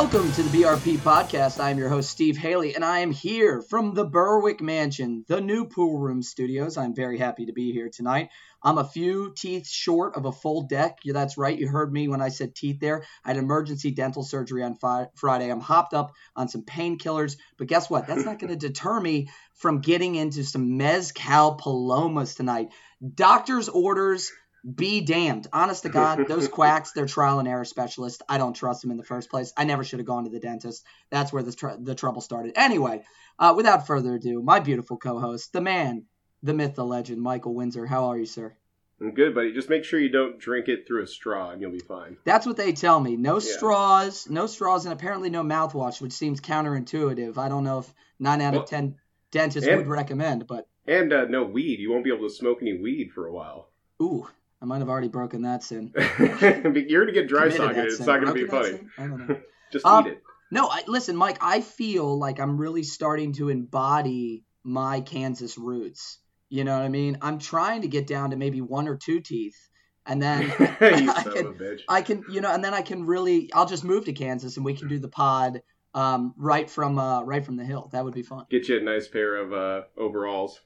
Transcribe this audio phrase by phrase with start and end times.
[0.00, 1.60] Welcome to the BRP podcast.
[1.60, 5.42] I am your host, Steve Haley, and I am here from the Berwick Mansion, the
[5.42, 6.78] new pool room studios.
[6.78, 8.30] I'm very happy to be here tonight.
[8.62, 11.00] I'm a few teeth short of a full deck.
[11.04, 11.56] That's right.
[11.56, 13.04] You heard me when I said teeth there.
[13.26, 15.50] I had emergency dental surgery on fi- Friday.
[15.50, 18.06] I'm hopped up on some painkillers, but guess what?
[18.06, 22.70] That's not going to deter me from getting into some Mezcal Palomas tonight.
[23.14, 24.32] Doctor's orders
[24.62, 25.46] be damned.
[25.52, 28.22] Honest to God, those quacks, they're trial and error specialists.
[28.28, 29.52] I don't trust them in the first place.
[29.56, 30.84] I never should have gone to the dentist.
[31.10, 32.52] That's where the, tr- the trouble started.
[32.56, 33.02] Anyway,
[33.38, 36.04] uh, without further ado, my beautiful co host, the man,
[36.42, 37.86] the myth, the legend, Michael Windsor.
[37.86, 38.54] How are you, sir?
[39.00, 39.52] I'm good, buddy.
[39.54, 42.18] Just make sure you don't drink it through a straw and you'll be fine.
[42.24, 43.16] That's what they tell me.
[43.16, 43.56] No yeah.
[43.56, 47.38] straws, no straws, and apparently no mouthwash, which seems counterintuitive.
[47.38, 48.96] I don't know if nine out well, of ten
[49.30, 50.66] dentists and, would recommend, but.
[50.86, 51.80] And uh, no weed.
[51.80, 53.70] You won't be able to smoke any weed for a while.
[54.02, 54.28] Ooh,
[54.62, 55.92] I might have already broken that sin.
[56.18, 57.86] You're gonna get dry socketed.
[57.86, 58.80] It's not gonna be funny.
[58.98, 59.40] I don't know.
[59.72, 60.22] Just um, eat it.
[60.50, 61.38] No, I, listen, Mike.
[61.40, 66.18] I feel like I'm really starting to embody my Kansas roots.
[66.48, 67.18] You know what I mean?
[67.22, 69.56] I'm trying to get down to maybe one or two teeth,
[70.04, 73.84] and then I can, I can, you know, and then I can really, I'll just
[73.84, 75.62] move to Kansas and we can do the pod
[75.94, 77.88] um, right from uh, right from the hill.
[77.92, 78.46] That would be fun.
[78.50, 80.60] Get you a nice pair of uh, overalls.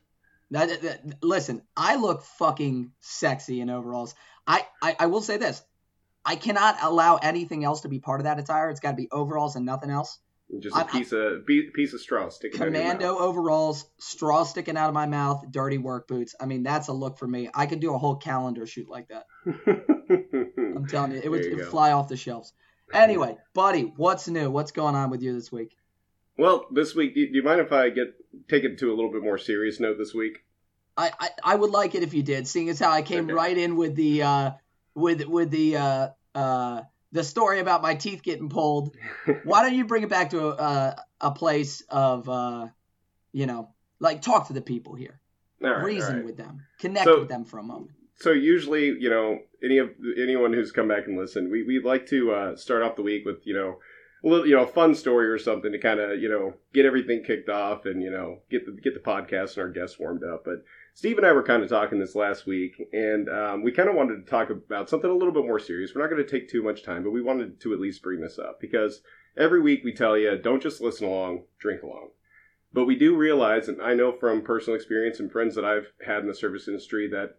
[0.51, 4.15] That, that, listen, I look fucking sexy in overalls.
[4.47, 5.63] I, I, I will say this.
[6.25, 8.71] I cannot allow anything else to be part of that attire.
[8.71, 10.19] It's got to be overalls and nothing else.
[10.59, 12.59] Just a I, piece of piece of straw sticking.
[12.59, 16.35] Commando overalls, straw sticking out of my mouth, dirty work boots.
[16.39, 17.49] I mean, that's a look for me.
[17.55, 19.27] I could do a whole calendar shoot like that.
[19.47, 22.53] I'm telling you, it would, it would fly off the shelves.
[22.93, 24.51] Anyway, buddy, what's new?
[24.51, 25.75] What's going on with you this week?
[26.37, 28.15] Well, this week, do you mind if I get
[28.49, 30.45] take it to a little bit more serious note this week?
[30.97, 33.33] I, I, I would like it if you did, seeing as how I came okay.
[33.33, 34.51] right in with the uh,
[34.95, 38.97] with with the uh, uh, the story about my teeth getting pulled.
[39.45, 42.69] Why don't you bring it back to a a place of uh,
[43.33, 43.71] you know,
[44.01, 45.21] like talk to the people here,
[45.61, 47.91] right, reason with them, connect so, with them for a moment.
[48.17, 52.07] So usually, you know, any of anyone who's come back and listened, we we like
[52.09, 53.79] to uh, start off the week with you know
[54.29, 57.23] little, you know, a fun story or something to kind of, you know, get everything
[57.23, 60.45] kicked off and, you know, get the, get the podcast and our guests warmed up.
[60.45, 60.65] But
[60.95, 63.97] Steve and I were kind of talking this last week, and um, we kind of
[63.97, 65.93] wanted to talk about something a little bit more serious.
[65.95, 68.21] We're not going to take too much time, but we wanted to at least bring
[68.21, 69.03] this up because
[69.37, 72.11] every week we tell you don't just listen along, drink along.
[72.73, 76.21] But we do realize, and I know from personal experience and friends that I've had
[76.21, 77.37] in the service industry, that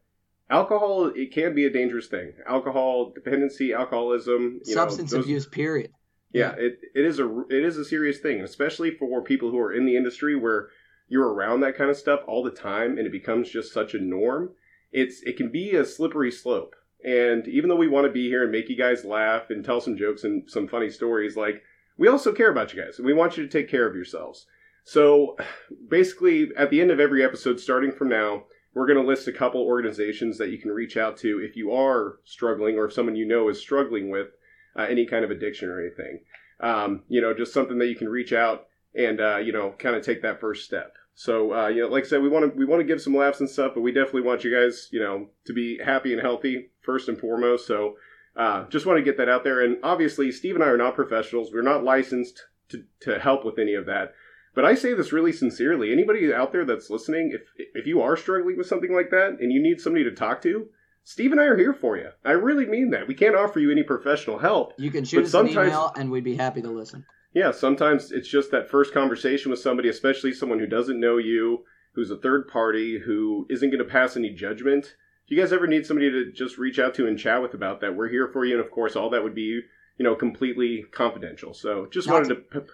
[0.50, 2.34] alcohol it can be a dangerous thing.
[2.48, 5.92] Alcohol dependency, alcoholism, substance know, those, abuse, period.
[6.32, 9.74] Yeah, it, it is a it is a serious thing, especially for people who are
[9.74, 10.70] in the industry where
[11.08, 14.00] you're around that kind of stuff all the time and it becomes just such a
[14.00, 14.52] norm.
[14.92, 16.76] It's it can be a slippery slope.
[17.04, 19.80] And even though we want to be here and make you guys laugh and tell
[19.80, 21.62] some jokes and some funny stories, like
[21.98, 24.48] we also care about you guys and we want you to take care of yourselves.
[24.84, 25.38] So
[25.90, 28.44] basically, at the end of every episode, starting from now,
[28.74, 31.72] we're going to list a couple organizations that you can reach out to if you
[31.72, 34.28] are struggling or if someone you know is struggling with
[34.76, 36.20] uh, any kind of addiction or anything.
[36.60, 39.96] Um, you know, just something that you can reach out and uh, you know, kind
[39.96, 40.94] of take that first step.
[41.16, 43.16] So uh, you know, like I said, we want to we want to give some
[43.16, 46.22] laughs and stuff, but we definitely want you guys, you know, to be happy and
[46.22, 47.68] healthy first and foremost.
[47.68, 47.96] So
[48.36, 49.62] uh, just want to get that out there.
[49.62, 51.52] And obviously, Steve and I are not professionals.
[51.54, 54.14] We're not licensed to to help with any of that.
[54.54, 55.92] But I say this really sincerely.
[55.92, 57.42] Anybody out there that's listening, if
[57.74, 60.68] if you are struggling with something like that and you need somebody to talk to,
[61.08, 62.10] Steve and I are here for you.
[62.26, 63.08] I really mean that.
[63.08, 64.74] We can't offer you any professional help.
[64.78, 67.06] You can shoot us an email, and we'd be happy to listen.
[67.32, 71.64] Yeah, sometimes it's just that first conversation with somebody, especially someone who doesn't know you,
[71.94, 74.96] who's a third party, who isn't going to pass any judgment.
[75.26, 77.82] If you guys ever need somebody to just reach out to and chat with about
[77.82, 78.56] that, we're here for you.
[78.56, 79.62] And of course, all that would be,
[79.98, 81.54] you know, completely confidential.
[81.54, 82.62] So just not wanted to.
[82.62, 82.66] to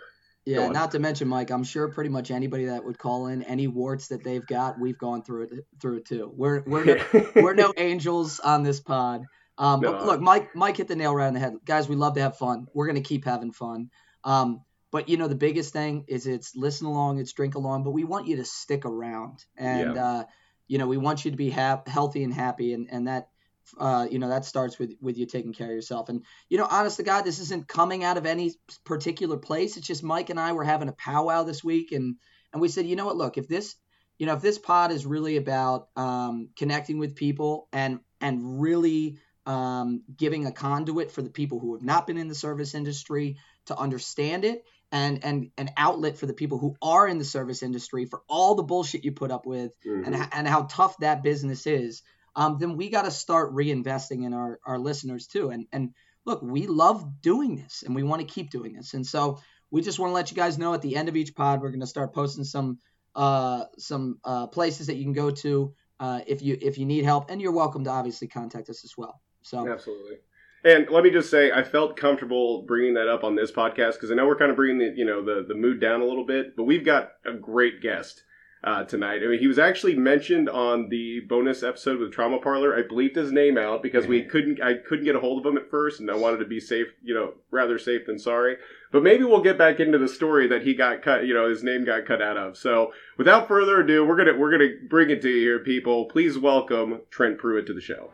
[0.46, 3.68] yeah, not to mention, Mike, I'm sure pretty much anybody that would call in any
[3.68, 6.32] warts that they've got, we've gone through it through it too.
[6.36, 6.98] We're we're no,
[7.36, 9.26] we're no angels on this pod.
[9.58, 9.92] Um, no.
[9.92, 11.54] but look, Mike Mike hit the nail right on the head.
[11.64, 12.68] Guys, we love to have fun.
[12.74, 13.92] We're gonna keep having fun.
[14.24, 14.62] Um,
[14.92, 18.04] but you know the biggest thing is it's listen along, it's drink along, but we
[18.04, 20.06] want you to stick around, and yeah.
[20.06, 20.24] uh,
[20.68, 23.30] you know we want you to be ha- healthy and happy, and and that
[23.78, 26.10] uh, you know that starts with with you taking care of yourself.
[26.10, 28.54] And you know honest to god this isn't coming out of any
[28.84, 29.78] particular place.
[29.78, 32.16] It's just mike and i were having a powwow this week and
[32.54, 33.18] and we said you know what?
[33.18, 33.76] Look if this
[34.18, 39.18] you know if this pod is really about um, connecting with people and and really
[39.46, 43.38] um, giving a conduit for the people who have not been in the service industry
[43.66, 47.64] to understand it and and an outlet for the people who are in the service
[47.64, 50.14] industry for all the bullshit you put up with mm-hmm.
[50.14, 52.04] and and how tough that business is
[52.36, 55.50] um, then we got to start reinvesting in our, our listeners too.
[55.50, 55.94] And and
[56.26, 58.94] look, we love doing this and we want to keep doing this.
[58.94, 59.40] And so
[59.70, 61.70] we just want to let you guys know at the end of each pod, we're
[61.70, 62.80] going to start posting some
[63.16, 67.04] uh, some uh, places that you can go to uh, if you if you need
[67.04, 69.22] help, and you're welcome to obviously contact us as well.
[69.44, 70.18] So absolutely.
[70.64, 74.12] And let me just say, I felt comfortable bringing that up on this podcast because
[74.12, 76.26] I know we're kind of bringing the you know the the mood down a little
[76.26, 78.24] bit, but we've got a great guest
[78.64, 79.22] uh, tonight.
[79.24, 82.76] I mean, he was actually mentioned on the bonus episode with Trauma Parlor.
[82.76, 84.62] I bleeped his name out because we couldn't.
[84.62, 86.88] I couldn't get a hold of him at first, and I wanted to be safe.
[87.04, 88.58] You know, rather safe than sorry.
[88.92, 91.26] But maybe we'll get back into the story that he got cut.
[91.26, 92.58] You know, his name got cut out of.
[92.58, 96.06] So, without further ado, we're gonna we're gonna bring it to you here, people.
[96.06, 98.12] Please welcome Trent Pruitt to the show.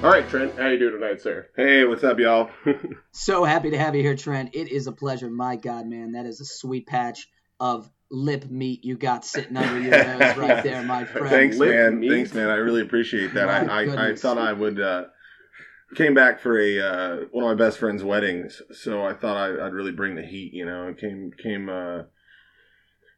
[0.00, 1.48] All right, Trent, how you doing tonight, sir?
[1.56, 2.50] Hey, what's up, y'all?
[3.10, 4.50] so happy to have you here, Trent.
[4.54, 5.28] It is a pleasure.
[5.28, 7.26] My God, man, that is a sweet patch
[7.58, 11.28] of lip meat you got sitting under your nose right there, my friend.
[11.28, 11.98] Thanks, lip man.
[11.98, 12.10] Meat?
[12.10, 12.48] Thanks, man.
[12.48, 13.48] I really appreciate that.
[13.48, 14.80] I, I, I, thought I would.
[14.80, 15.06] Uh,
[15.96, 19.64] came back for a uh, one of my best friend's weddings, so I thought I,
[19.64, 20.52] would really bring the heat.
[20.54, 21.68] You know, came came.
[21.68, 22.02] Uh,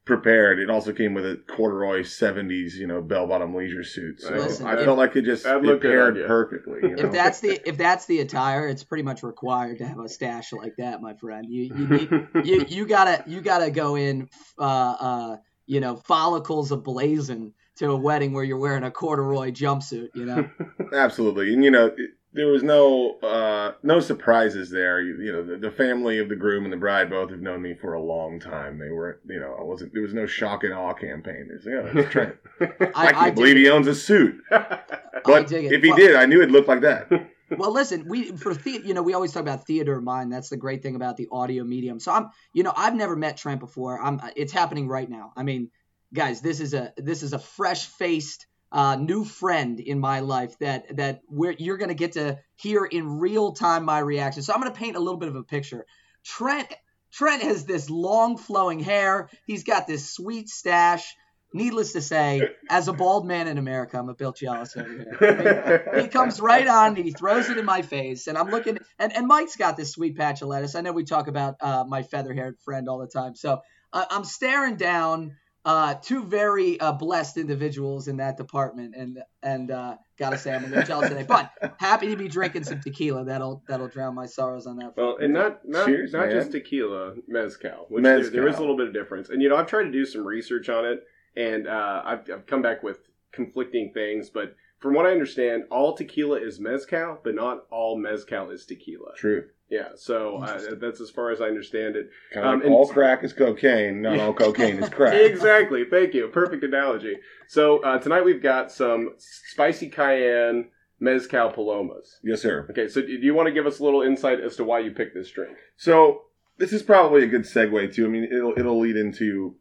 [0.04, 0.58] prepared.
[0.58, 4.20] It also came with a corduroy '70s, you know, bell-bottom leisure suit.
[4.20, 6.80] So Listen, I if, felt like it just it paired perfectly.
[6.82, 7.04] You know?
[7.04, 10.52] If that's the if that's the attire, it's pretty much required to have a stash
[10.52, 11.46] like that, my friend.
[11.48, 12.10] You you need,
[12.44, 15.36] you, you gotta you gotta go in, uh, uh,
[15.66, 20.08] you know, follicles ablazing to a wedding where you're wearing a corduroy jumpsuit.
[20.14, 20.50] You know.
[20.92, 21.86] Absolutely, and you know.
[21.86, 25.00] It, there was no uh, no surprises there.
[25.00, 27.62] You, you know, the, the, family of the groom and the bride both have known
[27.62, 28.78] me for a long time.
[28.78, 29.92] They were, you know, I wasn't.
[29.92, 31.48] There was no shock and awe campaign.
[31.48, 32.36] There's, yeah, that's Trent.
[32.60, 34.40] I, I, can't I believe he owns a suit.
[35.22, 37.10] But if he well, did, I knew it looked like that.
[37.58, 40.32] well, listen, we for the, you know, we always talk about theater of mind.
[40.32, 42.00] That's the great thing about the audio medium.
[42.00, 44.00] So I'm, you know, I've never met Trent before.
[44.00, 44.18] I'm.
[44.34, 45.32] It's happening right now.
[45.36, 45.70] I mean,
[46.14, 50.56] guys, this is a this is a fresh faced uh, new friend in my life
[50.58, 54.42] that that you're going to get to hear in real time my reaction.
[54.42, 55.84] So I'm going to paint a little bit of a picture.
[56.24, 56.72] Trent
[57.12, 59.28] Trent has this long flowing hair.
[59.46, 61.14] He's got this sweet stash.
[61.52, 66.00] Needless to say, as a bald man in America, I'm a bit jealous over here.
[66.00, 68.78] he comes right on, he throws it in my face, and I'm looking.
[69.00, 70.76] And, and Mike's got this sweet patch of lettuce.
[70.76, 73.34] I know we talk about uh, my feather haired friend all the time.
[73.34, 73.62] So
[73.92, 79.70] uh, I'm staring down uh, two very uh, blessed individuals in that department, and and
[79.70, 83.24] uh, gotta say I'm a little jealous today, but happy to be drinking some tequila.
[83.24, 84.96] That'll that'll drown my sorrows on that.
[84.96, 86.30] Well, and not not Cheers, not man.
[86.30, 88.30] just tequila, mezcal, which mezcal.
[88.30, 89.28] There, there is a little bit of difference.
[89.28, 91.00] And you know, I've tried to do some research on it,
[91.36, 92.98] and uh, I've I've come back with
[93.32, 98.50] conflicting things, but from what I understand, all tequila is mezcal, but not all mezcal
[98.50, 99.14] is tequila.
[99.14, 99.44] True.
[99.70, 102.10] Yeah, so uh, that's as far as I understand it.
[102.34, 105.14] Kind of um, like all crack is cocaine, not all cocaine is crack.
[105.14, 105.84] exactly.
[105.88, 106.26] Thank you.
[106.26, 107.16] Perfect analogy.
[107.46, 112.18] So uh, tonight we've got some spicy cayenne mezcal palomas.
[112.24, 112.66] Yes, sir.
[112.70, 114.90] Okay, so do you want to give us a little insight as to why you
[114.90, 115.56] picked this drink?
[115.76, 116.22] So
[116.58, 118.06] this is probably a good segue too.
[118.06, 119.54] I mean, it'll it'll lead into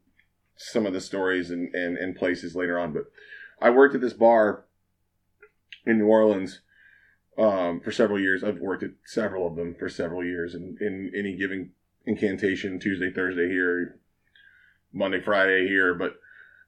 [0.55, 2.93] some of the stories and, and, and places later on.
[2.93, 3.03] But
[3.61, 4.65] I worked at this bar
[5.85, 6.61] in New Orleans
[7.37, 8.43] um, for several years.
[8.43, 11.71] I've worked at several of them for several years, and in any given
[12.05, 13.99] incantation, Tuesday, Thursday here,
[14.91, 16.15] Monday, Friday here, but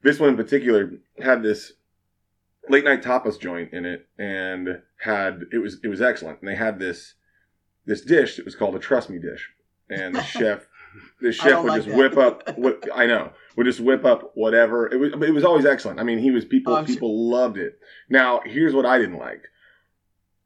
[0.04, 1.74] this one in particular had this
[2.70, 6.40] late night tapas joint in it, and had it was it was excellent.
[6.42, 7.16] And they had this
[7.86, 9.50] this dish that was called a trust me dish,
[9.90, 10.68] and the chef.
[11.22, 11.98] The chef would like just that.
[11.98, 12.44] whip up.
[12.58, 14.92] What, I know would just whip up whatever.
[14.92, 15.14] It was.
[15.14, 16.00] It was always excellent.
[16.02, 16.74] I mean, he was people.
[16.74, 17.40] Oh, people sure.
[17.40, 17.80] loved it.
[18.10, 19.44] Now, here's what I didn't like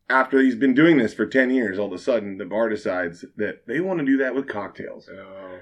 [0.09, 3.25] after he's been doing this for 10 years, all of a sudden the bar decides
[3.37, 5.09] that they want to do that with cocktails.
[5.11, 5.59] Oh.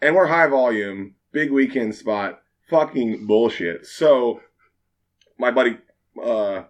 [0.00, 3.86] And we're high volume, big weekend spot, fucking bullshit.
[3.86, 4.40] So,
[5.38, 5.78] my buddy,
[6.22, 6.62] uh,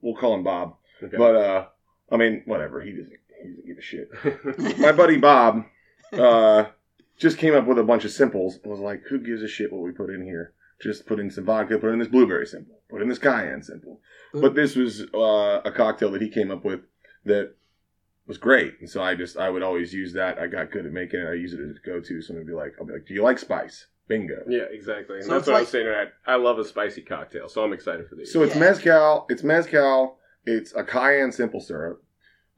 [0.00, 1.16] we'll call him Bob, okay.
[1.16, 1.66] but, uh,
[2.10, 4.78] I mean, whatever, he doesn't, he doesn't give a shit.
[4.78, 5.64] my buddy Bob,
[6.12, 6.64] uh,
[7.18, 9.72] just came up with a bunch of simples and was like, who gives a shit
[9.72, 10.52] what we put in here?
[10.82, 14.00] Just put in some vodka, put in this blueberry simple, put in this cayenne simple.
[14.34, 16.80] But this was uh, a cocktail that he came up with
[17.24, 17.54] that
[18.26, 20.38] was great, and so I just I would always use that.
[20.38, 21.28] I got good at making it.
[21.28, 22.20] I use it as a go to.
[22.20, 23.86] Someone would be like, I'll be like, Do you like spice?
[24.08, 24.44] Bingo.
[24.48, 25.16] Yeah, exactly.
[25.16, 25.88] And so that's what like, I was saying.
[25.88, 28.32] I, I love a spicy cocktail, so I'm excited for these.
[28.32, 28.60] So it's yeah.
[28.60, 29.26] mezcal.
[29.28, 30.18] It's mezcal.
[30.44, 32.02] It's a cayenne simple syrup.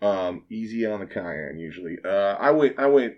[0.03, 1.97] Um, easy on the cayenne usually.
[2.05, 3.15] Uh, I went I went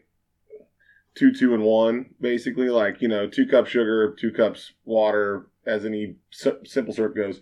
[1.14, 2.68] two, two, and one, basically.
[2.68, 6.16] Like, you know, two cups sugar, two cups water, as any
[6.64, 7.40] simple syrup goes.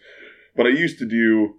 [0.56, 1.54] But I used to do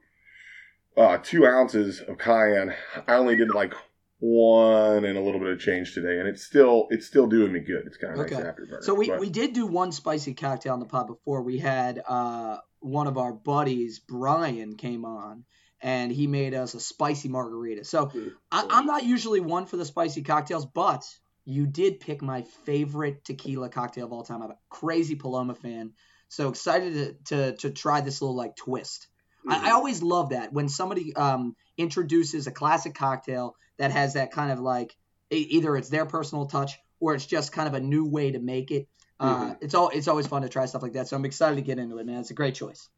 [0.98, 2.74] uh, two ounces of cayenne.
[3.08, 3.74] I only did like
[4.20, 7.62] one and a little bit of change today, and it's still it's still doing me
[7.62, 7.84] good.
[7.86, 8.36] It's kind of okay.
[8.36, 8.86] nice.
[8.86, 9.20] So we, but.
[9.20, 11.42] we did do one spicy cocktail on the pod before.
[11.42, 15.46] We had uh, one of our buddies, Brian, came on,
[15.82, 17.86] and he made us a spicy margarita.
[17.86, 21.06] So mm, I, I'm not usually one for the spicy cocktails, but
[21.50, 24.44] you did pick my favorite tequila cocktail of all time.
[24.44, 25.94] I'm a crazy Paloma fan,
[26.28, 29.08] so excited to to, to try this little like twist.
[29.40, 29.52] Mm-hmm.
[29.52, 29.76] I, I, mm-hmm.
[29.76, 34.60] always love that when somebody um, introduces a classic cocktail that has that kind of
[34.60, 34.96] like
[35.32, 38.72] either it's their personal touch or it's just kind of a new way to make
[38.72, 38.88] it.
[39.20, 39.54] Uh, mm-hmm.
[39.62, 41.08] It's all it's always fun to try stuff like that.
[41.08, 42.20] So I'm excited to get into it, man.
[42.20, 42.90] It's a great choice.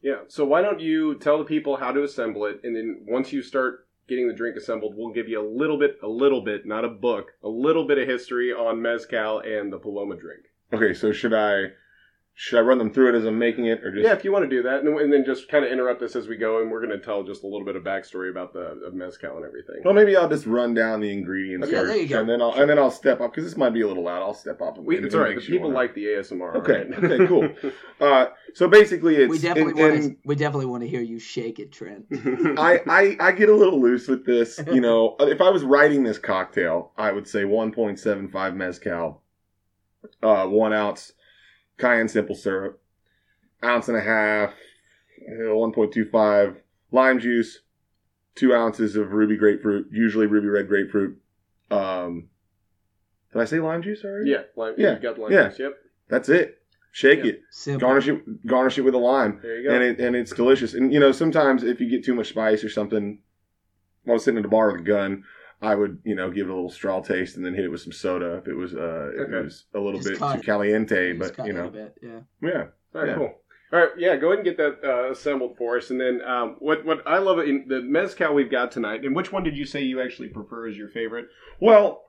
[0.00, 0.20] Yeah.
[0.28, 3.42] So why don't you tell the people how to assemble it, and then once you
[3.42, 6.84] start getting the drink assembled, we'll give you a little bit, a little bit, not
[6.84, 10.44] a book, a little bit of history on mezcal and the Paloma drink.
[10.72, 10.94] Okay.
[10.94, 11.72] So should I
[12.38, 14.30] should I run them through it as I'm making it, or just yeah, if you
[14.30, 16.60] want to do that, and, and then just kind of interrupt us as we go,
[16.60, 19.38] and we're going to tell just a little bit of backstory about the of mezcal
[19.38, 19.76] and everything.
[19.82, 21.66] Well, maybe I'll just run down the ingredients.
[21.66, 22.20] Okay, there you go.
[22.20, 24.20] And then I'll and then I'll step up because this might be a little loud.
[24.20, 24.76] I'll step up.
[24.76, 25.40] And, we, it's all right.
[25.40, 26.56] People like the ASMR.
[26.56, 26.84] Okay.
[26.90, 27.04] Right?
[27.04, 27.26] okay.
[27.26, 27.48] Cool.
[27.98, 31.58] Uh, so basically, it's we definitely want to we definitely want to hear you shake
[31.58, 32.04] it, Trent.
[32.12, 34.60] I, I I get a little loose with this.
[34.70, 39.22] You know, if I was writing this cocktail, I would say 1.75 mezcal,
[40.22, 41.12] uh, one ounce
[41.78, 42.80] cayenne simple syrup
[43.64, 44.54] ounce and a half,
[45.28, 46.56] 1.25
[46.92, 47.60] lime juice,
[48.34, 51.18] two ounces of ruby grapefruit, usually ruby red grapefruit.
[51.70, 52.28] Um,
[53.32, 54.30] did I say lime juice already?
[54.30, 55.48] Yeah, lime, yeah, you got lime yeah.
[55.48, 55.58] juice.
[55.58, 55.72] Yep,
[56.08, 56.62] that's it.
[56.92, 57.86] Shake it, Simple.
[57.86, 59.38] garnish it, garnish it with a lime.
[59.42, 60.72] There you go, and it and it's delicious.
[60.72, 63.18] And you know, sometimes if you get too much spice or something,
[64.08, 65.24] I was sitting at the bar with a gun.
[65.62, 67.80] I would, you know, give it a little straw taste and then hit it with
[67.80, 69.22] some soda if it was, uh, okay.
[69.22, 71.12] if it was a little Just bit too caliente.
[71.14, 73.14] But you know, bit, yeah, yeah, all right, yeah.
[73.14, 73.34] cool.
[73.72, 76.56] All right, yeah, go ahead and get that uh, assembled for us, and then um,
[76.60, 79.04] what what I love in the mezcal we've got tonight.
[79.04, 81.26] And which one did you say you actually prefer as your favorite?
[81.60, 82.02] Well,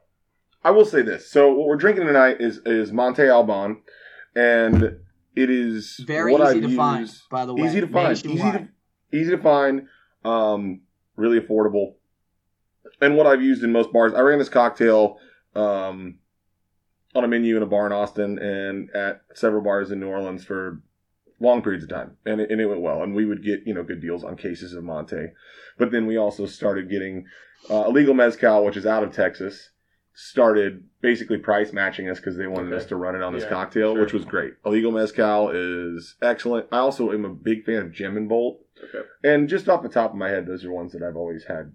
[0.64, 1.32] I will say this.
[1.32, 3.82] So what we're drinking tonight is is Monte Alban,
[4.36, 5.00] and
[5.36, 7.10] it is very easy I've to used, find.
[7.32, 8.68] By the way, easy to find, easy to
[9.12, 9.88] easy to find,
[10.26, 10.82] um,
[11.16, 11.96] really affordable,
[13.02, 14.14] and what I've used in most bars.
[14.14, 15.18] I ran this cocktail.
[15.56, 16.20] Um,
[17.18, 20.46] on a menu in a bar in Austin and at several bars in New Orleans
[20.46, 20.82] for
[21.40, 23.04] long periods of time, and it, and it went well.
[23.04, 25.28] And we would get you know good deals on cases of Monte,
[25.78, 27.26] but then we also started getting
[27.70, 29.72] uh, illegal mezcal, which is out of Texas.
[30.14, 32.78] Started basically price matching us because they wanted okay.
[32.84, 34.02] us to run it on this yeah, cocktail, sure.
[34.02, 34.54] which was great.
[34.66, 36.66] Illegal mezcal is excellent.
[36.72, 38.60] I also am a big fan of Gem and Bolt.
[38.84, 39.08] Okay.
[39.24, 41.72] And just off the top of my head, those are ones that I've always had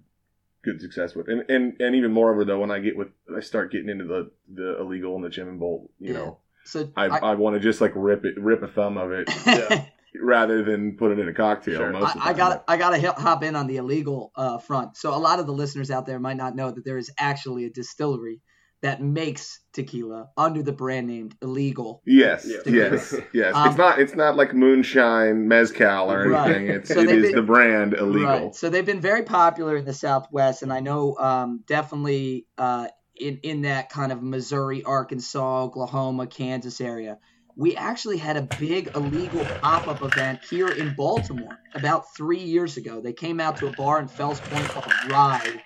[0.63, 3.71] good success with, and and and even moreover though when I get with I start
[3.71, 6.19] getting into the the illegal and the Gem and Bolt, you yeah.
[6.19, 9.11] know, so I, I, I want to just like rip it, rip a thumb of
[9.11, 9.85] it, yeah,
[10.21, 11.77] rather than put it in a cocktail.
[11.77, 11.91] Sure.
[11.91, 14.97] Most I, I got I got to hop in on the illegal uh, front.
[14.97, 17.65] So a lot of the listeners out there might not know that there is actually
[17.65, 18.41] a distillery
[18.83, 22.01] that makes tequila under the brand name illegal.
[22.05, 23.55] Yes, yes, yes.
[23.55, 26.67] Um, it's not it's not like moonshine mezcal or anything.
[26.67, 26.75] Right.
[26.75, 28.27] It's so it is been, the brand illegal.
[28.27, 28.55] Right.
[28.55, 33.39] So they've been very popular in the Southwest, and I know um, definitely uh, in,
[33.43, 37.19] in that kind of Missouri, Arkansas, Oklahoma, Kansas area.
[37.55, 42.77] We actually had a big illegal pop up event here in Baltimore about three years
[42.77, 42.99] ago.
[42.99, 45.61] They came out to a bar in Fells Point called Ride,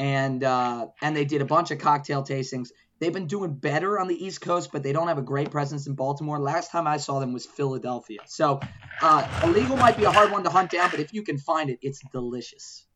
[0.00, 2.70] and uh, and they did a bunch of cocktail tastings.
[3.00, 5.86] They've been doing better on the East Coast, but they don't have a great presence
[5.86, 6.38] in Baltimore.
[6.38, 8.20] Last time I saw them was Philadelphia.
[8.26, 8.60] So,
[9.02, 11.68] uh, illegal might be a hard one to hunt down, but if you can find
[11.68, 12.86] it, it's delicious.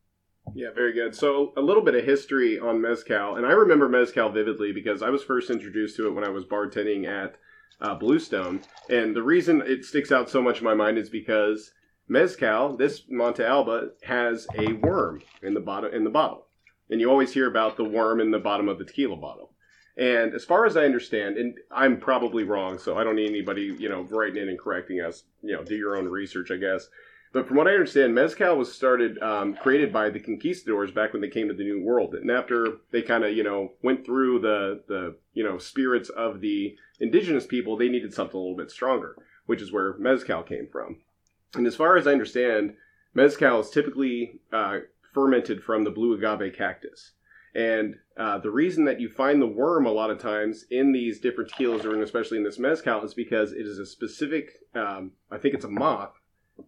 [0.55, 1.15] Yeah, very good.
[1.15, 5.09] So a little bit of history on mezcal, and I remember mezcal vividly because I
[5.09, 7.35] was first introduced to it when I was bartending at
[7.81, 11.71] uh, Bluestone, and the reason it sticks out so much in my mind is because
[12.07, 16.44] mezcal, this Monte Alba, has a worm in the bottom in the bottle,
[16.89, 19.51] and you always hear about the worm in the bottom of the tequila bottle.
[19.97, 23.75] And as far as I understand, and I'm probably wrong, so I don't need anybody,
[23.79, 25.23] you know, writing in and correcting us.
[25.41, 26.89] You know, do your own research, I guess.
[27.31, 31.21] But from what I understand, mezcal was started, um, created by the conquistadors back when
[31.21, 34.39] they came to the New World, and after they kind of, you know, went through
[34.39, 38.71] the the you know spirits of the indigenous people, they needed something a little bit
[38.71, 41.01] stronger, which is where mezcal came from.
[41.55, 42.75] And as far as I understand,
[43.13, 44.79] mezcal is typically uh,
[45.15, 47.13] fermented from the blue agave cactus.
[47.55, 51.21] And uh, the reason that you find the worm a lot of times in these
[51.21, 55.37] different tequilas, or especially in this mezcal, is because it is a specific, um, I
[55.37, 56.11] think it's a moth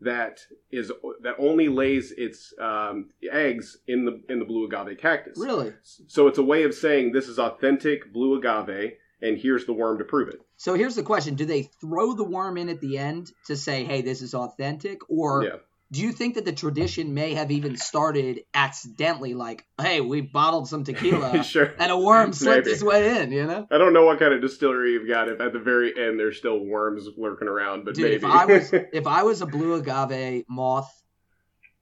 [0.02, 0.40] that
[0.72, 5.38] is that only lays its um, eggs in the in the blue agave cactus.
[5.38, 5.74] Really?
[5.84, 9.98] So it's a way of saying this is authentic blue agave, and here's the worm
[9.98, 10.42] to prove it.
[10.56, 13.84] So here's the question: Do they throw the worm in at the end to say,
[13.86, 15.58] "Hey, this is authentic," or yeah
[15.92, 20.68] do you think that the tradition may have even started accidentally like hey we bottled
[20.68, 21.74] some tequila sure.
[21.80, 22.72] and a worm slipped Maybe.
[22.72, 25.40] his way in you know i don't know what kind of distillery you've got if
[25.40, 28.74] at the very end there's still worms lurking around but Dude, maybe if i was
[28.74, 30.92] if i was a blue agave moth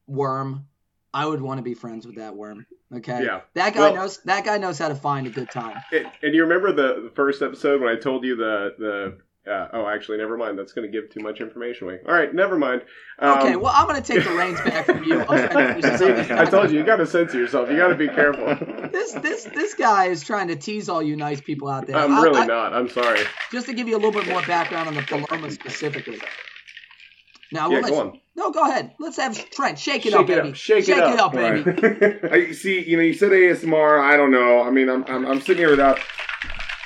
[0.08, 0.68] worm
[1.16, 2.68] I would want to be friends with that worm.
[2.94, 3.24] Okay.
[3.24, 3.42] Yeah.
[3.54, 4.22] That guy well, knows.
[4.24, 5.78] That guy knows how to find a good time.
[5.94, 9.68] And, and you remember the, the first episode when I told you the the uh,
[9.74, 10.58] oh, actually, never mind.
[10.58, 12.00] That's going to give too much information away.
[12.08, 12.82] All right, never mind.
[13.20, 15.24] Um, okay, well, I'm going to take the reins back from you.
[15.30, 17.70] I told you, you got to censor yourself.
[17.70, 18.56] You got to be careful.
[18.92, 21.96] This this this guy is trying to tease all you nice people out there.
[21.96, 22.74] I'm I, really I, not.
[22.74, 23.20] I'm sorry.
[23.52, 26.20] Just to give you a little bit more background on the Paloma specifically.
[27.52, 28.20] Now, yeah, go on.
[28.36, 28.96] No, go ahead.
[29.00, 30.50] Let's have Trent shake it shake up, it baby.
[30.50, 30.56] Up.
[30.56, 32.20] Shake, shake, it, up, baby.
[32.32, 32.84] I see.
[32.84, 34.02] You know, you said ASMR.
[34.02, 34.62] I don't know.
[34.62, 36.00] I mean, I'm I'm, I'm sitting here without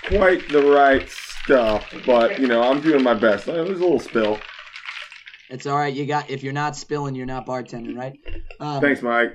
[0.09, 1.09] quite the right
[1.49, 3.47] stuff, but you know, I'm doing my best.
[3.47, 4.37] There's a little spill.
[5.49, 5.91] It's all right.
[5.91, 8.19] You got if you're not spilling, you're not bartending, right?
[8.59, 9.31] Um, Thanks, Mike.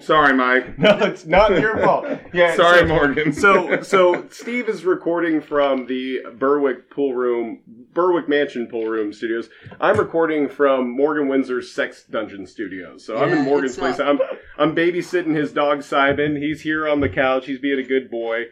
[0.02, 0.78] Sorry, Mike.
[0.82, 2.06] No, it's not your fault.
[2.32, 2.54] Yeah.
[2.54, 3.32] Sorry, so, Morgan.
[3.32, 7.58] so, so Steve is recording from the Berwick pool room,
[7.92, 9.48] Berwick Mansion pool room studios.
[9.80, 13.04] I'm recording from Morgan Windsor's Sex Dungeon studios.
[13.04, 13.98] So yeah, I'm in Morgan's place.
[13.98, 14.20] Uh, I'm
[14.58, 16.36] I'm babysitting his dog Simon.
[16.36, 17.46] He's here on the couch.
[17.46, 18.44] He's being a good boy.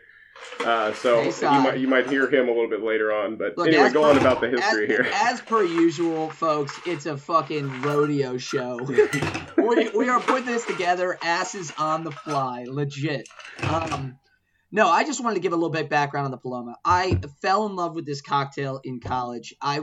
[0.64, 3.36] Uh, so you might you might hear him a little bit later on.
[3.36, 5.10] But Look, anyway, go per, on about the history as, here.
[5.14, 8.78] As per usual, folks, it's a fucking rodeo show.
[9.56, 13.28] we, we are putting this together, asses on the fly, legit.
[13.62, 14.18] Um,
[14.72, 16.76] no, I just wanted to give a little bit background on the Paloma.
[16.84, 19.54] I fell in love with this cocktail in college.
[19.60, 19.80] I,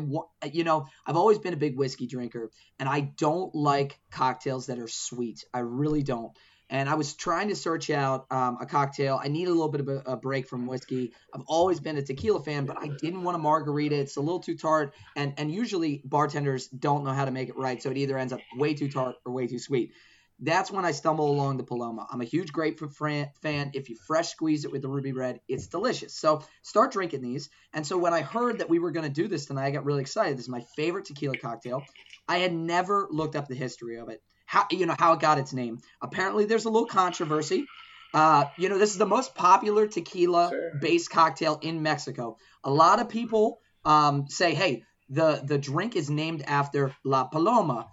[0.52, 4.80] you know, I've always been a big whiskey drinker, and I don't like cocktails that
[4.80, 5.44] are sweet.
[5.54, 6.32] I really don't
[6.70, 9.20] and I was trying to search out um, a cocktail.
[9.22, 11.14] I need a little bit of a, a, break from whiskey.
[11.34, 13.96] I've always been a tequila fan, but I didn't want a margarita.
[13.96, 17.58] It's a little too tart, and and usually bartenders don't know how to make it
[17.58, 19.94] right, so it either ends up way too tart or way too sweet.
[20.40, 22.06] That's when I stumble along the Paloma.
[22.12, 23.72] I'm a huge grapefruit fan.
[23.74, 26.14] If you fresh squeeze it with the ruby red, it's delicious.
[26.14, 27.50] So start drinking these.
[27.74, 29.86] And so when I heard that we were going to do this tonight, I got
[29.86, 30.38] really excited.
[30.38, 31.82] This is my favorite tequila cocktail.
[32.28, 35.38] I had never looked up the history of it how you know how it got
[35.38, 35.80] its name.
[36.02, 37.66] Apparently, there's a little controversy.
[38.14, 42.38] Uh, you know, this is the most popular tequila-based cocktail in Mexico.
[42.64, 47.88] A lot of people um, say, "Hey, the the drink is named after La Paloma."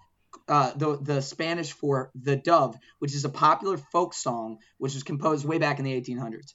[0.49, 5.03] Uh, the the Spanish for the dove, which is a popular folk song, which was
[5.03, 6.53] composed way back in the 1800s.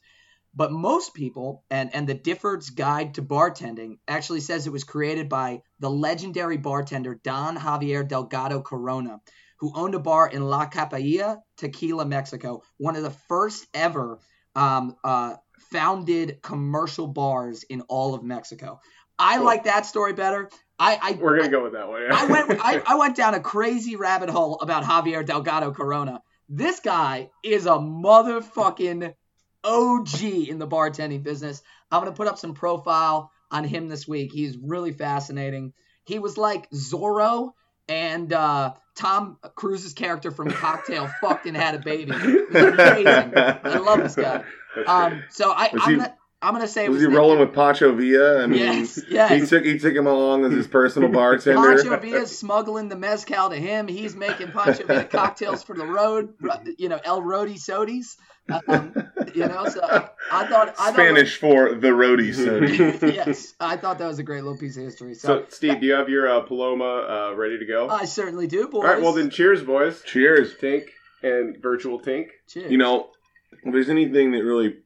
[0.55, 5.29] But most people, and, and the Difford's Guide to Bartending actually says it was created
[5.29, 9.21] by the legendary bartender Don Javier Delgado Corona,
[9.59, 14.19] who owned a bar in La Capilla, Tequila, Mexico, one of the first ever
[14.55, 15.35] um, uh,
[15.71, 18.79] founded commercial bars in all of Mexico.
[19.17, 19.45] I cool.
[19.45, 20.49] like that story better.
[20.79, 22.01] I, I we're gonna I, go with that one.
[22.03, 22.09] Yeah.
[22.11, 26.21] I went I, I went down a crazy rabbit hole about Javier Delgado Corona.
[26.47, 29.13] This guy is a motherfucking
[29.63, 31.61] OG in the bartending business.
[31.91, 34.31] I'm gonna put up some profile on him this week.
[34.31, 35.73] He's really fascinating.
[36.05, 37.51] He was like Zorro
[37.89, 42.11] and uh, Tom Cruise's character from Cocktail fucked and had a baby.
[42.11, 43.33] amazing.
[43.33, 44.43] I love this guy.
[44.85, 48.43] Um, so I, I'm, he, gonna, I'm gonna say was he rolling with Pancho Villa?
[48.43, 49.31] I mean, yes, yes.
[49.31, 51.75] He took he took him along as his personal bartender.
[51.75, 53.87] Pancho Villa's smuggling the mezcal to him.
[53.89, 56.33] He's making Pancho Villa cocktails for the road.
[56.77, 58.15] You know, El Rodi Sodis.
[58.67, 58.93] Um,
[59.35, 59.81] you know, so
[60.31, 62.33] I thought I Spanish thought, for the roadie
[62.99, 63.13] soda.
[63.13, 65.13] yes, I thought that was a great little piece of history.
[65.13, 66.85] So, so Steve, do you have your uh, Paloma
[67.31, 67.89] uh, ready to go?
[67.89, 68.83] I certainly do, boys.
[68.85, 70.01] All right, well then, cheers, boys.
[70.03, 70.85] Cheers, Tink
[71.21, 72.27] and virtual Tink.
[72.47, 72.71] Cheers.
[72.71, 73.09] You know,
[73.63, 74.77] if there's anything that really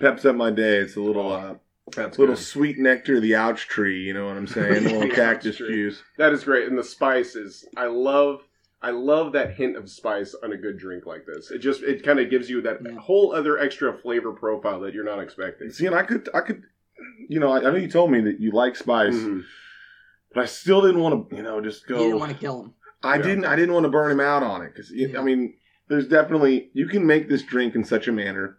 [0.00, 1.32] peps up my day, it's a little.
[1.32, 1.54] Uh,
[1.94, 2.42] that's little good.
[2.42, 4.86] sweet nectar of the ouch tree, you know what I'm saying?
[4.86, 6.02] A little cactus juice.
[6.16, 7.66] That is great, and the spices.
[7.76, 8.40] I love
[8.84, 11.50] I love that hint of spice on a good drink like this.
[11.50, 12.98] It just it kind of gives you that yeah.
[12.98, 15.70] whole other extra flavor profile that you're not expecting.
[15.70, 16.64] See, and I could I could,
[17.30, 19.40] you know, I, I know you told me that you like spice, mm-hmm.
[20.34, 21.96] but I still didn't want to, you know, just go.
[21.96, 22.74] You didn't want to kill him.
[23.02, 23.22] I yeah.
[23.22, 23.44] didn't.
[23.46, 25.18] I didn't want to burn him out on it because yeah.
[25.18, 25.54] I mean,
[25.88, 28.58] there's definitely you can make this drink in such a manner.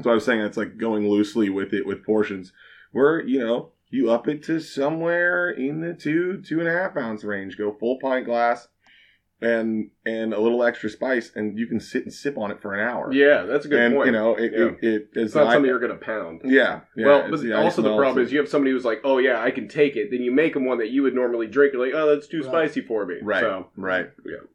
[0.00, 2.52] So I was saying it's like going loosely with it with portions
[2.92, 6.96] where you know you up it to somewhere in the two two and a half
[6.96, 7.58] ounce range.
[7.58, 8.68] Go full pint glass
[9.42, 12.74] and and a little extra spice, and you can sit and sip on it for
[12.74, 13.12] an hour.
[13.12, 14.06] Yeah, that's a good and, point.
[14.06, 14.64] You know, it, yeah.
[14.66, 16.42] it, it it's not something you're going to pound.
[16.44, 16.80] Yeah.
[16.96, 19.42] yeah well, but the also the problem is you have somebody who's like, "Oh yeah,
[19.42, 21.72] I can take it." Then you make them one that you would normally drink.
[21.72, 22.46] You're like, "Oh, that's too right.
[22.46, 23.40] spicy for me." Right.
[23.40, 24.10] So, right.
[24.24, 24.46] Yeah.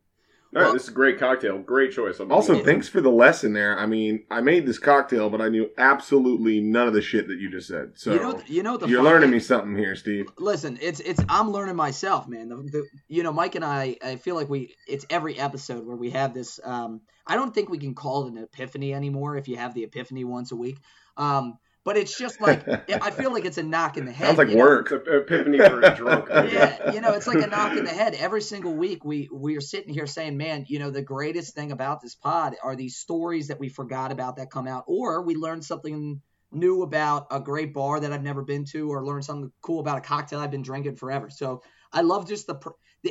[0.57, 1.59] All right, well, this is a great cocktail.
[1.59, 2.19] Great choice.
[2.19, 3.77] Also, thanks for the lesson there.
[3.77, 7.37] I mean, I made this cocktail, but I knew absolutely none of the shit that
[7.37, 7.91] you just said.
[7.93, 10.27] So you know, you know, you're learning me something here, Steve.
[10.39, 12.49] Listen, it's it's I'm learning myself, man.
[12.49, 15.95] The, the, you know, Mike and I, I feel like we it's every episode where
[15.95, 16.59] we have this.
[16.63, 19.83] Um, I don't think we can call it an epiphany anymore if you have the
[19.83, 20.79] epiphany once a week.
[21.17, 24.25] Um, but it's just like I feel like it's a knock in the head.
[24.25, 24.91] Sounds like work.
[24.91, 25.19] Know?
[25.19, 26.27] epiphany for a drunk.
[26.51, 28.13] yeah, you know, it's like a knock in the head.
[28.13, 31.71] Every single week, we we are sitting here saying, "Man, you know, the greatest thing
[31.71, 35.35] about this pod are these stories that we forgot about that come out, or we
[35.35, 36.21] learned something
[36.51, 39.97] new about a great bar that I've never been to, or learned something cool about
[39.97, 42.59] a cocktail I've been drinking forever." So I love just the.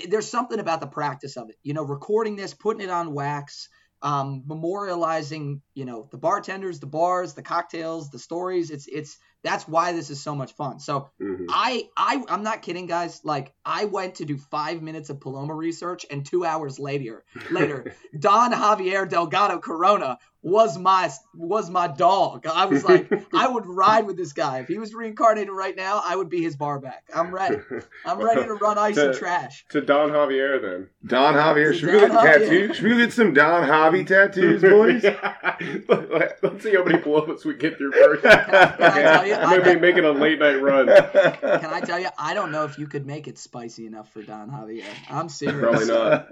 [0.06, 1.56] There's something about the practice of it.
[1.62, 3.70] You know, recording this, putting it on wax
[4.02, 8.70] um, memorializing, you know, the bartenders, the bars, the cocktails, the stories.
[8.70, 10.80] It's it's that's why this is so much fun.
[10.80, 11.46] So mm-hmm.
[11.48, 13.20] I I I'm not kidding, guys.
[13.24, 17.94] Like I went to do five minutes of Paloma research, and two hours later later,
[18.18, 22.46] Don Javier Delgado Corona was my was my dog.
[22.46, 24.60] I was like, I would ride with this guy.
[24.60, 27.02] If he was reincarnated right now, I would be his bar back.
[27.12, 27.56] I'm ready.
[28.04, 29.66] I'm ready to run ice to, and trash.
[29.70, 30.88] To Don Javier then.
[31.04, 31.74] Don Javier.
[31.74, 32.76] Should we go get tattoos?
[32.76, 35.02] Should we get some Don Javi tattoos, boys?
[36.42, 38.22] Let's see how many blow-ups we get through first.
[38.22, 39.34] Can, can I tell you?
[39.34, 40.86] I'm gonna be making a late night run.
[40.86, 42.10] Can I tell you?
[42.16, 44.84] I don't know if you could make it spicy enough for Don Javier.
[45.10, 45.60] I'm serious.
[45.60, 46.28] Probably not.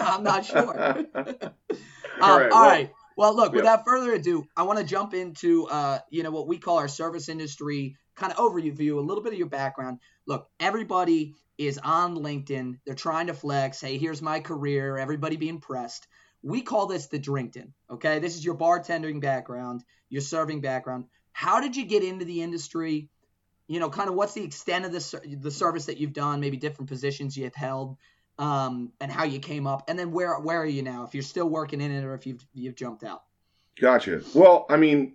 [0.00, 0.98] I'm not sure.
[0.98, 1.06] um,
[2.20, 2.50] all right.
[2.50, 2.90] All well, right.
[3.16, 6.58] Well, look, without further ado, I want to jump into uh, you know what we
[6.58, 9.98] call our service industry kind of overview, a little bit of your background.
[10.26, 12.78] Look, everybody is on LinkedIn.
[12.84, 13.80] They're trying to flex.
[13.80, 14.98] Hey, here's my career.
[14.98, 16.06] Everybody being pressed.
[16.42, 17.72] We call this the Drinkton.
[17.90, 21.06] Okay, this is your bartending background, your serving background.
[21.32, 23.08] How did you get into the industry?
[23.66, 26.40] You know, kind of what's the extent of the the service that you've done?
[26.40, 27.96] Maybe different positions you've held
[28.38, 31.04] um, and how you came up, and then where where are you now?
[31.04, 33.22] If you're still working in it, or if you've you've jumped out.
[33.80, 34.22] Gotcha.
[34.34, 35.14] Well, I mean,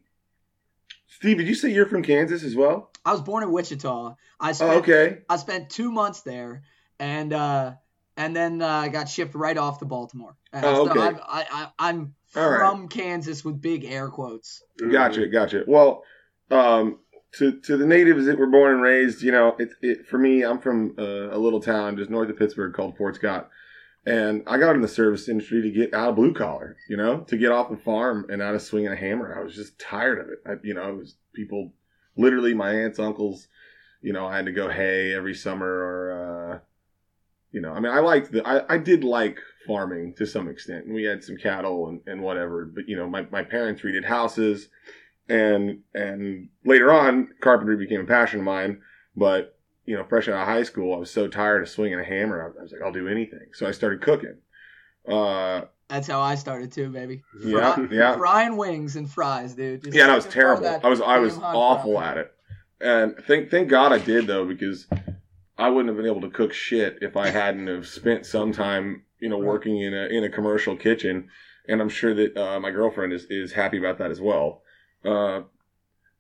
[1.08, 2.92] Steve, did you say you're from Kansas as well?
[3.06, 4.16] I was born in Wichita.
[4.40, 5.18] I oh, spent, oh, okay.
[5.30, 6.64] I spent two months there,
[7.00, 7.74] and uh,
[8.18, 10.36] and then I uh, got shipped right off to Baltimore.
[10.54, 11.18] Uh, oh, okay.
[11.18, 12.90] So I, am from right.
[12.90, 14.62] Kansas with big air quotes.
[14.78, 15.64] Gotcha, gotcha.
[15.68, 16.04] Well,
[16.52, 17.00] um,
[17.38, 20.44] to to the natives that were born and raised, you know, it, it for me,
[20.44, 23.50] I'm from a little town just north of Pittsburg called Fort Scott,
[24.06, 27.20] and I got in the service industry to get out of blue collar, you know,
[27.22, 29.38] to get off the farm and out of swinging a hammer.
[29.40, 30.40] I was just tired of it.
[30.46, 31.74] I, you know, it was people,
[32.18, 33.48] literally my aunts, uncles,
[34.02, 36.60] you know, I had to go hay every summer or, uh,
[37.52, 40.86] you know, I mean, I liked the, I, I did like farming to some extent,
[40.86, 42.66] and we had some cattle and, and whatever.
[42.66, 44.70] But you know, my my parents redid houses
[45.30, 48.82] and and later on, carpentry became a passion of mine.
[49.16, 52.04] But you know, fresh out of high school, I was so tired of swinging a
[52.04, 52.54] hammer.
[52.58, 53.48] I was like, I'll do anything.
[53.54, 54.38] So I started cooking.
[55.10, 57.24] Uh, That's how I started too, baby.
[57.44, 58.18] Yeah, Fry, yeah.
[58.18, 59.84] Frying wings and fries, dude.
[59.84, 60.68] Just yeah, and I was terrible.
[60.68, 62.32] I was I was awful at it.
[62.82, 64.88] And thank thank God I did though, because
[65.58, 69.04] I wouldn't have been able to cook shit if I hadn't have spent some time,
[69.20, 71.30] you know, working in a in a commercial kitchen.
[71.68, 74.64] And I'm sure that uh, my girlfriend is, is happy about that as well.
[75.04, 75.42] Uh,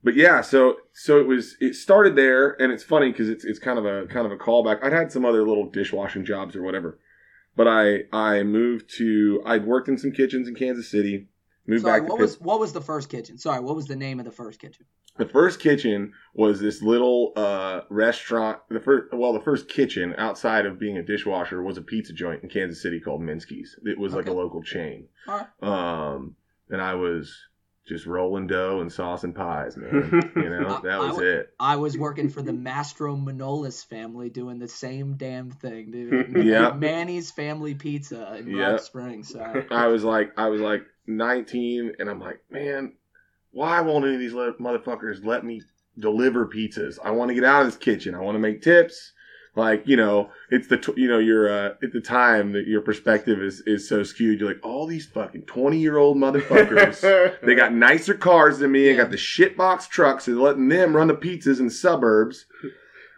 [0.04, 3.60] but yeah, so so it was it started there, and it's funny because it's it's
[3.60, 4.84] kind of a kind of a callback.
[4.84, 7.00] I'd had some other little dishwashing jobs or whatever,
[7.56, 11.28] but I I moved to I'd worked in some kitchens in Kansas City.
[11.68, 13.38] Moved Sorry, back what was what was the first kitchen?
[13.38, 14.86] Sorry, what was the name of the first kitchen?
[15.18, 18.60] The first kitchen was this little uh, restaurant.
[18.70, 22.42] The first, well, the first kitchen outside of being a dishwasher was a pizza joint
[22.42, 23.78] in Kansas City called Minsky's.
[23.84, 24.22] It was okay.
[24.22, 25.10] like a local chain.
[25.28, 25.46] Right.
[25.62, 26.38] Um,
[26.70, 27.36] and I was
[27.90, 30.32] just rolling dough and sauce and pies, man.
[30.36, 31.54] You know, that was it.
[31.60, 36.38] I was working for the Mastro Manolis family doing the same damn thing, dude.
[36.46, 36.72] yeah.
[36.72, 38.72] Manny's Family Pizza in yep.
[38.72, 39.30] Rock Springs.
[39.34, 39.66] So.
[39.72, 42.94] I was like, I was like 19, and I'm like, man,
[43.52, 45.62] why won't any of these motherfuckers let me
[45.98, 47.00] deliver pizzas?
[47.04, 48.14] I want to get out of this kitchen.
[48.14, 49.14] I want to make tips
[49.60, 52.82] like you know it's the tw- you know you're uh, at the time that your
[52.82, 57.02] perspective is is so skewed you're like all these fucking 20 year old motherfuckers
[57.44, 61.08] they got nicer cars than me i got the shitbox trucks and letting them run
[61.08, 62.46] the pizzas in the suburbs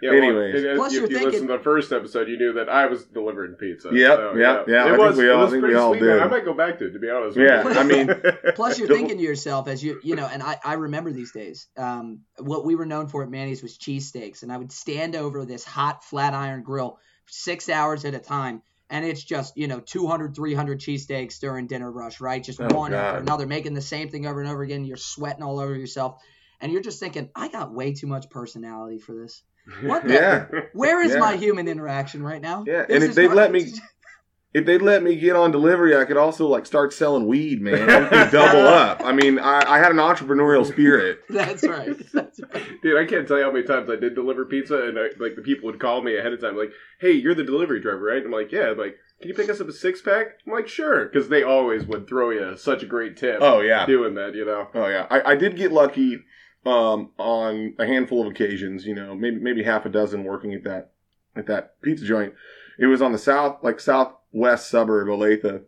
[0.02, 2.70] yeah, Anyways, well, Plus if you thinking, listened to the first episode, you knew that
[2.70, 3.90] I was delivering pizza.
[3.92, 4.88] Yep, so, yep, yeah.
[4.88, 6.20] It I was, think we all, think we all did.
[6.20, 7.38] I might go back to it, to be honest.
[7.38, 8.10] Yeah, I mean.
[8.56, 11.68] Plus, you're thinking to yourself as you, you know, and I, I remember these days.
[11.78, 15.46] Um, what we were known for at Manny's was cheesesteaks, and I would stand over
[15.46, 18.62] this hot flat iron grill six hours at a time,
[18.92, 22.92] and it's just you know 200 300 cheesesteaks during dinner rush right just oh, one
[22.92, 22.98] God.
[22.98, 26.22] after another making the same thing over and over again you're sweating all over yourself
[26.60, 29.42] and you're just thinking i got way too much personality for this
[29.82, 30.08] what?
[30.08, 30.14] The,
[30.54, 30.62] yeah.
[30.74, 31.20] Where is yeah.
[31.20, 32.64] my human interaction right now?
[32.68, 33.72] Yeah, this and if they let me,
[34.54, 37.88] if they let me get on delivery, I could also like start selling weed, man.
[38.32, 39.02] double up.
[39.04, 41.20] I mean, I, I, had an entrepreneurial spirit.
[41.30, 41.96] That's right.
[42.12, 42.82] That's right.
[42.82, 45.36] Dude, I can't tell you how many times I did deliver pizza, and I, like
[45.36, 48.24] the people would call me ahead of time, like, "Hey, you're the delivery driver, right?"
[48.24, 50.68] I'm like, "Yeah." I'm like, "Can you pick us up a six pack?" I'm like,
[50.68, 53.38] "Sure," because they always would throw you such a great tip.
[53.42, 54.68] Oh yeah, doing that, you know.
[54.74, 56.24] Oh yeah, I, I did get lucky
[56.66, 58.86] um, on a handful of occasions.
[58.86, 60.92] You know, maybe maybe half a dozen working at that
[61.36, 62.34] at that pizza joint.
[62.80, 65.64] It was on the south, like southwest suburb of Olathe,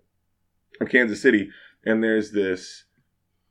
[0.81, 1.49] of Kansas City,
[1.85, 2.85] and there's this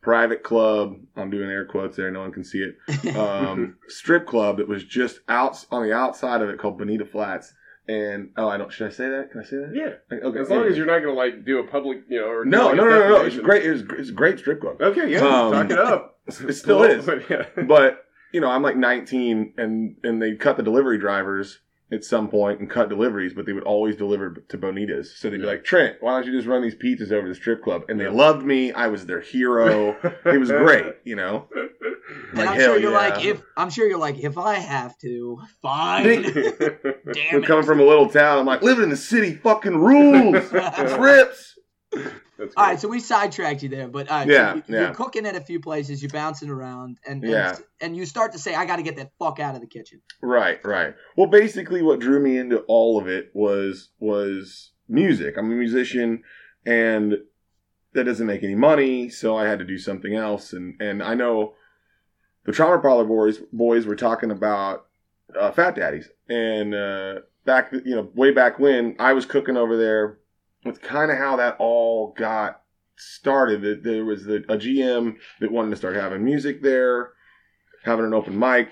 [0.01, 0.97] private club.
[1.17, 2.77] I'm doing air quotes there; no one can see it.
[3.17, 7.53] Um, strip club that was just out on the outside of it called Bonita Flats.
[7.89, 8.73] And oh, I don't.
[8.73, 9.33] Should I say that?
[9.33, 9.73] Can I say that?
[9.75, 10.19] Yeah.
[10.25, 10.39] Okay.
[10.39, 12.71] As long as you're not going to like do a public, you know, or no,
[12.73, 13.17] no, no, no, no.
[13.23, 13.67] It's great.
[13.67, 14.81] It's a great strip club.
[14.81, 15.19] Okay, yeah.
[15.19, 16.09] Um, talk it up.
[16.29, 17.05] It still cool, is.
[17.05, 17.47] But, yeah.
[17.67, 21.59] but you know, I'm like 19, and and they cut the delivery drivers
[21.93, 25.17] at some point and cut deliveries, but they would always deliver to Bonitas.
[25.17, 27.35] So they'd be like, Trent, why don't you just run these pizzas over to the
[27.35, 27.83] strip club?
[27.89, 28.73] And they loved me.
[28.73, 29.97] I was their hero.
[30.25, 31.49] it was great, you know.
[32.31, 32.97] And like, I'm sure you're yeah.
[32.97, 36.23] like, if I'm sure you're like, if I have to, fine.
[37.13, 40.49] Damn Coming from a little town, I'm like, living in the city fucking rules.
[40.49, 41.59] Trips.
[42.57, 45.37] All right, so we sidetracked you there, but uh, yeah, so you, are cooking at
[45.37, 47.51] a few places, you're bouncing around, and yeah.
[47.51, 49.67] and, and you start to say, "I got to get that fuck out of the
[49.67, 50.95] kitchen." Right, right.
[51.17, 55.37] Well, basically, what drew me into all of it was was music.
[55.37, 56.23] I'm a musician,
[56.67, 57.19] and
[57.95, 60.53] that doesn't make any money, so I had to do something else.
[60.53, 61.55] And and I know
[62.45, 64.87] the Trauma Parlor boys boys were talking about
[65.39, 69.77] uh, Fat Daddies, and uh, back you know way back when I was cooking over
[69.77, 70.19] there
[70.65, 72.63] it's kind of how that all got
[72.97, 73.63] started.
[73.63, 77.13] That There was the, a GM that wanted to start having music there,
[77.85, 78.71] having an open mic.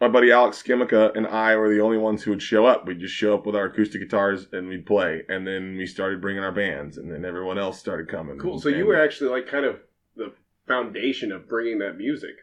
[0.00, 2.86] My buddy Alex Skimica and I were the only ones who would show up.
[2.86, 5.22] We'd just show up with our acoustic guitars and we'd play.
[5.28, 8.38] And then we started bringing our bands, and then everyone else started coming.
[8.38, 8.60] Cool.
[8.60, 9.80] So you were actually like kind of
[10.14, 10.32] the
[10.68, 12.36] foundation of bringing that music.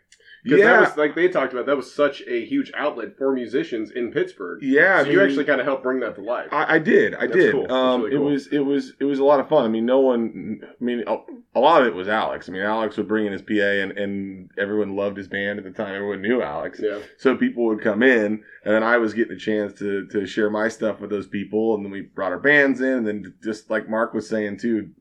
[0.45, 0.73] Because yeah.
[0.73, 4.11] that was like they talked about that was such a huge outlet for musicians in
[4.11, 4.61] Pittsburg.
[4.61, 6.49] Yeah, so I mean, you actually kind of helped bring that to life.
[6.51, 7.51] I, I did, I That's did.
[7.51, 7.71] Cool.
[7.71, 8.27] Um, really cool.
[8.27, 9.65] It was it was it was a lot of fun.
[9.65, 10.61] I mean, no one.
[10.63, 11.17] I mean, a,
[11.55, 12.47] a, lot of it was Alex.
[12.47, 15.65] I mean, Alex would bring in his PA, and and everyone loved his band at
[15.65, 15.95] the time.
[15.95, 16.79] Everyone knew Alex.
[16.79, 16.99] Yeah.
[17.17, 20.51] So people would come in, and then I was getting a chance to to share
[20.51, 23.71] my stuff with those people, and then we brought our bands in, and then just
[23.71, 24.91] like Mark was saying too,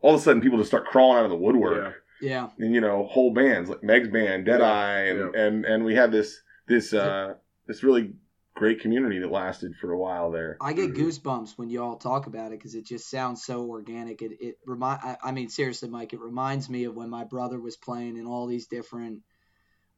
[0.00, 1.84] all of a sudden people just start crawling out of the woodwork.
[1.84, 2.48] Yeah yeah.
[2.58, 5.40] And you know, whole bands like Meg's band, Deadeye, and, yeah.
[5.40, 7.34] and and we had this this uh
[7.66, 8.12] this really
[8.54, 10.56] great community that lasted for a while there.
[10.60, 14.22] I get goosebumps when you all talk about it because it just sounds so organic.
[14.22, 17.60] It it remind I, I mean seriously, Mike, it reminds me of when my brother
[17.60, 19.22] was playing in all these different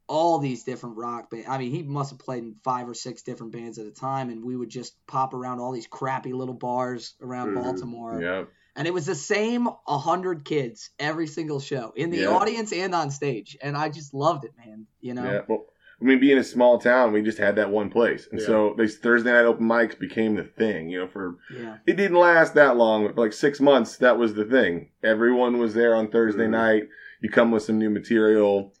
[0.09, 1.47] all these different rock bands.
[1.49, 4.29] I mean, he must have played in five or six different bands at a time,
[4.29, 7.61] and we would just pop around all these crappy little bars around mm-hmm.
[7.61, 8.21] Baltimore.
[8.21, 8.43] Yeah
[8.77, 12.27] and it was the same 100 kids every single show in the yeah.
[12.27, 15.65] audience and on stage and i just loved it man you know yeah well
[15.99, 18.45] i mean being a small town we just had that one place and yeah.
[18.45, 21.77] so these thursday night open mics became the thing you know for yeah.
[21.85, 25.95] it didn't last that long like six months that was the thing everyone was there
[25.95, 26.51] on thursday mm-hmm.
[26.51, 26.83] night
[27.21, 28.71] you come with some new material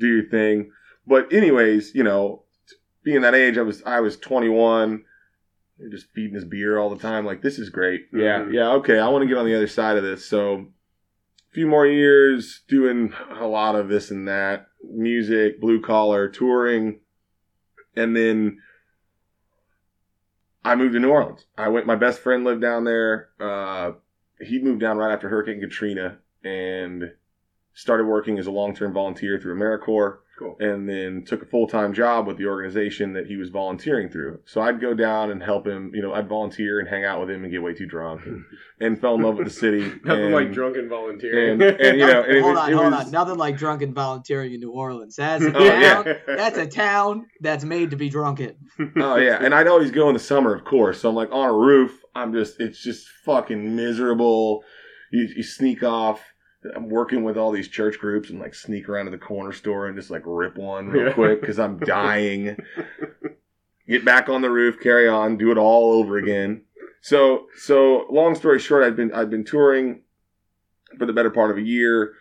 [0.00, 0.70] do your thing
[1.06, 2.42] but anyways you know
[3.04, 5.04] being that age i was i was 21
[5.78, 7.24] they're just feeding his beer all the time.
[7.24, 8.06] Like this is great.
[8.12, 8.54] Yeah, mm-hmm.
[8.54, 8.70] yeah.
[8.72, 10.26] Okay, I want to get on the other side of this.
[10.26, 10.66] So
[11.50, 17.00] a few more years doing a lot of this and that, music, blue collar, touring,
[17.96, 18.58] and then
[20.64, 21.46] I moved to New Orleans.
[21.56, 21.86] I went.
[21.86, 23.28] My best friend lived down there.
[23.40, 23.92] Uh,
[24.40, 27.12] he moved down right after Hurricane Katrina and
[27.72, 30.18] started working as a long term volunteer through AmeriCorps.
[30.38, 30.56] Cool.
[30.60, 34.38] And then took a full time job with the organization that he was volunteering through.
[34.44, 35.90] So I'd go down and help him.
[35.92, 38.44] You know, I'd volunteer and hang out with him and get way too drunk and,
[38.80, 39.80] and fell in love with the city.
[40.04, 41.60] Nothing and, like drunken volunteering.
[41.60, 43.10] And, and you know, and hold it, on, it hold was, on.
[43.10, 45.16] Nothing like drunken volunteering in New Orleans.
[45.16, 45.58] That's a town.
[45.68, 46.14] Oh, yeah.
[46.26, 48.54] That's a town that's made to be drunken.
[48.96, 51.00] oh yeah, and I'd always go in the summer, of course.
[51.00, 52.02] So I'm like on a roof.
[52.14, 54.62] I'm just, it's just fucking miserable.
[55.10, 56.22] You, you sneak off
[56.74, 59.86] I'm working with all these church groups and like sneak around to the corner store
[59.86, 61.12] and just like rip one real yeah.
[61.12, 62.56] quick because I'm dying.
[63.88, 66.62] Get back on the roof, carry on, do it all over again.
[67.00, 70.02] So, so long story short, I've been I've been touring
[70.98, 72.14] for the better part of a year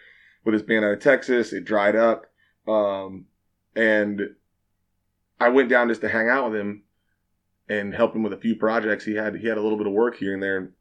[0.45, 1.51] with this band out of Texas.
[1.51, 2.27] It dried up,
[2.67, 3.25] um,
[3.75, 4.21] and
[5.41, 6.83] I went down just to hang out with him
[7.67, 9.03] and help him with a few projects.
[9.03, 10.71] He had he had a little bit of work here and there.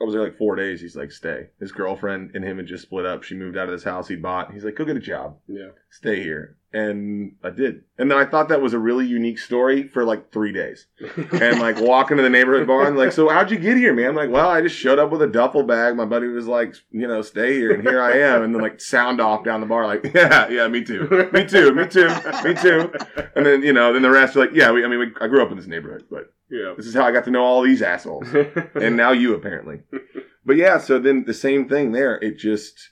[0.00, 0.80] I was there like four days.
[0.80, 1.48] He's like, stay.
[1.58, 3.22] His girlfriend and him had just split up.
[3.22, 4.52] She moved out of this house he bought.
[4.52, 5.38] He's like, go get a job.
[5.48, 5.70] Yeah.
[5.90, 6.56] Stay here.
[6.72, 7.84] And I did.
[7.96, 10.86] And then I thought that was a really unique story for like three days.
[11.32, 14.10] and like walking to the neighborhood bar and like, so how'd you get here, man?
[14.10, 15.96] I'm like, well, I just showed up with a duffel bag.
[15.96, 17.72] My buddy was like, you know, stay here.
[17.72, 18.42] And here I am.
[18.42, 21.30] And then like sound off down the bar, like, yeah, yeah, me too.
[21.32, 21.72] Me too.
[21.72, 22.08] Me too.
[22.44, 22.92] Me too.
[23.34, 25.28] And then, you know, then the rest are like, yeah, we, I mean, we, I
[25.28, 26.74] grew up in this neighborhood, but yeah.
[26.76, 28.26] This is how I got to know all these assholes.
[28.74, 29.80] and now you apparently.
[30.44, 32.16] But yeah, so then the same thing there.
[32.18, 32.90] It just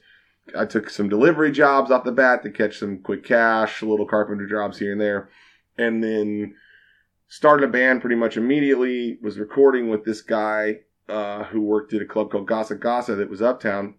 [0.57, 4.46] I took some delivery jobs off the bat to catch some quick cash, little carpenter
[4.46, 5.30] jobs here and there,
[5.78, 6.54] and then
[7.28, 9.18] started a band pretty much immediately.
[9.22, 13.30] Was recording with this guy uh, who worked at a club called Gasa Gasa that
[13.30, 13.94] was uptown.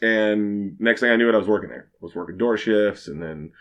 [0.00, 1.90] And next thing I knew it, I was working there.
[1.94, 3.52] I was working door shifts, and then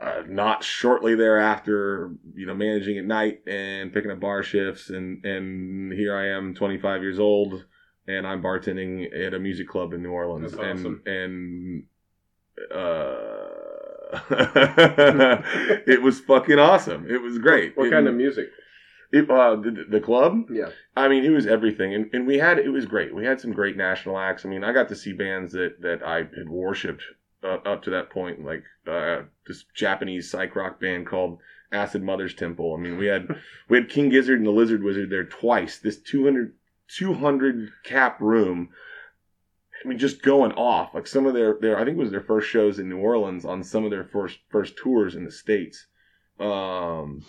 [0.00, 5.24] uh, not shortly thereafter, you know, managing at night and picking up bar shifts, and
[5.24, 7.64] and here I am, 25 years old,
[8.08, 11.02] and I'm bartending at a music club in New Orleans, That's awesome.
[11.06, 11.84] and
[12.70, 13.46] and uh,
[15.86, 17.06] it was fucking awesome.
[17.10, 17.76] It was great.
[17.76, 18.48] What It- kind of music?
[19.12, 20.48] It, uh, the, the club?
[20.50, 20.70] Yeah.
[20.96, 23.14] I mean, it was everything, and, and we had it was great.
[23.14, 24.44] We had some great national acts.
[24.44, 27.04] I mean, I got to see bands that that I had worshipped
[27.44, 31.38] uh, up to that point, like uh, this Japanese psych rock band called
[31.70, 32.74] Acid Mothers Temple.
[32.76, 33.28] I mean, we had
[33.68, 35.78] we had King Gizzard and the Lizard Wizard there twice.
[35.78, 36.52] This 200,
[36.88, 38.70] 200 cap room.
[39.84, 40.94] I mean, just going off.
[40.94, 43.44] Like some of their, their, I think it was their first shows in New Orleans
[43.44, 45.86] on some of their first first tours in the states.
[46.40, 47.24] Um,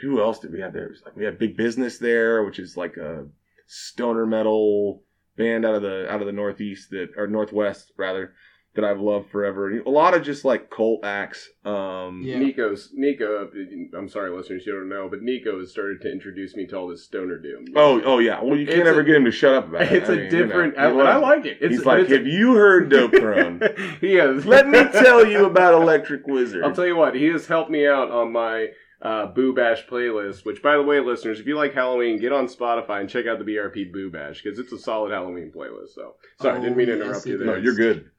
[0.00, 0.94] who else did we have there?
[1.04, 3.26] Like we had Big Business there, which is like a
[3.66, 5.02] stoner metal
[5.36, 8.34] band out of the out of the northeast that or northwest rather
[8.76, 9.70] that I've loved forever.
[9.80, 11.48] A lot of just like cult acts.
[11.64, 12.38] Um, Yeah.
[12.38, 13.50] Nico's Nico.
[13.96, 16.88] I'm sorry, listeners, you don't know, but Nico has started to introduce me to all
[16.88, 17.64] this stoner doom.
[17.74, 18.40] Oh, oh yeah.
[18.42, 19.92] Well, you can't It's ever a- get him to shut up about it.
[19.92, 20.74] It's I a mean, you know, different.
[20.74, 21.58] he I, loves I like it.
[21.60, 24.00] It's, He's like, it's have you heard Dopethrone?
[24.00, 24.46] he has.
[24.46, 26.62] Let me tell you about Electric Wizard.
[26.64, 27.14] I'll tell you what.
[27.14, 28.68] He has helped me out on my
[29.02, 30.44] uh, Boo Bash playlist.
[30.46, 33.38] Which, by the way, listeners, if you like Halloween, get on Spotify and check out
[33.38, 35.90] the BRP Boo Bash because it's a solid Halloween playlist.
[35.94, 38.10] So, sorry, Oh, didn't mean to interrupt it you no, you're good.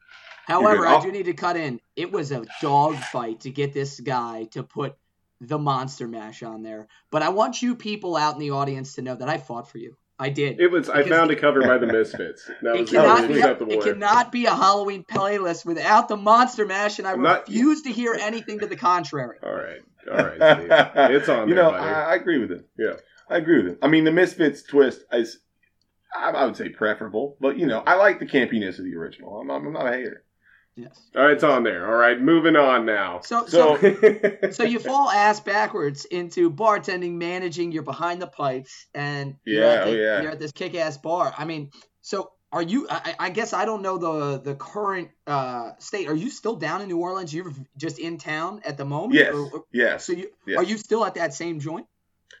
[0.48, 1.78] However, I do need to cut in.
[1.94, 4.96] It was a dogfight to get this guy to put
[5.40, 6.88] the Monster Mash on there.
[7.10, 9.78] But I want you people out in the audience to know that I fought for
[9.78, 9.96] you.
[10.18, 10.58] I did.
[10.58, 10.88] It was.
[10.88, 12.50] I found a cover by the Misfits.
[12.62, 13.34] That It was cannot, be,
[13.74, 17.82] it cannot be a Halloween playlist without the Monster Mash, and I I'm not- refuse
[17.82, 19.38] to hear anything to the contrary.
[19.44, 19.80] All right,
[20.10, 20.58] all right.
[20.58, 20.70] Steve.
[21.16, 21.84] It's on You there, know, buddy.
[21.84, 22.66] I, I agree with it.
[22.76, 22.94] Yeah.
[23.30, 23.78] I agree with it.
[23.82, 25.38] I mean, the Misfits twist is,
[26.16, 29.38] I, I would say preferable, but you know, I like the campiness of the original.
[29.38, 30.24] I'm, I'm not a hater.
[30.78, 31.00] Yes.
[31.16, 31.88] All right, it's on there.
[31.90, 33.20] All right, moving on now.
[33.24, 37.72] So, so, So, so you fall ass backwards into bartending, managing.
[37.72, 40.22] You're behind the pipes, and you're, Yeah, at the, oh, yeah.
[40.22, 41.34] you're at this kick-ass bar.
[41.36, 42.86] I mean, so are you?
[42.88, 46.08] I, I guess I don't know the the current uh, state.
[46.08, 47.34] Are you still down in New Orleans?
[47.34, 49.14] You're just in town at the moment.
[49.14, 50.58] yes, Or- or- yes, so you yes.
[50.58, 51.86] are you still at that same joint?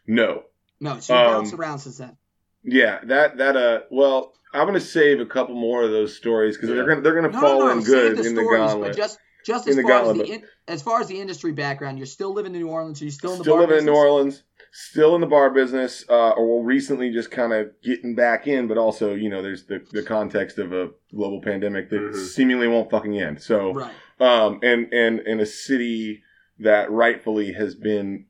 [0.06, 0.44] no,
[0.80, 1.00] No.
[1.00, 2.16] So you Um, bounced around since then.
[2.62, 6.70] yeah, that that uh, well, I'm gonna save a couple more of those stories because
[6.70, 6.76] Yeah.
[6.76, 7.72] they're gonna they're gonna No, fall no, no.
[7.78, 8.90] in good the in the stories, gauntlet.
[8.92, 11.52] but just just In as the far as the in, as far as the industry
[11.52, 13.00] background, you're still living in New Orleans.
[13.00, 13.94] Are you still in the still bar living in New?
[13.94, 18.46] Orleans, still in the bar business, uh, or well, recently just kind of getting back
[18.46, 22.14] in, but also you know there's the, the context of a global pandemic that Mhm.
[22.16, 23.40] seemingly won't fucking end.
[23.40, 23.92] So, Right.
[24.20, 26.22] um, and and in a city
[26.58, 28.26] that rightfully has been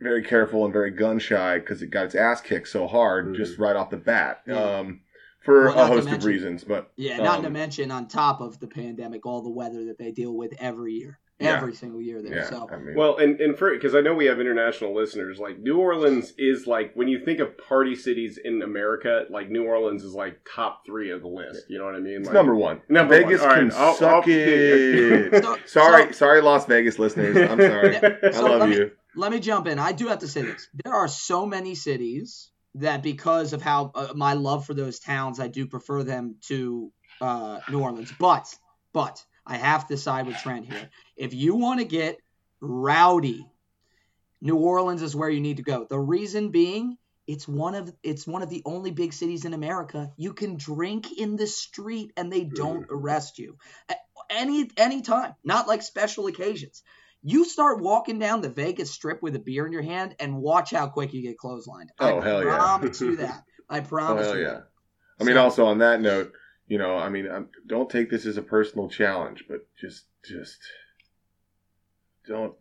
[0.00, 3.36] very careful and very gun shy because it got its ass kicked so hard Mhm.
[3.36, 4.40] just right off the bat.
[4.48, 4.78] Yeah.
[4.78, 5.01] Um,
[5.44, 8.06] for Well, a not to host of reasons, but Yeah, not Um, to mention on
[8.08, 11.56] top of the pandemic, all the weather that they deal with every year, Yeah.
[11.56, 12.36] every single year there.
[12.36, 15.40] yeah, So I mean, Well, and and for because I know we have international listeners,
[15.40, 19.64] like New Orleans is like when you think of party cities in America, like New
[19.64, 21.64] Orleans is like top three of the list.
[21.68, 22.18] You know what I mean?
[22.18, 22.80] it's Like, number one.
[22.88, 23.50] Number Vegas one.
[23.50, 25.42] All can right, I'll- suck I'll- it.
[25.44, 27.36] So- sorry, so- sorry, Las Vegas listeners.
[27.36, 27.96] I'm sorry.
[27.96, 28.90] I So love let me- you.
[29.16, 29.80] let me jump in.
[29.80, 33.92] I do have to say this: there are so many cities that, because of how
[33.94, 38.12] uh, my love for those towns, I do prefer them to uh, New Orleans.
[38.18, 38.54] But,
[38.92, 40.90] but I have to side with Trent here.
[41.16, 42.18] If you want to get
[42.60, 43.46] rowdy,
[44.40, 45.86] New Orleans is where you need to go.
[45.88, 50.12] The reason being, it's one of it's one of the only big cities in America.
[50.16, 53.56] You can drink in the street and they don't arrest you.
[54.28, 56.82] Any any time, not like special occasions.
[57.22, 60.70] You start walking down the Vegas Strip with a beer in your hand, and watch
[60.72, 61.88] how quick you get clotheslined.
[62.00, 62.54] Oh, I hell yeah.
[62.54, 63.44] I promise you that.
[63.70, 64.42] I Oh promise hell you.
[64.42, 64.48] yeah.
[64.54, 64.68] that.
[65.20, 66.32] I mean, So- also on that note,
[66.66, 70.58] you know, I mean, um, don't take this as a personal challenge, but just, just
[72.26, 72.54] don't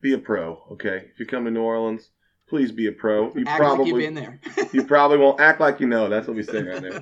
[0.00, 1.06] be a pro, okay?
[1.12, 2.10] If you come to New Orleans,
[2.48, 3.32] please be a pro.
[3.34, 4.40] You Act probably, like you've been there.
[4.72, 6.08] you probably won't act like you know.
[6.08, 6.94] That's what we say down there.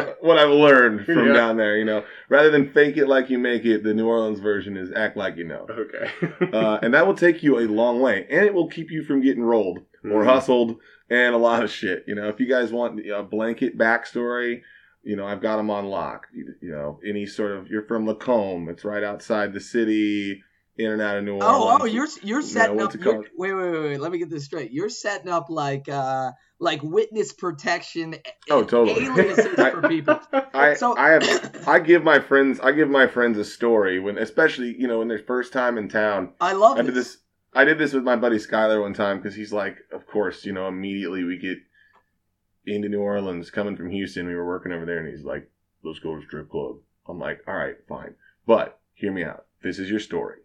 [0.00, 1.32] Uh, what I've learned from Yeah.
[1.32, 4.40] down there, you know, rather than fake it like you make it, the New Orleans
[4.40, 5.66] version is act like you know.
[5.68, 6.10] Okay.
[6.54, 9.20] Uh, and that will take you a long way, and it will keep you from
[9.20, 10.26] getting rolled or Mhm.
[10.26, 10.76] hustled
[11.10, 12.04] and a lot of shit.
[12.06, 14.62] You know, if you guys want a blanket backstory,
[15.02, 16.28] you know, I've got them on lock.
[16.32, 20.42] You, you know, any sort of you're from Lacombe, it's right outside the city.
[20.76, 21.52] In and out of New Orleans.
[21.56, 22.94] Oh, oh, you're you're setting up.
[22.94, 24.00] You're, wait, wait, wait, wait.
[24.00, 24.72] Let me get this straight.
[24.72, 28.16] You're setting up like uh like witness protection.
[28.50, 29.06] Oh, totally.
[29.06, 30.20] Aliases for people.
[30.54, 34.18] I so, I have I give my friends I give my friends a story when
[34.18, 36.32] especially you know when their first time in town.
[36.40, 37.18] I love I did this.
[37.56, 40.52] I did this with my buddy Skyler one time because he's like, of course, you
[40.52, 41.58] know, immediately we get
[42.66, 44.26] into New Orleans coming from Houston.
[44.26, 45.48] We were working over there, and he's like,
[45.84, 46.78] let's go to strip club.
[47.08, 49.46] I'm like, all right, fine, but hear me out.
[49.62, 50.38] This is your story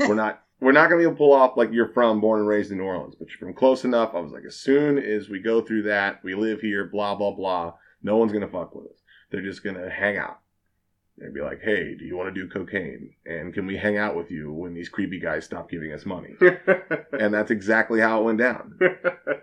[0.00, 2.48] we're not we're not gonna be able to pull off like you're from born and
[2.48, 4.14] raised in New Orleans, but you're from close enough.
[4.14, 7.32] I was like, as soon as we go through that, we live here, blah blah
[7.32, 7.74] blah.
[8.02, 9.02] No one's gonna fuck with us.
[9.30, 10.40] They're just gonna hang out.
[11.20, 13.10] They'd be like, hey, do you want to do cocaine?
[13.26, 16.36] And can we hang out with you when these creepy guys stop giving us money?
[17.12, 18.78] and that's exactly how it went down.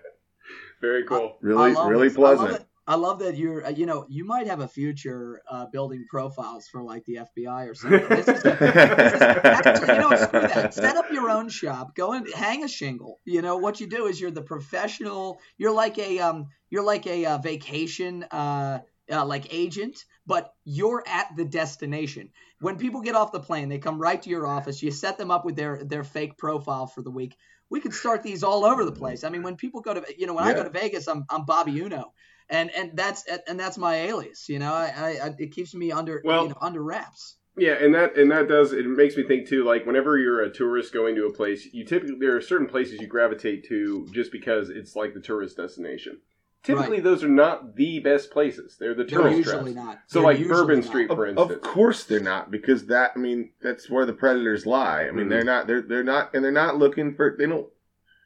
[0.81, 1.37] Very cool.
[1.41, 2.15] Really, really it.
[2.15, 2.65] pleasant.
[2.87, 6.67] I love that you're, uh, you know, you might have a future uh, building profiles
[6.67, 8.07] for like the FBI or something.
[8.09, 10.73] This is, this is actually, you know, screw that.
[10.73, 11.95] Set up your own shop.
[11.95, 13.19] Go and hang a shingle.
[13.25, 15.39] You know what you do is you're the professional.
[15.57, 18.79] You're like a, um, you're like a uh, vacation, uh,
[19.11, 22.29] uh, like agent, but you're at the destination.
[22.59, 24.83] When people get off the plane, they come right to your office.
[24.83, 27.35] You set them up with their their fake profile for the week.
[27.69, 29.23] We could start these all over the place.
[29.23, 30.51] I mean, when people go to, you know, when yeah.
[30.51, 32.13] I go to Vegas, I'm I'm Bobby Uno
[32.49, 34.49] and and that's and that's my alias.
[34.49, 37.37] You know, I, I it keeps me under well, you know, under wraps.
[37.57, 39.63] Yeah, and that and that does it makes me think too.
[39.63, 42.99] Like whenever you're a tourist going to a place, you typically there are certain places
[42.99, 46.19] you gravitate to just because it's like the tourist destination.
[46.63, 47.03] Typically, right.
[47.03, 48.75] those are not the best places.
[48.79, 49.85] They're the tourist they're usually traps.
[49.85, 49.99] not.
[50.07, 50.87] So, they're like Bourbon not.
[50.87, 51.51] Street, for instance.
[51.51, 53.11] Of course, they're not because that.
[53.15, 55.03] I mean, that's where the predators lie.
[55.03, 55.29] I mean, mm-hmm.
[55.29, 55.67] they're not.
[55.67, 57.35] They're they're not, and they're not looking for.
[57.37, 57.67] They don't.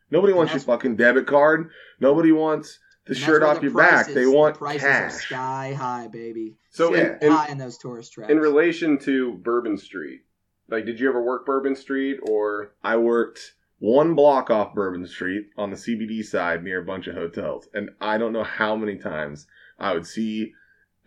[0.09, 1.69] Nobody wants your fucking debit card.
[1.99, 4.07] Nobody wants the and shirt off your back.
[4.07, 5.13] They want the prices cash.
[5.13, 6.57] Are sky high, baby.
[6.69, 7.17] So yeah.
[7.21, 8.31] in, high in those tourist traps.
[8.31, 10.21] In relation to Bourbon Street,
[10.69, 12.75] like, did you ever work Bourbon Street or?
[12.83, 17.15] I worked one block off Bourbon Street on the CBD side near a bunch of
[17.15, 19.47] hotels, and I don't know how many times
[19.79, 20.53] I would see,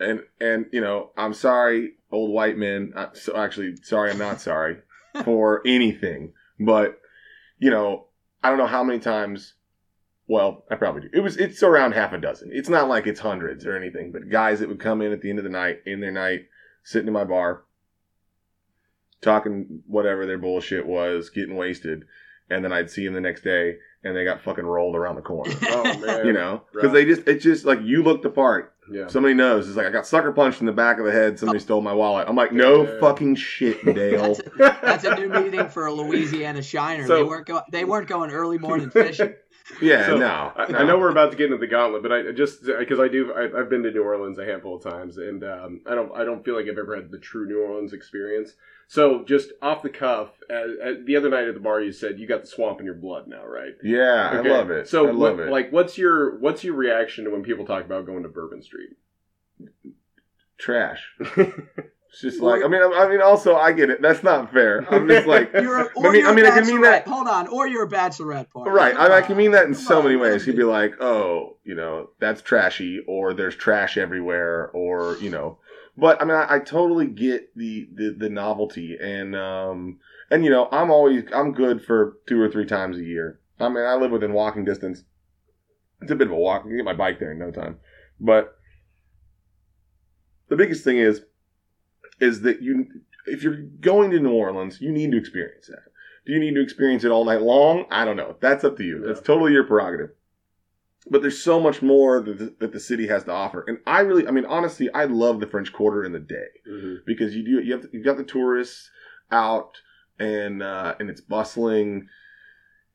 [0.00, 2.94] and and you know, I'm sorry, old white men.
[2.96, 4.78] Uh, so actually, sorry, I'm not sorry
[5.24, 6.98] for anything, but
[7.60, 8.08] you know,
[8.42, 9.54] I don't know how many times
[10.32, 11.10] well, I probably do.
[11.12, 12.50] It was it's around half a dozen.
[12.52, 15.28] It's not like it's hundreds or anything, but guys that would come in at the
[15.28, 16.46] end of the night, in their night,
[16.84, 17.64] sitting in my bar,
[19.20, 22.04] talking whatever their bullshit was, getting wasted,
[22.48, 25.22] and then I'd see them the next day and they got fucking rolled around the
[25.22, 25.52] corner.
[25.62, 28.74] oh man, you know, because they just it's just like you look the part.
[28.90, 29.06] Yeah.
[29.06, 29.68] Somebody knows.
[29.68, 31.38] It's like I got sucker punched in the back of the head.
[31.38, 31.62] Somebody oh.
[31.62, 32.26] stole my wallet.
[32.28, 32.98] I'm like, no yeah.
[33.00, 34.34] fucking shit, Dale.
[34.34, 37.06] that's, a, that's, a, new meeting for a Louisiana Shiner.
[37.06, 37.62] So, they weren't going.
[37.70, 39.34] They weren't going early morning fishing.
[39.80, 42.32] Yeah, so, no, I, I, know we're about to get into the gauntlet, but I
[42.32, 45.44] just because I do, I, have been to New Orleans a handful of times, and
[45.44, 48.54] um, I don't, I don't feel like I've ever had the true New Orleans experience.
[48.88, 52.42] So, just off the cuff, the other night at the bar, you said you got
[52.42, 53.74] the swamp in your blood now, right?
[53.82, 54.50] Yeah, okay.
[54.50, 54.88] I love it.
[54.88, 55.50] So, I love what, it.
[55.50, 58.90] like, what's your what's your reaction to when people talk about going to Bourbon Street?
[60.58, 61.02] Trash.
[62.12, 64.02] It's just like I mean, I, mean, also I get it.
[64.02, 64.86] That's not fair.
[64.92, 67.08] I'm just like, you're, I mean, I mean, I can mean that.
[67.08, 68.70] Hold on, or you're a bachelorette party.
[68.70, 68.94] Right.
[68.94, 70.44] I, I, can mean that in so on, many ways.
[70.44, 75.58] He'd be like, oh, you know, that's trashy, or there's trash everywhere, or you know.
[75.96, 79.98] But I mean, I, I totally get the, the the novelty, and um,
[80.30, 83.40] and you know, I'm always I'm good for two or three times a year.
[83.58, 85.02] I mean, I live within walking distance.
[86.02, 86.60] It's a bit of a walk.
[86.60, 87.78] I can get my bike there in no time,
[88.20, 88.58] but
[90.50, 91.22] the biggest thing is
[92.20, 92.86] is that you,
[93.26, 95.90] if you're going to New Orleans, you need to experience that.
[96.24, 97.84] Do you need to experience it all night long?
[97.90, 98.36] I don't know.
[98.40, 99.02] That's up to you.
[99.04, 100.10] That's totally your prerogative.
[101.10, 104.00] But there's so much more that the, that the, city has to offer, and I
[104.02, 106.94] really, I mean, honestly, I love the French Quarter in the day mm-hmm.
[107.04, 108.88] because you do you have you've got the tourists
[109.32, 109.78] out
[110.20, 112.06] and uh, and it's bustling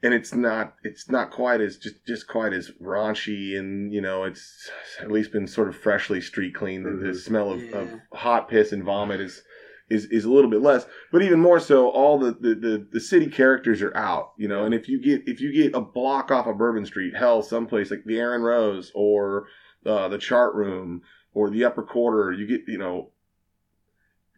[0.04, 4.24] and it's not it's not quite as just just quite as raunchy and you know
[4.24, 4.70] it's
[5.02, 7.08] at least been sort of freshly street cleaned mm-hmm.
[7.08, 7.78] the, smell of, yeah.
[7.78, 9.42] of, hot piss and vomit is
[9.90, 13.00] is is a little bit less but even more so all the, the the, the
[13.00, 16.30] city characters are out you know and if you get if you get a block
[16.30, 19.48] off of bourbon street hell someplace like the Erin Rose or
[19.86, 21.02] uh, the chart room
[21.34, 23.10] or the upper quarter you get you know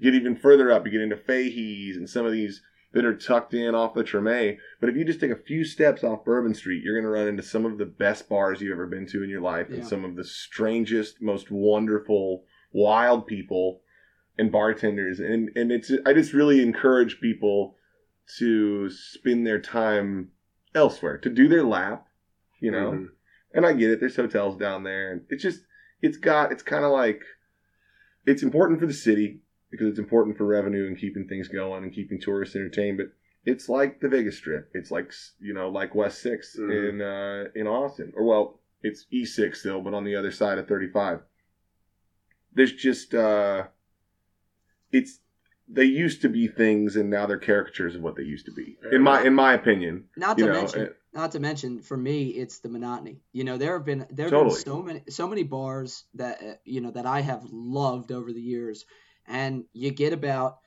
[0.02, 2.62] get even further up you get into Fahy's and some of these
[2.92, 4.58] that are tucked in off the Treme.
[4.80, 7.28] But if you just take a few steps off Bourbon Street, you're going to run
[7.28, 9.78] into some of the best bars you've ever been to in your life yeah.
[9.78, 13.82] and some of the strangest, most wonderful, wild people
[14.38, 15.20] and bartenders.
[15.20, 17.76] And, and it's, I just really encourage people
[18.40, 20.30] to spend their time
[20.74, 22.08] elsewhere, to do their lap,
[22.60, 22.92] you know?
[22.92, 23.06] Mm-hmm.
[23.54, 24.00] And I get it.
[24.00, 25.12] There's hotels down there.
[25.12, 25.62] And it's just,
[26.02, 27.22] it's got, it's kind of like,
[28.26, 31.94] it's important for the city because it's important for revenue and keeping things going and
[31.94, 32.98] keeping tourists entertained.
[32.98, 33.08] But
[33.46, 34.72] it's like the Vegas Strip.
[34.74, 36.72] It's like you know, like West 6 mm-hmm.
[36.72, 40.58] in uh, in Austin, or well, it's East Six still, but on the other side
[40.58, 41.22] of thirty five.
[42.54, 43.66] There's just uh,
[44.92, 45.20] it's
[45.68, 48.78] they used to be things, and now they're caricatures of what they used to be.
[48.92, 50.90] In my in my opinion, not to know, mention.
[51.14, 53.22] not to mention, for me, it's the monotony.
[53.34, 54.56] You know, there have been there have totally.
[54.56, 58.32] been so many so many bars that uh, you know that I have loved over
[58.32, 58.86] the years,
[59.30, 60.58] and you get about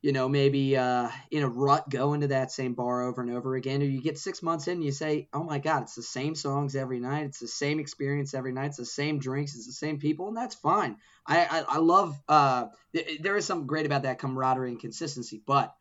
[0.00, 3.56] you know, maybe uh, in a rut going to that same bar over and over
[3.56, 6.02] again, or you get six months in and you say, oh my God, it's the
[6.02, 7.24] same songs every night.
[7.26, 8.66] It's the same experience every night.
[8.66, 9.56] It's the same drinks.
[9.56, 10.28] It's the same people.
[10.28, 10.98] And that's fine.
[11.26, 15.42] I, I, I love, uh, th- there is something great about that camaraderie and consistency.
[15.44, 15.74] But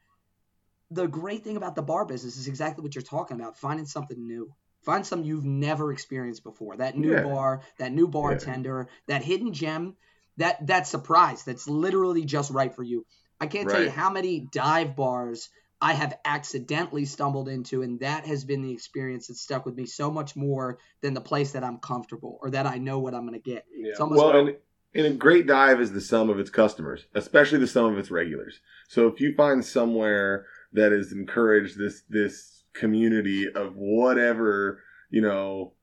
[0.89, 4.25] the great thing about the bar business is exactly what you're talking about finding something
[4.25, 4.51] new.
[4.81, 6.77] Find something you've never experienced before.
[6.77, 7.23] That new yeah.
[7.23, 9.15] bar, that new bartender, yeah.
[9.15, 9.95] that hidden gem,
[10.37, 13.05] that that surprise that's literally just right for you.
[13.39, 13.73] I can't right.
[13.73, 18.63] tell you how many dive bars I have accidentally stumbled into, and that has been
[18.63, 22.39] the experience that stuck with me so much more than the place that I'm comfortable
[22.41, 23.65] or that I know what I'm going to get.
[23.75, 23.93] Yeah.
[23.99, 24.55] well, and,
[24.95, 28.09] and a great dive is the sum of its customers, especially the sum of its
[28.09, 28.59] regulars.
[28.87, 35.73] So if you find somewhere that has encouraged this this community of whatever you know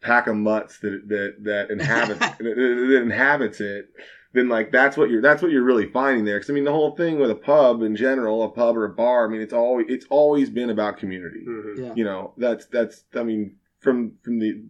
[0.00, 3.90] pack of mutts that that that inhabits that, that inhabits it
[4.32, 6.36] then like that's what you're that's what you're really finding there.
[6.36, 8.90] Because I mean, the whole thing with a pub in general, a pub or a
[8.90, 11.44] bar, I mean, it's always it's always been about community.
[11.48, 11.82] Mm-hmm.
[11.82, 11.92] Yeah.
[11.94, 14.62] You know, that's that's I mean, from from the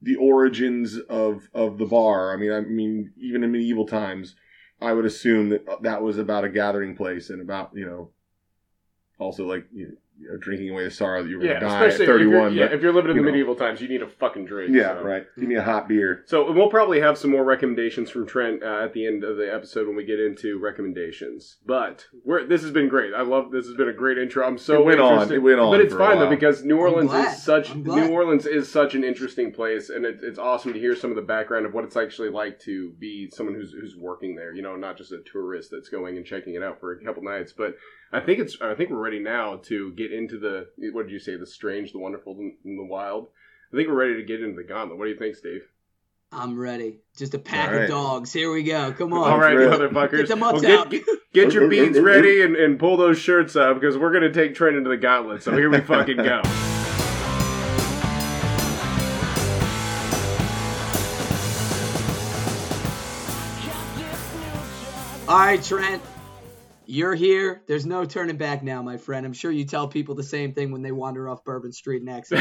[0.00, 2.32] the origins of of the bar.
[2.32, 4.36] I mean, I mean, even in medieval times,
[4.80, 8.10] I would assume that that was about a gathering place and about you know,
[9.18, 11.72] also like you know, you know, drinking away the sorrow that you were yeah, going
[11.72, 12.18] to die at 31.
[12.18, 13.30] If you're, yeah, if you're living in the know.
[13.30, 14.74] medieval times, you need a fucking drink.
[14.74, 15.02] Yeah, so.
[15.02, 15.26] right.
[15.38, 16.22] Give me a hot beer.
[16.26, 19.52] So we'll probably have some more recommendations from Trent uh, at the end of the
[19.52, 21.56] episode when we get into recommendations.
[21.66, 22.06] But
[22.48, 23.12] this has been great.
[23.12, 23.66] I love this.
[23.66, 24.46] Has been a great intro.
[24.46, 25.32] I'm so it went interested.
[25.32, 25.36] on.
[25.36, 25.72] It went on.
[25.72, 29.52] But it's fine though because New Orleans is such New Orleans is such an interesting
[29.52, 32.30] place, and it, it's awesome to hear some of the background of what it's actually
[32.30, 34.54] like to be someone who's who's working there.
[34.54, 37.22] You know, not just a tourist that's going and checking it out for a couple
[37.22, 37.74] nights, but
[38.12, 38.56] I think it's.
[38.60, 40.68] I think we're ready now to get into the.
[40.92, 41.36] What did you say?
[41.36, 43.28] The strange, the wonderful, and the wild.
[43.72, 44.98] I think we're ready to get into the gauntlet.
[44.98, 45.62] What do you think, Steve?
[46.30, 46.98] I'm ready.
[47.16, 47.82] Just a pack right.
[47.82, 48.32] of dogs.
[48.32, 48.92] Here we go.
[48.92, 49.30] Come on.
[49.30, 50.18] All right, motherfuckers.
[50.18, 50.90] Get the mutts well, out.
[50.90, 54.54] Get, get, your beans ready and, and pull those shirts up because we're gonna take
[54.54, 55.42] Trent into the gauntlet.
[55.42, 56.42] So here we fucking go.
[65.26, 66.02] All right, Trent.
[66.86, 67.62] You're here.
[67.66, 69.24] There's no turning back now, my friend.
[69.24, 72.32] I'm sure you tell people the same thing when they wander off Bourbon Street next.
[72.32, 72.38] uh,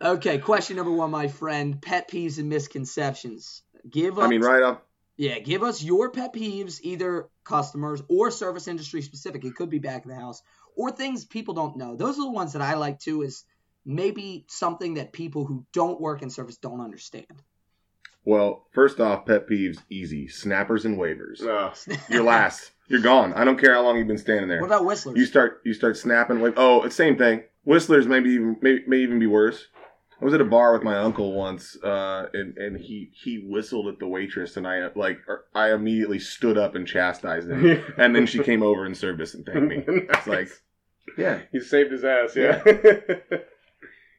[0.00, 1.82] okay, question number one, my friend.
[1.82, 3.62] Pet peeves and misconceptions.
[3.88, 4.24] Give us.
[4.24, 4.86] I mean, right up.
[5.16, 9.44] Yeah, give us your pet peeves, either customers or service industry specific.
[9.44, 10.42] It could be back of the house
[10.76, 11.96] or things people don't know.
[11.96, 13.22] Those are the ones that I like too.
[13.22, 13.44] Is
[13.84, 17.26] maybe something that people who don't work in service don't understand.
[18.24, 20.28] Well, first off, pet peeves easy.
[20.28, 21.42] Snappers and waivers.
[21.42, 21.74] Uh.
[22.08, 22.72] You're last.
[22.88, 23.32] You're gone.
[23.34, 24.60] I don't care how long you've been standing there.
[24.60, 25.16] What about whistlers?
[25.16, 26.40] You start you start snapping.
[26.40, 27.44] like Oh, it's same thing.
[27.64, 29.68] Whistlers maybe even may, may even be worse.
[30.20, 33.88] I was at a bar with my uncle once, uh, and and he he whistled
[33.88, 38.14] at the waitress, and I like er, I immediately stood up and chastised him, and
[38.14, 39.76] then she came over and served us and thanked me.
[39.86, 40.06] nice.
[40.08, 40.48] It's like,
[41.18, 42.36] yeah, he saved his ass.
[42.36, 42.62] Yeah.
[42.66, 43.38] yeah.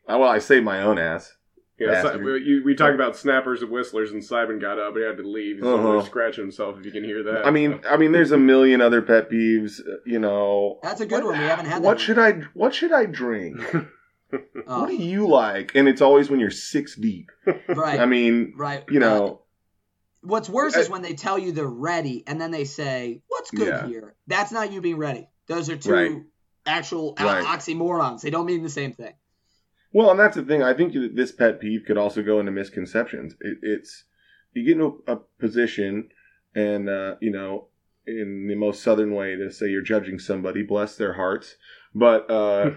[0.08, 1.34] well, I saved my own ass.
[1.78, 4.96] Yeah, so, we, we talked about snappers and whistlers, and Simon got up.
[4.96, 5.58] He had to leave.
[5.58, 6.04] He's uh-huh.
[6.04, 6.78] scratching himself.
[6.80, 7.46] If you can hear that.
[7.46, 9.82] I mean, I mean, there's a million other pet peeves.
[9.82, 11.42] Uh, you know, that's a good what, one.
[11.42, 11.84] We haven't had.
[11.84, 12.44] What should I?
[12.54, 13.60] What should I drink?
[13.74, 13.86] oh.
[14.66, 15.76] What do you like?
[15.76, 17.30] And it's always when you're six deep.
[17.68, 18.00] Right.
[18.00, 18.84] I mean, right.
[18.90, 19.28] You know.
[19.28, 19.36] Uh,
[20.22, 23.52] what's worse I, is when they tell you they're ready, and then they say, "What's
[23.52, 23.88] good yeah.
[23.88, 25.30] here?" That's not you being ready.
[25.48, 26.22] Those are two right.
[26.66, 27.44] actual right.
[27.44, 28.22] oxymorons.
[28.22, 29.14] They don't mean the same thing.
[29.96, 30.62] Well, and that's the thing.
[30.62, 33.34] I think that this pet peeve could also go into misconceptions.
[33.40, 34.04] It, it's
[34.52, 36.10] you get into a, position,
[36.54, 37.70] and uh, you know,
[38.06, 41.56] in the most southern way to say you're judging somebody, bless their hearts,
[41.94, 42.72] but uh,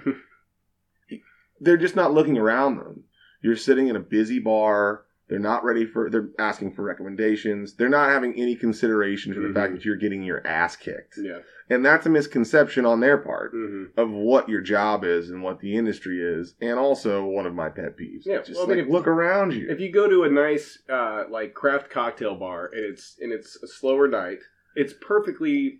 [1.60, 3.02] they're just not looking around them.
[3.42, 5.02] You're sitting in a busy bar.
[5.28, 6.10] They're not ready for.
[6.10, 7.74] They're asking for recommendations.
[7.74, 9.56] They're not having any consideration for the mm-hmm.
[9.56, 11.18] fact that you're getting your ass kicked.
[11.22, 11.38] Yeah
[11.70, 13.98] and that's a misconception on their part mm-hmm.
[13.98, 17.68] of what your job is and what the industry is, and also one of my
[17.68, 18.24] pet peeves.
[18.24, 19.68] Yeah, just well, like, I mean, look around you.
[19.68, 23.56] If you go to a nice uh, like craft cocktail bar and it's and it's
[23.62, 24.38] a slower night,
[24.74, 25.78] it's perfectly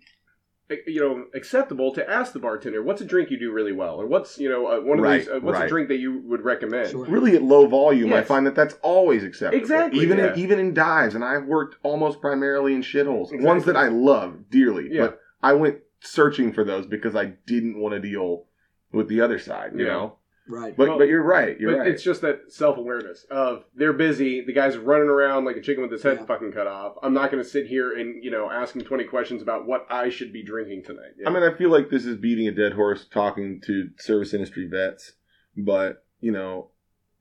[0.85, 4.05] you know acceptable to ask the bartender what's a drink you do really well or
[4.05, 5.65] what's you know uh, one of right, these uh, what's right.
[5.65, 7.05] a drink that you would recommend sure.
[7.05, 8.19] really at low volume yes.
[8.19, 10.33] i find that that's always acceptable exactly even yeah.
[10.33, 13.45] in, even in dives and i've worked almost primarily in shitholes exactly.
[13.45, 15.07] ones that i love dearly yeah.
[15.07, 18.45] but I went searching for those because I didn't want to deal
[18.91, 19.73] with the other side.
[19.73, 19.91] You Yeah.
[19.91, 20.15] know.
[20.49, 20.75] Right.
[20.75, 21.59] But Well, but you're right.
[21.59, 21.87] You're but right.
[21.89, 24.41] it's just that self awareness of they're busy.
[24.43, 26.25] The guy's running around like a chicken with his head Yeah.
[26.25, 26.95] fucking cut off.
[27.03, 29.85] I'm not going to sit here and you know ask him 20 questions about what
[29.91, 31.11] I should be drinking tonight.
[31.25, 34.67] I mean, I feel like this is beating a dead horse talking to service industry
[34.67, 35.13] vets,
[35.55, 36.71] but you know,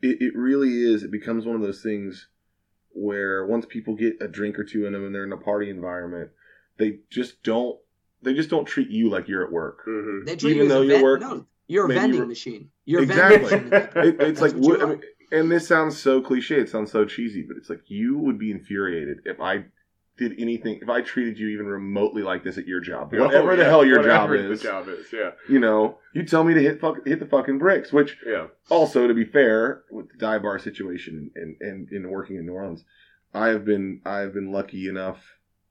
[0.00, 1.02] it, it really is.
[1.02, 2.28] It becomes one of those things
[2.92, 5.68] where once people get a drink or two in them and they're in a party
[5.70, 6.30] environment,
[6.78, 7.78] they just don't.
[8.22, 9.84] They just don't treat you like you're at work.
[9.86, 10.24] Mhm.
[10.24, 12.26] They treat even you as though a your ven- work- No, you're a vending you're-
[12.26, 12.70] machine.
[12.88, 13.38] You're Exactly.
[13.50, 13.72] vending machine.
[13.74, 14.20] at that point.
[14.20, 16.56] It, it's like, what I mean, and this sounds so cliche.
[16.58, 19.66] It sounds so cheesy, but it's like you would be infuriated if I
[20.16, 20.78] did anything.
[20.80, 23.84] If I treated you even remotely like this at your job, Oh, whatever the hell
[23.84, 27.06] your job is, The job is, yeah, you know, you tell me to hit fuck,
[27.06, 27.92] hit the fucking bricks.
[27.92, 28.46] Which yeah.
[28.70, 32.54] also, to be fair, with the dive bar situation and and in working in New
[32.54, 32.84] Orleans,
[33.34, 35.18] I have been I have been lucky enough.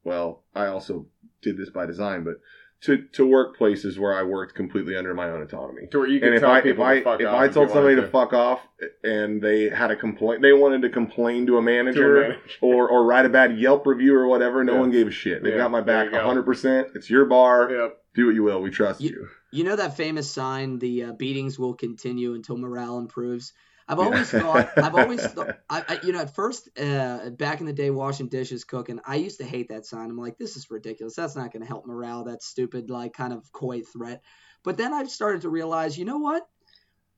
[0.04, 1.08] Well, I also
[1.42, 2.36] did this by design, but
[2.82, 5.88] to to work places where I worked completely under my own autonomy.
[5.92, 7.36] To where you can And if tell I if people I to fuck if off
[7.36, 8.60] I told somebody wanted to fuck off
[9.04, 12.22] and they had a complaint, they wanted to complain to a to a manager.
[12.22, 12.40] manager.
[12.62, 14.64] Or, or write a bad Yelp review or whatever.
[14.64, 14.80] No Yeah.
[14.80, 15.44] one gave a shit.
[15.44, 16.18] They Yeah, got my back you go.
[16.20, 16.96] 100%.
[16.96, 17.72] It's your bar.
[17.72, 17.98] Yep.
[18.16, 18.62] Do what you will.
[18.62, 19.28] We trust You- you.
[19.52, 23.54] You know that famous sign, the uh, beatings will continue until morale improves.
[23.88, 24.08] I've Yeah.
[24.08, 27.74] always thought, I've always thought, I, I, you know, at first, uh, back in the
[27.74, 30.10] day, washing dishes, cooking, I used to hate that sign.
[30.10, 31.16] I'm like, this is ridiculous.
[31.16, 32.26] That's not going to help morale.
[32.26, 34.24] That stupid, like, kind of coy threat.
[34.64, 36.44] But then I started to realize, you know what?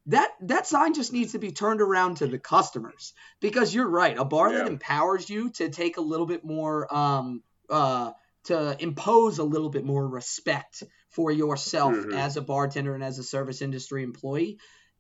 [0.07, 4.17] That that sign just needs to be turned around to the customers because you're right.
[4.17, 8.13] A bar that empowers you to take a little bit more, um, uh,
[8.45, 12.11] to impose a little bit more respect for yourself Mhm.
[12.11, 14.57] as a bartender and as a service industry employee.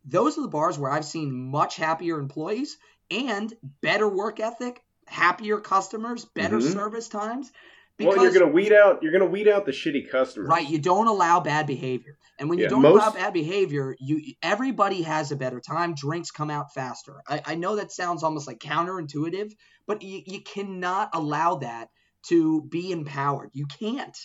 [0.09, 2.77] Those are the bars where I've seen much happier employees
[3.11, 6.73] and better work ethic, happier customers, better Mhm.
[6.73, 7.51] service times.
[7.99, 9.03] Well, you're gonna weed out.
[9.03, 10.47] You're gonna weed out the shitty customers.
[10.47, 12.17] Right, you don't allow bad behavior.
[12.37, 15.95] And when you Yeah, don't most- allow bad behavior, you everybody has a better time.
[15.95, 17.21] Drinks come out faster.
[17.27, 19.51] I, I know that sounds almost like counterintuitive,
[19.85, 21.89] but you, you cannot allow that
[22.27, 23.49] to be empowered.
[23.53, 24.17] You can't.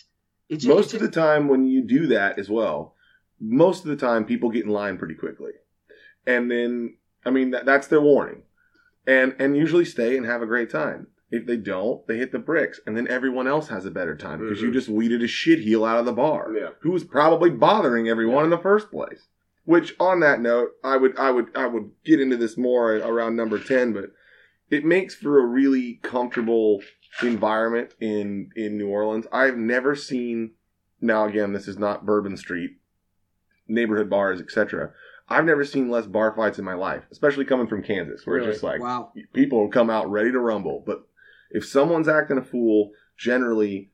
[0.63, 2.93] Most of the time when you do that as well
[3.41, 5.51] most of the time people get in line pretty quickly
[6.27, 6.95] and then
[7.25, 8.43] i mean that, that's their warning
[9.07, 12.39] and and usually stay and have a great time if they don't they hit the
[12.39, 14.73] bricks and then everyone else has a better time because you Mhm.
[14.73, 16.69] just weeded a shit heel out of the bar Yeah.
[16.81, 19.27] who was probably bothering everyone in the first place
[19.65, 23.35] which on that note i would i would i would get into this more around
[23.35, 24.11] number 10 but
[24.69, 26.81] it makes for a really comfortable
[27.21, 29.25] environment in in New Orleans.
[29.31, 30.51] I've never seen
[30.99, 32.71] now again this is not Bourbon Street
[33.67, 34.91] neighborhood bars etc.
[35.27, 38.49] I've never seen less bar fights in my life, especially coming from Kansas where Really?
[38.49, 39.11] it's just like wow.
[39.33, 41.07] people come out ready to rumble, but
[41.51, 43.91] if someone's acting a fool, generally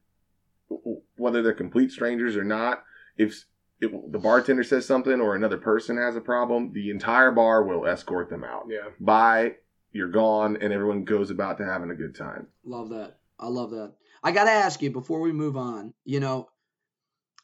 [1.17, 2.84] whether they're complete strangers or not,
[3.17, 3.45] if
[3.79, 7.88] if the bartender says something or another person has a problem, the entire bar will
[7.88, 8.67] escort them out.
[8.69, 8.89] Yeah.
[8.99, 9.55] Bye,
[9.91, 12.47] you're gone, and everyone goes about to having a good time.
[12.63, 13.17] Love that.
[13.39, 13.93] I love that.
[14.23, 15.95] I got to ask you before we move on.
[16.05, 16.49] You know,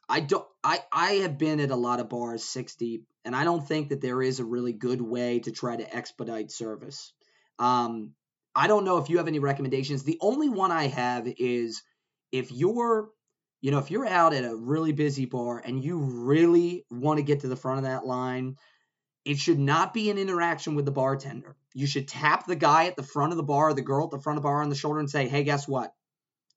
[0.10, 0.46] I don't.
[0.64, 4.02] I I have been at a lot of bars 60 and I don't think that
[4.02, 7.12] there is a really good way to try to expedite service.
[7.60, 8.14] Um,
[8.56, 10.04] I don't know if you have any recommendations.
[10.04, 11.84] The only one I have is
[12.32, 13.10] if you're,
[13.62, 17.24] you know, if you're out at a really busy bar and you really want to
[17.24, 18.56] get to the front of that line,
[19.26, 21.58] it should not be an interaction with the bartender.
[21.74, 24.22] You should tap the guy at the front of the bar, the girl at the
[24.22, 25.92] front of the bar on the shoulder and say, hey, guess what?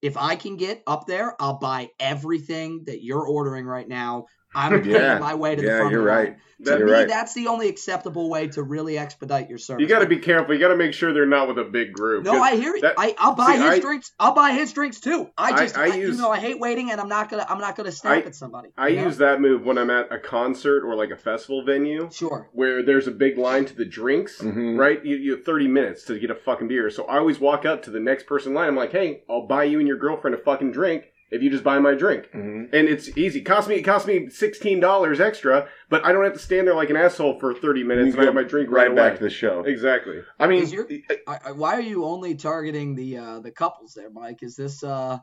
[0.02, 4.26] If I can get up there, I'll buy everything that you're ordering right now.
[4.54, 4.98] I'm Yeah.
[4.98, 6.36] paying my way to the Yeah, front you're right.
[6.62, 7.08] That- To You're me, right.
[7.08, 9.80] that's the only acceptable way to really expedite your service.
[9.80, 10.52] You got to be careful.
[10.52, 12.22] You got to make sure they're not with a big group.
[12.26, 12.82] No, 'Cause I hear you.
[12.82, 14.12] that- I, I'll buy see, his I- drinks.
[14.20, 15.30] I'll buy his drinks too.
[15.38, 17.46] I I- just, I I, use- you know, I hate waiting, and I'm not gonna,
[17.48, 18.68] I'm not gonna snap I- at somebody.
[18.76, 19.04] I you know?
[19.04, 22.50] use that move when I'm at a concert or like a festival venue Sure.
[22.52, 24.42] where there's a big line to the drinks.
[24.42, 24.78] Mhm.
[24.78, 26.90] Right, you, you have 30 minutes to get a fucking beer.
[26.90, 28.68] So I always walk up to the next person in line.
[28.68, 31.64] I'm like, "Hey, I'll buy you and your girlfriend a fucking drink if you just
[31.64, 32.68] buy my drink." Mhm.
[32.72, 33.40] and it's easy.
[33.40, 36.66] It cost me it cost me sixteen dollars extra, but I don't have to stand
[36.66, 38.96] there like an asshole for thirty minutes You and I have my drink right right,
[38.96, 39.18] back away.
[39.18, 39.60] to the show.
[39.64, 40.22] Exactly.
[40.38, 40.88] I mean, Is your-
[41.26, 44.42] I, I, why are you only targeting the uh, the couples there, Mike?
[44.42, 45.18] Is this uh,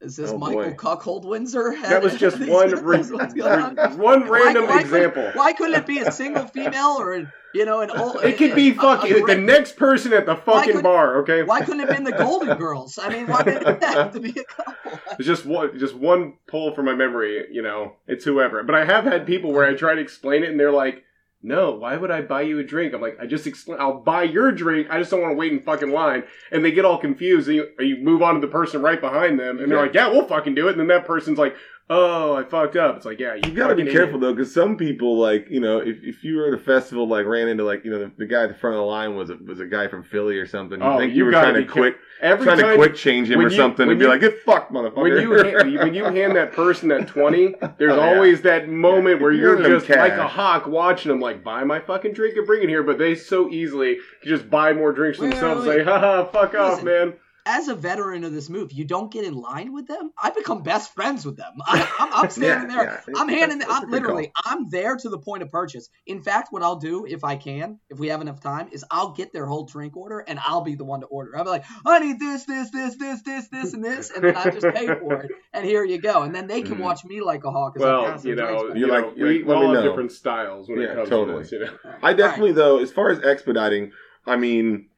[0.00, 0.74] is this Oh, Michael boy.
[0.74, 1.74] Cuckold Windsor?
[1.82, 5.30] That was just one re- going one Why- random why example.
[5.34, 8.22] Why couldn't it be a single female or you know an old?
[8.22, 11.18] It could be fucking the next person at the fucking could- bar.
[11.22, 12.98] Okay, Why couldn't it have been the Golden Girls?
[12.98, 15.00] I mean, why did it have to be a couple?
[15.18, 17.46] it's just one just one pull from my memory.
[17.50, 18.62] You know, it's whoever.
[18.62, 21.02] But I have had people where I try to explain it and they're like.
[21.42, 22.92] No, why would I buy you a drink?
[22.94, 23.78] I'm like, I just explain.
[23.80, 24.88] I'll buy your drink.
[24.90, 26.24] I just don't want to wait in fucking line.
[26.50, 27.46] And they get all confused.
[27.48, 29.82] And you, you move on to the person right behind them, and they're Yeah.
[29.84, 31.54] like, "Yeah, we'll fucking do it." And then that person's like,
[31.88, 32.96] oh, I fucked up.
[32.96, 34.20] It's like, yeah, you, you gotta be careful idiot.
[34.20, 37.26] though, because some people like you know, if, if you were at a festival like
[37.26, 39.30] ran into like you know the, the, guy at the front of the line was
[39.30, 41.54] a, was a guy from Philly or something, you oh, think you, you were trying
[41.54, 44.40] to quick every trying to quick change him or you, something and be like, get
[44.42, 45.02] fucked, motherfucker.
[45.02, 48.58] When you hand, when you hand that person that twenty, oh, there's oh, always yeah.
[48.58, 49.22] that moment yeah.
[49.22, 52.62] where you're just like a hawk watching them, like buy my fucking drink and bring
[52.62, 55.66] it here, but they so easily just buy more drinks well, themselves.
[55.66, 57.14] Like, haha, fuck listen, off, man
[57.46, 60.10] as a veteran of this move, you don't get in line with them.
[60.20, 61.54] I become best friends with them.
[61.64, 63.02] I, am standing yeah, there.
[63.08, 63.14] Yeah.
[63.16, 63.60] I'm handing.
[63.60, 64.32] That's, that's I'm literally.
[64.36, 64.52] Call.
[64.52, 65.88] I'm there to the point of purchase.
[66.06, 69.12] In fact, what I'll do if I can, if we have enough time, is I'll
[69.12, 71.36] get their whole drink order and I'll be the one to order.
[71.38, 74.36] I'll be like, I need this, this, this, this, this, this, and this, and then
[74.36, 75.30] I just pay for it.
[75.52, 76.20] And here you go.
[76.20, 76.82] And then they can mm-hmm.
[76.82, 77.76] watch me like a hawk.
[77.76, 81.08] As well, you know, you like we all have different styles when yeah, it comes
[81.08, 81.32] totally.
[81.32, 81.52] to this.
[81.52, 81.94] You know?
[82.02, 82.56] I definitely right.
[82.56, 83.92] though, as far as expediting,
[84.26, 84.88] I mean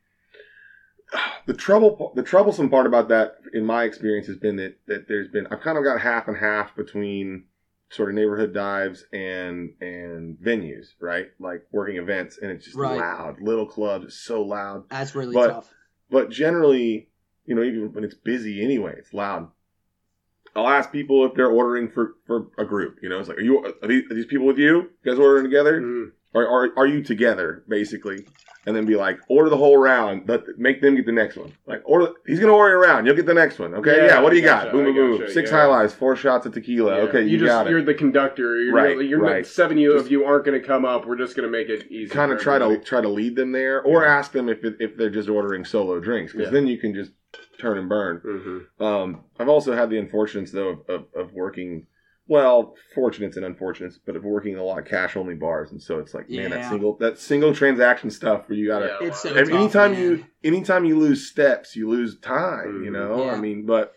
[1.47, 5.29] the trouble the troublesome part about that in my experience has been that that there's
[5.29, 7.45] been I've kind of got half and half between
[7.91, 11.29] sort of neighborhood dives and and venues, right?
[11.39, 12.99] Like working events and it's just right.
[12.99, 13.41] loud.
[13.41, 14.85] Little clubs, it's so loud.
[14.91, 15.73] That's really but, tough.
[16.11, 17.11] But generally,
[17.45, 19.51] you know, even when it's busy anyway, it's loud.
[20.55, 22.99] I'll ask people if they're ordering for, for a group.
[23.03, 24.91] You know, it's like, are you are these, are these people with you?
[25.05, 25.81] You guys ordering together?
[25.81, 26.11] Mm.
[26.35, 28.27] Or are, are you together, basically?
[28.69, 31.55] and then be like, order the whole round, but make them get the next one.
[31.67, 33.73] Like, order, he's gonna order a round, you'll get the next one.
[33.75, 34.73] Okay, yeah, yeah what do you gotcha, got?
[34.73, 35.31] Boom, boom, boom.
[35.31, 35.67] Six yeah.
[35.67, 36.97] high four shots of tequila.
[36.97, 37.03] Yeah.
[37.05, 37.71] Okay, you, you just, got it.
[37.71, 38.61] You're the conductor.
[38.61, 39.47] You're right, you're right.
[39.47, 41.07] seven you of you aren't gonna come up.
[41.07, 42.11] We're just gonna make it easy.
[42.11, 42.81] Kind of try everybody.
[42.81, 45.65] to try to lead them there, or ask them if it, if they're just ordering
[45.65, 47.13] solo drinks, because then you can just
[47.59, 48.21] turn and burn.
[48.23, 48.85] Mm-hmm.
[48.85, 51.87] Um, I've also had the unfortunates though of, of, of working
[52.29, 55.99] well, fortunates and unfortunates, but of working a lot of cash only bars, and so
[55.99, 58.99] it's like, man, that single that single transaction stuff where you gotta.
[59.01, 62.67] Yeah, it's so anytime tough, you anytime you lose steps, you lose time.
[62.67, 62.85] Mm-hmm.
[62.85, 63.33] You know, yeah.
[63.33, 63.95] I mean, but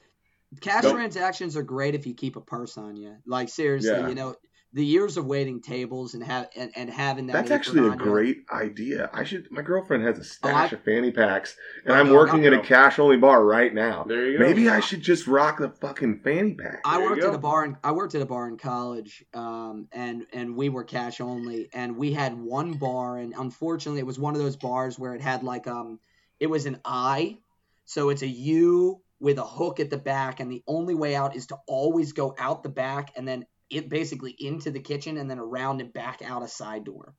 [0.61, 3.17] cash transactions are great if you keep a purse on you.
[3.25, 4.07] Like seriously, yeah.
[4.07, 4.35] you know,
[4.73, 7.33] the years of waiting tables and have and, and having that.
[7.33, 9.09] That's actually a great idea.
[9.13, 9.51] I should.
[9.51, 12.59] My girlfriend has a stash oh, I, of fanny packs, and I'm working at a
[12.59, 14.03] cash only bar right now.
[14.03, 14.45] There you go.
[14.45, 16.81] Maybe I should just rock the fucking fanny pack.
[16.85, 17.65] I worked at a bar.
[17.65, 21.69] In, I worked at a bar in college, um, and and we were cash only,
[21.73, 25.21] and we had one bar, and unfortunately, it was one of those bars where it
[25.21, 25.99] had like um,
[26.39, 27.39] it was an I,
[27.83, 31.35] so it's a U with a hook at the back, and the only way out
[31.35, 35.29] is to always go out the back and then it basically into the kitchen and
[35.29, 37.13] then around and back out a side door.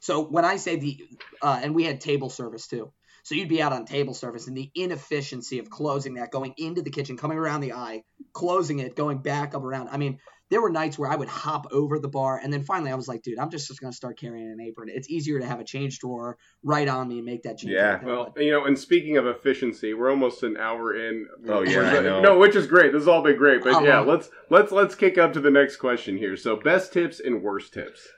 [0.00, 1.00] So when I say the,
[1.42, 2.92] uh, and we had table service too.
[3.22, 6.82] So you'd be out on table service and the inefficiency of closing that, going into
[6.82, 9.88] the kitchen, coming around the eye, closing it, going back up around.
[9.88, 10.20] I mean,
[10.50, 13.08] there were nights where I would hop over the bar, and then finally I was
[13.08, 14.88] like, dude, I'm just, just gonna start carrying an apron.
[14.92, 17.72] It's easier to have a change drawer right on me and make that change.
[17.72, 18.02] Yeah.
[18.02, 21.26] Well, you know, and speaking of efficiency, we're almost an hour in.
[21.48, 22.92] Oh yeah, no, which is great.
[22.92, 25.76] This has all been great, but yeah, let's let's let's kick up to the next
[25.76, 26.36] question here.
[26.36, 28.08] So, best tips and worst tips.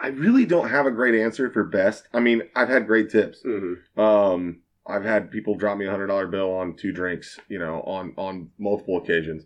[0.00, 2.08] I really don't have a great answer for best.
[2.14, 3.42] I mean, I've had great tips.
[3.44, 4.00] Mm-hmm.
[4.00, 7.82] Um, I've had people drop me a hundred dollar bill on two drinks, you know,
[7.82, 9.44] on on multiple occasions.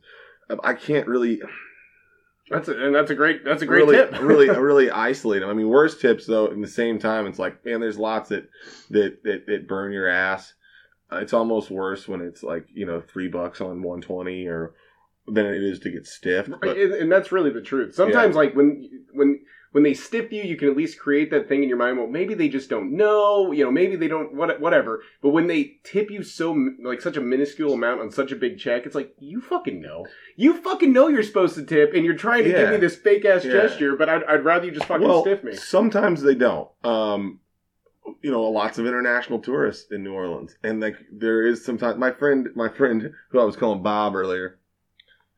[0.62, 1.40] I can't really.
[2.50, 4.20] That's a, and that's a great that's a great really, tip.
[4.20, 5.50] really, really isolate them.
[5.50, 6.46] I mean, worst tips though.
[6.46, 8.48] In the same time, it's like man, there's lots that
[8.90, 10.54] that that, that burn your ass.
[11.12, 14.74] Uh, it's almost worse when it's like you know three bucks on 120 or
[15.28, 16.50] than it is to get stiffed.
[16.60, 17.94] But, and, and that's really the truth.
[17.94, 18.40] Sometimes, yeah.
[18.40, 19.40] like when when
[19.72, 21.96] when they stiff you, you can at least create that thing in your mind.
[21.96, 25.02] Well, maybe they just don't know, you know, maybe they don't, what, whatever.
[25.22, 28.58] But when they tip you so, like, such a minuscule amount on such a big
[28.58, 30.06] check, it's like, you fucking know.
[30.36, 32.62] You fucking know you're supposed to tip, and you're trying to yeah.
[32.62, 33.52] give me this fake ass yeah.
[33.52, 35.54] gesture, but I'd, I'd, rather you just fucking well, stiff me.
[35.54, 36.68] Sometimes they don't.
[36.82, 37.38] Um,
[38.22, 42.10] you know, lots of international tourists in New Orleans, and like there is sometimes my
[42.10, 44.58] friend, my friend who I was calling Bob earlier,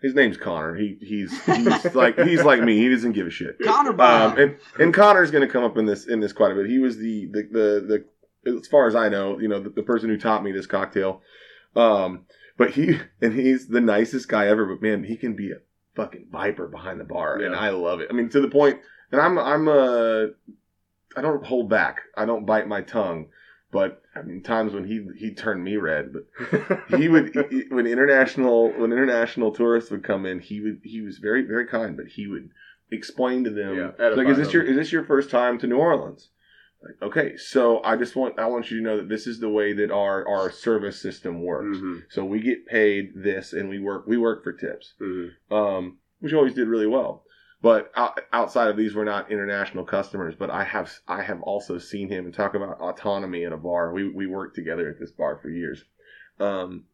[0.02, 0.74] his name's Connor.
[0.74, 2.78] He he's he's like he's like me.
[2.78, 3.58] He doesn't give a shit.
[3.62, 4.32] Connor Bob.
[4.32, 6.66] Um, and and Connor's going to come up in this in this quite a bit.
[6.66, 8.04] He was the the the,
[8.44, 10.66] the as far as I know, you know, the, the person who taught me this
[10.66, 11.22] cocktail.
[11.76, 12.26] Um,
[12.56, 14.66] but he and he's the nicest guy ever.
[14.66, 15.60] But man, he can be a
[15.94, 17.46] fucking viper behind the bar, yeah.
[17.46, 18.08] and I love it.
[18.10, 18.80] I mean, to the point.
[19.10, 20.30] And I'm I'm a
[21.16, 22.00] I don't hold back.
[22.16, 23.28] I don't bite my tongue.
[23.72, 26.12] But I mean, times when he he turned me red.
[26.12, 31.00] But he would he, when international when international tourists would come in, he would he
[31.00, 32.50] was very very kind, but he would
[32.90, 34.56] explain to them yeah, like, is this them.
[34.56, 36.28] your is this your first time to New Orleans?
[36.82, 39.48] Like, okay, so I just want I want you to know that this is the
[39.48, 41.78] way that our our service system works.
[41.78, 41.98] Mm-hmm.
[42.10, 45.54] So we get paid this, and we work we work for tips, mm-hmm.
[45.54, 47.24] um, which always did really well.
[47.62, 47.92] But
[48.32, 50.34] outside of these, we're not international customers.
[50.36, 53.92] But I have I have also seen him and talk about autonomy in a bar.
[53.92, 55.84] We we worked together at this bar for years.
[56.40, 56.86] Um,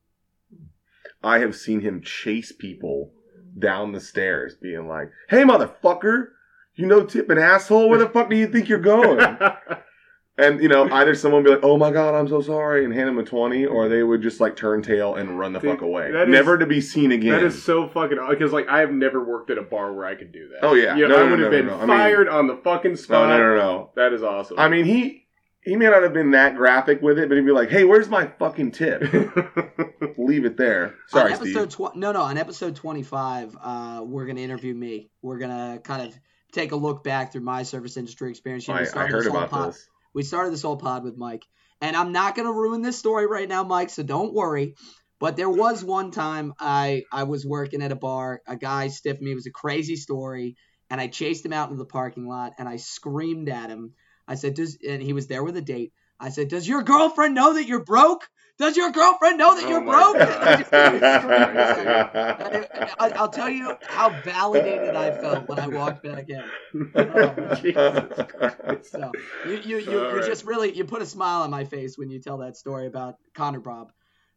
[1.24, 3.12] I have seen him chase people
[3.58, 6.28] down the stairs, being like, "Hey, motherfucker,
[6.74, 7.88] you know tip an asshole.
[7.88, 9.18] Where the fuck do you think you're going?"
[10.38, 12.94] and you know, either someone would be like, "Oh my god, I'm so sorry," and
[12.94, 15.70] hand him a twenty, or they would just like turn tail and run the Dude,
[15.72, 17.32] fuck away, that is- never to be seen again.
[17.32, 20.14] That is so fucking because like I have never worked at a bar where I
[20.14, 20.64] could do that.
[20.64, 20.96] Oh, yeah.
[20.96, 21.74] you know, No, I no, would no, have no, been no.
[21.74, 23.28] I mean- fired on the fucking no, spot.
[23.28, 23.90] no, no, no.
[23.96, 24.58] That is awesome.
[24.58, 25.24] I mean, he
[25.62, 28.08] he may not have been that graphic with it, but he'd be like, "Hey, where's
[28.08, 29.02] my fucking tip?"
[30.16, 30.94] Leave it there.
[31.08, 31.56] Sorry, on Steve.
[31.56, 35.10] episode tw- no, no, on episode 25, uh, we're going to interview me.
[35.22, 36.18] We're going to kind of
[36.52, 38.66] take a look back through my service industry experience.
[38.68, 39.88] You know, I, we I heard this about pod- this.
[40.14, 41.44] We started this whole pod with Mike,
[41.80, 44.74] and I'm not to ruin this story right now, Mike, so don't worry.
[45.20, 48.40] But there was one time I I was working at a bar.
[48.46, 49.32] A guy stiffed me.
[49.32, 50.56] It was a crazy story,
[50.90, 53.94] and I chased him out into the parking lot, and I screamed at him.
[54.28, 55.92] I said, "Does?" And he was there with a date.
[56.20, 58.28] I said, "Does your girlfriend know that you're broke?
[58.58, 62.46] Does your girlfriend know that Oh you're broke?" I just started screaming.
[62.46, 66.42] And it- I- I'll tell you how validated I felt when I walked back in.
[67.62, 68.90] Jesus Christ.
[68.92, 69.12] So
[69.46, 70.24] you you you, you right.
[70.26, 73.14] just really you put a smile on my face when you tell that story about
[73.34, 73.92] Connor Bob.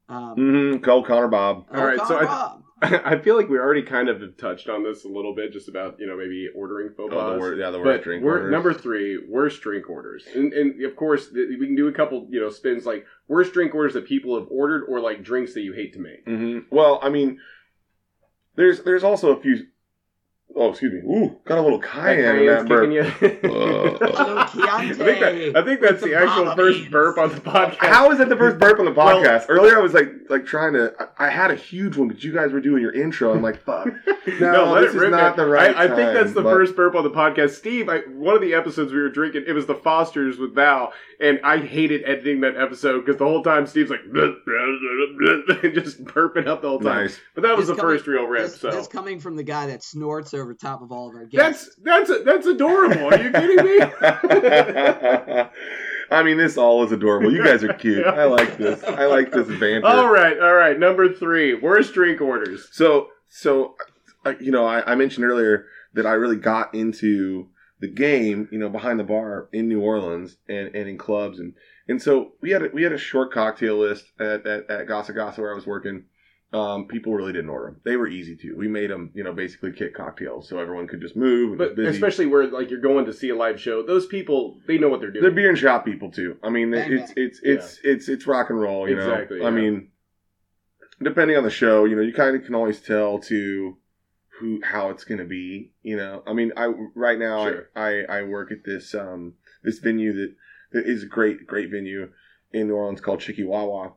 [0.10, 0.84] Um, Mm-hmm.
[0.84, 1.66] Cole Connor Bob.
[1.72, 2.64] oh, All right, so Connor I- Bob.
[3.06, 6.00] I feel like we already kind of touched on this a little bit, just about
[6.00, 8.52] you know maybe ordering faux Oh, the wor- yeah, the worst but drink orders.
[8.52, 12.28] number three, worst drink orders, and, and of course th- we can do a couple
[12.32, 15.62] you know spins like worst drink orders that people have ordered or like drinks that
[15.62, 16.26] you hate to make.
[16.26, 17.40] hmm Well, I mean,
[18.56, 19.68] there's there's also a few.
[20.54, 20.99] Oh, excuse me.
[20.99, 22.89] Ooh, got a little cayenne in that burp.
[22.89, 23.49] kicking.
[23.52, 23.97] Uh,
[24.54, 27.78] I think, that, I think that's the the actual Baba first burp on the podcast.
[27.78, 29.45] How is that the first burp on the Well- podcast?
[29.47, 30.93] Earlier, I was like, like trying to.
[31.18, 33.34] I, I had a huge one, but you guys were doing your intro.
[33.34, 33.88] I'm like, fuck.
[34.39, 35.45] No, let this it is rip, not man.
[35.47, 37.52] the right I, I think that's the but- first burp on the podcast.
[37.52, 40.93] Steve, I, one of the episodes we were drinking, it was the Fosters with Val,
[41.20, 44.02] and I hated editing that episode because the whole time Steve's like
[45.74, 47.04] just burping up the whole time.
[47.06, 47.20] Nice.
[47.34, 48.43] But that was This the coming- first real rip.
[48.43, 51.26] This, so this coming from the guy that snorts over top of all of our
[51.26, 51.76] guests.
[51.84, 53.14] that's that's that's adorable.
[53.14, 53.80] Are you kidding me?
[56.12, 57.32] I mean, this all is adorable.
[57.32, 58.06] You guys are cute.
[58.06, 58.84] I like this.
[58.84, 59.88] I like this banter.
[59.88, 60.78] all right, all right.
[60.78, 62.68] Number three, worst drink orders.
[62.74, 63.76] So, so,
[64.26, 67.48] uh, you know, I, I mentioned earlier that I really got into
[67.80, 71.54] the game, you know, behind the bar in New Orleans and, and in clubs, and
[71.88, 75.16] and so we had a, we had a short cocktail list at at, at Gasa
[75.16, 76.06] Gasa where I was working.
[76.54, 77.82] Um, people really didn't order them.
[77.86, 78.56] They were easy to.
[78.58, 81.58] We made them, you know, basically kit cocktails, so everyone could just move.
[81.58, 81.89] But busy.
[81.89, 84.99] especially where like you're going to see a live show, those people they know what
[84.99, 85.24] they're doing.
[85.24, 86.38] They're beer and shop people too.
[86.43, 87.26] I mean, Bang, it's bang.
[87.26, 88.89] it's it's it's it's rock and roll.
[88.89, 89.47] You Exactly, know, yeah.
[89.47, 89.88] I mean,
[91.02, 93.78] depending on the show, you know, you kind of can always tell to
[94.39, 95.72] who how it's going to be.
[95.84, 97.70] You know, I mean, I right now Sure.
[97.76, 100.36] I, I I work at this um this venue that
[100.74, 102.10] that is a great great venue
[102.52, 103.91] in New Orleans called Chickie Wah Wah.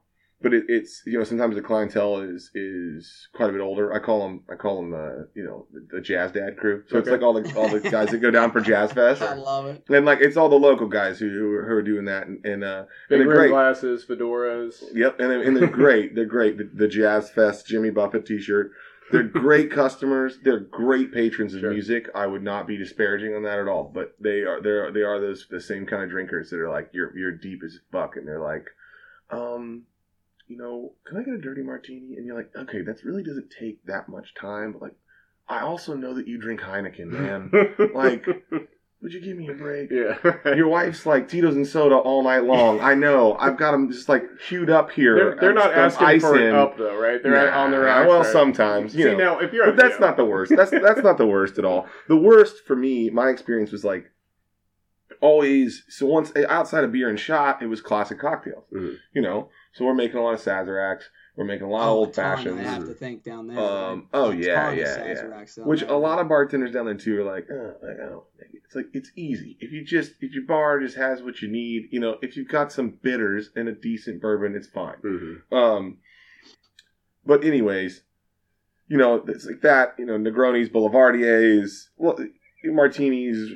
[0.44, 3.92] But it, it's you know sometimes the clientele is is quite a bit older.
[3.92, 6.84] I call them I call them uh, you know the, the jazz dad crew.
[6.88, 9.22] So it's like all the all the guys that go down for Jazz Fest.
[9.22, 9.82] I love it.
[9.88, 12.44] And like it's all the local guys who who are, who are doing that, and,
[12.44, 13.48] and uh, Big and great.
[13.50, 14.82] glasses, fedoras.
[14.94, 16.14] Yep, and, they're- and they're great.
[16.14, 16.58] They're great.
[16.58, 18.70] The, the Jazz Fest Jimmy Buffett T-shirt.
[19.12, 20.38] They're great customers.
[20.42, 21.70] They're great patrons of Sure.
[21.72, 22.08] music.
[22.14, 23.84] I would not be disparaging on that at all.
[23.94, 26.70] But they are they are they are those the same kind of drinkers that are
[26.70, 28.66] like you're you're deep as fuck, and they're like,
[29.30, 29.82] um,
[30.46, 32.16] you know, can I get a dirty martini?
[32.16, 34.94] And you're like, okay, that really doesn't take that much time, but like,
[35.48, 37.50] I also know that you drink Heineken, man.
[37.94, 38.26] like,
[39.02, 39.90] would you give me a break?
[39.90, 40.16] yeah.
[40.54, 42.80] Your wife's like Tito's and soda all night long.
[42.80, 43.36] I know.
[43.38, 45.16] I've got them just like queued up here.
[45.16, 47.22] They're, they're not asking for it up though, right?
[47.22, 48.06] They're Nah, on their own.
[48.06, 49.16] Well, sometimes, you See know.
[49.18, 50.54] now, if you're, but that's not the worst.
[50.56, 51.86] That's that's not the worst at all.
[52.08, 54.10] The worst for me, my experience was like
[55.20, 55.84] always.
[55.88, 58.64] So once outside of beer and shot, it was classic cocktails.
[58.72, 58.96] Mhm.
[59.14, 61.02] You know, so we're making a lot of Sazeracs.
[61.36, 62.60] We're making a lot of Oh, a old ton, fashions.
[62.60, 63.58] I have to think down there.
[63.58, 65.90] Um, oh, A yeah, yeah, Sazeracs Which there.
[65.90, 68.24] a lot of bartenders down there too are like, oh, like, oh,
[68.64, 71.88] it's like it's easy if you just if your bar just has what you need.
[71.90, 74.96] You know, if you've got some bitters and a decent bourbon, it's fine.
[75.04, 75.52] Mhm.
[75.52, 75.98] Um,
[77.26, 78.02] but anyways,
[78.86, 79.94] you know, it's like that.
[79.98, 82.16] You know, Negronis, Boulevardiers, well,
[82.64, 83.50] martinis.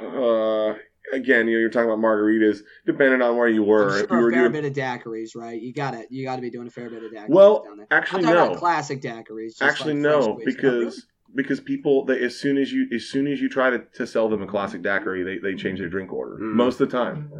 [0.00, 0.74] Uh,
[1.12, 2.58] again, you know, you're talking about margaritas.
[2.86, 4.72] Depending on where you were, I'm if sure you were a fair doing, bit of
[4.72, 5.60] daiquiris, right?
[5.60, 7.76] You got to You got to be doing a fair bit of daiquiris Well, down
[7.76, 7.86] there.
[7.90, 8.46] actually, I'm talking no.
[8.48, 9.48] about classic daiquiris.
[9.58, 10.52] just Actually, like no, whiskey.
[10.56, 14.06] because because people they as soon as you as soon as you try to, to
[14.06, 16.54] sell them a classic daiquiri, they, they change their drink order Mm.
[16.54, 17.30] most of the time.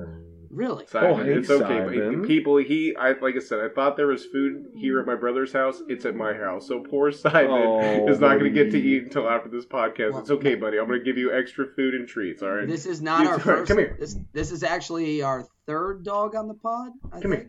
[0.53, 1.81] Really, Simon, Oh, hey, it's okay.
[1.81, 2.25] but Simon.
[2.27, 5.53] People, he, I like I said, I thought there was food here at my brother's
[5.53, 5.83] house.
[5.89, 6.69] It's at my house.
[6.69, 10.13] So poor Simon Oh, is not going to get to eat until after this podcast.
[10.13, 10.79] Well, it's okay, buddy.
[10.79, 12.43] I'm going to give you extra food and treats.
[12.43, 12.69] All right.
[12.69, 13.97] this is not You- our come here.
[13.99, 16.93] This this is actually our third dog on the pod.
[17.13, 17.49] I Come here.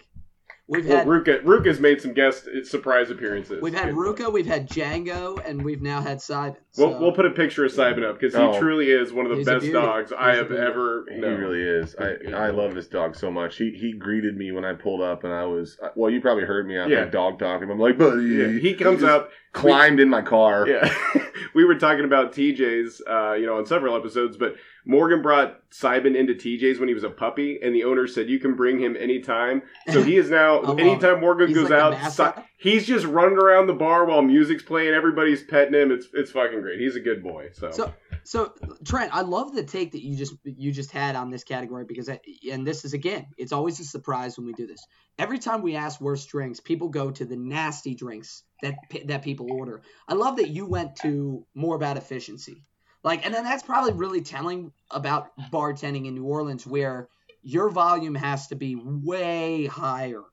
[0.74, 0.86] Think.
[0.86, 1.44] We've well, had Ruka.
[1.44, 3.62] Ruka's made some guest surprise appearances.
[3.62, 6.58] We've had Ruka, we've had Django, and we've now had Simon.
[6.72, 6.88] So.
[6.88, 9.38] We'll, we'll put a picture of Simon up because he oh, truly is one of
[9.38, 11.06] the best dogs He's I have ever.
[11.10, 11.96] He really is.
[12.00, 13.58] I I love this dog so much.
[13.58, 16.10] He he greeted me when I pulled up, and I was well.
[16.10, 17.02] You probably heard me out yeah.
[17.02, 17.70] there dog talking.
[17.70, 18.24] I'm like, buddy.
[18.24, 20.68] Yeah, he comes up, climbed we, in my car.
[20.68, 20.94] Yeah,
[21.54, 24.56] we were talking about TJ's, uh, you know, on several episodes, but
[24.86, 28.40] Morgan brought Simon into TJ's when he was a puppy, and the owner said you
[28.40, 29.62] can bring him anytime.
[29.92, 33.68] So he is now oh, anytime Morgan he's goes like out, he's just running around
[33.68, 34.94] the bar while music's playing.
[34.94, 35.92] Everybody's petting him.
[35.92, 36.80] It's it's fucking great.
[36.80, 37.50] He's a good boy.
[37.54, 37.72] So.
[37.72, 37.94] so
[38.26, 38.54] so
[38.86, 42.10] Trent, I love the take that you just you just had on this category because
[42.10, 42.20] I,
[42.52, 44.86] and this is again, it's always a surprise when we do this.
[45.18, 48.76] Every time we ask worst drinks, people go to the nasty drinks that
[49.06, 49.82] that people order.
[50.08, 52.64] I love that you went to more about efficiency.
[53.04, 57.10] Like, and then that's probably really telling about bartending in New Orleans, where
[57.44, 60.24] your volume has to be way higher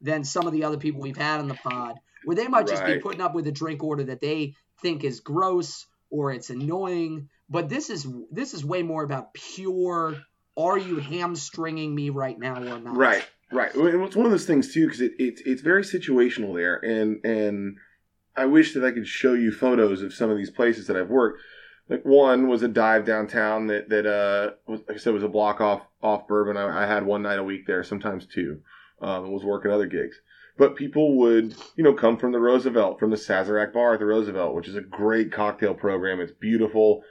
[0.00, 2.82] than some of the other people we've had on the pod, where they might just
[2.82, 2.94] right.
[2.94, 7.28] be putting up with a drink order that they think is gross or it's annoying.
[7.50, 10.16] But this is this is way more about pure.
[10.56, 12.96] Are you hamstringing me right now or not?
[12.96, 13.74] Right, right.
[13.74, 17.22] And It's one of those things too because it, it, it's very situational there, and
[17.24, 17.76] and
[18.34, 21.10] I wish that I could show you photos of some of these places that I've
[21.10, 21.40] worked
[21.88, 25.28] like one was a dive downtown that that uh was, like I said was a
[25.28, 26.56] block off off Bourbon.
[26.56, 28.60] I, I had one night a week there, sometimes two.
[29.00, 30.16] Um, was working other gigs,
[30.56, 34.06] but people would you know come from the Roosevelt, from the Sazerac Bar at the
[34.06, 36.20] Roosevelt, which is a great cocktail program.
[36.20, 37.02] It's beautiful.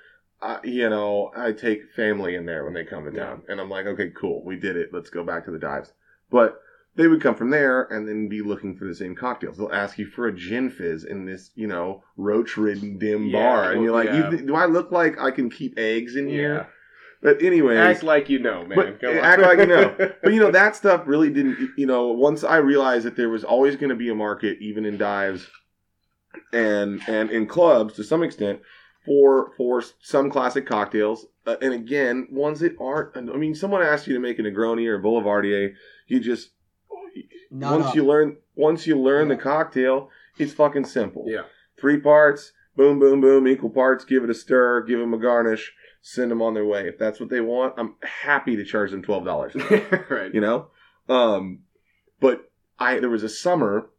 [0.41, 3.51] I, you know, I take family in there when they come to town, yeah.
[3.51, 4.89] and I'm like, okay, cool, we did it.
[4.91, 5.93] Let's go back to the dives.
[6.31, 6.59] But
[6.95, 9.57] they would come from there and then be looking for the same cocktails.
[9.57, 13.39] They'll ask you for a gin fizz in this, you know, roach ridden dim yeah,
[13.39, 13.71] bar.
[13.71, 14.31] And you're like, yeah.
[14.31, 16.55] you, do I look like I can keep eggs in here?
[16.55, 16.65] Yeah.
[17.23, 18.99] But anyway, act like you know, man.
[19.01, 19.95] act like you know.
[20.21, 21.69] But you know that stuff really didn't.
[21.77, 24.83] You know, once I realized that there was always going to be a market, even
[24.85, 25.47] in dives,
[26.51, 28.59] and and in clubs to some extent,
[29.05, 31.25] for for some classic cocktails.
[31.47, 33.15] Uh, and again, ones that aren't.
[33.15, 35.75] I mean, someone asks you to make a Negroni or a Boulevardier,
[36.07, 36.49] you just
[37.51, 37.95] not once up.
[37.95, 39.35] you learn once you learn yeah.
[39.35, 41.25] the cocktail, it's fucking simple.
[41.27, 41.43] Yeah.
[41.79, 44.05] Three parts, boom, boom, boom, equal parts.
[44.05, 46.87] Give it a stir, give them a garnish, send them on their way.
[46.87, 49.55] If that's what they want, I'm happy to charge them twelve dollars.
[50.09, 50.33] right.
[50.33, 50.67] You know,
[51.09, 51.59] um,
[52.19, 53.89] but I there was a summer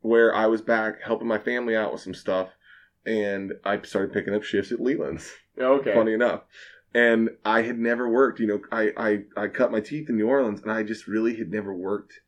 [0.00, 2.50] where I was back helping my family out with some stuff,
[3.04, 5.30] and I started picking up shifts at Leland's.
[5.58, 5.94] Okay.
[5.94, 6.42] Funny enough.
[6.92, 10.28] And I had never worked, you know, I, I, I cut my teeth in New
[10.28, 12.20] Orleans and I just really had never worked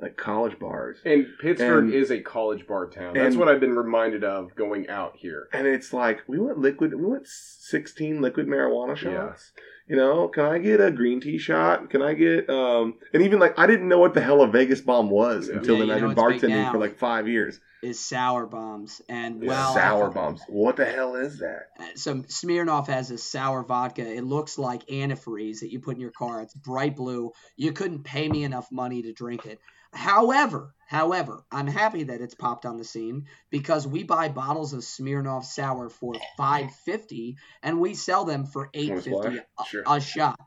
[0.00, 0.98] like college bars.
[1.04, 3.14] And Pittsburg and, is a college bar town.
[3.14, 5.48] That's and, what I've been reminded of going out here.
[5.52, 6.94] And it's like we went liquid.
[6.94, 9.52] We went sixteen liquid marijuana shots.
[9.56, 9.62] Yeah.
[9.88, 11.88] You know, can I get a green tea shot?
[11.90, 12.94] Can I get um?
[13.12, 15.56] And even like I didn't know what the hell a Vegas bomb was yeah.
[15.56, 16.04] until yeah, then.
[16.04, 17.58] I've been bartending for like five years.
[17.80, 20.42] Is sour bombs and well sour bombs.
[20.48, 21.68] What the hell is that?
[21.78, 24.02] Uh, so Smirnoff has a sour vodka.
[24.02, 26.42] It looks like antifreeze that you put in your car.
[26.42, 27.30] It's bright blue.
[27.56, 29.60] You couldn't pay me enough money to drink it.
[29.92, 34.80] However, however, I'm happy that it's popped on the scene because we buy bottles of
[34.80, 39.82] Smirnoff Sour for 550 and we sell them for 850 a, sure.
[39.86, 40.40] a shot.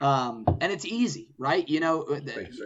[0.00, 1.68] Um, and it's easy, right?
[1.68, 2.20] You know, uh,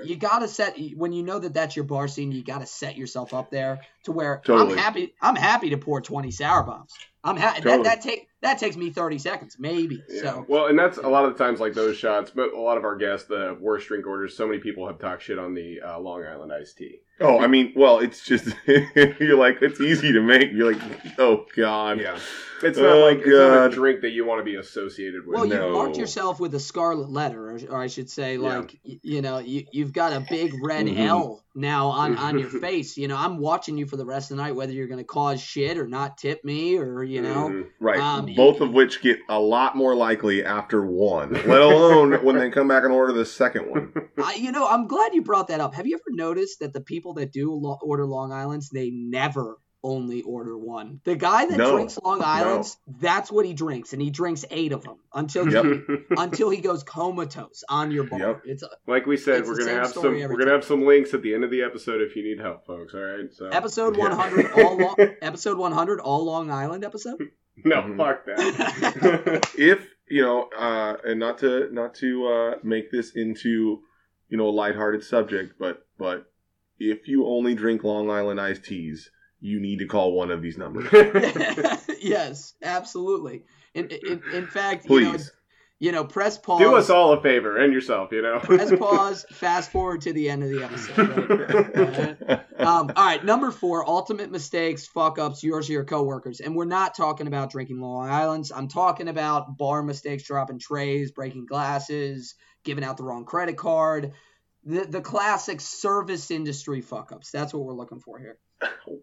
[0.05, 2.31] you gotta set when you know that that's your bar scene.
[2.31, 4.73] You gotta set yourself up there to where totally.
[4.73, 5.15] I'm happy.
[5.21, 6.93] I'm happy to pour 20 sour bombs.
[7.25, 7.63] I'm happy.
[7.63, 7.85] Totally.
[7.85, 10.03] That, that take that takes me 30 seconds, maybe.
[10.09, 10.23] Yeah.
[10.23, 12.33] So well, and that's a lot of the times like those shots.
[12.35, 14.37] But a lot of our guests, the worst drink orders.
[14.37, 17.01] So many people have talked shit on the uh, Long Island iced tea.
[17.21, 20.51] Oh, I mean, well, it's just you're like it's easy to make.
[20.53, 20.83] You're like,
[21.19, 22.19] oh god, yeah.
[22.63, 25.37] It's not oh, like it's not a drink that you want to be associated with.
[25.37, 25.73] Well, you no.
[25.73, 28.97] marked yourself with a scarlet letter, or, or I should say, like yeah.
[29.03, 31.01] you know, you, you've got a big red mm-hmm.
[31.01, 32.97] L now on on your face.
[32.97, 35.05] You know, I'm watching you for the rest of the night, whether you're going to
[35.05, 37.69] cause shit or not tip me, or you know, mm-hmm.
[37.79, 38.01] right.
[38.01, 42.49] Um, Both of which get a lot more likely after one, let alone when they
[42.49, 43.93] come back and order the second one.
[44.17, 45.75] I, you know, I'm glad you brought that up.
[45.75, 49.59] Have you ever noticed that the people that do lo- order Long Island's, they never
[49.85, 51.01] only order one.
[51.05, 52.95] The guy that no, drinks Long Island's, no.
[53.01, 55.65] that's what he drinks, and he drinks eight of them until yep.
[55.65, 58.19] he, until he goes comatose on your bar.
[58.19, 58.43] Yep.
[58.45, 60.39] It's a, like we said, we're gonna have some we're time.
[60.39, 62.95] gonna have some links at the end of the episode if you need help, folks.
[62.95, 64.65] All right, so episode one hundred yeah.
[64.65, 67.19] all long, episode one hundred all Long Island episode.
[67.65, 67.99] No, mm-hmm.
[67.99, 69.51] fuck that.
[69.59, 73.83] if you know, uh, and not to not to uh, make this into
[74.31, 76.33] you know a lighthearted subject, but but
[76.79, 79.11] if you only drink Long Island iced teas
[79.43, 80.89] you need to call one of these numbers.
[82.01, 83.45] yes, absolutely.
[83.75, 85.05] In, in, in fact, Please.
[85.05, 85.25] You know,
[85.81, 86.61] you know, press pause.
[86.61, 88.39] Do us all a favor and yourself, you know.
[88.39, 92.21] press pause, fast forward to the end of the episode.
[92.29, 92.41] Right?
[92.61, 96.39] um, all right, number four, ultimate mistakes, fuck ups, yours or your coworkers.
[96.39, 98.53] And we're not talking about drinking Long Islands.
[98.55, 104.13] I'm talking about bar mistakes, dropping trays, breaking glasses, giving out the wrong credit card.
[104.65, 107.33] The, the classic service industry fuck ups.
[107.33, 108.39] That's what we're looking for here.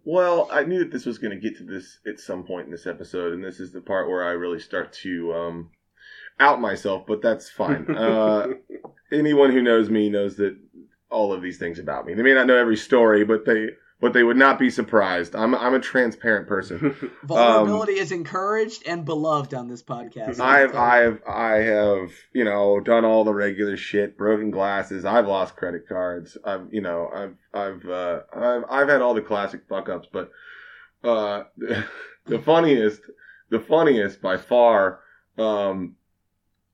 [0.04, 2.72] Well, I knew that this was going to get to this at some point in
[2.72, 5.70] this episode, and this is the part where I really start to um,
[6.40, 7.86] out myself, but that's fine.
[7.96, 8.48] Uh,
[9.12, 10.58] anyone who knows me knows that
[11.10, 12.14] all of these things about me.
[12.14, 13.70] They may not know every story, but they
[14.02, 15.36] but they would not be surprised.
[15.36, 16.96] I'm I'm a transparent person.
[17.24, 20.40] Vulnerability um, is encouraged and beloved on this podcast.
[20.40, 25.06] I've I've I have you know done all the regular shit, broken glasses.
[25.06, 26.38] I've lost credit cards.
[26.46, 30.32] I've you know I've I've uh, I've I've had all the classic fuck ups, but
[31.04, 31.44] uh,
[32.26, 33.02] the funniest
[33.50, 35.00] the funniest by far
[35.38, 35.96] um,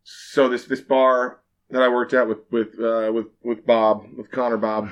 [0.04, 1.40] so this this bar
[1.72, 4.90] that I worked at with with uh, with with Bob with Connor Bob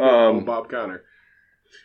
[0.00, 1.04] um, Bob Connor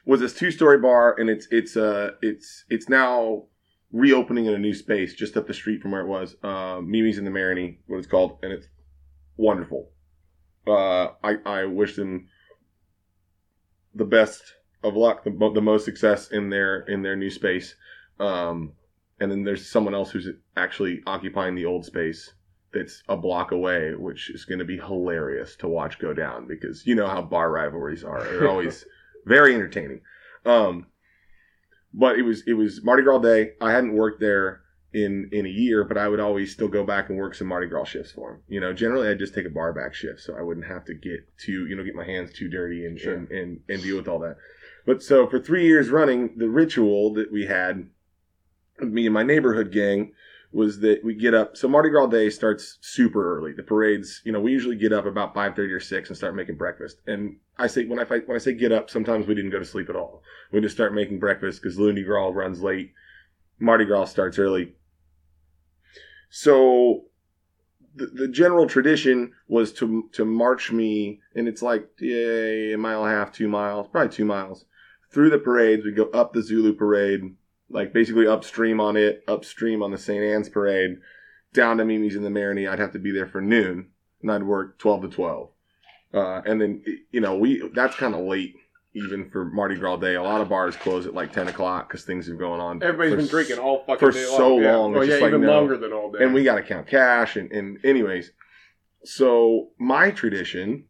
[0.05, 3.43] was this two story bar and it's it's uh it's it's now
[3.91, 7.17] reopening in a new space just up the street from where it was uh, Mimi's
[7.17, 8.67] in the Marigny what it's called and it's
[9.37, 9.89] wonderful.
[10.67, 12.27] Uh, I I wish them
[13.95, 14.41] the best
[14.83, 17.75] of luck, the, the most success in their in their new space.
[18.19, 18.73] Um,
[19.19, 22.33] and then there's someone else who's actually occupying the old space
[22.73, 26.85] that's a block away, which is going to be hilarious to watch go down because
[26.85, 28.23] you know how bar rivalries are.
[28.23, 28.85] They're always
[29.27, 30.01] very entertaining.
[30.45, 30.87] Um,
[31.93, 33.51] but it was it was Mardi Gras day.
[33.59, 34.61] I hadn't worked there
[34.93, 37.67] in in a year, but I would always still go back and work some Mardi
[37.67, 38.41] Gras shifts for him.
[38.47, 40.93] You know, generally I'd just take a bar back shift, so I wouldn't have to
[40.93, 43.15] get too you know get my hands too dirty and sure.
[43.15, 44.37] and, and and deal with all that.
[44.85, 47.89] But so for three years running, the ritual that we had,
[48.79, 50.13] me and my neighborhood gang,
[50.51, 51.57] was that we get up.
[51.57, 53.51] So Mardi Gras Day starts super early.
[53.51, 56.35] The parades, you know, we usually get up about five thirty or six and start
[56.35, 57.01] making breakfast.
[57.05, 59.65] And I say when I when I say get up, sometimes we didn't go to
[59.65, 60.23] sleep at all.
[60.51, 62.93] We just start making breakfast because Lundi Gras runs late.
[63.59, 64.73] Mardi Gras starts early.
[66.29, 67.05] So
[67.95, 73.03] the, the general tradition was to to march me, and it's like yeah, a mile
[73.03, 74.65] and a half, two miles, probably two miles
[75.11, 75.83] through the parades.
[75.83, 77.35] We go up the Zulu parade
[77.69, 80.23] like basically upstream on it, upstream on the St.
[80.23, 80.97] Anne's parade,
[81.53, 82.69] down to Mimi's in the Marigny.
[82.69, 83.89] I'd have to be there for noon,
[84.21, 85.49] and I'd work twelve to twelve.
[86.13, 88.55] Uh, and then you know we that's kind of late
[88.93, 90.15] even for Mardi Gras Day.
[90.15, 92.81] A lot of bars close at like ten o'clock because things have going on.
[92.81, 94.63] Everybody's been drinking all fucking for day so long.
[94.63, 94.93] long.
[94.93, 94.99] Yeah.
[94.99, 96.23] Oh yeah, even like, longer than all day.
[96.23, 98.31] And we got to count cash and, and anyways.
[99.03, 100.85] So my tradition,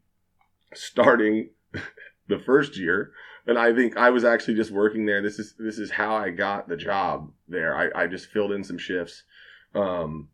[0.73, 1.49] starting
[2.28, 3.11] the first year,
[3.48, 5.22] and I think I was actually just working there.
[5.22, 7.76] This is this is how I got the job there.
[7.76, 9.24] I, I just filled in some shifts
[9.74, 10.28] um,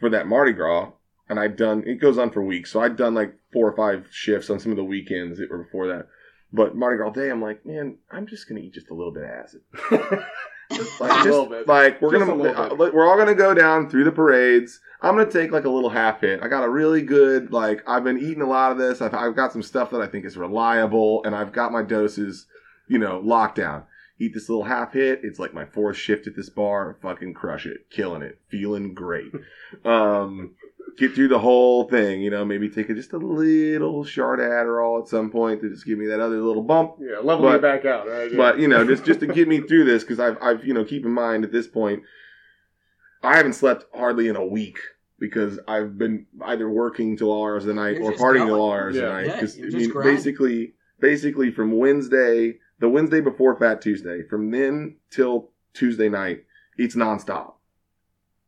[0.00, 0.90] for that Mardi Gras,
[1.28, 1.84] and I'd done.
[1.86, 4.72] It goes on for weeks, so I'd done like four or five shifts on some
[4.72, 6.08] of the weekends that were before that.
[6.52, 9.24] But Mardi Gras Day, I'm like, man, I'm just gonna eat just a little bit
[9.24, 9.60] of acid.
[10.72, 14.12] Just like, just, like we're just gonna, uh, we're all gonna go down through the
[14.12, 14.80] parades.
[15.00, 16.42] I'm gonna take like a little half hit.
[16.42, 19.00] I got a really good like I've been eating a lot of this.
[19.00, 22.46] I've, I've got some stuff that I think is reliable, and I've got my doses,
[22.88, 23.84] you know, locked down.
[24.18, 25.20] Eat this little half hit.
[25.22, 26.96] It's like my fourth shift at this bar.
[27.02, 29.32] Fucking crush it, killing it, feeling great.
[29.84, 30.54] Um,
[30.96, 32.22] get through the whole thing.
[32.22, 35.86] You know, maybe take a, just a little short Adderall at some point to just
[35.86, 36.96] give me that other little bump.
[37.00, 38.30] Yeah, level but, back out, right?
[38.30, 38.36] Yeah.
[38.36, 40.84] But you know, just just to get me through this because I've I've you know
[40.84, 42.02] keep in mind at this point,
[43.22, 44.78] I haven't slept hardly in a week
[45.18, 48.60] because I've been either working till all hours of the night You're or partying till
[48.60, 49.32] all hours of the night.
[49.32, 54.96] Because yeah, I mean, basically, basically from Wednesday, the Wednesday before Fat Tuesday, from then
[55.10, 56.44] till Tuesday night,
[56.76, 57.54] it's nonstop.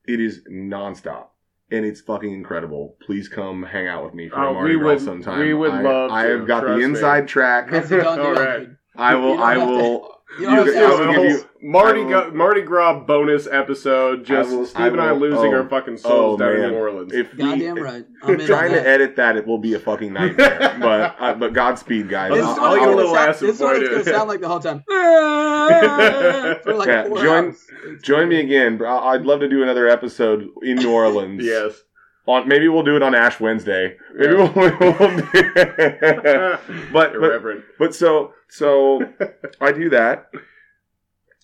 [0.07, 1.29] It is nonstop
[1.71, 2.97] and it's fucking incredible.
[3.05, 5.41] Please come hang out with me for oh, a Mardi Gras sometime.
[5.41, 6.11] We would I, love.
[6.11, 7.29] I have got the inside me.
[7.29, 7.73] track.
[7.93, 8.69] All right.
[8.97, 9.43] I will.
[9.43, 10.18] I will.
[10.39, 14.25] You, you, you, you Mardi, will, Mardi Gras bonus episode.
[14.25, 16.65] Just will, Steve and I losing oh, our fucking souls oh, down man.
[16.65, 17.13] in New Orleans.
[17.13, 18.05] If Goddamn we, right.
[18.23, 20.77] I'm trying to edit that, it will be a fucking nightmare.
[20.81, 22.33] but uh, but Godspeed, guys.
[22.33, 24.41] This I'll, I'll get a little ass This is what it's going to sound like
[24.41, 24.85] the whole time.
[26.79, 27.57] Like yeah, join
[28.03, 28.81] join me again.
[28.85, 31.43] I'd love to do another episode in New Orleans.
[31.45, 31.83] yes.
[32.29, 33.97] On, maybe we'll do it on Ash Wednesday.
[34.15, 34.53] Maybe yeah.
[34.55, 35.31] we'll, we'll do
[36.93, 37.43] but, but
[37.79, 39.01] but so so
[39.63, 40.31] I do that.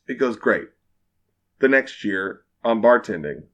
[0.06, 0.69] It goes great.
[1.61, 3.44] The next year, I'm bartending.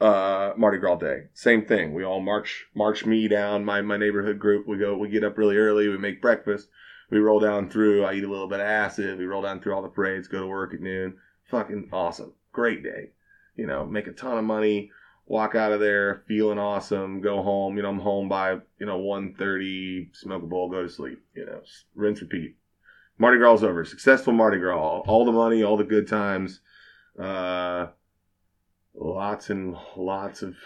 [0.00, 1.92] Uh, Mardi Gras Day, same thing.
[1.92, 4.66] We all march march me down my my neighborhood group.
[4.66, 5.88] We go we get up really early.
[5.88, 6.68] We make breakfast.
[7.10, 8.06] We roll down through.
[8.06, 9.18] I eat a little bit of acid.
[9.18, 10.28] We roll down through all the parades.
[10.28, 11.18] Go to work at noon.
[11.50, 12.32] Fucking awesome.
[12.52, 13.10] Great day.
[13.54, 14.90] You know, make a ton of money
[15.26, 17.76] walk out of there feeling awesome, go home.
[17.76, 21.22] You know, I'm home by you know 1.30, smoke a bowl, go to sleep.
[21.34, 21.60] You know,
[21.94, 22.56] rinse, repeat.
[23.18, 23.84] Mardi Gras over.
[23.84, 25.02] Successful Mardi Gras.
[25.06, 26.60] All the money, all the good times.
[27.18, 27.86] Uh,
[28.94, 30.56] lots and lots of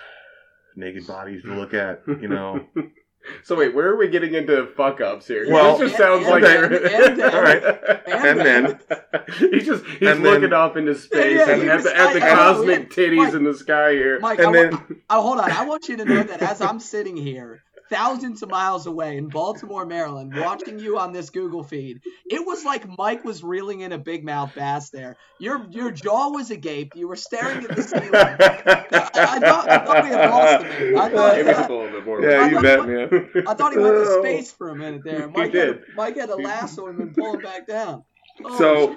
[0.76, 2.02] naked bodies to look at.
[2.06, 2.66] You know.
[3.44, 5.46] So wait, where are we getting into fuck ups here?
[5.50, 7.62] Well, this just sounds and, like and, and, all right,
[8.06, 8.78] and then
[9.38, 12.12] he's just he's and looking then, off into space Yeah, and at was- the, at
[12.14, 14.18] the I- I- oh, cosmic Mike- titties in the sky here.
[14.20, 14.80] Mike, and I, then wa-
[15.10, 15.50] I, hold on.
[15.50, 19.28] I want you to know that as I'm sitting here, thousands of miles away in
[19.28, 23.92] Baltimore, Maryland, watching you on this Google feed, it was like Mike was reeling in
[23.92, 25.16] a big mouth bass there.
[25.38, 26.92] Your your jaw was agape.
[26.94, 28.10] You were staring at the ceiling.
[28.14, 28.84] I,
[29.14, 30.98] I thought, I thought we had lost him.
[30.98, 32.22] I thought, Give us a little bit more.
[32.22, 33.44] yeah, I you thought- bet, man.
[33.46, 34.22] I thought he went to Oh.
[34.22, 35.28] space for a minute there.
[35.28, 35.68] Mike did.
[35.68, 38.04] Had, Mike had to lasso him and pull him back down.
[38.44, 38.96] Oh, So,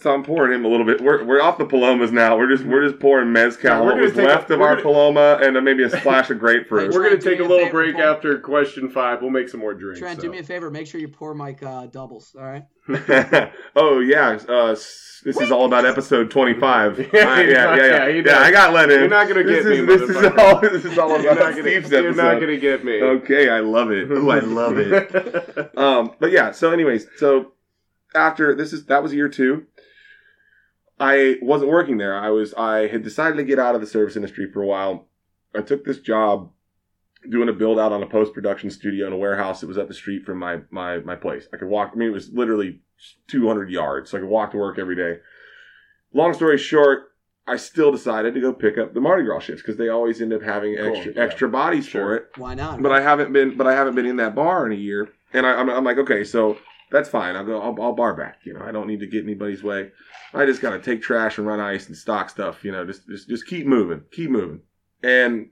[0.00, 1.00] so I'm pouring him a little bit.
[1.00, 2.36] We're, we're off the palomas now.
[2.36, 3.70] We're just we're just pouring mezcal.
[3.70, 5.90] Yeah, we're what was take a- left of our gonna- paloma, and uh, maybe a
[5.90, 6.92] splash of grapefruit.
[6.94, 8.04] We're gonna take a little favor, break Paul.
[8.04, 9.20] after question five.
[9.22, 10.00] We'll make some more drinks.
[10.00, 10.22] Trent, so.
[10.22, 10.70] do me a favor.
[10.70, 12.34] Make sure you pour Mike uh, doubles.
[12.38, 12.64] All right.
[13.76, 16.98] oh yeah, uh, s- this is all about episode 25.
[17.12, 18.38] Yeah, yeah, yeah, yeah, yeah, yeah.
[18.38, 19.00] I got let in.
[19.00, 20.60] You're not gonna this get is, me, This is all.
[20.60, 22.22] This is all You're about not gonna, Steve's you're episode.
[22.22, 23.02] not gonna get me.
[23.02, 24.10] Okay, I love it.
[24.10, 25.76] Ooh, I love it.
[25.78, 26.52] um, but yeah.
[26.52, 27.52] So, anyways, so
[28.14, 29.66] after this is that was year two.
[30.98, 32.16] I wasn't working there.
[32.18, 32.54] I was.
[32.54, 35.08] I had decided to get out of the service industry for a while.
[35.54, 36.50] I took this job
[37.28, 39.88] doing a build out on a post production studio in a warehouse that was up
[39.88, 41.48] the street from my my my place.
[41.52, 41.92] I could walk.
[41.94, 42.80] I mean, it was literally
[43.28, 45.20] 200 yards, so I could walk to work every day.
[46.14, 47.12] Long story short,
[47.46, 50.32] I still decided to go pick up the Mardi Gras shifts because they always end
[50.32, 51.20] up having Cool, extra yeah.
[51.22, 52.80] extra bodies for it Why not?
[52.82, 55.44] but I haven't been, but I haven't been in that bar in a year, and
[55.46, 56.56] I, I'm, I'm like, okay, so
[56.90, 57.36] that's fine.
[57.36, 58.38] I'll go, I'll, I'll bar back.
[58.44, 59.90] You know, I don't need to get anybody's way.
[60.34, 62.64] I just gotta take trash and run ice and stock stuff.
[62.64, 64.60] You know, just, just, just keep moving, keep moving.
[65.02, 65.50] And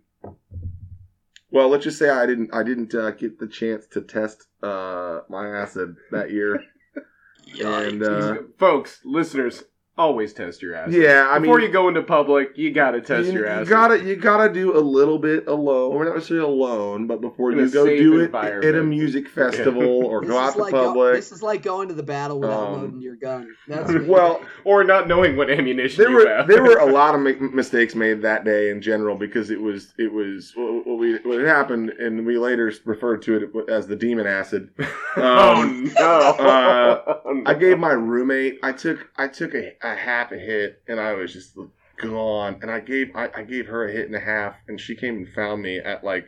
[1.50, 5.20] well, let's just say I didn't, I didn't uh, get the chance to test uh,
[5.28, 6.64] my acid that year.
[7.64, 9.62] and uh, Folks, listeners,
[9.96, 10.90] always test your ass.
[10.92, 13.68] yeah, I mean, Before you go into public, you gotta test you, your you ass.
[13.68, 15.94] gotta you gotta do a little bit alone.
[15.94, 20.04] We're not necessarily alone, but before In you go do it at a music festival
[20.06, 21.14] or This go is out to like go- public.
[21.14, 23.54] this is like going to the battle without Um, loading your gun.
[23.68, 26.48] That's well, or not knowing what ammunition there you were have.
[26.48, 29.94] there were a lot of ma- mistakes made that day in general because it was
[29.98, 33.86] it was what what we what had happened, and we later referred to it as
[33.86, 34.70] the demon acid.
[35.16, 36.04] oh Um, no!
[36.04, 38.58] uh, I gave my roommate.
[38.62, 41.56] I took I took a, a half a hit, and I was just
[42.00, 42.58] gone.
[42.62, 45.16] And I gave I, I gave her a hit and a half, and she came
[45.16, 46.26] and found me at like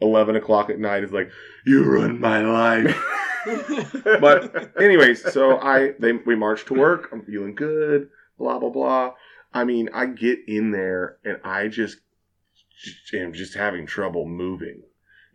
[0.00, 1.02] eleven o'clock at night.
[1.02, 1.30] Is like
[1.66, 3.04] you ruined my life.
[4.20, 7.08] but anyways, so I they we marched to work.
[7.12, 8.10] I'm feeling good.
[8.38, 9.14] Blah blah blah.
[9.52, 11.98] I mean, I get in there and I just
[13.14, 14.82] am just having trouble moving.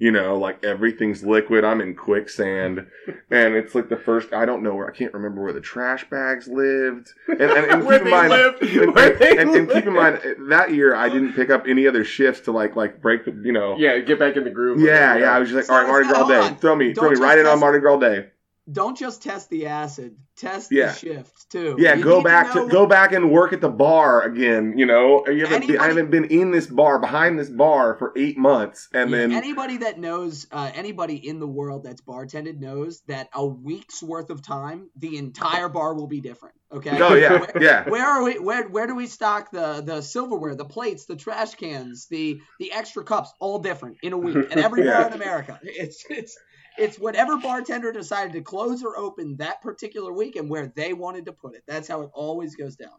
[0.03, 1.63] You know, like everything's liquid.
[1.63, 2.87] I'm in quicksand,
[3.31, 4.33] and it's like the first.
[4.33, 4.85] I don't know where.
[4.85, 7.13] I can't remember where the trash bags lived.
[7.29, 9.93] And, and, and Where keep in mind, lived, and, where they and, and keep in
[9.93, 10.19] mind
[10.49, 13.31] that year I didn't pick up any other shifts to like like break the.
[13.31, 13.77] You know.
[13.77, 14.81] yeah, get back in the groove.
[14.81, 15.31] Yeah, yeah.
[15.31, 16.55] I was just like, all right, Mardi So- Gras day.
[16.59, 18.27] Throw me, throw Don't me right in on test- Mardi Gras day.
[18.71, 20.15] Don't just test the acid.
[20.37, 20.87] Test Yeah.
[20.87, 21.75] the shift too.
[21.77, 24.77] Yeah, You go back to, know- go back and work at the bar again.
[24.77, 28.13] You know, you haven't been, I haven't been in this bar behind this bar for
[28.15, 32.59] eight months, and Yeah, then anybody that knows, uh, anybody in the world that's bartended
[32.59, 36.55] knows that a week's worth of time, the entire bar will be different.
[36.71, 36.97] Okay.
[36.99, 38.39] oh yeah, Where, yeah, where are we?
[38.39, 42.71] Where where do we stock the the silverware, the plates, the trash cans, the the
[42.71, 43.31] extra cups?
[43.39, 45.07] All different in a week, and every bar Yeah.
[45.07, 45.59] in America.
[45.61, 46.35] It's it's
[46.77, 51.25] it's whatever bartender decided to close or open that particular week and where they wanted
[51.25, 51.63] to put it.
[51.67, 52.93] That's how it always goes down.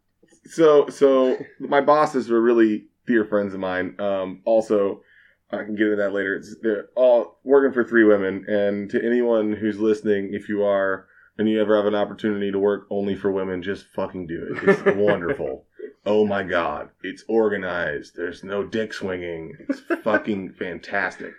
[0.46, 3.96] So so my bosses were really dear friends of mine.
[4.00, 5.02] Um, also,
[5.50, 6.36] I can get into that later.
[6.36, 11.06] It's, they're all working for three women, and to anyone who's listening, if you are
[11.36, 14.68] and you ever have an opportunity to work only for women, just fucking do it.
[14.68, 15.64] It's wonderful.
[16.06, 18.14] Oh my god, it's organized.
[18.14, 19.56] There's no dick swinging.
[19.68, 21.32] It's fucking fantastic.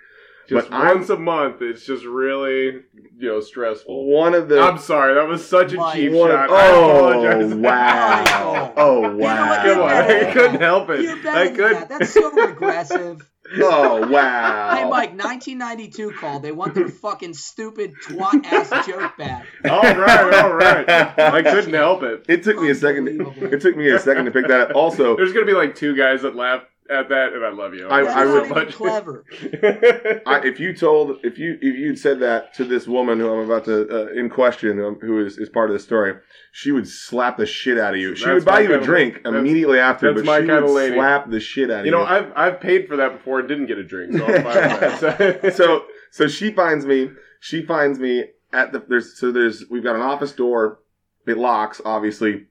[0.47, 2.81] Just But I'm- once a month, it's just really
[3.17, 4.05] you know stressful.
[4.05, 6.49] One of the I'm sorry, that was such a cheap One- shot.
[6.49, 7.53] I oh apologize.
[7.55, 8.73] wow!
[8.77, 9.63] Oh wow!
[9.63, 10.33] Come on, I Yeah.
[10.33, 11.01] couldn't help it.
[11.01, 11.75] You're better I could.
[11.77, 11.89] that.
[11.89, 13.31] That's so regressive.
[13.57, 14.71] Oh wow!
[14.75, 16.41] Hey, Mike, 1992 called.
[16.41, 19.45] They want their fucking stupid twat ass joke back.
[19.69, 20.89] all right, all right.
[20.89, 22.25] I couldn't help it.
[22.27, 23.07] It took me a second.
[23.07, 23.53] Unbelievable.
[23.53, 24.75] It took me a second to pick that up.
[24.75, 27.89] Also, There's gonna be like two guys that laugh at that, and I love you.
[27.89, 28.61] I, That's I not would.
[28.63, 29.25] even clever.
[30.25, 33.45] I, if you told if you if you'd said that to this woman who I'm
[33.45, 36.13] about to uh, in question, um, who is, is part of the story,
[36.51, 38.15] she would slap the shit out of you.
[38.15, 40.41] She That's would buy you a kind of- drink that's- immediately after, that's but my
[40.41, 40.95] she kind would of lady.
[40.95, 41.97] slap the shit out of you you.
[41.97, 44.53] know, I've I've paid for that before and didn't get a drink, so I'm fine
[44.53, 45.53] that.
[45.57, 47.09] so so she finds me.
[47.39, 50.79] She finds me at the there's so there's we've got an office door.
[51.27, 52.45] It locks obviously,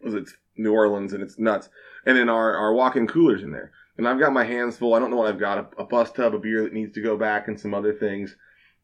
[0.00, 1.68] because it's New Orleans and it's nuts.
[2.04, 3.72] And then our our walk-in coolers in there.
[3.96, 4.94] And I've got my hands full.
[4.94, 5.58] I don't know what I've got.
[5.58, 8.36] A, a bus tub, a beer that needs to go back, and some other things.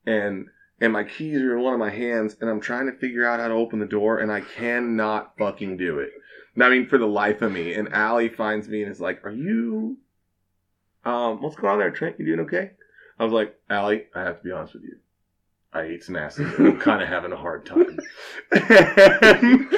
[0.06, 0.46] And
[0.80, 3.40] and my keys are in one of my hands, and I'm trying to figure out
[3.40, 6.10] how to open the door, and I cannot fucking do it.
[6.60, 7.74] I mean, for the life of me.
[7.74, 9.98] And Allie finds me and is like, "Are you?
[11.04, 12.18] Um, what's going on there, Trent?
[12.18, 12.72] You doing okay?"
[13.18, 14.96] I was like, Allie, I have to be honest with you.
[15.72, 16.46] I ate some acid.
[16.58, 17.98] I'm kind of having a hard time.
[18.52, 19.72] and,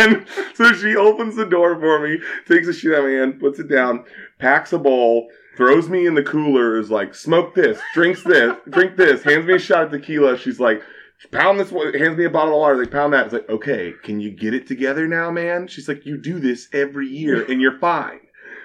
[0.00, 3.40] and so she opens the door for me, takes a shit out of my hand,
[3.40, 4.04] puts it down,
[4.38, 8.96] packs a bowl, throws me in the cooler, is like, smoke this, drinks this, drink
[8.96, 10.36] this, hands me a shot of tequila.
[10.36, 10.82] She's like,
[11.30, 13.26] pound this, hands me a bottle of water, like, pound that.
[13.26, 15.68] It's like, okay, can you get it together now, man?
[15.68, 18.20] She's like, you do this every year and you're fine.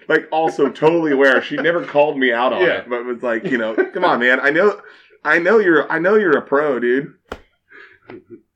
[0.07, 1.41] Like, also totally aware.
[1.41, 2.79] She never called me out on Yeah.
[2.79, 4.39] it, but was like, you know, come on, man.
[4.39, 4.79] I know,
[5.25, 7.13] I know you're, I know you're a pro, dude.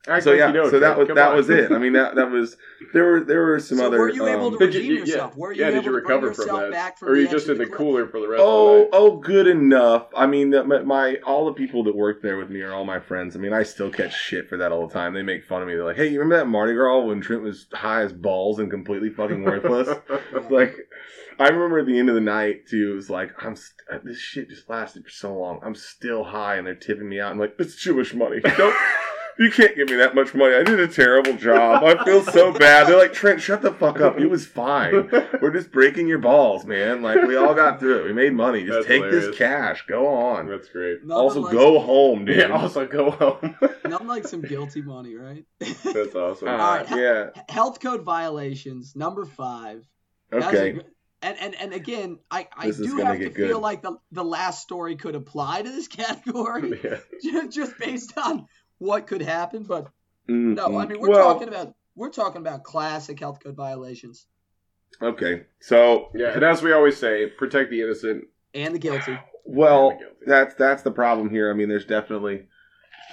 [0.08, 1.36] Act So like yeah, you know, so that was Come that on.
[1.36, 1.70] was it.
[1.72, 2.56] I mean, that that was
[2.94, 3.98] there were there were some So other.
[3.98, 5.04] were you able um, to Did you- redeem you- yeah.
[5.06, 5.36] yourself?
[5.36, 7.24] Were you yeah, able did you to recover from that, back from or are you
[7.26, 7.76] edge just in the cliff?
[7.76, 8.88] cooler for the rest Oh, of the night?
[8.94, 10.06] oh, good enough.
[10.16, 12.84] I mean, that- my, my all the people that work there with me are all
[12.86, 13.36] my friends.
[13.36, 15.12] I mean, I still catch shit for that all the time.
[15.12, 15.74] They make fun of me.
[15.74, 18.70] They're like, "Hey, you remember that Mardi Gras when Trent was high as balls and
[18.70, 19.88] completely fucking worthless?"
[20.50, 20.76] like,
[21.40, 22.92] I remember at the end of the night too.
[22.92, 25.60] It was like, "I'm st- this shit just lasted for so long.
[25.64, 27.32] I'm still high, and they're tipping me out.
[27.32, 28.40] I'm like, it's Jewish money.
[28.56, 28.76] Don't."
[29.38, 30.54] You can't give me that much money.
[30.54, 31.82] I did a terrible job.
[31.82, 32.86] I feel so bad.
[32.86, 34.18] They're like, Trent, shut the fuck up.
[34.20, 35.08] It was fine.
[35.40, 37.00] We're just breaking your balls, man.
[37.00, 38.04] Like we all got through it.
[38.04, 38.64] We made money.
[38.66, 39.26] Just That's take hilarious.
[39.28, 39.84] this cash.
[39.88, 40.46] Go on.
[40.46, 40.98] That's great.
[41.04, 42.36] Nothing Also, like, go home, dude.
[42.36, 42.48] Yeah.
[42.48, 43.56] Also, go home.
[43.86, 45.46] Nothing like some guilty money, right?
[45.58, 46.48] That's awesome.
[46.48, 46.90] Uh, All right.
[46.90, 47.30] Yeah.
[47.48, 49.86] Health code violations, number five.
[50.30, 50.72] That's a Okay.
[50.72, 50.84] good-
[51.22, 54.62] And, and and again, I, I do have to get feel like the, the last
[54.62, 56.80] story could apply to this category
[57.22, 57.42] yeah.
[57.50, 58.46] just based on
[58.78, 59.64] what could happen.
[59.64, 59.90] But
[60.28, 64.26] Mm, no, I mean we're well, talking about we're talking about classic health code violations
[65.02, 65.44] Okay.
[65.60, 68.24] So, Yeah, and as we always say, protect the innocent.
[68.54, 69.18] and the guilty.
[69.44, 70.16] well, the guilty.
[70.26, 71.50] that's that's the problem here.
[71.50, 72.46] I mean, there's definitely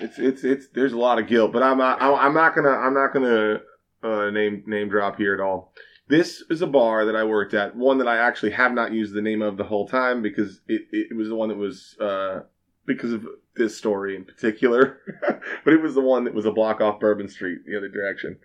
[0.02, 2.94] it's it's it's there's a lot of guilt, but I'm not I'm not gonna I'm
[2.94, 3.62] not gonna
[4.04, 5.74] uh, name name drop here at all.
[6.10, 9.14] This is a bar that I worked at, one that I actually have not used
[9.14, 12.42] the name of the whole time because it, it was the one that was uh,
[12.86, 13.28] because of
[13.58, 15.00] this story in particular,
[15.66, 18.38] but it was the one that was a block off Bourbon Street the other direction,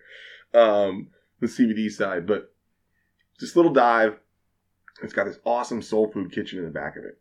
[0.53, 1.07] um,
[1.39, 2.27] the CBD side.
[2.27, 2.53] But
[3.39, 4.17] this little dive,
[5.01, 7.17] it's got this awesome soul food kitchen in the back of it.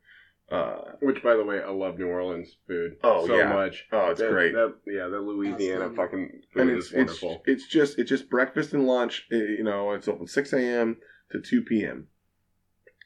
[0.52, 3.52] Uh, Which, by the way, I love New Orleans food Oh, so yeah.
[3.52, 3.86] much.
[3.90, 4.52] oh, it's That- great.
[4.52, 5.96] That, yeah, that Louisiana Outstanding.
[5.96, 7.42] fucking food and is it's it's wonderful.
[7.46, 9.26] it's just it's just breakfast and lunch.
[9.32, 10.98] eh, You know, it's open six a.m.
[11.30, 12.08] to two p.m.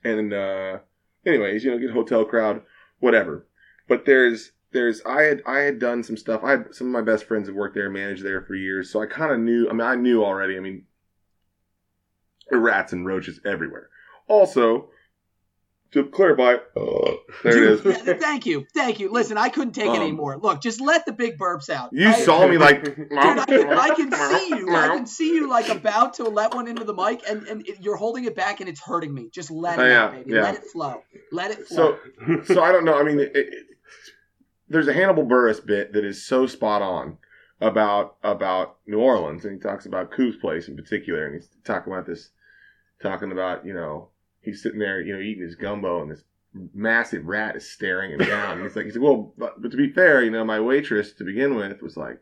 [0.02, 0.78] And uh,
[1.24, 2.62] anyways, you know, get hotel crowd,
[2.98, 3.46] whatever.
[3.88, 6.42] But there's there's I had I had done some stuff.
[6.42, 9.00] I had some of my best friends that worked there, managed there for years, so
[9.00, 9.68] I kind of knew.
[9.68, 10.56] I mean, I knew already.
[10.56, 10.84] I mean,
[12.50, 13.88] rats and roaches everywhere.
[14.28, 14.90] Also,
[15.92, 18.04] to clarify, there it is.
[18.06, 19.10] Yeah, thank you, thank you.
[19.10, 20.36] Listen, I couldn't take it Um, anymore.
[20.36, 21.90] Look, just let the big burps out.
[21.92, 22.82] You I- saw me like.
[22.96, 24.74] Dude, I can, I can see you.
[24.74, 27.80] I can see you like about to let one into the mic, and, and it,
[27.80, 29.28] you're holding it back, and it's hurting me.
[29.32, 30.32] Just let it Oh, yeah, out, baby.
[30.32, 30.42] yeah.
[30.42, 31.02] Let it flow.
[31.32, 31.98] Let it flow.
[32.26, 32.98] So, so I don't know.
[32.98, 33.66] I mean, it, it,
[34.68, 37.18] there's a Hannibal Buress bit that is so spot on
[37.60, 41.92] about about New Orleans, and he talks about Coop's place in particular, and he's talking
[41.92, 42.30] about this,
[43.02, 44.08] talking about you know
[44.46, 46.24] he's sitting there, you know, eating his gumbo, and this
[46.72, 48.52] massive rat is staring him down.
[48.58, 51.12] and he's like, he said, well, but, but to be fair, you know, my waitress
[51.12, 52.18] to begin with was like,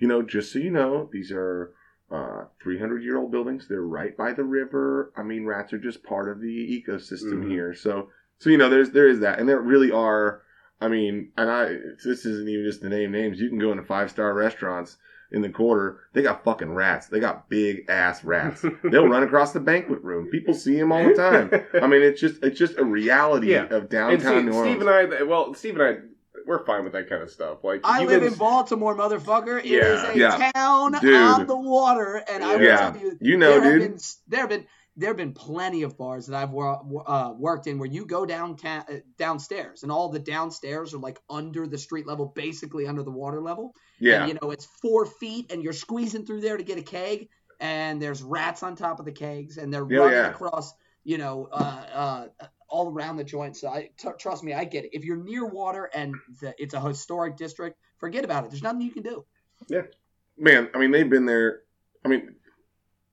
[0.00, 1.72] you know, just so you know, these are.
[2.10, 3.66] Uh, 300 year old buildings.
[3.68, 5.12] They're right by the river.
[5.14, 7.50] I mean, rats are just part of the ecosystem Mhm.
[7.50, 7.74] here.
[7.74, 8.08] So,
[8.38, 10.40] so you know, there's there is that, and there really are.
[10.80, 11.66] I mean, and I
[12.02, 13.38] this isn't even just to name names.
[13.38, 14.96] You can go into five star restaurants
[15.30, 16.00] in the quarter.
[16.14, 17.08] They got fucking rats.
[17.08, 18.64] They got big ass rats.
[18.84, 20.28] They'll run across the banquet room.
[20.30, 21.50] People see them all the time.
[21.82, 23.64] I mean, it's just it's just a reality Yeah.
[23.64, 24.72] of and downtown Steve, New Orleans.
[24.76, 25.96] Steve and I, well, Steve and I,
[26.46, 27.62] we're fine with that kind of stuff.
[27.62, 29.58] Like, I live can- in Baltimore, motherfucker.
[29.58, 30.12] It is Yeah.
[30.12, 30.50] a Yeah.
[30.54, 31.14] town Dude.
[31.14, 32.90] on the water, and I will Yeah.
[32.90, 33.90] tell you, you know, there have dude.
[33.90, 33.98] been
[34.28, 37.88] there have been there have been plenty of bars that I've uh, worked in where
[37.88, 42.32] you go downtown uh, downstairs, and all the downstairs are like under the street level,
[42.34, 43.74] basically under the water level.
[43.98, 44.20] Yeah.
[44.20, 47.28] And, you know, it's four feet, and you're squeezing through there to get a keg,
[47.60, 50.30] and there's rats on top of the kegs, and they're Yeah, running yeah.
[50.30, 50.74] across
[51.08, 53.56] you know, uh, uh, all around the joint.
[53.56, 54.90] So I t- trust me, I get it.
[54.92, 58.50] If you're near water and the, it's a historic district, forget about it.
[58.50, 59.24] There's nothing you can do.
[59.68, 59.82] Yeah,
[60.36, 60.68] man.
[60.74, 61.60] I mean, they've been there.
[62.04, 62.34] I mean,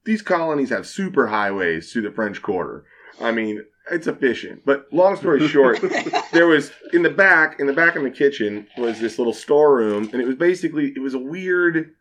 [0.04, 2.84] these colonies have super highways through the French Quarter.
[3.22, 4.64] I mean, it's efficient.
[4.66, 5.80] But long story short,
[6.32, 10.10] there was in the back, in the back of the kitchen was this little storeroom,
[10.12, 11.92] and it was basically it was a weird,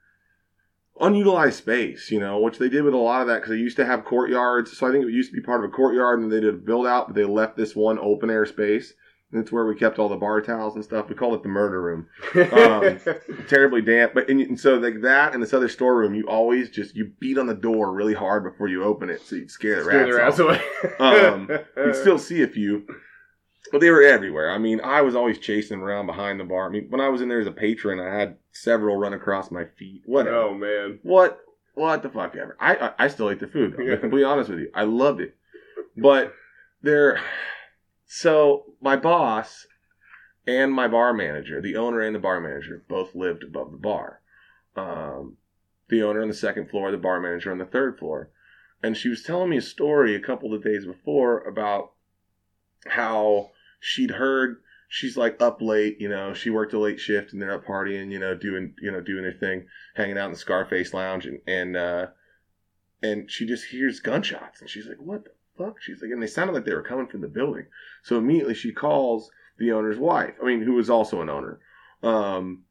[1.01, 3.77] unutilized space, you know, which they did with a lot of that because they used
[3.77, 4.77] to have courtyards.
[4.77, 6.59] So I think it used to be part of a courtyard, and they did a
[6.59, 8.95] build out, but they left this one open air space.
[9.35, 11.09] That's where we kept all the bar towels and stuff.
[11.09, 12.07] We called it the murder room.
[12.55, 13.01] Um,
[13.49, 16.95] terribly damp, but and, and, so like that and this other storeroom, you always just
[16.95, 19.85] you beat on the door really hard before you open it, so you'd scare the
[19.85, 20.61] scare rats, the rats
[21.01, 21.27] away.
[21.27, 22.87] um, you'd still see a few,
[23.73, 24.51] but they were everywhere.
[24.51, 26.67] I mean, I was always chasing around behind the bar.
[26.67, 29.51] I mean, when I was in there as a patron, I had several run across
[29.51, 30.03] my feet.
[30.07, 30.29] What?
[30.29, 31.01] Oh man.
[31.03, 31.41] What?
[31.75, 32.57] What the fuck ever?
[32.61, 33.75] I I, I still ate the food.
[33.79, 34.71] I'm completely honest with you.
[34.75, 35.35] I loved it,
[35.97, 36.33] but
[36.83, 37.21] there.
[38.17, 39.67] So my boss
[40.47, 44.21] and my bar manager, the owner and the bar manager, both lived above the bar.
[44.77, 45.37] Um,
[45.89, 48.31] the owner on the second floor, the bar manager on the third floor.
[48.85, 51.91] And she was telling me a story a couple of days before about
[52.87, 53.51] how
[53.81, 57.55] she'd heard she's like up late, you know, she worked a late shift and they're
[57.55, 59.67] up partying, you know, doing you know, doing their thing,
[59.97, 62.07] hanging out in the Scarface lounge and and uh
[63.03, 65.81] and she just hears gunshots and she's like, What the fuck?
[65.81, 67.67] She's like and they sounded like they were coming from the building.
[68.03, 70.35] So immediately she calls the owner's wife.
[70.43, 71.61] I mean, who was also an owner.
[72.03, 72.65] Um,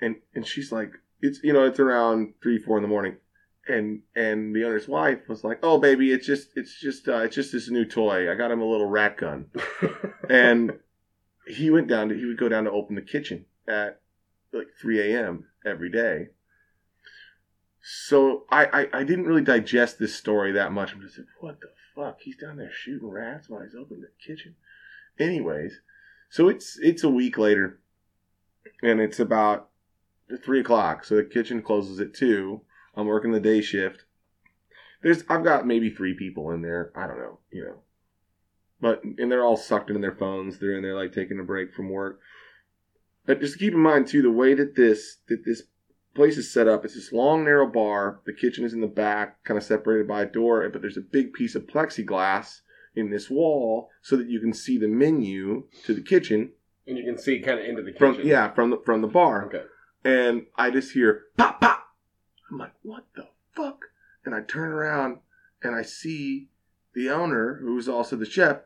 [0.00, 3.16] and and she's like, it's you know, it's around three, four in the morning,
[3.68, 7.34] and and the owner's wife was like, oh baby, it's just it's just uh, it's
[7.34, 8.30] just this new toy.
[8.30, 9.46] I got him a little rat gun,
[10.30, 10.78] and
[11.46, 14.00] he went down to he would go down to open the kitchen at
[14.52, 15.46] like 3 a.m.
[15.64, 16.28] every day.
[17.82, 20.92] So I, I, I didn't really digest this story that much.
[20.92, 22.18] I'm just like, what the fuck?
[22.20, 24.54] He's down there shooting rats while he's opening the kitchen.
[25.18, 25.80] Anyways,
[26.30, 27.80] so it's it's a week later,
[28.82, 29.68] and it's about
[30.44, 31.04] three o'clock.
[31.04, 32.62] So the kitchen closes at two.
[32.94, 34.04] I'm working the day shift.
[35.02, 36.92] There's I've got maybe three people in there.
[36.94, 37.78] I don't know, you know,
[38.80, 40.58] but and they're all sucked into their phones.
[40.58, 42.20] They're in there like taking a break from work.
[43.26, 45.62] But just keep in mind too the way that this that this
[46.14, 46.84] place is set up.
[46.84, 48.20] It's this long narrow bar.
[48.26, 51.02] The kitchen is in the back, kind of separated by a door, but there's a
[51.02, 52.60] big piece of plexiglass
[52.94, 56.52] in this wall so that you can see the menu to the kitchen.
[56.86, 58.14] And you can see kind of into the kitchen.
[58.14, 59.46] From, yeah, from the from the bar.
[59.46, 59.62] Okay.
[60.04, 61.84] And I just hear pop pop.
[62.50, 63.86] I'm like, what the fuck?
[64.24, 65.18] And I turn around
[65.62, 66.48] and I see
[66.94, 68.58] the owner, who's also the chef,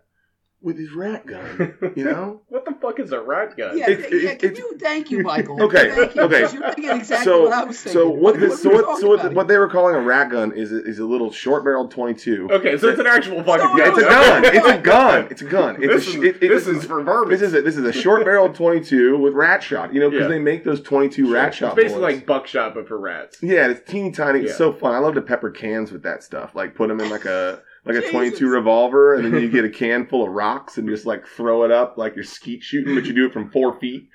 [0.64, 1.74] with his rat gun.
[1.94, 3.78] You know what the fuck is a rat gun?
[3.78, 4.34] Yeah, it, yeah.
[4.34, 5.62] can you thank you, Michael?
[5.64, 6.40] Okay, thank you, okay.
[6.40, 8.00] You're thinking exactly so, what I was thinking.
[8.00, 8.40] So what?
[8.40, 9.00] what so what?
[9.00, 11.90] So what, what, they were calling a rat gun is a, is a little short-barreled
[11.90, 12.48] twenty-two.
[12.50, 13.78] Okay, so it's an actual fucking gun.
[13.78, 14.44] Yeah, it's a gun.
[14.44, 15.26] It's a gun.
[15.30, 15.76] It's a gun.
[15.82, 17.28] It's this a, is, it, it, this is for vermin.
[17.28, 19.94] This is a, this is a short-barreled twenty-two with rat shot.
[19.94, 20.28] You know, because yeah.
[20.28, 21.34] they make those twenty-two sure.
[21.34, 21.72] rat shot.
[21.72, 22.16] It's basically bullets.
[22.16, 23.38] like buckshot, but for rats.
[23.42, 24.40] Yeah, it's teeny tiny.
[24.40, 24.94] It's so fun.
[24.94, 26.54] I love to pepper cans with that stuff.
[26.54, 29.70] Like put them in like a like a 22 revolver, and then you get a
[29.70, 33.04] can full of rocks and just like throw it up like you're skeet shooting, but
[33.04, 34.08] you do it from four feet.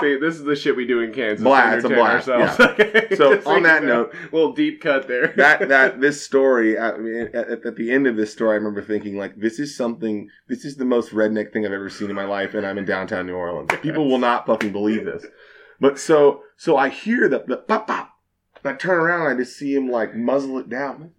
[0.00, 1.44] See, this is the shit we do in Kansas.
[1.44, 2.28] Blast, a blast.
[2.28, 2.56] Yeah.
[3.16, 5.34] so on that note, little deep cut there.
[5.36, 8.82] that that this story uh, at, at, at, the end of this story, I remember
[8.82, 10.28] thinking like, this is something.
[10.48, 12.84] This is the most redneck thing I've ever seen in my life, and I'm in
[12.84, 13.70] downtown New Orleans.
[13.82, 15.26] People will not fucking believe this.
[15.80, 18.16] But so so I hear the the pop pop.
[18.62, 21.12] and I turn around and I just see him like muzzle it down.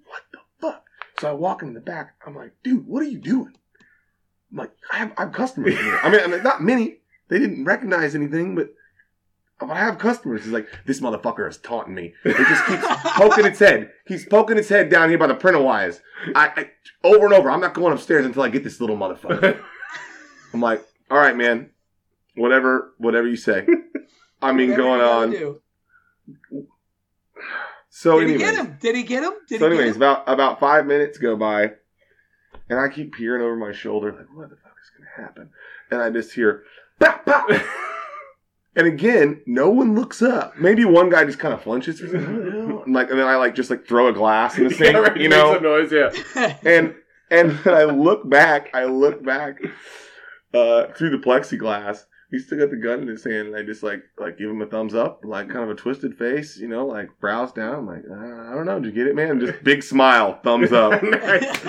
[1.19, 2.15] So I walk in the back.
[2.26, 3.53] I'm like, dude, what are you doing?
[4.52, 5.99] I'm like, I have, I have customers here.
[6.03, 6.98] I mean, I mean, not many.
[7.30, 8.69] They didn't recognize anything, but
[9.61, 10.44] I have customers.
[10.44, 12.14] He's like, this motherfucker is taunting me.
[12.26, 12.85] It just keeps
[13.15, 13.91] poking its head.
[14.06, 16.02] He's poking its head down here by the printer wires.
[16.35, 16.69] I, I
[17.03, 17.49] over and over.
[17.49, 19.60] I'm not going upstairs until I get this little motherfucker.
[20.53, 21.69] I'm like, all right, man.
[22.35, 23.65] Whatever, whatever you say.
[24.41, 25.60] I mean, whatever going on.
[28.04, 28.10] Do.
[28.10, 28.78] So Did anyways, he get him?
[28.82, 29.34] Did he get him?
[29.48, 31.72] Did so he anyways, about about five minutes go by,
[32.70, 35.50] and I keep peering over my shoulder, like, what the fuck is gonna happen?
[35.92, 36.64] And I just hear,
[37.00, 37.50] pop, pop.
[38.76, 40.58] and again, no one looks up.
[40.58, 43.70] Maybe one guy just kind of flinches, like, and like, and then I like just
[43.70, 46.58] like throw a glass in the sink, yeah, right, you know, some noise, yeah.
[46.64, 46.96] and
[47.30, 49.60] and I look back, I look back
[50.54, 53.84] uh, through the plexiglass, he still got the gun in his hand, and I just
[53.84, 56.84] like like give him a thumbs up, like kind of a twisted face, you know,
[56.84, 57.76] like brows down.
[57.76, 59.40] I'm like, uh, I don't know, did you get it, man?
[59.40, 61.00] Just big smile, thumbs up.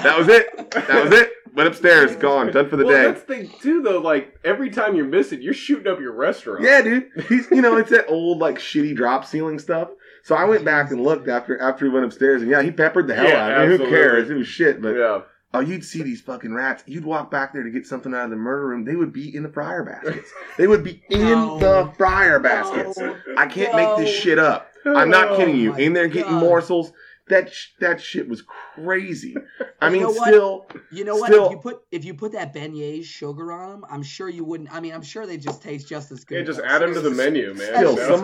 [0.04, 0.70] That was it.
[0.70, 1.32] That was it.
[1.54, 3.02] Went upstairs, gone, done for the well, day.
[3.02, 4.00] That's the thing too, though.
[4.00, 6.62] Like every time you're missing, you're shooting up your restaurant.
[6.64, 7.10] Yeah, dude.
[7.28, 9.90] He's you know it's that old like shitty drop ceiling stuff.
[10.22, 13.06] So I went back and looked after after he went upstairs, and yeah, he peppered
[13.06, 13.84] the hell Yeah, out of me.
[13.84, 14.30] Who cares?
[14.30, 15.20] It was shit, but yeah.
[15.54, 16.82] Oh, you'd see these fucking rats.
[16.86, 18.84] You'd walk back there to get something out of the murder room.
[18.84, 20.30] They would be in the fryer baskets.
[20.58, 21.58] They would be in No.
[21.58, 22.98] the fryer baskets.
[22.98, 23.16] No.
[23.38, 24.70] I can't make this shit up.
[24.84, 25.70] I'm not kidding you.
[25.70, 26.40] Oh my In there getting God.
[26.40, 26.92] morsels.
[27.28, 29.34] That sh- that shit was crazy.
[29.80, 31.32] I You mean, know still, You know what?
[31.32, 34.44] Still- if you put if you put that beignets sugar on them, I'm sure you
[34.44, 34.70] wouldn't.
[34.74, 36.36] I mean, I'm sure they just taste just as good.
[36.40, 37.74] Yeah, just add them to the menu, man.
[37.74, 38.16] Still, you know?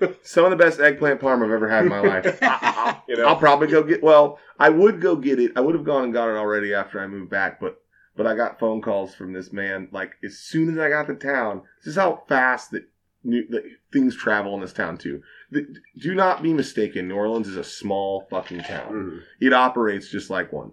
[0.00, 2.38] some- some of the best eggplant parm I've ever had in my life.
[3.08, 3.24] You know?
[3.26, 4.02] I'll probably go get.
[4.02, 5.52] Well, I would go get it.
[5.56, 7.80] I would have gone and got it already after I moved back, but
[8.16, 9.88] but I got phone calls from this man.
[9.92, 12.84] Like as soon as I got to town, this is how fast that,
[13.24, 13.62] new, that
[13.92, 15.22] things travel in this town too.
[15.52, 17.08] Do not be mistaken.
[17.08, 18.92] New Orleans is a small fucking town.
[18.92, 19.22] Mhm.
[19.40, 20.72] It operates just like one.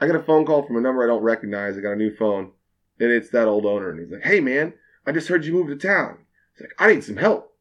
[0.00, 1.76] I got a phone call from a number I don't recognize.
[1.76, 2.52] I got a new phone,
[3.00, 4.72] and it's that old owner, and he's like, "Hey man,
[5.06, 6.18] I just heard you moved to town."
[6.54, 7.54] He's like, "I need some help."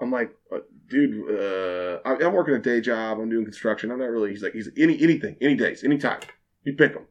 [0.00, 0.58] I'm like, uh,
[0.88, 3.18] "Dude, uh, I- I'm working a day job.
[3.20, 3.90] I'm doing construction.
[3.92, 6.20] I'm not really." He's like, "He's any anything, any days, anytime.
[6.64, 7.06] You pick them.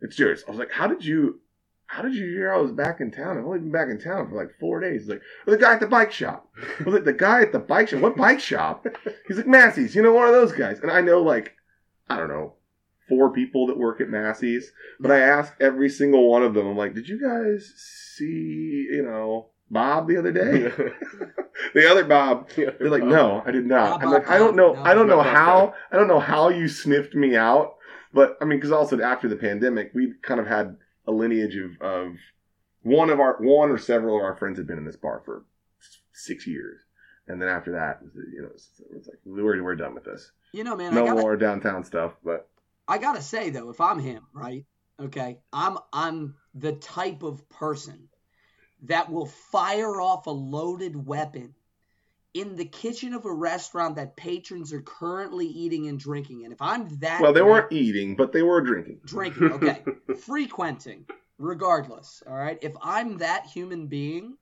[0.00, 1.40] It's yours." I was like, "How did you?"
[1.86, 3.38] How did you hear I was back in town?
[3.38, 5.02] I've only been back in town for like four days.
[5.02, 6.48] He's like, well, the guy at the bike shop.
[6.80, 8.00] I was like, the guy at the bike shop?
[8.00, 8.86] What bike shop?
[9.28, 10.80] He's like, Massey's, you know, one of those guys.
[10.80, 11.54] And I know, like,
[12.08, 12.54] I don't know,
[13.08, 14.72] four people that work at Massey's.
[14.98, 17.72] But I asked every single one of them, I'm like, did you guys
[18.16, 20.72] see, you know, Bob the other day?
[21.74, 22.48] the other Bob.
[22.56, 24.00] They're like, no, I did not.
[24.00, 24.74] Bob, I'm like, Bob, I don't know.
[24.74, 25.30] Bob, I don't know no.
[25.30, 25.74] how.
[25.92, 27.76] I don't know how you sniffed me out.
[28.12, 31.80] But I mean, because also after the pandemic, we kind of had a lineage of,
[31.80, 32.16] of
[32.82, 35.44] one of our one or several of our friends had been in this bar for
[36.12, 36.80] six years,
[37.28, 38.00] and then after that,
[38.32, 40.30] you know, it's, it's like we're we're done with this.
[40.52, 42.14] You know, man, No gotta, more downtown stuff.
[42.24, 42.48] But
[42.86, 44.64] I gotta say though, if I'm him, right?
[45.00, 48.08] Okay, I'm I'm the type of person
[48.84, 51.54] that will fire off a loaded weapon
[52.34, 56.42] in the kitchen of a restaurant that patrons are currently eating and drinking.
[56.44, 59.00] And if I'm that well, they guy- weren't eating, but they were drinking.
[59.04, 59.82] drinking, okay,
[60.26, 61.06] frequenting,
[61.38, 62.22] regardless.
[62.26, 64.36] All right, if I'm that human being,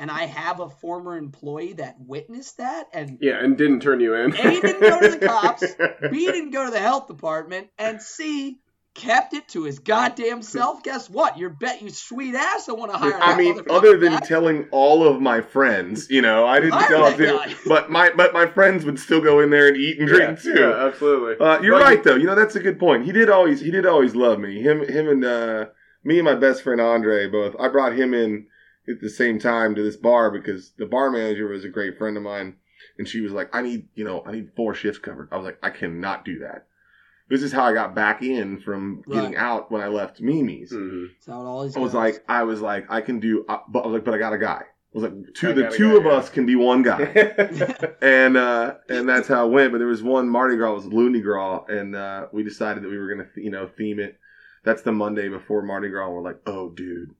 [0.00, 4.14] and I have a former employee that witnessed that and Yeah, and didn't turn you
[4.14, 4.32] in.
[4.34, 5.64] A, didn't go to the cops.
[6.10, 8.60] B didn't go to the health department, and C
[8.98, 10.82] kept it to his goddamn self.
[10.82, 11.38] Guess what?
[11.38, 12.68] Your bet you sweet ass.
[12.68, 13.18] I want to hire.
[13.20, 14.26] I mean, other than back.
[14.26, 18.10] telling all of my friends, you know, I didn't Hire tell that them, but my
[18.16, 20.60] but my friends would still go in there and eat and drink yeah, too.
[20.60, 21.44] yeah, absolutely.
[21.44, 22.16] Uh, you're But- right though.
[22.16, 23.04] You know that's a good point.
[23.06, 24.60] He did always he did always love me.
[24.60, 25.66] Him him and uh,
[26.04, 27.54] me and my best friend Andre both.
[27.58, 28.46] I brought him in
[28.88, 32.16] at the same time to this bar because the bar manager was a great friend
[32.16, 32.56] of mine,
[32.98, 35.44] and she was like, "I need you know I need four shifts covered." I was
[35.44, 36.66] like, "I cannot do that."
[37.28, 39.36] This is how I got back in from getting Right.
[39.36, 40.72] out when I left Mimi's.
[40.72, 41.08] Mhm.
[41.14, 41.96] That's how it always I was goes.
[41.98, 44.32] like, I was like, I can do, uh, but I was like, but I got
[44.32, 44.62] a guy.
[44.64, 46.10] I was like, two, I the got a two guy, of yeah.
[46.12, 47.02] us can be one guy
[48.02, 49.72] and uh, and that's how it went.
[49.72, 52.96] But there was one Mardi Gras was Looney Gras, and uh, we decided that we
[52.98, 54.18] were gonna you know theme it.
[54.64, 56.08] That's the Monday before Mardi Gras.
[56.10, 57.10] We're like, oh dude,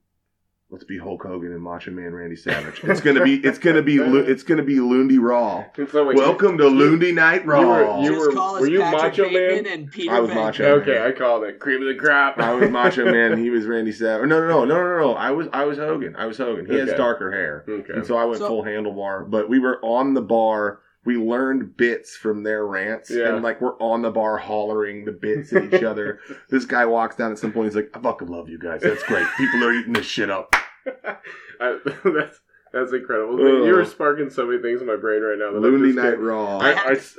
[0.71, 2.81] let's be Hulk Hogan and Macho Man Randy Savage.
[2.83, 5.65] It's gonna be it's gonna be Lo- it's gonna be Looney Raw.
[5.91, 8.01] So, wait, Welcome to Looney Night were- Raw.
[8.03, 9.73] you were- call us were you Patrick Macho Bateman Man?
[9.79, 10.81] And Peter I was Van Macho Damme.
[10.81, 11.59] Okay, I called it.
[11.59, 12.37] Cream of the crop.
[12.39, 13.33] I was Macho Man.
[13.33, 14.27] and He was Randy Savage.
[14.29, 15.13] No, no, no, no, no, no.
[15.15, 16.15] I was I was Hogan.
[16.15, 16.65] I was Hogan.
[16.65, 17.63] He has darker hair.
[17.67, 17.93] Okay.
[17.93, 19.29] And so I went So- full handlebar.
[19.29, 20.79] But we were on the bar.
[21.09, 23.09] We learned bits from their rants.
[23.09, 23.33] Yeah.
[23.33, 26.19] And like we're on the bar hollering the bits at each other.
[26.49, 27.65] This guy walks down at some point.
[27.65, 28.81] He's like, I fucking love you guys.
[28.81, 29.25] That's great.
[29.37, 30.53] People are eating this shit up.
[31.59, 32.39] I, that's
[32.71, 33.33] that's incredible.
[33.35, 33.65] Ugh.
[33.67, 35.49] You were sparking so many things in my brain right now.
[35.51, 36.57] That I'm Looney just Night gonna- Raw.
[36.59, 37.17] I, I s-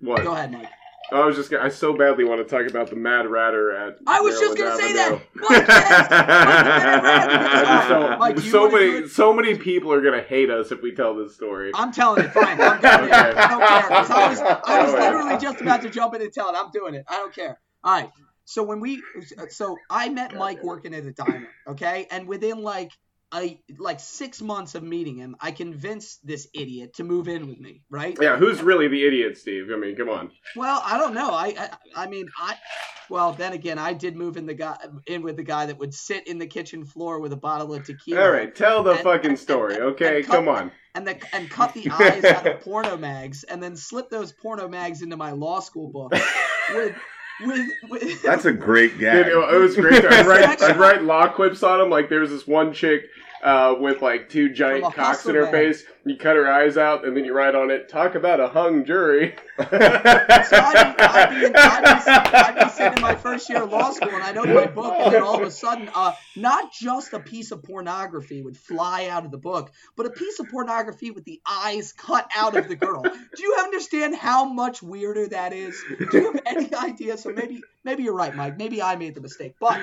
[0.00, 0.24] what?
[0.24, 0.68] Go ahead, Mike.
[1.12, 3.98] I was just gonna, I so badly want to talk about the Mad Ratter at.
[4.06, 5.20] I was just gonna say that.
[5.22, 5.28] Avenue.
[5.38, 5.56] Mike,
[7.76, 11.14] just don't- Mike, so many, so many people are gonna hate us if we tell
[11.14, 11.70] this story.
[11.74, 12.32] I'm telling it.
[12.32, 12.60] Fine.
[12.60, 13.12] I'm doing it.
[13.12, 13.92] I don't care.
[13.92, 16.56] I was, oh, I was literally just about to jump in and tell it.
[16.56, 17.04] I'm doing it.
[17.08, 17.58] I don't care.
[17.84, 18.10] All right.
[18.44, 19.02] So when we,
[19.50, 21.48] so I met Mike working at a diner.
[21.68, 22.90] Okay, and within like
[23.34, 27.58] a like six months of meeting him, I convinced this idiot to move in with
[27.58, 27.82] me.
[27.90, 28.16] Right.
[28.20, 29.70] Yeah, who's really the idiot, Steve?
[29.72, 30.30] I mean, come on.
[30.56, 31.30] Well, I don't know.
[31.30, 31.70] I, I,
[32.04, 32.54] I mean, I.
[33.10, 34.76] Well, then again, I did move in the guy
[35.06, 37.84] in with the guy that would sit in the kitchen floor with a bottle of
[37.84, 38.22] tequila.
[38.22, 40.22] All right, tell the And- fucking and- story, and- okay?
[40.22, 40.70] cut- Come on.
[40.94, 44.68] and then and cut the eyes out of porno mags and then slip those porno
[44.68, 46.12] mags into my law school book
[46.74, 46.94] with
[47.40, 49.26] with, with That's a great Dude, gag.
[49.26, 50.04] it, it was great.
[50.04, 51.90] I'd write, I'd write law quips on him.
[51.90, 53.10] Like, there's this one chick
[53.42, 55.52] uh, with like two giant cocks in her man.
[55.52, 55.84] face.
[56.04, 58.84] You cut her eyes out, and then you write on it, "Talk about a hung
[58.84, 63.48] jury." so I'd be, I'd, be in, I'd, be, I'd be sitting in my first
[63.48, 65.90] year of law school, and I know my book, and then all of a sudden,
[65.94, 70.10] uh, not just a piece of pornography would fly out of the book, but a
[70.10, 73.02] piece of pornography with the eyes cut out of the girl.
[73.02, 75.82] Do you understand how much weirder that is?
[76.10, 77.18] Do you have any idea?
[77.18, 78.56] So maybe, maybe you're right, Mike.
[78.56, 79.80] Maybe I made the mistake, but,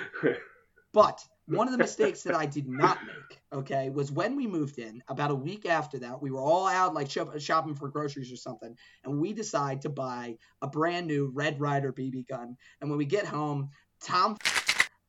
[0.93, 4.77] but one of the mistakes that I did not make, okay, was when we moved
[4.77, 5.03] in.
[5.07, 8.37] About a week after that, we were all out like shop- shopping for groceries or
[8.37, 12.55] something, and we decide to buy a brand new Red Ryder BB gun.
[12.81, 13.69] And when we get home,
[14.01, 14.37] Tom,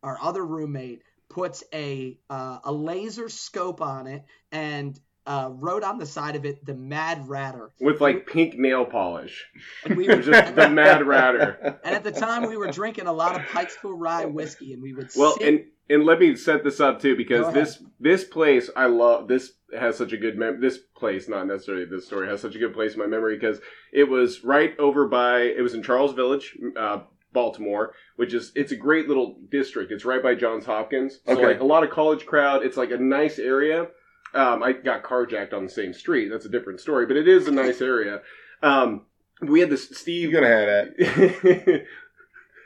[0.03, 5.99] our other roommate, puts a uh, a laser scope on it and uh, wrote on
[5.99, 9.47] the side of it the Mad Ratter with like pink nail polish.
[9.85, 11.79] And we were just the Mad Ratter.
[11.85, 14.93] And at the time, we were drinking a lot of Pikesville Rye whiskey, and we
[14.93, 18.71] would well, sit, and and let me set this up too because this this place
[18.75, 22.41] I love this has such a good mem- this place not necessarily this story has
[22.41, 23.61] such a good place in my memory because
[23.93, 27.01] it was right over by it was in Charles Village uh,
[27.33, 29.93] Baltimore which is it's a great little district.
[29.93, 31.21] It's right by Johns Hopkins.
[31.27, 31.47] So okay.
[31.47, 32.65] like a lot of college crowd.
[32.65, 33.89] It's like a nice area.
[34.33, 36.29] Um, I got carjacked on the same street.
[36.29, 38.23] That's a different story but it is a nice area.
[38.63, 39.07] Um,
[39.43, 41.87] we had this Steve you're gonna have that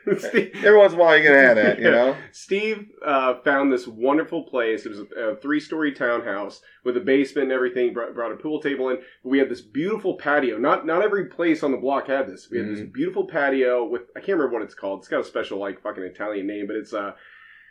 [0.19, 2.17] Steve, Every once in a while, you're gonna have that, you know.
[2.33, 4.87] Steve uh, found this wonderful place.
[4.87, 7.93] It was a, three-story townhouse with a basement and everything.
[7.93, 8.97] Brought, brought, a pool table in.
[9.23, 10.59] But We had this beautiful patio.
[10.59, 12.49] Not not every place on the block had this.
[12.51, 12.75] We had mm-hmm.
[12.75, 15.01] this beautiful patio with I can't remember what it's called.
[15.01, 17.13] It's got a special like fucking Italian name, but it's uh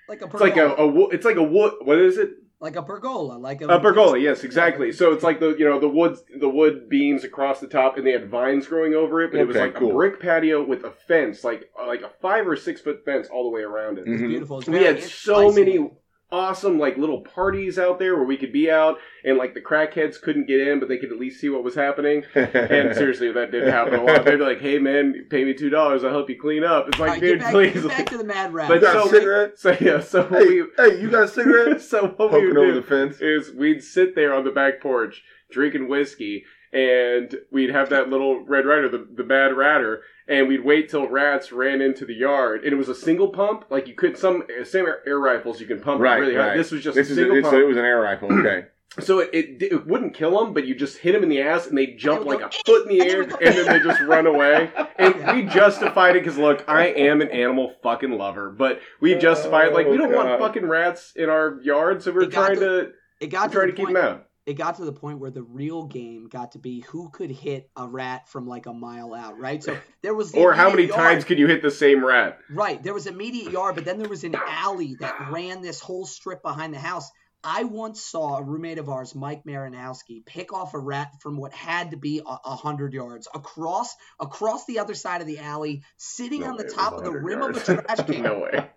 [0.10, 1.74] like a it's like a, a it's like a wood.
[1.82, 2.32] What is it?
[2.64, 4.18] Like a pergola, like a, a pergola.
[4.18, 4.94] Yes, exactly.
[4.94, 8.08] So it's like the you know the wood the wood beams across the top, and
[8.08, 9.32] they had vines growing over it.
[9.32, 9.92] But it was like cool.
[9.92, 13.44] a brick patio with a fence, like like a five or six foot fence all
[13.44, 14.08] the way around it.
[14.08, 14.30] It's mm-hmm.
[14.30, 14.60] beautiful.
[14.60, 15.92] It's we had so many
[16.34, 20.20] awesome like little parties out there where we could be out and like the crackheads
[20.20, 22.24] couldn't get in but they could at least see what was happening.
[22.34, 25.70] And seriously that did happen a lot they'd be like hey man pay me two
[25.70, 26.88] dollars i'll help you clean up.
[26.88, 27.74] It's like right, dude back, please.
[27.74, 30.28] get back to the mad rat but you got so, a cigarette so yeah so
[30.28, 33.22] hey, we, hey you got a cigarette so what Poking we would do the fence.
[33.22, 38.44] is we'd sit there on the back porch drinking whiskey and we'd have that little
[38.44, 42.64] Red Ryder the, the bad ratter and we'd wait till rats ran into the yard.
[42.64, 45.68] And it was a single pump, like you could some same air, air rifles you
[45.68, 46.58] can pump right, really high.
[46.58, 47.54] This was just this a single is, pump.
[47.54, 48.32] So it was an air rifle.
[48.32, 48.68] Okay.
[49.00, 51.66] So it, it, it wouldn't kill them, but you just hit them in the ass
[51.66, 54.70] and they jump like a foot in the air and then they just run away.
[55.00, 59.70] And we justified it because look, I am an animal fucking lover, but we justified
[59.70, 62.60] it like we don't oh, want fucking rats in our yard, so we're trying to,
[62.60, 65.32] to it got to trying to keep them out it got to the point where
[65.32, 69.14] the real game got to be who could hit a rat from like a mile
[69.14, 69.64] out, right?
[69.64, 71.00] So there was or how many yard.
[71.00, 72.40] times could you hit the same rat?
[72.50, 72.82] Right.
[72.82, 76.42] There was immediate yard, but then there was an alley that ran this whole strip
[76.42, 77.10] behind the house.
[77.46, 81.54] I once saw a roommate of ours, Mike Marinowski, pick off a rat from what
[81.54, 85.84] had to be a, a hundred yards across across the other side of the alley,
[85.98, 87.68] sitting no on the top of the rim yards.
[87.70, 88.24] of a trash can.
[88.24, 88.70] no way.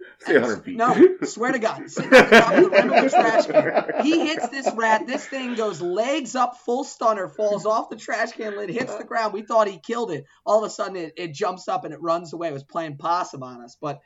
[0.76, 0.94] No,
[1.24, 4.04] swear to God, sitting on top of the rim of a trash can.
[4.04, 5.06] He hits this rat.
[5.06, 9.04] This thing goes legs up, full stunner, falls off the trash can lid, hits the
[9.04, 9.32] ground.
[9.32, 10.24] We thought he killed it.
[10.44, 12.48] All of a sudden, it, it jumps up and it runs away.
[12.48, 14.00] It was playing possum on us, but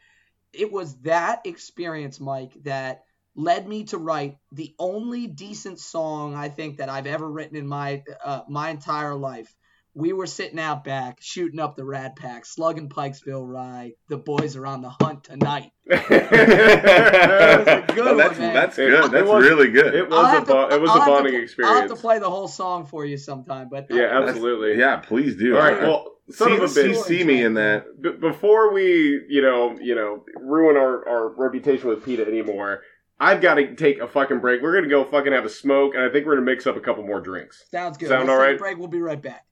[0.53, 3.05] it was that experience, Mike, that
[3.37, 7.67] led me to write the only decent song I think that I've ever written in
[7.67, 9.55] my uh, my entire life.
[9.95, 13.95] We were sitting out back, shooting up the Rat Pack, slugging Pikesville Rye.
[14.09, 15.73] The boys are on the hunt tonight.
[15.87, 16.09] that
[17.89, 19.13] was good oh, that's, one, That's good.
[19.13, 19.95] That's was, really good.
[19.95, 21.75] It was a to, it was I'll a bonding to, experience.
[21.75, 23.69] I'll have to play the whole song for you sometime.
[23.69, 24.79] But uh, yeah, absolutely.
[24.79, 25.57] Yeah, please do.
[25.57, 25.81] All right.
[25.81, 27.03] Well, son see, of a bitch.
[27.03, 28.01] See me in that.
[28.01, 32.83] B- before we, you know, you know, ruin our, our reputation with PETA anymore.
[33.23, 34.63] I've got to take a fucking break.
[34.63, 36.81] We're gonna go fucking have a smoke, and I think we're gonna mix up a
[36.81, 37.67] couple more drinks.
[37.71, 38.09] Sounds good.
[38.09, 38.59] Sound Let's all right?
[38.59, 38.79] break.
[38.79, 39.45] We'll be right back.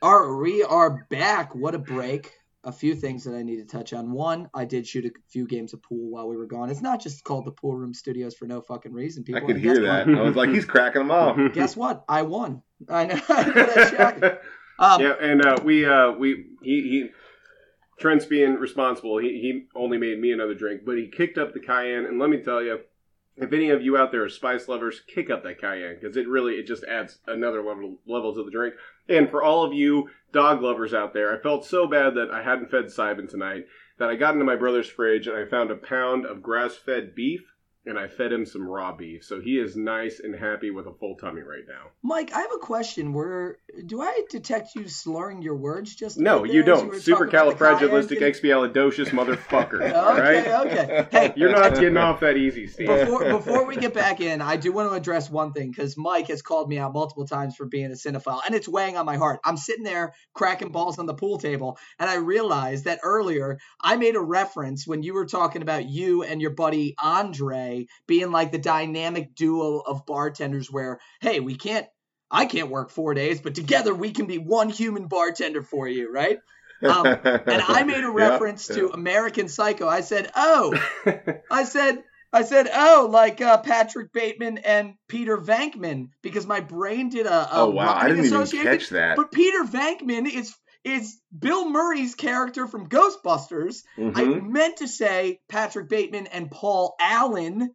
[0.00, 1.56] All right, we are back.
[1.56, 2.32] What a break.
[2.62, 4.12] A few things that I need to touch on.
[4.12, 6.70] One, I did shoot a few games of pool while we were gone.
[6.70, 9.24] It's not just called the Pool Room Studios for no fucking reason.
[9.24, 10.08] People, I could hear that.
[10.08, 11.36] I was like, he's cracking them off.
[11.52, 12.04] Guess what?
[12.08, 12.62] I won.
[12.88, 14.38] I know.
[14.80, 17.08] Um, yeah, and uh, we uh, we he, he
[17.98, 19.18] Trent's being responsible.
[19.18, 22.06] He he only made me another drink, but he kicked up the cayenne.
[22.06, 22.78] And let me tell you,
[23.40, 26.28] if any of you out there are spice lovers, kick up that cayenne because it
[26.28, 28.74] really it just adds another level level to the drink.
[29.08, 32.42] And for all of you dog lovers out there, I felt so bad that I
[32.42, 33.66] hadn't fed Simon tonight
[33.98, 37.14] that I got into my brother's fridge and I found a pound of grass fed
[37.14, 37.42] beef
[37.88, 40.92] and I fed him some raw beef, so he is nice and happy with a
[40.92, 41.86] full tummy right now.
[42.02, 43.14] Mike, I have a question.
[43.14, 43.56] Where
[43.86, 45.94] do I detect you slurring your words?
[45.94, 46.92] Just no, you don't.
[46.92, 49.80] You Supercalifragilisticexpialidocious motherfucker.
[49.90, 50.66] okay, right?
[50.66, 51.06] okay.
[51.18, 52.88] Hey, you're not getting off that easy, Steve.
[52.88, 56.28] Before before we get back in, I do want to address one thing because Mike
[56.28, 59.16] has called me out multiple times for being a cinephile, and it's weighing on my
[59.16, 59.40] heart.
[59.44, 63.96] I'm sitting there cracking balls on the pool table, and I realized that earlier I
[63.96, 68.50] made a reference when you were talking about you and your buddy Andre being like
[68.50, 71.86] the dynamic duo of bartenders where, hey, we can't,
[72.30, 76.12] I can't work four days, but together we can be one human bartender for you,
[76.12, 76.38] right?
[76.82, 78.82] Um, and I made a reference yeah, yeah.
[78.82, 79.88] to American Psycho.
[79.88, 80.74] I said, oh,
[81.50, 82.02] I said,
[82.32, 87.32] I said, oh, like uh, Patrick Bateman and Peter Venkman, because my brain did a,
[87.32, 89.16] a oh wow, I didn't even catch that.
[89.16, 90.54] But Peter Venkman is
[90.88, 93.82] is Bill Murray's character from Ghostbusters.
[93.96, 94.18] Mm-hmm.
[94.18, 97.74] I meant to say Patrick Bateman and Paul Allen,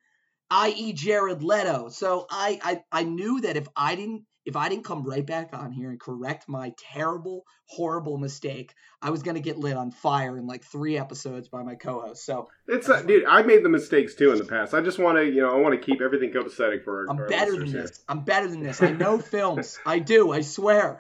[0.50, 0.94] i.e.
[0.94, 1.90] Jared Leto.
[1.90, 5.52] So I, I I knew that if I didn't if I didn't come right back
[5.54, 10.38] on here and correct my terrible, horrible mistake, I was gonna get lit on fire
[10.38, 12.26] in like three episodes by my co-host.
[12.26, 14.74] So it's uh, dude, I made the mistakes too in the past.
[14.74, 17.06] I just want to, you know, I want to keep everything copacetic for.
[17.10, 18.04] I'm our better than this.
[18.10, 18.82] I'm better than this.
[18.82, 19.80] I know films.
[19.86, 20.32] I do.
[20.32, 21.00] I swear.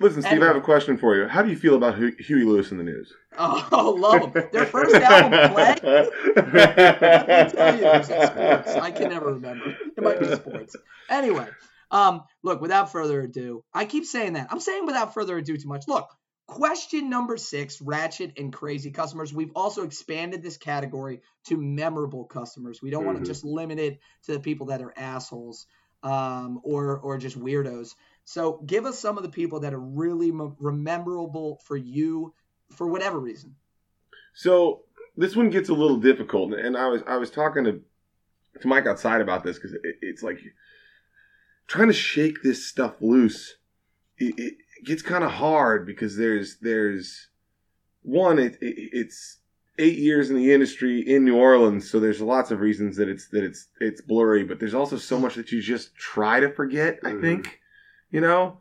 [0.00, 0.42] Listen, Steve.
[0.42, 1.26] I have a question for you.
[1.26, 3.12] How do you feel about Huey Lewis and the News?
[3.40, 4.48] Oh, love them.
[4.52, 5.76] Their first album, Play.
[5.76, 8.74] I tell you, it sports.
[8.74, 9.76] I can never remember.
[9.96, 10.74] It might be sports.
[11.08, 11.46] Anyway,
[11.92, 12.60] um, look.
[12.60, 14.48] Without further ado, I keep saying that.
[14.50, 15.86] I'm saying without further ado too much.
[15.86, 16.08] Look,
[16.48, 19.32] question number six: ratchet and crazy customers.
[19.32, 22.82] We've also expanded this category to memorable customers.
[22.82, 23.14] We don't mm-hmm.
[23.14, 25.66] want to just limit it to the people that are assholes
[26.02, 27.94] um, or or just weirdos.
[28.28, 32.34] So give us some of the people that are really memorable for you
[32.68, 33.54] for whatever reason.
[34.34, 34.82] So
[35.16, 37.80] this one gets a little difficult, and I was I was talking to
[38.60, 40.40] to Mike outside about this because it, it's like
[41.68, 43.56] trying to shake this stuff loose.
[44.18, 47.30] It, it gets kind of hard because there's there's
[48.02, 49.38] one it, it, it's
[49.78, 53.28] eight years in the industry in New Orleans, so there's lots of reasons that it's
[53.28, 56.98] that it's it's blurry, but there's also so much that you just try to forget.
[57.02, 57.22] I mm-hmm.
[57.22, 57.60] think
[58.10, 58.58] you know,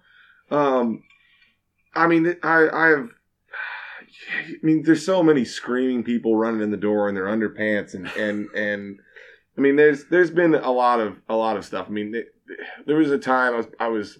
[0.51, 1.03] um,
[1.95, 3.13] I mean, I I've.
[4.39, 8.07] I mean, there's so many screaming people running in the door in their underpants, and
[8.17, 8.99] and and
[9.57, 11.87] I mean, there's there's been a lot of a lot of stuff.
[11.87, 12.23] I mean,
[12.85, 14.19] there was a time I was I was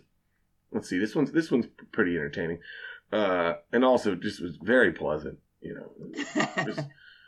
[0.71, 2.59] let's see, this one's this one's pretty entertaining,
[3.11, 5.37] uh, and also just was very pleasant.
[5.61, 6.81] You know, just,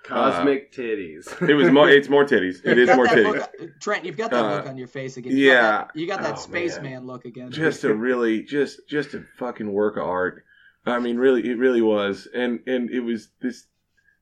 [0.03, 1.49] Cosmic uh, titties.
[1.49, 1.89] it was more.
[1.89, 2.65] It's more titties.
[2.65, 3.47] It is more titties.
[3.59, 5.35] Look, Trent, you've got that uh, look on your face again.
[5.35, 7.51] You yeah, got that, you got that oh, spaceman look again.
[7.51, 10.45] Just a really, just just a fucking work of art.
[10.85, 12.27] I mean, really, it really was.
[12.33, 13.67] And and it was this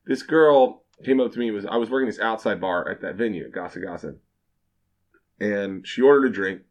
[0.04, 1.48] this girl came up to me.
[1.48, 4.16] It Was I was working this outside bar at that venue at Gasa Gasa,
[5.40, 6.62] and she ordered a drink,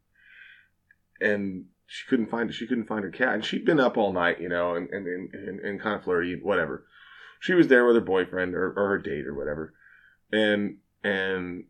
[1.20, 2.52] and she couldn't find it.
[2.52, 5.06] she couldn't find her cat, and she'd been up all night, you know, and and
[5.34, 6.84] and, and kind of flirty, whatever
[7.40, 9.74] she was there with her boyfriend or, or her date or whatever,
[10.32, 11.64] and and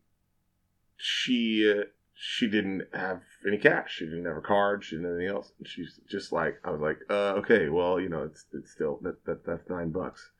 [0.96, 1.84] she uh,
[2.14, 3.94] she didn't have any cash.
[3.94, 4.84] She didn't have a card.
[4.84, 5.52] She didn't have anything else.
[5.58, 8.98] And she's just like, I was like, uh, okay, well, you know, it's it's still
[9.02, 10.32] that, that that's nine bucks,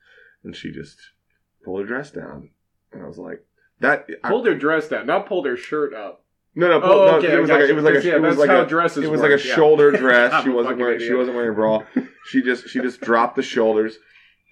[0.43, 0.99] and she just
[1.65, 2.51] pulled her dress down,
[2.93, 3.45] and I was like,
[3.81, 6.25] that pulled I, her dress down, not pulled her shirt up.
[6.55, 8.23] No, no, oh, okay, no it was like a, it was like a, yeah, it
[8.23, 9.55] was like a, dresses it was work, like a yeah.
[9.55, 10.43] shoulder dress.
[10.43, 11.09] she wasn't wearing idiot.
[11.09, 11.83] she wasn't wearing a bra.
[12.27, 13.99] She just she just dropped the shoulders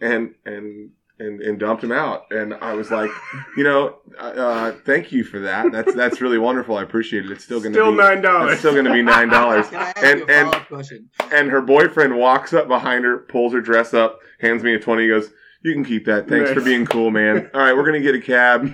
[0.01, 2.31] and and and, and dumped him out.
[2.31, 3.11] And I was like,
[3.57, 5.73] you know, uh, thank you for that.
[5.73, 6.77] That's that's really wonderful.
[6.77, 7.31] I appreciate it.
[7.31, 8.53] It's still going to still be nine dollars.
[8.53, 9.67] It's still going to be nine dollars.
[9.73, 11.09] and and question?
[11.33, 15.05] and her boyfriend walks up behind her, pulls her dress up, hands me a twenty.
[15.05, 15.31] He goes.
[15.63, 16.29] You can keep that.
[16.29, 16.59] Thanks nice.
[16.59, 17.51] for being cool, man.
[17.55, 18.69] All right, we're gonna get a cab.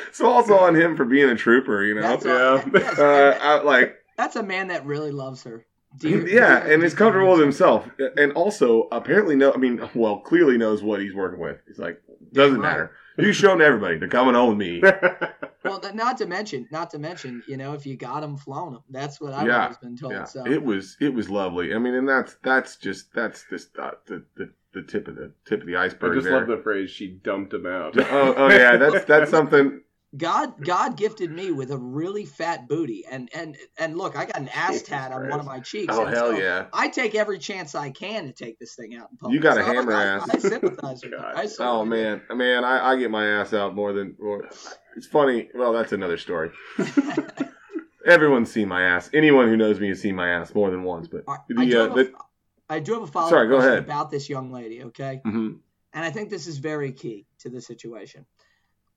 [0.12, 2.16] so also on him for being a trooper, you know.
[2.16, 3.04] That's yeah.
[3.04, 5.66] uh, I, like that's a man that really loves her.
[6.00, 9.52] Yeah, and is comfortable with himself, and also apparently no.
[9.52, 11.58] I mean, well, clearly knows what he's working with.
[11.66, 12.00] He's like,
[12.32, 12.92] doesn't matter.
[13.18, 14.80] You showing everybody they're coming home with me.
[15.64, 18.82] well, not to mention, not to mention, you know, if you got them, flown them.
[18.90, 20.12] That's what I've yeah, always been told.
[20.12, 20.24] Yeah.
[20.24, 21.74] So it was it was lovely.
[21.74, 25.32] I mean, and that's that's just that's just uh, the the the tip of the
[25.46, 26.12] tip of the iceberg.
[26.12, 26.38] I just there.
[26.38, 29.80] love the phrase "she dumped him out." oh, oh yeah, that's that's something.
[30.16, 34.38] God God gifted me with a really fat booty and and and look, I got
[34.38, 35.94] an ass tat on one of my cheeks.
[35.94, 36.66] Oh hell so yeah!
[36.72, 39.34] I take every chance I can to take this thing out in public.
[39.34, 40.30] You got a so hammer I, ass.
[40.30, 44.16] I, sympathize with I oh man, man, I, I get my ass out more than.
[44.18, 44.48] More.
[44.96, 45.50] It's funny.
[45.54, 46.52] Well, that's another story.
[48.06, 49.10] Everyone's seen my ass.
[49.12, 51.08] Anyone who knows me has seen my ass more than once.
[51.08, 52.12] But the, I, do uh, the, a,
[52.70, 53.78] I do have a follow up question ahead.
[53.80, 54.84] about this young lady.
[54.84, 55.56] Okay, mm-hmm.
[55.92, 58.24] and I think this is very key to the situation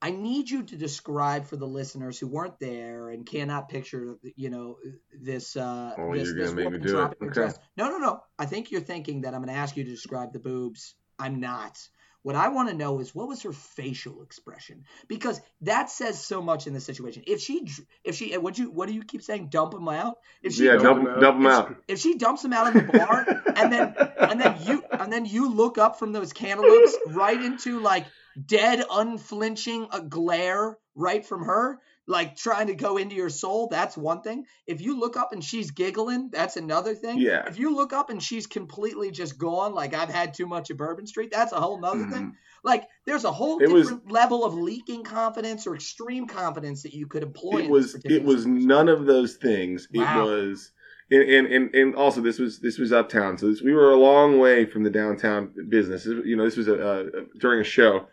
[0.01, 4.49] I need you to describe for the listeners who weren't there and cannot picture, you
[4.49, 4.77] know,
[5.13, 5.55] this.
[5.55, 7.17] Uh, oh, this, you're this gonna make me do it.
[7.21, 7.33] Okay.
[7.33, 7.59] Dress.
[7.77, 8.23] No, no, no.
[8.39, 10.95] I think you're thinking that I'm going to ask you to describe the boobs.
[11.19, 11.77] I'm not.
[12.23, 16.39] What I want to know is what was her facial expression because that says so
[16.41, 17.23] much in the situation.
[17.25, 17.67] If she,
[18.03, 19.47] if she, what you, what do you keep saying?
[19.47, 20.17] Dump him out.
[20.43, 21.75] If she, yeah, dump, dump, dump him out.
[21.87, 23.25] If she dumps him out of the bar
[23.55, 27.79] and then, and then you, and then you look up from those cantaloupes right into
[27.79, 28.05] like
[28.45, 33.97] dead, unflinching a glare right from her like trying to go into your soul, that's
[33.97, 34.45] one thing.
[34.67, 37.19] If you look up and she's giggling, that's another thing.
[37.19, 37.43] Yeah.
[37.47, 40.77] If you look up and she's completely just gone, like I've had too much of
[40.77, 42.11] Bourbon Street, that's a whole nother mm-hmm.
[42.11, 42.35] thing.
[42.63, 46.93] Like there's a whole it different was, level of leaking confidence or extreme confidence that
[46.93, 47.63] you could employ.
[47.63, 48.67] It was it was situation.
[48.67, 49.87] none of those things.
[49.91, 50.21] Wow.
[50.21, 50.71] It was
[51.09, 53.97] and, and, and, and also this was this was uptown, so this, we were a
[53.97, 56.05] long way from the downtown business.
[56.05, 57.05] You know, this was a, a
[57.39, 58.07] during a show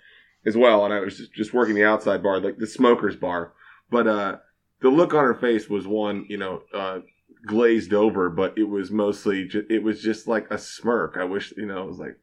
[0.49, 3.53] as well, and I was just, just working the outside bar, like the smokers bar
[3.91, 4.37] but uh,
[4.81, 7.01] the look on her face was one, you know, uh,
[7.47, 11.17] glazed over, but it was mostly ju- it was just like a smirk.
[11.19, 12.19] I wish, you know, it was like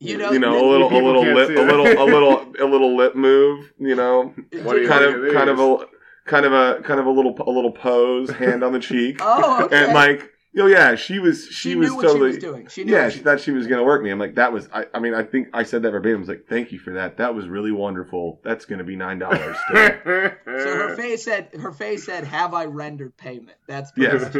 [0.00, 2.96] you know, you know, a little, a little lip, a little, a little, a little
[2.96, 3.72] lip move.
[3.78, 5.86] You know, kind of, kind of a,
[6.26, 9.18] kind of a, kind of a little, a little pose, hand on the cheek.
[9.20, 9.84] oh, okay.
[9.84, 11.46] And like, Oh yeah, she was.
[11.46, 12.30] She, she was totally.
[12.30, 12.68] She was doing.
[12.68, 14.10] She yeah, she, thought she was going to work me.
[14.10, 14.68] I'm like, that was.
[14.72, 16.18] I, I mean, I think I said that verbatim.
[16.18, 17.16] I was like, thank you for that.
[17.16, 18.40] That was really wonderful.
[18.44, 19.56] That's going to be nine dollars.
[19.72, 21.48] so her face said.
[21.54, 24.32] Her face said, "Have I rendered payment?" That's yes.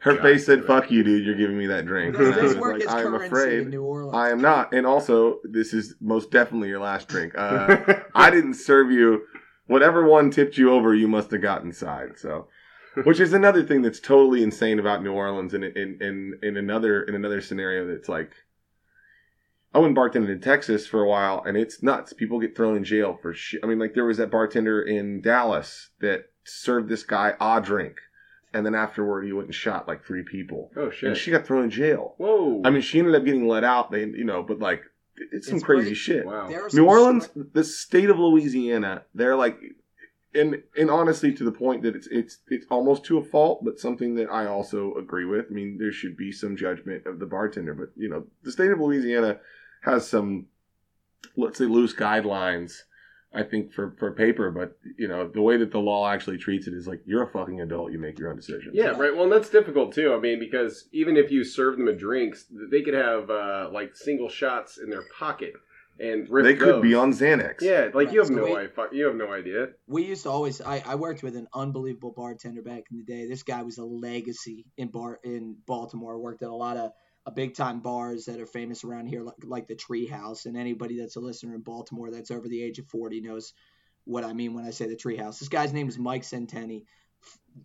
[0.00, 1.24] Her face said, "Fuck you, dude.
[1.24, 3.60] You're giving me that drink." This, this work like, is I am afraid.
[3.60, 4.16] In New Orleans.
[4.16, 4.74] I am not.
[4.74, 7.34] And also, this is most definitely your last drink.
[7.38, 9.22] Uh, I didn't serve you.
[9.68, 12.18] Whatever one tipped you over, you must have got inside.
[12.18, 12.48] So.
[13.04, 15.54] which is another thing that's totally insane about New Orleans.
[15.54, 18.32] And in, in, in another in another scenario, that's like,
[19.74, 22.12] I went bartending in Texas for a while, and it's nuts.
[22.12, 23.60] People get thrown in jail for shit.
[23.64, 27.96] I mean, like there was that bartender in Dallas that served this guy a drink,
[28.52, 30.70] and then afterward he went and shot like three people.
[30.76, 31.08] Oh shit!
[31.08, 32.14] And she got thrown in jail.
[32.18, 32.60] Whoa!
[32.64, 33.90] I mean, she ended up getting let out.
[33.90, 34.82] They, you know, but like
[35.16, 35.96] it's some it's crazy great.
[35.96, 36.26] shit.
[36.26, 36.48] Wow.
[36.72, 39.58] New Orleans, the state of Louisiana, they're like
[40.34, 43.78] and and honestly, to the point that it's it's it's almost to a fault, but
[43.78, 45.46] something that I also agree with.
[45.50, 48.70] I mean, there should be some judgment of the bartender, but you know, the state
[48.70, 49.38] of Louisiana
[49.82, 50.46] has some,
[51.36, 52.72] let's say, loose guidelines.
[53.34, 56.66] I think for for paper, but you know, the way that the law actually treats
[56.66, 57.92] it is like you're a fucking adult.
[57.92, 58.74] You make your own decisions.
[58.74, 59.14] Yeah, right.
[59.14, 60.14] Well, and that's difficult too.
[60.14, 63.96] I mean, because even if you serve them a drinks, they could have uh, like
[63.96, 65.54] single shots in their pocket
[66.02, 66.82] and they could those.
[66.82, 67.60] be on Xanax.
[67.60, 68.12] Yeah, like right.
[68.12, 68.88] you have so no we, idea.
[68.90, 69.68] You have no idea.
[69.86, 70.60] We used to always.
[70.60, 73.28] I, I worked with an unbelievable bartender back in the day.
[73.28, 76.18] This guy was a legacy in bar in Baltimore.
[76.18, 76.90] Worked at a lot of
[77.24, 80.44] a big time bars that are famous around here, like, like the Treehouse.
[80.44, 83.52] And anybody that's a listener in Baltimore that's over the age of forty knows
[84.04, 85.38] what I mean when I say the Treehouse.
[85.38, 86.82] This guy's name is Mike Centeni.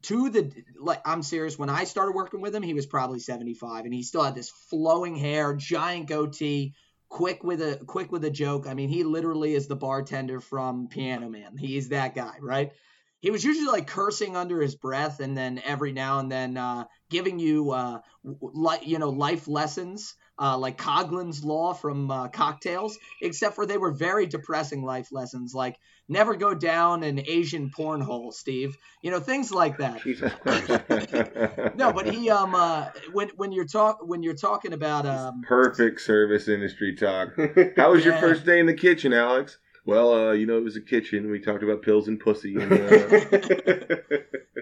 [0.04, 1.58] To the like, I'm serious.
[1.58, 4.52] When I started working with him, he was probably 75, and he still had this
[4.70, 6.76] flowing hair, giant goatee
[7.10, 8.68] quick with a quick with a joke.
[8.68, 11.58] I mean, he literally is the bartender from Piano Man.
[11.58, 12.72] He's that guy, right?
[13.20, 16.86] He was usually like cursing under his breath, and then every now and then uh,
[17.10, 22.98] giving you uh, like you know life lessons uh, like Coughlin's Law from uh, Cocktails,
[23.22, 25.78] except for they were very depressing life lessons, like
[26.08, 28.78] never go down an Asian porn hole, Steve.
[29.02, 30.06] You know things like that.
[31.76, 36.02] no, but he um uh, when when you're talk when you're talking about um perfect
[36.02, 37.30] service industry talk.
[37.76, 38.12] How was yeah.
[38.12, 39.58] your first day in the kitchen, Alex?
[39.86, 41.32] Well, uh, you know, it was a kitchen.
[41.32, 42.58] We talked about pills and pussy.
[42.58, 43.96] And, uh...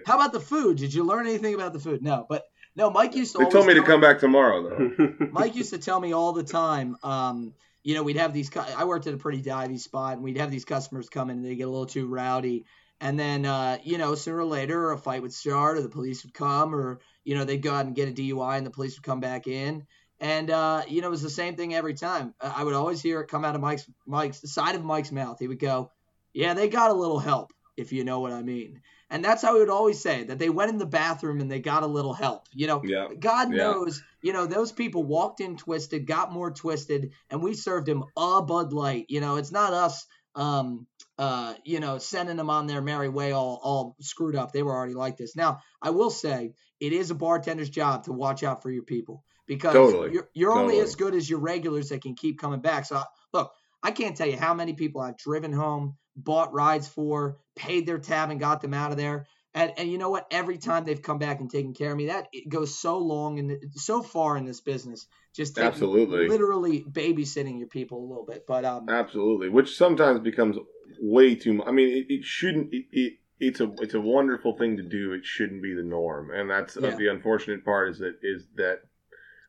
[0.06, 0.78] How about the food?
[0.78, 2.04] Did you learn anything about the food?
[2.04, 2.46] No, but
[2.76, 3.44] no, Mike used to.
[3.44, 5.28] They told me to come back tomorrow, though.
[5.32, 6.98] Mike used to tell me all the time.
[7.04, 7.54] Um,
[7.84, 8.50] you know, we'd have these.
[8.56, 11.46] I worked at a pretty divey spot, and we'd have these customers come in, and
[11.46, 12.66] they get a little too rowdy,
[13.00, 16.24] and then uh, you know, sooner or later, a fight would start, or the police
[16.24, 18.98] would come, or you know, they'd go out and get a DUI, and the police
[18.98, 19.86] would come back in.
[20.20, 22.34] And uh, you know, it was the same thing every time.
[22.42, 25.38] I would always hear it come out of Mike's Mike's the side of Mike's mouth.
[25.40, 25.92] He would go,
[26.34, 29.54] "Yeah, they got a little help, if you know what I mean." And that's how
[29.54, 32.14] he would always say that they went in the bathroom and they got a little
[32.14, 32.48] help.
[32.54, 33.08] You know, yeah.
[33.20, 33.58] God yeah.
[33.58, 38.04] knows, you know, those people walked in twisted, got more twisted, and we served him
[38.18, 39.06] a Bud Light.
[39.10, 40.88] You know, it's not us, um,
[41.20, 44.52] uh, you know, sending them on their merry way all, all screwed up.
[44.52, 45.36] They were already like this.
[45.36, 49.24] Now, I will say it is a bartender's job to watch out for your people
[49.46, 50.14] because totally.
[50.14, 50.74] you're, you're totally.
[50.74, 52.86] only as good as your regulars that can keep coming back.
[52.86, 53.04] So,
[53.34, 53.52] look,
[53.84, 58.00] I can't tell you how many people I've driven home, bought rides for, paid their
[58.00, 59.28] tab, and got them out of there.
[59.54, 60.28] And and you know what?
[60.32, 63.40] Every time they've come back and taken care of me, that it goes so long
[63.40, 65.08] and so far in this business.
[65.34, 68.46] Just absolutely, literally babysitting your people a little bit.
[68.48, 70.58] But um, absolutely, which sometimes becomes
[71.00, 71.68] way too much.
[71.68, 72.74] I mean, it, it shouldn't.
[72.74, 75.14] It, it, it's a it's a wonderful thing to do.
[75.14, 76.90] It shouldn't be the norm, and that's yeah.
[76.90, 77.92] uh, the unfortunate part.
[77.92, 78.80] Is that is that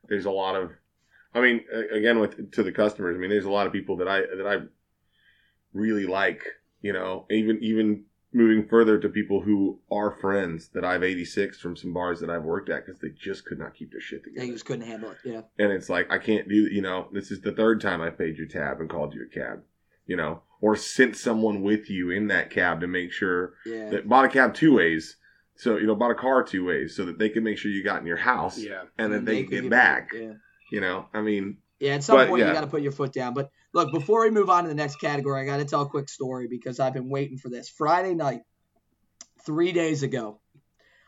[0.08, 0.70] there's a lot of.
[1.34, 3.16] I mean, again, with to the customers.
[3.16, 4.56] I mean, there's a lot of people that I that I
[5.76, 6.42] really like.
[6.82, 11.74] You know, even even moving further to people who are friends that I've 86 from
[11.74, 14.46] some bars that I've worked at because they just could not keep their shit together.
[14.46, 15.16] They just couldn't handle it.
[15.24, 15.40] Yeah.
[15.58, 16.54] And it's like I can't do.
[16.54, 19.34] You know, this is the third time I paid your tab and called you a
[19.34, 19.62] cab.
[20.06, 23.90] You know, or sent someone with you in that cab to make sure yeah.
[23.90, 25.16] that bought a cab two ways.
[25.56, 27.82] So you know, bought a car two ways so that they can make sure you
[27.82, 28.58] got in your house.
[28.58, 28.82] Yeah.
[28.98, 30.10] And, then they, they get back.
[30.14, 30.34] Yeah.
[30.70, 31.58] You know, I mean.
[31.78, 32.48] Yeah, at some but, point yeah.
[32.48, 33.34] you got to put your foot down.
[33.34, 35.88] But look, before we move on to the next category, I got to tell a
[35.88, 37.68] quick story because I've been waiting for this.
[37.68, 38.40] Friday night,
[39.44, 40.40] three days ago.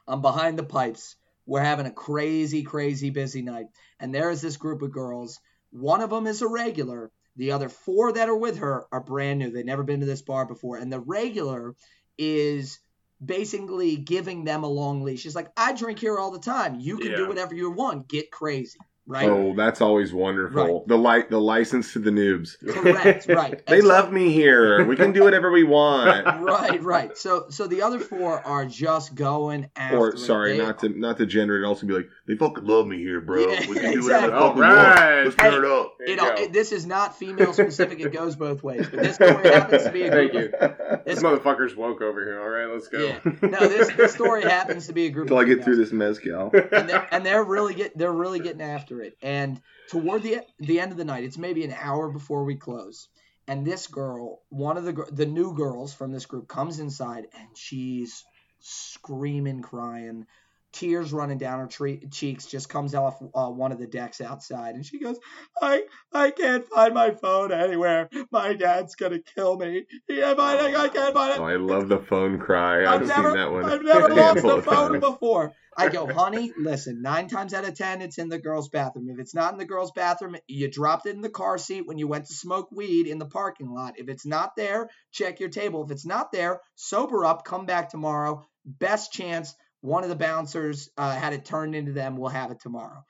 [0.06, 1.16] I'm behind the pipes.
[1.46, 3.66] We're having a crazy, crazy busy night.
[3.98, 5.40] And there is this group of girls.
[5.70, 7.10] One of them is a regular.
[7.36, 9.50] The other four that are with her are brand new.
[9.50, 10.76] They've never been to this bar before.
[10.76, 11.74] And the regular
[12.18, 12.80] is
[13.24, 15.20] basically giving them a long leash.
[15.20, 16.80] She's like, I drink here all the time.
[16.80, 17.16] You can yeah.
[17.16, 18.08] do whatever you want.
[18.08, 18.78] Get crazy
[19.08, 19.28] right?
[19.28, 20.80] Oh, that's always wonderful.
[20.80, 20.88] Right.
[20.88, 22.56] The light, the license to the noobs.
[22.68, 23.66] Correct, right.
[23.66, 24.84] they so, love me here.
[24.84, 26.26] We can do whatever we want.
[26.42, 27.16] right, right.
[27.16, 29.98] So, so the other four are just going after.
[29.98, 31.66] Or sorry, they, not to not to gender it.
[31.66, 33.48] Also be like, they fucking love me here, bro.
[33.48, 34.30] Yeah, we can do exactly.
[34.30, 35.24] whatever we right.
[35.24, 35.96] Let's turn it up.
[36.00, 38.00] It, it, this is not female specific.
[38.00, 38.88] it goes both ways.
[38.90, 40.54] But this story happens to be a group.
[40.58, 40.98] Thank you.
[41.06, 42.40] This motherfucker's woke over here.
[42.40, 42.98] All right, let's go.
[42.98, 43.20] Yeah.
[43.42, 45.24] No, this, this story happens to be a group.
[45.24, 46.50] Until I get through this mezcal.
[46.52, 50.80] And they're, and they're really get they're really getting after it and toward the the
[50.80, 53.08] end of the night, it's maybe an hour before we close,
[53.46, 57.56] and this girl, one of the the new girls from this group, comes inside and
[57.56, 58.24] she's
[58.60, 60.26] screaming, crying,
[60.72, 62.46] tears running down her tre- cheeks.
[62.46, 65.18] Just comes off uh, one of the decks outside, and she goes,
[65.60, 68.08] "I I can't find my phone anywhere.
[68.30, 69.86] My dad's gonna kill me.
[70.08, 72.84] My, I can't find it." Oh, I love the phone cry.
[72.84, 73.64] I've, I've never, seen that one.
[73.64, 75.54] I've never lost a phone before.
[75.78, 79.08] I go, honey, listen, nine times out of 10, it's in the girl's bathroom.
[79.08, 81.98] If it's not in the girl's bathroom, you dropped it in the car seat when
[81.98, 83.94] you went to smoke weed in the parking lot.
[83.96, 85.84] If it's not there, check your table.
[85.84, 88.44] If it's not there, sober up, come back tomorrow.
[88.64, 92.16] Best chance one of the bouncers uh, had it turned into them.
[92.16, 93.04] We'll have it tomorrow.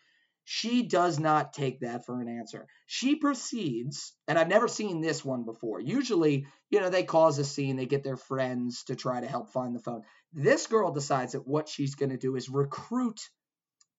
[0.50, 2.66] She does not take that for an answer.
[2.86, 5.78] She proceeds, and I've never seen this one before.
[5.78, 9.50] Usually, you know, they cause a scene, they get their friends to try to help
[9.50, 10.04] find the phone.
[10.32, 13.20] This girl decides that what she's going to do is recruit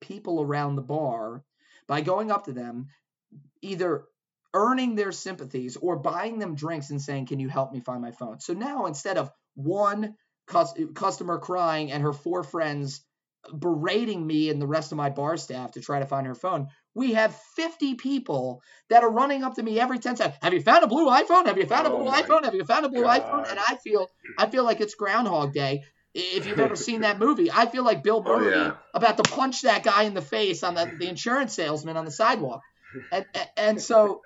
[0.02, 1.44] people around the bar
[1.86, 2.88] by going up to them,
[3.62, 4.06] either
[4.52, 8.12] earning their sympathies or buying them drinks and saying, Can you help me find my
[8.12, 8.40] phone?
[8.40, 10.16] So now instead of one
[10.48, 13.06] customer crying and her four friends
[13.58, 16.68] berating me and the rest of my bar staff to try to find her phone,
[16.94, 20.38] we have 50 people that are running up to me every 10 seconds.
[20.42, 21.46] Have you found a blue iPhone?
[21.46, 22.44] Have you found a oh blue oh iPhone?
[22.44, 23.22] Have you found a blue God.
[23.22, 23.50] iPhone?
[23.50, 25.84] And I feel I feel like it's Groundhog Day
[26.14, 27.52] if you've ever seen that movie.
[27.52, 28.72] I feel like Bill oh, Murray oh, yeah.
[28.94, 32.12] about to punch that guy in the face on the, the insurance salesman on the
[32.12, 32.62] sidewalk.
[33.12, 33.26] And,
[33.56, 34.22] and so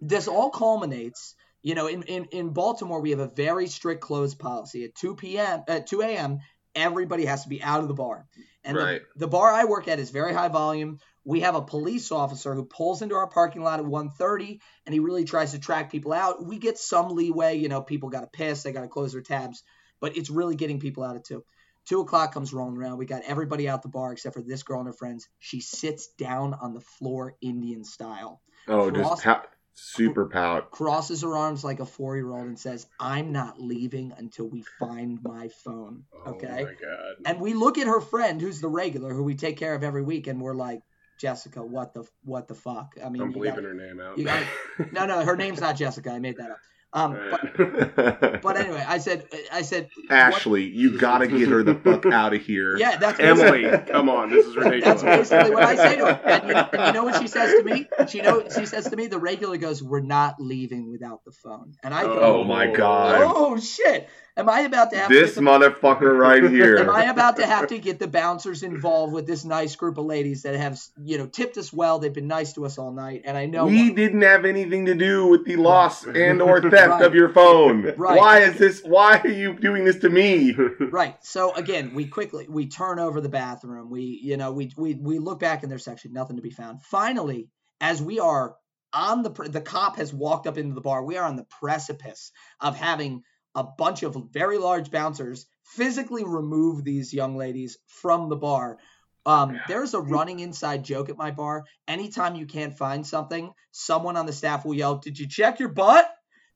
[0.00, 4.34] this all culminates, you know, in, in, in Baltimore, we have a very strict close
[4.34, 4.84] policy.
[4.84, 6.38] At 2 p.m., at 2 a.m.,
[6.78, 8.26] everybody has to be out of the bar.
[8.64, 9.02] And right.
[9.14, 10.98] the, the bar I work at is very high volume.
[11.24, 15.00] We have a police officer who pulls into our parking lot at 1:30 and he
[15.00, 16.44] really tries to track people out.
[16.44, 19.22] We get some leeway, you know, people got to piss, they got to close their
[19.22, 19.62] tabs
[20.00, 21.44] but it's really getting people out of two.
[21.86, 22.98] Two o'clock comes rolling around.
[22.98, 25.28] We got everybody out the bar except for this girl and her friends.
[25.38, 28.42] She sits down on the floor, Indian style.
[28.66, 29.46] Oh, Cross, just
[29.78, 30.70] super pout.
[30.70, 34.62] Crosses her arms like a four year old and says, I'm not leaving until we
[34.78, 36.04] find my phone.
[36.12, 36.46] Oh okay.
[36.60, 37.14] Oh my God.
[37.24, 40.02] And we look at her friend, who's the regular, who we take care of every
[40.02, 40.82] week, and we're like,
[41.18, 42.94] Jessica, what the what the fuck?
[43.04, 44.22] I mean, I'm bleeping her name out.
[44.22, 44.46] Gotta,
[44.92, 46.10] no, no, her name's not Jessica.
[46.10, 46.58] I made that up.
[46.90, 50.72] Um, but, but, anyway, I said, I said, Ashley, what?
[50.72, 52.78] you gotta get her the fuck out of here.
[52.78, 53.70] Yeah, that's Emily.
[53.86, 55.02] come on, this is ridiculous.
[55.02, 56.20] That's basically what I say to her.
[56.24, 57.86] And you, and you, know what she says to me?
[58.08, 61.74] She know she says to me, the regular goes, "We're not leaving without the phone."
[61.82, 63.20] And I go, "Oh my god!
[63.22, 64.08] Oh shit!"
[64.38, 66.76] Am I about to have this to the, motherfucker right here?
[66.76, 70.04] Am I about to have to get the bouncers involved with this nice group of
[70.04, 71.98] ladies that have, you know, tipped us well?
[71.98, 74.94] They've been nice to us all night, and I know we didn't have anything to
[74.94, 77.02] do with the loss and or theft right.
[77.02, 77.92] of your phone.
[77.96, 78.16] Right.
[78.16, 78.80] Why is this?
[78.84, 80.54] Why are you doing this to me?
[80.80, 81.16] right.
[81.24, 83.90] So again, we quickly we turn over the bathroom.
[83.90, 86.82] We, you know, we we we look back in their section, nothing to be found.
[86.82, 87.48] Finally,
[87.80, 88.54] as we are
[88.92, 92.30] on the the cop has walked up into the bar, we are on the precipice
[92.60, 98.36] of having a bunch of very large bouncers physically remove these young ladies from the
[98.36, 98.78] bar.
[99.26, 101.64] Um, there's a running inside joke at my bar.
[101.86, 105.68] Anytime you can't find something, someone on the staff will yell, "Did you check your
[105.68, 106.08] butt?"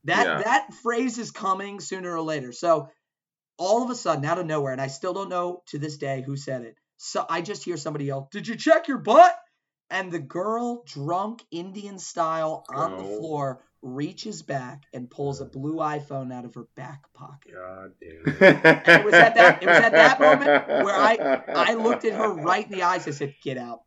[0.05, 0.43] That yeah.
[0.43, 2.51] that phrase is coming sooner or later.
[2.51, 2.89] So
[3.57, 6.23] all of a sudden, out of nowhere, and I still don't know to this day
[6.25, 6.75] who said it.
[6.97, 9.37] So I just hear somebody yell, "Did you check your butt?"
[9.93, 13.19] And the girl, drunk Indian style, on the oh.
[13.19, 17.53] floor, reaches back and pulls a blue iPhone out of her back pocket.
[17.53, 18.35] God damn.
[18.41, 22.13] and it was at that it was at that moment where I I looked at
[22.13, 23.07] her right in the eyes.
[23.07, 23.81] I said, "Get out,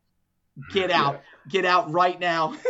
[0.71, 2.55] get out, get out right now."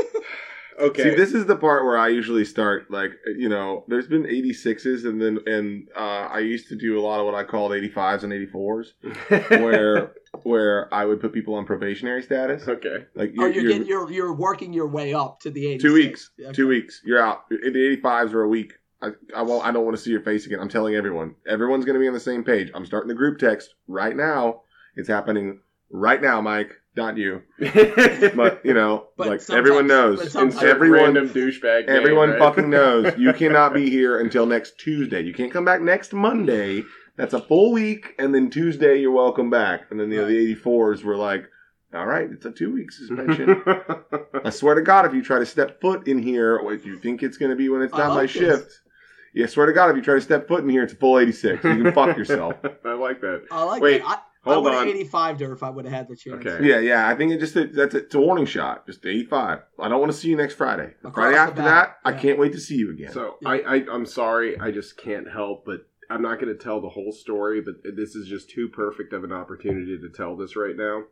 [0.80, 1.04] Okay.
[1.04, 2.92] See, this is the part where I usually start.
[2.92, 7.02] Like, you know, there's been 86s, and then and uh, I used to do a
[7.02, 8.88] lot of what I called 85s and 84s,
[9.62, 10.12] where
[10.44, 12.68] where I would put people on probationary status.
[12.68, 13.06] Okay.
[13.16, 15.82] Like, you're, oh, you're, you're, you're you're working your way up to the 80s.
[15.82, 16.30] Two weeks.
[16.40, 16.52] Okay.
[16.54, 17.02] Two weeks.
[17.04, 17.50] You're out.
[17.50, 18.74] The 85s are a week.
[19.02, 20.60] I, I, well, I don't want to see your face again.
[20.60, 21.36] I'm telling everyone.
[21.48, 22.72] Everyone's going to be on the same page.
[22.74, 24.62] I'm starting the group text right now.
[24.96, 25.60] It's happening
[25.92, 27.44] right now, Mike not you.
[27.60, 31.86] but you know, but like everyone knows, and everyone random douchebag.
[31.86, 32.40] Everyone right?
[32.40, 35.22] fucking knows you cannot be here until next Tuesday.
[35.22, 36.84] You can't come back next Monday.
[37.16, 39.86] That's a full week, and then Tuesday you're welcome back.
[39.90, 41.46] And then you know, the 84s were like,
[41.94, 43.62] all right, it's a two week suspension.
[44.44, 47.00] I swear to God, if you try to step foot in here, or if you
[47.00, 48.32] think it's going to be when it's not like my this.
[48.32, 48.82] shift.
[49.34, 51.20] Yeah, swear to God, if you try to step foot in here, it's a full
[51.20, 51.64] 86.
[51.64, 52.56] You can fuck yourself.
[52.84, 53.44] I like that.
[53.52, 54.27] I like Wait, that.
[54.48, 54.88] Hold I would on.
[54.88, 56.46] 85 her if I would have had the chance.
[56.46, 56.66] Okay.
[56.68, 57.08] Yeah, yeah.
[57.08, 58.86] I think it just that's a, it's a warning shot.
[58.86, 59.60] Just 85.
[59.80, 60.94] I don't want to see you next Friday.
[61.02, 62.12] The Friday after that, yeah.
[62.12, 63.12] I can't wait to see you again.
[63.12, 63.50] So yeah.
[63.50, 64.60] I, I I'm sorry.
[64.60, 68.16] I just can't help but I'm not going to tell the whole story, but this
[68.16, 71.04] is just too perfect of an opportunity to tell this right now.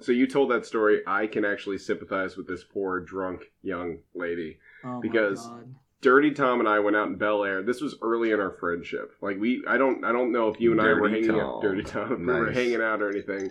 [0.00, 1.02] So you told that story.
[1.06, 5.48] I can actually sympathize with this poor drunk young lady oh because
[6.02, 7.62] Dirty Tom and I went out in Bel Air.
[7.62, 9.12] This was early in our friendship.
[9.20, 11.40] Like we, I don't, I don't know if you and Dirty I were hanging Tom.
[11.40, 11.62] out.
[11.62, 12.34] Dirty Tom, nice.
[12.34, 13.50] we were hanging out or anything.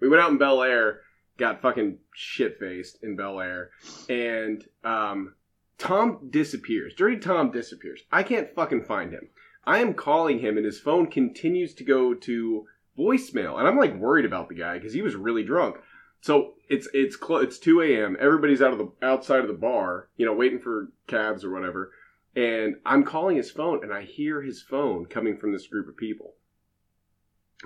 [0.00, 1.00] We went out in Bel Air,
[1.38, 3.70] got fucking shit faced in Bel Air,
[4.08, 5.34] and um,
[5.78, 6.94] Tom disappears.
[6.94, 8.00] Dirty Tom disappears.
[8.10, 9.28] I can't fucking find him.
[9.64, 12.66] I am calling him, and his phone continues to go to
[12.98, 15.76] voicemail, and I'm like worried about the guy because he was really drunk.
[16.20, 18.16] So it's it's cl- it's two a.m.
[18.20, 21.92] Everybody's out of the outside of the bar, you know, waiting for cabs or whatever.
[22.36, 25.96] And I'm calling his phone, and I hear his phone coming from this group of
[25.96, 26.34] people.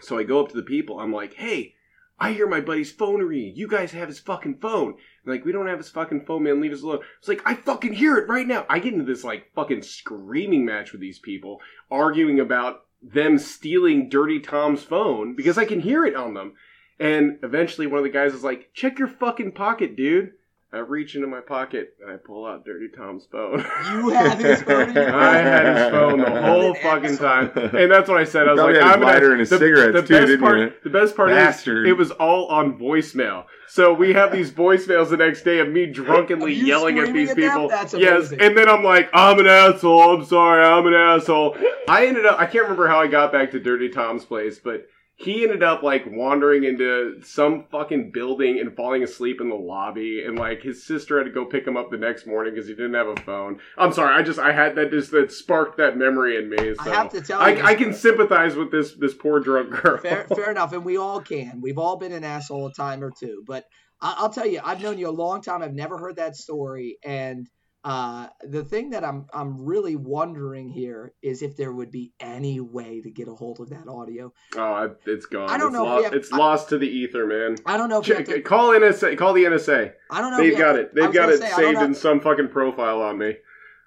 [0.01, 1.01] So I go up to the people.
[1.01, 1.75] I'm like, "Hey,
[2.19, 3.57] I hear my buddy's phone ringing.
[3.57, 6.61] You guys have his fucking phone." like, we don't have his fucking phone, man.
[6.61, 7.01] Leave us alone.
[7.19, 8.67] It's like I fucking hear it right now.
[8.69, 11.61] I get into this like fucking screaming match with these people,
[11.91, 16.55] arguing about them stealing Dirty Tom's phone because I can hear it on them.
[16.99, 20.33] And eventually, one of the guys is like, "Check your fucking pocket, dude."
[20.75, 23.59] I reach into my pocket and I pull out Dirty Tom's phone.
[23.93, 24.97] You had his phone.
[24.97, 28.49] I had his phone the whole fucking time, and that's what I said.
[28.49, 30.73] I was like, "I'm lighter and his the, cigarettes the too, best part, you?
[30.83, 31.87] The best part Bastard.
[31.87, 33.45] is it was all on voicemail.
[33.69, 37.37] So we have these voicemails the next day of me drunkenly yelling at these at
[37.37, 37.69] people.
[37.99, 40.15] yes, and then I'm like, "I'm an asshole.
[40.15, 40.65] I'm sorry.
[40.65, 41.55] I'm an asshole."
[41.87, 42.41] I ended up.
[42.41, 45.83] I can't remember how I got back to Dirty Tom's place, but he ended up
[45.83, 50.85] like wandering into some fucking building and falling asleep in the lobby and like his
[50.85, 53.17] sister had to go pick him up the next morning because he didn't have a
[53.17, 53.59] phone.
[53.77, 56.91] I'm sorry i just i had that just that sparked that memory in me so
[56.91, 57.63] i have to tell I, you.
[57.63, 59.99] I, can sympathize with this this poor drunk girl.
[59.99, 61.61] Fair, fair enough and we all can.
[61.61, 63.65] We've all been an asshole a time or two but
[64.01, 66.99] I, i'll tell you i've known you a long time i've never heard that story
[67.05, 67.49] and
[67.85, 72.61] uh, the thing that I'm I'm really wondering here is if there would be any
[72.61, 74.33] way to get a hold of that audio.
[74.57, 75.51] Oh, it's gone.
[75.51, 76.03] I don't it's know.
[76.03, 77.57] Have, it's I, lost to the ether, man.
[77.67, 77.99] I don't know.
[77.99, 79.19] If Check, to, call NSA.
[79.19, 79.93] Call the NSA.
[80.11, 80.37] I don't know.
[80.39, 80.95] They've got to, it.
[80.95, 83.35] They've got it say, saved in some fucking profile on me.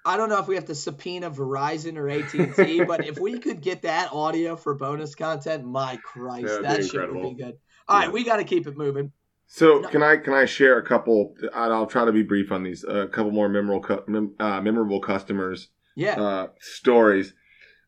[0.04, 3.18] I don't know if we have to subpoena Verizon or AT and T, but if
[3.18, 7.42] we could get that audio for bonus content, my Christ, yeah, that shit would be
[7.42, 7.54] good.
[7.88, 8.06] All yeah.
[8.06, 9.12] right, we got to keep it moving.
[9.46, 9.88] So no.
[9.88, 11.34] can I can I share a couple?
[11.54, 12.84] I'll try to be brief on these.
[12.84, 15.68] A couple more memorable uh, memorable customers.
[15.94, 16.20] Yeah.
[16.20, 17.32] Uh, stories.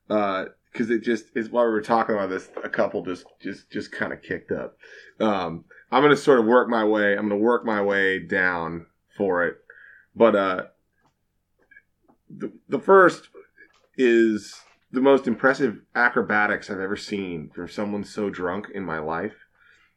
[0.07, 3.71] Because uh, it just is while we were talking about this, a couple just just
[3.71, 4.79] just kind of kicked up.
[5.21, 7.13] Um, I'm gonna sort of work my way.
[7.13, 8.87] I'm gonna work my way down
[9.17, 9.57] for it,
[10.15, 10.63] but uh,
[12.31, 13.29] the the first
[13.97, 14.55] is
[14.91, 19.35] the most impressive acrobatics I've ever seen from someone so drunk in my life.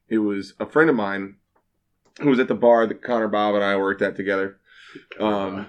[0.09, 1.35] It was a friend of mine
[2.19, 4.57] who was at the bar that Connor Bob and I worked at together.
[5.19, 5.67] Um,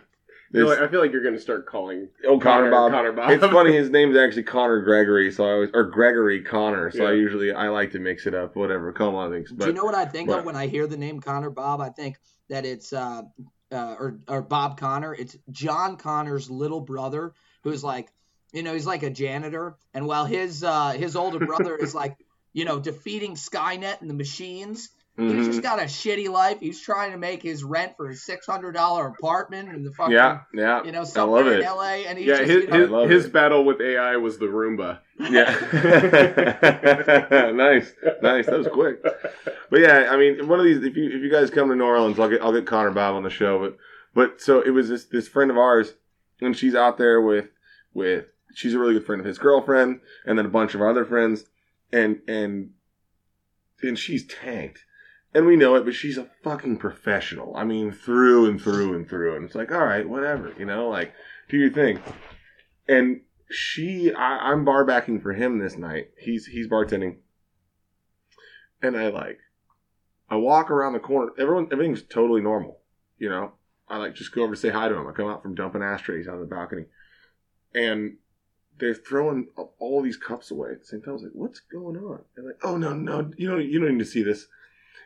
[0.53, 2.91] I feel, like, I feel like you're going to start calling oh Connor, Connor, Bob.
[2.93, 3.31] Connor Bob.
[3.31, 3.73] It's funny.
[3.73, 6.91] His name's actually Connor Gregory, so I always or Gregory Connor.
[6.91, 7.11] So yeah.
[7.11, 8.55] I usually I like to mix it up.
[8.57, 9.51] Whatever, call on things.
[9.51, 11.51] But, Do you know what I think but, of when I hear the name Connor
[11.51, 11.81] Bob?
[11.81, 13.23] I think that it's uh,
[13.71, 15.15] uh or or Bob Connor.
[15.15, 17.33] It's John Connor's little brother,
[17.63, 18.13] who's like
[18.53, 22.17] you know, he's like a janitor, and while his uh, his older brother is like,
[22.53, 25.37] you know, defeating Skynet and the machines, Mm-hmm.
[25.37, 26.57] He's just got a shitty life.
[26.61, 30.15] He's trying to make his rent for his six hundred dollar apartment in the fucking
[30.15, 30.83] yeah, yeah.
[30.85, 32.05] You know, somewhere in LA.
[32.07, 35.01] And he's yeah, just, his, you know, his, his, battle with AI was the Roomba.
[35.21, 35.51] Yeah,
[37.55, 38.47] nice, nice.
[38.47, 39.03] That was quick.
[39.03, 40.83] But yeah, I mean, one of these.
[40.83, 43.15] If you if you guys come to New Orleans, I'll get I'll get Connor Bob
[43.15, 43.59] on the show.
[43.59, 43.77] But
[44.15, 45.93] but so it was this this friend of ours,
[46.41, 47.51] and she's out there with
[47.93, 50.89] with she's a really good friend of his girlfriend, and then a bunch of our
[50.89, 51.45] other friends,
[51.93, 52.71] and and
[53.83, 54.87] and she's tanked
[55.35, 57.55] and we know it, but she's a fucking professional.
[57.57, 59.37] I mean, through and through and through.
[59.37, 61.13] And it's like, all right, whatever, you know, like
[61.49, 62.01] do your thing.
[62.89, 66.11] And she, I, I'm bar backing for him this night.
[66.19, 67.17] He's he's bartending,
[68.83, 69.39] and I like,
[70.29, 71.33] I walk around the corner.
[71.39, 72.81] Everyone, everything's totally normal,
[73.19, 73.53] you know.
[73.89, 75.07] I like just go over to say hi to him.
[75.07, 76.87] I come out from dumping ashtrays on the balcony,
[77.75, 78.17] and
[78.79, 79.49] they're throwing
[79.79, 81.11] all these cups away at the same time.
[81.11, 83.93] I was like, "What's going on?" And like, "Oh no, no, you don't, you don't
[83.93, 84.47] need to see this."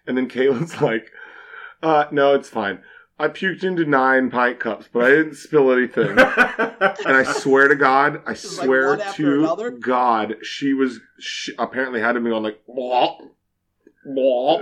[0.07, 1.11] And then Kayla's like,
[1.83, 2.81] uh, no, it's fine.
[3.19, 6.11] I puked into nine pint cups, but I didn't spill anything.
[6.19, 9.71] and I swear to God, I swear like to another?
[9.71, 13.17] God, she was she apparently had to be on like blah,
[14.05, 14.59] blah,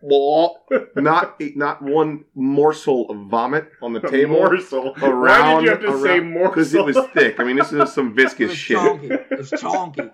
[0.00, 0.48] blah.
[0.94, 4.34] Not not one morsel of vomit on the table.
[4.36, 4.94] morsel.
[5.02, 6.50] Around, Why did you have to around, say morsel?
[6.50, 7.40] Because it was thick.
[7.40, 8.78] I mean, this is some viscous it shit.
[8.78, 9.24] Chonky.
[9.32, 10.12] It's chonky.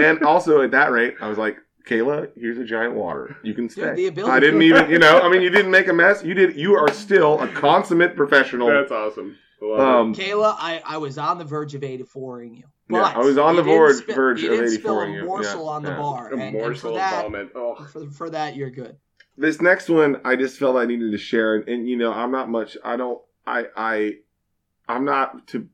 [0.00, 1.58] And also at that rate, I was like,
[1.88, 3.36] Kayla, here's a giant water.
[3.42, 3.94] You can stay.
[3.94, 6.22] the ability I didn't even, you know, I mean, you didn't make a mess.
[6.22, 6.56] You did.
[6.56, 8.68] You are still a consummate professional.
[8.68, 9.36] That's awesome.
[9.60, 12.64] Um, Kayla, I, I was on the verge of 84ing you.
[12.88, 14.78] But yeah, I was on the verge, spi- verge you of 84ing you.
[14.78, 15.96] spill a morsel yeah, on the yeah.
[15.96, 16.32] bar.
[16.32, 17.50] A and, morsel and for that, vomit.
[17.54, 17.84] Oh.
[17.92, 18.96] For, for that, you're good.
[19.36, 22.30] This next one, I just felt I needed to share, and, and you know, I'm
[22.30, 22.76] not much.
[22.84, 23.20] I don't.
[23.46, 24.12] I I
[24.88, 25.68] I'm not to.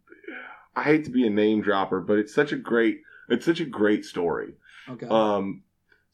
[0.77, 3.01] I hate to be a name dropper, but it's such a great.
[3.29, 4.55] It's such a great story.
[4.89, 5.07] Okay.
[5.07, 5.63] Um,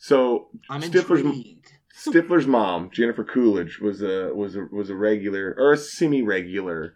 [0.02, 1.72] so I'm Stifler's intrigued.
[1.94, 6.94] Stifler's mom, Jennifer Coolidge, was a was a was a regular or a semi regular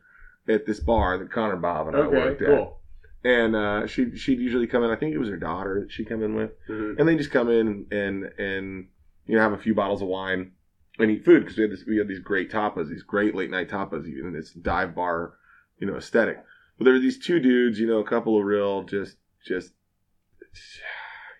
[0.49, 2.49] at this bar that Connor Bob and I Okay, worked at.
[2.49, 2.81] cool.
[3.23, 4.91] And uh, she she'd usually come in.
[4.91, 6.99] I think it was her daughter that she come in with, Mhm.
[6.99, 8.89] and they just come in and and
[9.27, 10.53] you know have a few bottles of wine
[10.99, 13.51] and eat food because we had this we had these great tapas, these great late
[13.51, 15.35] night tapas, even in this dive bar,
[15.79, 16.39] you know, aesthetic.
[16.79, 19.17] But there were these two dudes, you know, a couple of real just
[19.47, 19.73] just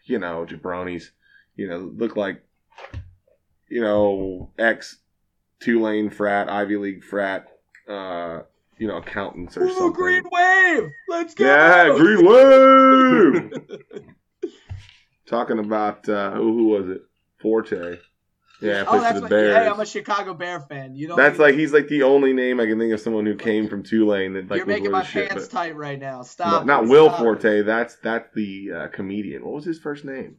[0.05, 1.11] you know jabronis
[1.57, 2.43] you know, look like,
[3.69, 4.99] you know, ex
[5.61, 7.47] Tulane frat, Ivy League frat,
[7.89, 8.41] uh,
[8.79, 9.93] you know, accountants or Ooh, something.
[9.93, 10.91] Green Wave!
[11.09, 11.45] Let's go!
[11.45, 13.53] Yeah, Green Wave!
[15.27, 17.03] Talking about, uh, who, who was it?
[17.41, 17.99] Forte.
[18.61, 19.57] Yeah, oh, that's for the what, Bears.
[19.57, 20.95] Hey, I'm a Chicago Bear fan.
[20.95, 23.35] You know, That's like he's like the only name I can think of someone who
[23.35, 26.19] came from Tulane that like you're making my shit, pants tight right now.
[26.19, 26.65] No, Stop.
[26.65, 27.63] not it, Will stop Forte.
[27.63, 29.45] That's that's the uh, comedian.
[29.45, 30.37] What was his first name?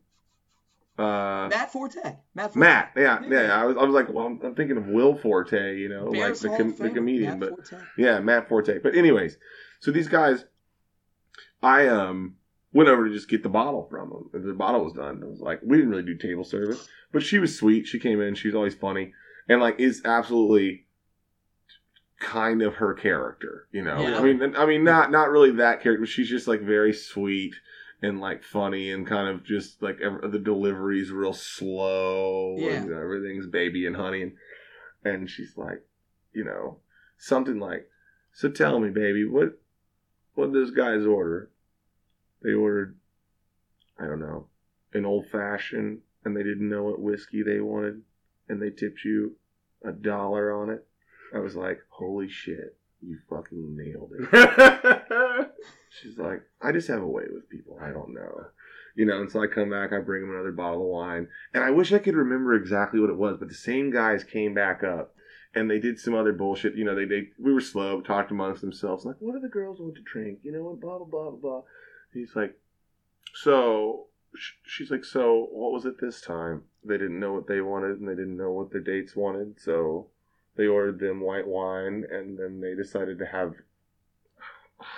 [0.97, 1.47] Uh.
[1.49, 1.99] Matt Forte.
[2.33, 2.53] Matt.
[2.53, 2.59] Forte.
[2.59, 3.41] Matt, yeah, yeah.
[3.41, 3.61] Yeah.
[3.61, 6.43] I was, I was like, well, I'm, I'm thinking of Will Forte, you know, Bears
[6.43, 7.83] like the, com- the comedian, Matt but Forte.
[7.97, 8.79] yeah, Matt Forte.
[8.79, 9.37] But anyways,
[9.81, 10.45] so these guys,
[11.61, 12.35] I um
[12.71, 14.45] went over to just get the bottle from them.
[14.47, 15.21] The bottle was done.
[15.23, 17.87] I was like, we didn't really do table service, but she was sweet.
[17.87, 18.35] She came in.
[18.35, 19.13] She's always funny
[19.47, 20.85] and like is absolutely
[22.19, 24.01] kind of her character, you know.
[24.01, 24.19] Yeah.
[24.19, 27.53] I mean, I mean, not not really that character, but she's just like very sweet
[28.01, 32.73] and like funny and kind of just like ev- the delivery's real slow Yeah.
[32.73, 34.33] and everything's baby and honey and,
[35.03, 35.83] and she's like
[36.33, 36.77] you know
[37.17, 37.89] something like
[38.33, 39.57] so tell me baby what
[40.33, 41.49] what those guys order?
[42.43, 42.97] They ordered
[43.97, 44.47] i don't know
[44.93, 48.01] an old fashioned and they didn't know what whiskey they wanted
[48.49, 49.35] and they tipped you
[49.83, 50.85] a dollar on it.
[51.33, 55.51] I was like holy shit you fucking nailed it
[56.01, 57.79] She's like, I just have a way with people.
[57.81, 58.47] I don't know.
[58.95, 61.27] You know, and so I come back, I bring them another bottle of wine.
[61.53, 64.53] And I wish I could remember exactly what it was, but the same guys came
[64.53, 65.15] back up
[65.53, 66.75] and they did some other bullshit.
[66.75, 69.79] You know, they, they we were slow, talked amongst themselves, like, what do the girls
[69.79, 70.39] want to drink?
[70.43, 71.61] You know what, blah, blah, blah, blah, blah.
[72.13, 72.57] He's like,
[73.33, 74.07] so,
[74.65, 76.63] she's like, so what was it this time?
[76.83, 80.07] They didn't know what they wanted and they didn't know what their dates wanted, so
[80.57, 83.53] they ordered them white wine and then they decided to have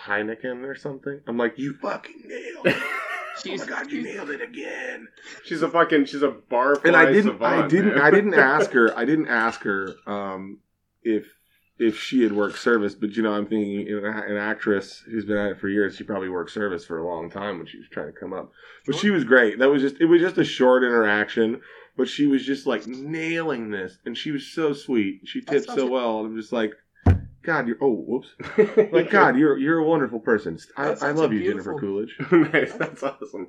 [0.06, 1.22] Heineken or something.
[1.28, 2.76] I'm like, you fucking nailed it.
[2.82, 5.08] oh She's, my god, you nailed it again.
[5.44, 8.02] she's a fucking she's a barfly And I didn't, I didn't, man.
[8.02, 8.98] I didn't ask her.
[8.98, 10.60] I didn't ask her um,
[11.04, 11.26] if
[11.80, 12.96] if she had worked service.
[12.96, 15.96] But you know, I'm thinking you an actress who's been at it for years.
[15.96, 18.52] She probably worked service for a long time when she was trying to come up.
[18.86, 19.60] But she was great.
[19.60, 21.62] That was just it was just a short interaction.
[21.98, 25.22] But she was just like nailing this, and she was so sweet.
[25.26, 26.20] She That's tipped so well.
[26.20, 26.74] And I'm just like,
[27.42, 28.30] God, you're oh whoops.
[28.92, 30.60] like God, you're you're a wonderful person.
[30.78, 32.16] I, I love you, Jennifer Coolidge.
[32.32, 33.48] nice, that's awesome.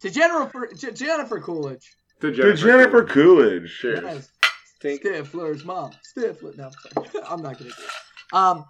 [0.00, 1.92] To Jennifer to Jennifer Coolidge.
[2.20, 3.78] To Jennifer, to Jennifer Coolidge.
[3.78, 4.00] Cheers.
[4.02, 4.30] Yes.
[4.82, 5.92] Stifler's mom.
[6.16, 6.56] Stifler.
[6.56, 6.70] No,
[7.28, 8.34] I'm not gonna do it.
[8.34, 8.64] Um,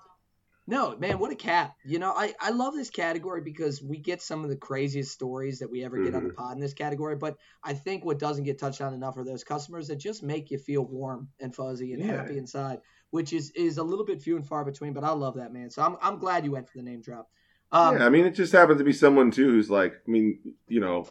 [0.67, 1.75] no, man, what a cat.
[1.85, 5.59] You know, I, I love this category because we get some of the craziest stories
[5.59, 6.17] that we ever get mm-hmm.
[6.17, 6.43] on the mm-hmm.
[6.43, 7.17] pod in this category.
[7.17, 10.51] But I think what doesn't get touched on enough are those customers that just make
[10.51, 12.19] you feel warm and fuzzy and yeah.
[12.19, 12.79] happy inside,
[13.11, 14.93] which is is a little bit few and far between.
[14.93, 15.71] But I love that, man.
[15.71, 17.29] So I'm, I'm glad you went for the name drop.
[17.73, 20.39] Um, yeah, I mean, it just happens to be someone, too, who's like, I mean,
[20.69, 21.09] you know,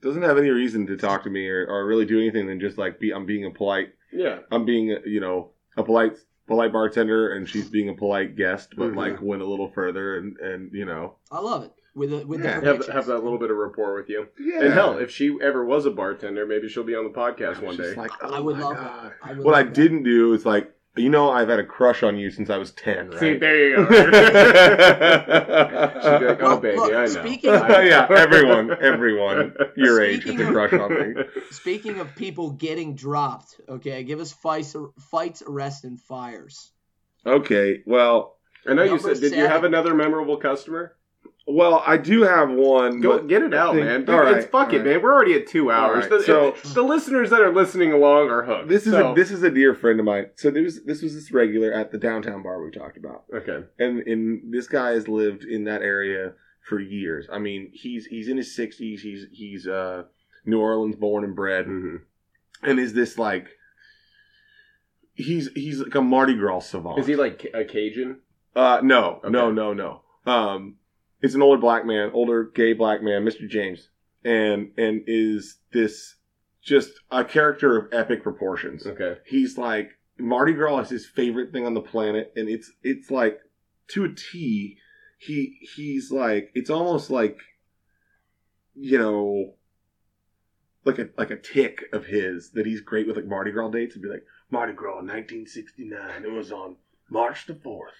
[0.00, 2.78] doesn't have any reason to talk to me or, or really do anything than just
[2.78, 6.16] like be, I'm being a polite, yeah, I'm being, you know, a polite
[6.50, 8.98] polite bartender and she's being a polite guest, but mm-hmm.
[8.98, 11.14] like went a little further and and you know.
[11.30, 12.58] I love it with the, with yeah.
[12.58, 14.26] the have, have that little bit of rapport with you.
[14.38, 14.62] Yeah.
[14.62, 17.76] And hell, if she ever was a bartender, maybe she'll be on the podcast one
[17.76, 17.94] day.
[17.94, 19.12] Like, oh I would love God.
[19.22, 19.74] I would what love I that.
[19.74, 22.72] didn't do is like you know, I've had a crush on you since I was
[22.72, 23.10] ten.
[23.10, 23.20] Right?
[23.20, 23.84] See, there you go.
[23.90, 24.10] She'd
[26.18, 30.40] be like, "Oh, baby, look, I know." Speaking of, yeah, everyone, everyone your age has
[30.40, 31.22] a crush on me.
[31.50, 36.72] Speaking of people getting dropped, okay, give us fights, fights, arrests, and fires.
[37.24, 38.36] Okay, well,
[38.66, 39.20] I know you said.
[39.20, 40.96] Did you have another memorable customer?
[41.46, 43.00] Well, I do have one.
[43.00, 44.00] Go get it out, think, man.
[44.00, 44.86] Dude, all right, it's fuck it, right.
[44.86, 45.02] man.
[45.02, 46.02] We're already at two hours.
[46.08, 48.68] Right, the, so the listeners that are listening along are hooked.
[48.68, 49.12] This is so.
[49.12, 50.26] a, this is a dear friend of mine.
[50.36, 53.24] So there was this was this regular at the downtown bar we talked about.
[53.34, 57.26] Okay, and and this guy has lived in that area for years.
[57.32, 59.02] I mean, he's he's in his sixties.
[59.02, 60.04] He's he's uh,
[60.44, 61.96] New Orleans born and bred, mm-hmm.
[62.62, 63.48] and is this like
[65.14, 66.98] he's he's like a Mardi Gras savant.
[66.98, 68.20] Is he like a Cajun?
[68.54, 69.30] Uh, no, okay.
[69.30, 70.02] no, no, no.
[70.26, 70.76] Um,
[71.22, 73.48] it's an older black man, older gay black man, Mr.
[73.48, 73.88] James,
[74.24, 76.16] and and is this
[76.62, 78.86] just a character of epic proportions.
[78.86, 83.10] Okay, he's like Mardi Gras is his favorite thing on the planet, and it's it's
[83.10, 83.40] like
[83.88, 84.78] to a T.
[85.18, 87.38] He he's like it's almost like
[88.74, 89.54] you know
[90.84, 93.94] like a like a tick of his that he's great with like Mardi Gras dates
[93.94, 96.76] and be like Mardi Gras 1969 it was on
[97.10, 97.90] March the 4th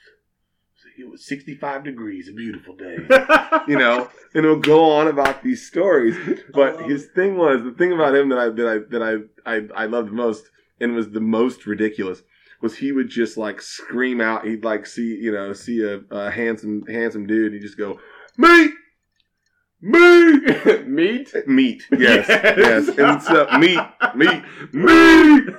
[0.98, 2.97] it was 65 degrees, a beautiful day.
[3.69, 6.16] you know, and he'll go on about these stories.
[6.52, 6.89] But oh.
[6.89, 9.86] his thing was the thing about him that I that I that I I, I
[9.86, 10.44] loved most
[10.81, 12.23] and was the most ridiculous
[12.61, 14.47] was he would just like scream out.
[14.47, 17.52] He'd like see you know see a, a handsome handsome dude.
[17.52, 17.98] He'd just go
[18.39, 18.73] meat.
[19.82, 21.86] Meat, meat, meat.
[21.90, 22.89] Yes, yes.
[22.98, 23.81] And so meat,
[24.15, 24.43] meat,
[24.74, 25.55] meat.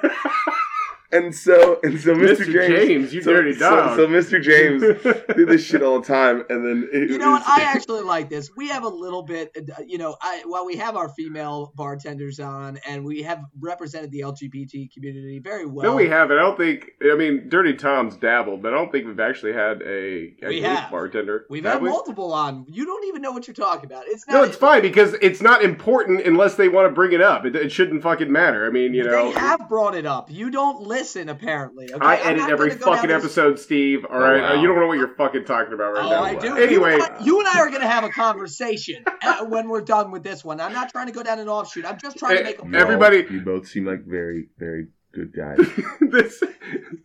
[1.13, 2.37] And so, and so, Mr.
[2.37, 2.53] Mr.
[2.53, 3.97] James, James you so, dirty dog.
[3.97, 4.41] So, so, Mr.
[4.41, 4.81] James
[5.35, 7.43] did this shit all the time, and then it, you know what?
[7.45, 8.49] I actually like this.
[8.55, 12.39] We have a little bit, uh, you know, I while we have our female bartenders
[12.39, 15.83] on, and we have represented the LGBT community very well.
[15.83, 16.37] No, we haven't.
[16.37, 16.91] I don't think.
[17.03, 20.61] I mean, Dirty Tom's dabbled, but I don't think we've actually had a, a we
[20.61, 20.89] have.
[20.91, 21.45] bartender.
[21.49, 21.89] We've have had we?
[21.89, 22.65] multiple on.
[22.69, 24.05] You don't even know what you're talking about.
[24.07, 27.21] It's not, no, it's fine because it's not important unless they want to bring it
[27.21, 27.45] up.
[27.45, 28.65] It, it shouldn't fucking matter.
[28.65, 30.31] I mean, you know, they have brought it up.
[30.31, 31.91] You don't listen listen, apparently.
[31.91, 32.05] Okay?
[32.05, 34.05] I edit every fucking episode, Steve.
[34.09, 34.61] All right, oh, wow.
[34.61, 36.23] you don't know what you're fucking talking about right oh, now.
[36.23, 36.57] I do.
[36.57, 39.67] Anyway, you and I, you and I are going to have a conversation uh, when
[39.67, 40.61] we're done with this one.
[40.61, 41.85] I'm not trying to go down an offshoot.
[41.85, 43.25] I'm just trying to make a everybody.
[43.29, 45.57] You both seem like very, very good guys.
[46.01, 46.41] this,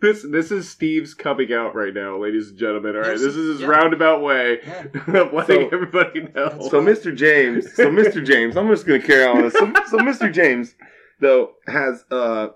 [0.00, 2.96] this, this is Steve's coming out right now, ladies and gentlemen.
[2.96, 3.66] All right, this is his yeah.
[3.68, 4.82] roundabout way yeah.
[5.20, 6.68] of letting so, everybody know.
[6.70, 7.16] So, Mr.
[7.16, 8.24] James, so Mr.
[8.24, 9.60] James, I'm just going to carry on with this.
[9.60, 10.32] So, so Mr.
[10.32, 10.74] James,
[11.20, 12.48] though, has uh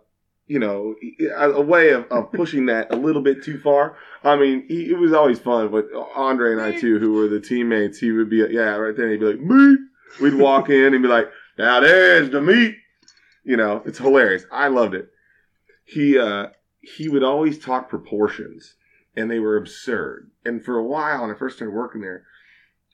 [0.51, 0.97] you know,
[1.37, 3.97] a way of, of pushing that a little bit too far.
[4.25, 5.87] I mean, he, it was always fun, but
[6.17, 9.21] Andre and I too, who were the teammates, he would be, yeah, right there, he'd
[9.21, 9.79] be like, meat.
[10.21, 12.75] We'd walk in and be like, now there's the meat.
[13.45, 14.43] You know, it's hilarious.
[14.51, 15.11] I loved it.
[15.85, 16.49] He, uh,
[16.81, 18.75] he would always talk proportions
[19.15, 20.33] and they were absurd.
[20.45, 22.25] And for a while, when I first started working there,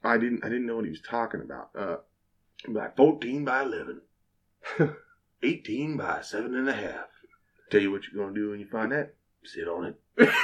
[0.04, 1.70] I didn't, I didn't know what he was talking about.
[1.74, 1.96] Uh,
[2.68, 4.02] like 14 by 11,
[5.42, 7.06] 18 by seven and a half.
[7.70, 9.14] Tell you what you're gonna do when you find that.
[9.44, 10.28] Sit on it.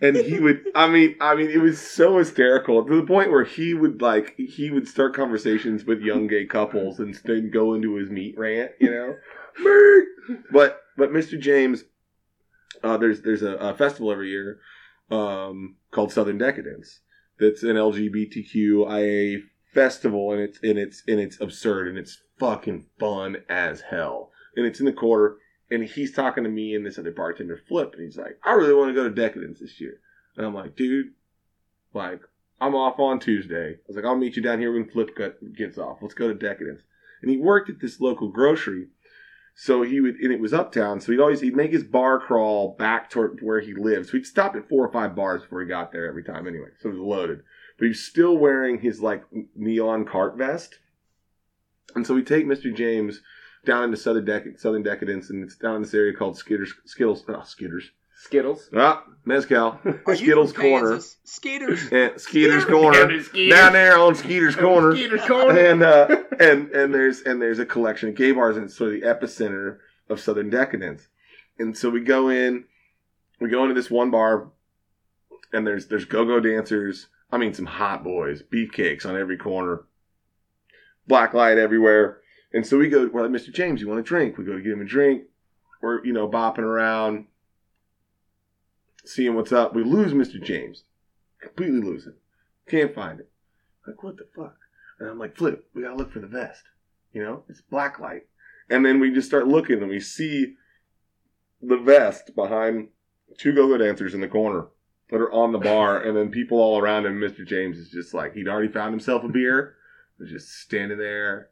[0.00, 3.44] and he would i mean i mean it was so hysterical to the point where
[3.44, 7.94] he would like he would start conversations with young gay couples and then go into
[7.96, 9.14] his meat rant you know
[10.52, 11.84] but but mr james
[12.82, 14.58] uh, there's there's a, a, festival every year
[15.10, 17.00] um, called southern decadence
[17.38, 19.38] that's an lgbtqia
[19.72, 24.66] festival and it's and it's and it's absurd and it's fucking fun as hell and
[24.66, 25.36] it's in the quarter
[25.70, 28.74] and he's talking to me and this other bartender, Flip, and he's like, I really
[28.74, 30.00] want to go to Decadence this year.
[30.36, 31.12] And I'm like, dude,
[31.92, 32.20] like,
[32.60, 33.74] I'm off on Tuesday.
[33.74, 35.10] I was like, I'll meet you down here when Flip
[35.56, 35.98] gets off.
[36.02, 36.82] Let's go to Decadence.
[37.22, 38.88] And he worked at this local grocery
[39.54, 41.00] So he would, and it was uptown.
[41.00, 44.06] So he'd always he'd make his bar crawl back toward where he lived.
[44.06, 46.48] So he'd stop at four or five bars before he got there every time.
[46.48, 47.42] Anyway, so it was loaded.
[47.78, 49.24] But he's still wearing his like
[49.54, 50.78] neon cart vest.
[51.94, 52.74] And so we take Mr.
[52.74, 53.20] James
[53.64, 57.24] down into Southern, Dec- Southern Decadence, and it's down in this area called Skitters, Skittles,
[57.28, 57.84] oh, Skitters,
[58.16, 58.68] Skittles.
[58.76, 61.16] ah, Mezcal, Are you Skittles from Corner, Kansas?
[61.24, 61.82] Skaters.
[61.92, 63.50] and Skeeter's Corner, Skeeter's.
[63.58, 65.58] down there on Skeeter's Corner, Skeeter's Corner.
[65.58, 66.06] and uh,
[66.40, 69.06] and and there's and there's a collection of gay bars, and it's sort of the
[69.06, 69.78] epicenter
[70.08, 71.08] of Southern Decadence.
[71.58, 72.64] And so we go in,
[73.40, 74.50] we go into this one bar,
[75.52, 77.06] and there's there's go-go dancers.
[77.32, 79.82] I mean, some hot boys, beefcakes on every corner,
[81.06, 82.18] black light everywhere.
[82.54, 83.52] And so we go, we're like, Mr.
[83.52, 84.38] James, you want a drink?
[84.38, 85.24] We go to get him a drink.
[85.82, 87.26] We're, you know, bopping around,
[89.04, 89.74] seeing what's up.
[89.74, 90.40] We lose Mr.
[90.40, 90.84] James.
[91.42, 92.14] Completely lose him.
[92.68, 93.28] Can't find it.
[93.84, 94.56] Like, what the fuck?
[95.00, 96.62] And I'm like, Flip, we gotta look for the vest.
[97.12, 98.28] You know, it's black light.
[98.70, 100.54] And then we just start looking and we see
[101.60, 102.88] the vest behind
[103.36, 104.68] two go-go dancers in the corner
[105.10, 107.20] that are on the bar, and then people all around him.
[107.20, 107.44] Mr.
[107.44, 109.74] James is just like he'd already found himself a beer,
[110.20, 111.50] was just standing there,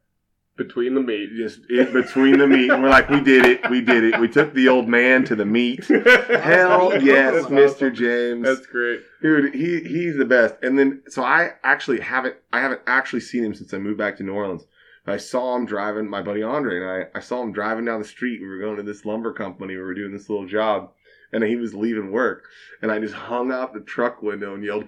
[0.57, 1.31] Between the meat.
[1.35, 2.71] just in between the meat.
[2.71, 4.21] And we're like, we did it, we did it.
[4.21, 5.85] We took the old man to the meat.
[5.87, 7.47] Hell yes.
[7.47, 7.93] Mr.
[7.93, 9.01] James, That's great.
[9.23, 9.55] dude.
[9.55, 10.57] He he's the best.
[10.63, 14.17] And then so I actually haven't I haven't actually seen him since I moved back
[14.19, 14.65] to New Orleans.
[15.07, 18.07] I saw him driving my buddy Andre and I, I saw him driving down the
[18.07, 18.41] street.
[18.41, 19.75] We were going to this lumber company.
[19.75, 20.93] We were doing this little job,
[21.33, 22.45] and he was leaving work.
[22.83, 24.85] And I just hung out the truck window and yelled,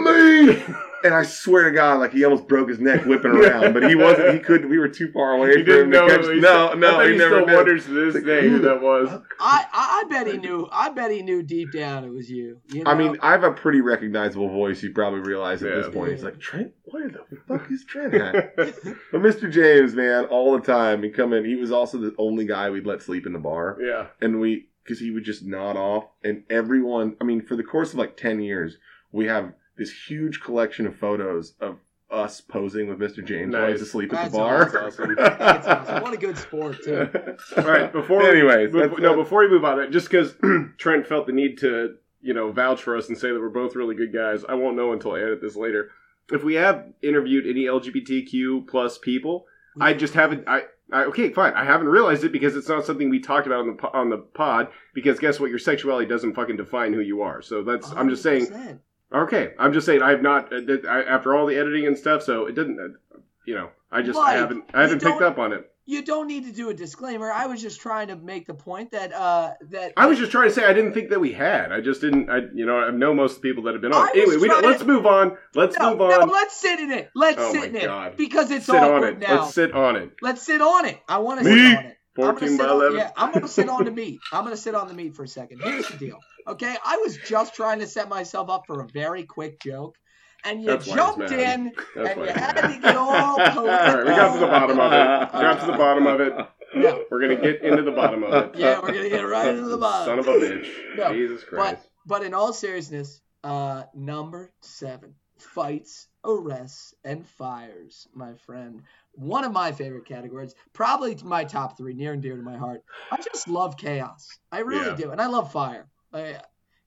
[0.00, 0.62] "Me!"
[1.04, 3.94] And I swear to God, like he almost broke his neck whipping around, but he
[3.94, 4.32] wasn't.
[4.32, 4.70] He couldn't.
[4.70, 6.08] We were too far away You for him didn't to know.
[6.08, 6.20] catch.
[6.34, 7.54] he No, still- no, I he he never still did.
[7.56, 9.10] wonders to this Like, day who that was.
[9.38, 10.66] I, I I bet he knew.
[10.72, 12.58] I bet he knew deep down it was you.
[12.70, 12.90] you know?
[12.90, 14.82] I mean, I have a pretty recognizable voice.
[14.82, 15.74] You probably realize at Yeah.
[15.82, 16.12] this point.
[16.12, 18.56] He's like, Trent, where the fuck is Trent at?
[18.56, 19.50] But Mr.
[19.52, 21.44] James, man, all the time he'd come in.
[21.44, 24.06] He was also the only guy we'd let sleep in the bar, yeah.
[24.22, 27.16] and we because he would just nod off, and everyone.
[27.20, 28.78] I mean, for the course of like ten years,
[29.12, 31.78] we have this huge collection of photos of
[32.10, 33.24] us posing with Mr.
[33.24, 33.88] James while he's Nice.
[33.88, 34.86] asleep at That's the bar.
[34.86, 35.14] awesome.
[35.16, 36.02] That's awesome.
[36.02, 37.08] What a good sport too.
[37.56, 37.92] All right.
[37.92, 40.34] Before Anyways, before, that's- no, before we move on, just because
[40.78, 43.74] Trent felt the need to, you know, vouch for us and say that we're both
[43.74, 45.90] really good guys, I won't know until I edit this later.
[46.30, 49.46] If we have interviewed any LGBTQ plus people,
[49.80, 49.98] I mm-hmm.
[49.98, 50.48] just haven't.
[50.48, 51.52] I, I okay, fine.
[51.54, 54.18] I haven't realized it because it's not something we talked about on the on the
[54.18, 54.68] pod.
[54.94, 55.50] Because guess what?
[55.50, 57.42] Your sexuality doesn't fucking define who you are.
[57.42, 57.90] So that's.
[57.90, 58.46] I'm just saying.
[58.52, 58.78] Oh,
[59.14, 59.22] 100%.
[59.24, 61.96] Okay, I'm just saying I have not uh, that- I, after all the editing and
[61.96, 62.22] stuff.
[62.22, 62.80] So it didn't.
[62.80, 65.70] Uh, you know, I just I haven't I haven't picked up on it.
[65.86, 67.30] You don't need to do a disclaimer.
[67.30, 70.48] I was just trying to make the point that uh that I was just trying
[70.48, 71.72] to say I didn't think that we had.
[71.72, 72.30] I just didn't.
[72.30, 74.08] I you know I know most of the people that have been on.
[74.16, 75.36] Anyway, we don't, let's to- move on.
[75.54, 77.10] Let's no, move no, let's sit in it.
[77.14, 78.12] Let's Oh sit in God.
[78.12, 79.28] it because it's sit on awkward it.
[79.28, 79.42] now.
[79.42, 80.10] Let's sit on it.
[80.22, 80.98] Let's sit on it.
[81.06, 81.93] I want to sit on it.
[82.16, 84.20] I'm gonna Fourteen sit by on, yeah, I'm gonna sit on the meat.
[84.32, 85.60] I'm gonna sit on the meat for a second.
[85.62, 86.20] Here's the deal.
[86.46, 89.96] Okay, I was just trying to set myself up for a very quick joke,
[90.44, 93.62] and you That's jumped in That's and you had to get all political.
[93.62, 95.32] All right, we got to the bottom of it.
[95.32, 96.32] Got to the bottom of it.
[96.76, 98.58] No, We're gonna get into the bottom of it.
[98.58, 100.06] yeah, we're gonna get right into the bottom.
[100.06, 100.68] Son of a bitch.
[100.96, 101.82] No, Jesus Christ.
[102.06, 105.14] But in all seriousness, uh, number seven,
[105.44, 108.82] fights, arrests, and fires, my friend.
[109.12, 112.82] One of my favorite categories, probably my top three, near and dear to my heart.
[113.10, 114.28] I just love chaos.
[114.50, 114.96] I really Yeah.
[114.96, 115.88] do, and I love fire.
[116.12, 116.40] I,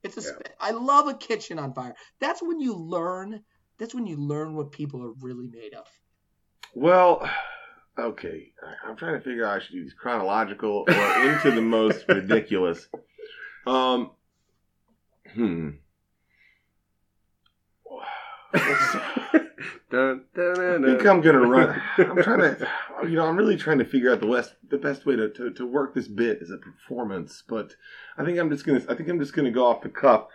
[0.04, 0.52] it's a, Yeah.
[0.60, 1.96] I love a kitchen on fire.
[2.20, 3.44] That's when you learn.
[3.78, 5.88] That's when you learn what people are really made of.
[6.74, 7.30] Well,
[7.98, 8.52] okay.
[8.64, 12.06] I- I'm trying to figure out I should do these chronological or into the most
[12.10, 12.88] ridiculous.
[13.66, 14.12] Um,
[15.34, 15.70] hmm.
[19.90, 21.82] Dun, dun, dun, I think I'm gonna run.
[21.98, 22.68] I'm trying to,
[23.04, 25.50] you know, I'm really trying to figure out the best the best way to, to,
[25.52, 27.42] to work this bit as a performance.
[27.48, 27.74] But
[28.18, 30.28] I think I'm just gonna, I think I'm just gonna go off the cuff.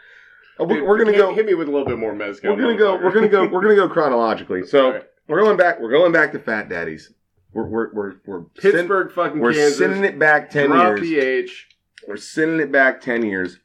[0.59, 1.35] Uh, We're, we're gonna hit, go.
[1.35, 2.57] Hit me with a little bit more mezcal.
[2.57, 2.95] We're gonna go.
[2.95, 3.47] We're gonna go.
[3.47, 4.67] We're gonna go chronologically.
[4.67, 5.03] So right.
[5.29, 5.81] we're going back.
[5.81, 7.13] We're going back to Fat Daddies.
[7.53, 9.79] We're we're we're we're send- Pittsburg, fucking we're Kansas.
[9.79, 11.01] sending it back ten years.
[11.01, 11.69] PH.
[12.07, 13.59] We're sending it back 10 years.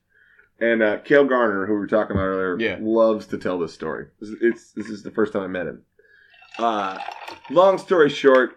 [0.59, 2.77] And uh, Cale Garner, who we were talking about earlier, Yeah.
[2.81, 4.07] loves to tell this story.
[4.21, 5.83] Is, it's, this is the first time I met him.
[6.57, 6.97] Uh,
[7.51, 8.53] long story short,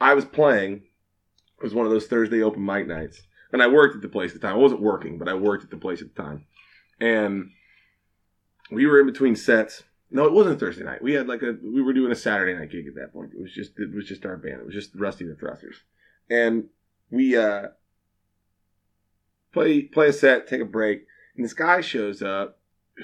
[0.00, 0.84] I was playing.
[1.58, 3.22] It was one of those Thursday open mic nights.
[3.52, 4.56] And I worked at the place at the time.
[4.56, 6.46] I wasn't working, but I worked at the place at the time.
[7.00, 7.50] And
[8.70, 9.82] we were in between sets.
[10.10, 11.02] No, it wasn't Thursday night.
[11.02, 13.32] We had like a we were doing a Saturday night gig at that point.
[13.34, 14.60] It was just it was just our band.
[14.60, 15.76] It was just Rusty the Thrusters.
[16.30, 16.68] And
[17.10, 17.68] we uh
[19.56, 21.04] play play a set, take a break,
[21.36, 22.58] and this guy shows up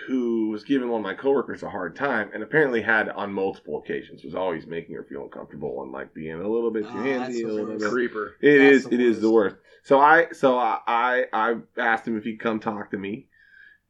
[0.07, 3.79] who was giving one of my coworkers a hard time, and apparently had on multiple
[3.79, 7.03] occasions was always making her feel uncomfortable and like being a little bit too Oh,
[7.03, 7.81] handsy, that's a the little worst.
[7.85, 7.91] bit.
[7.91, 8.37] Creeper.
[8.41, 8.85] It That's is.
[8.85, 9.57] the It is the worst.
[9.57, 9.67] worst.
[9.85, 10.29] So I.
[10.33, 10.79] So I.
[10.87, 13.27] I, I asked him if he'd come talk to me,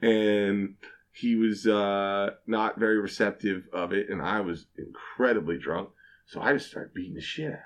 [0.01, 0.75] and
[1.13, 5.91] he was uh, not very receptive of it, and I was incredibly drunk.
[6.27, 7.53] So I just started beating the shit out.
[7.53, 7.65] of him.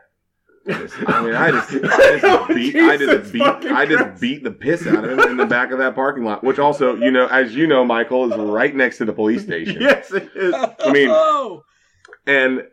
[0.69, 4.21] Just- I mean, I just, I just beat, I just beat, I just Christ.
[4.21, 6.43] beat the piss out of him in the back of that parking lot.
[6.43, 9.81] Which also, you know, as you know, Michael is right next to the police station.
[9.87, 10.55] Yes, it is.
[10.55, 11.65] I mean, oh,
[12.27, 12.67] And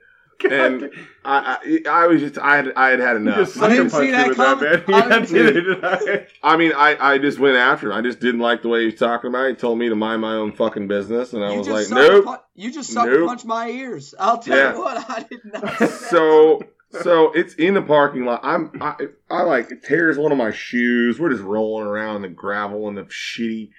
[0.50, 0.90] and
[1.24, 3.38] I, I, I was just, I had, I had had enough.
[3.38, 5.02] just I didn't see that him that, coming.
[5.02, 5.68] I didn't did
[6.10, 6.30] it.
[6.42, 7.98] I mean, I, I just went after him.
[7.98, 9.50] I just didn't like the way he was talking about it.
[9.52, 12.02] He told me to mind my own fucking business, and I you was like, sucker
[12.12, 12.26] nope.
[12.26, 13.28] pun- you just sucker Nope.
[13.30, 14.14] punch my ears.
[14.20, 14.74] I'll tell Yeah.
[14.74, 15.78] you what, I did not.
[15.78, 16.62] see that So,
[17.02, 18.42] so it's in the parking lot.
[18.44, 18.96] I'm, I,
[19.30, 21.20] I like tears one of my shoes.
[21.20, 23.72] We're just rolling around the gravel and the shitty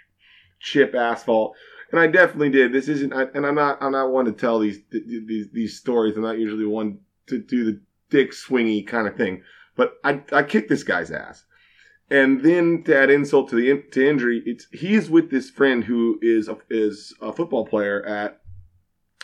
[0.60, 1.54] chip asphalt.
[1.90, 2.72] And I definitely did.
[2.72, 6.16] This isn't, I, and I'm not, I'm not one to tell these, these, these stories.
[6.16, 7.80] I'm not usually one to do the
[8.10, 9.42] dick swingy kind of thing.
[9.76, 11.44] But I, I kicked this guy's ass.
[12.10, 15.84] And then to add insult to the in, to injury, it's he's with this friend
[15.84, 18.40] who is a, is a football player at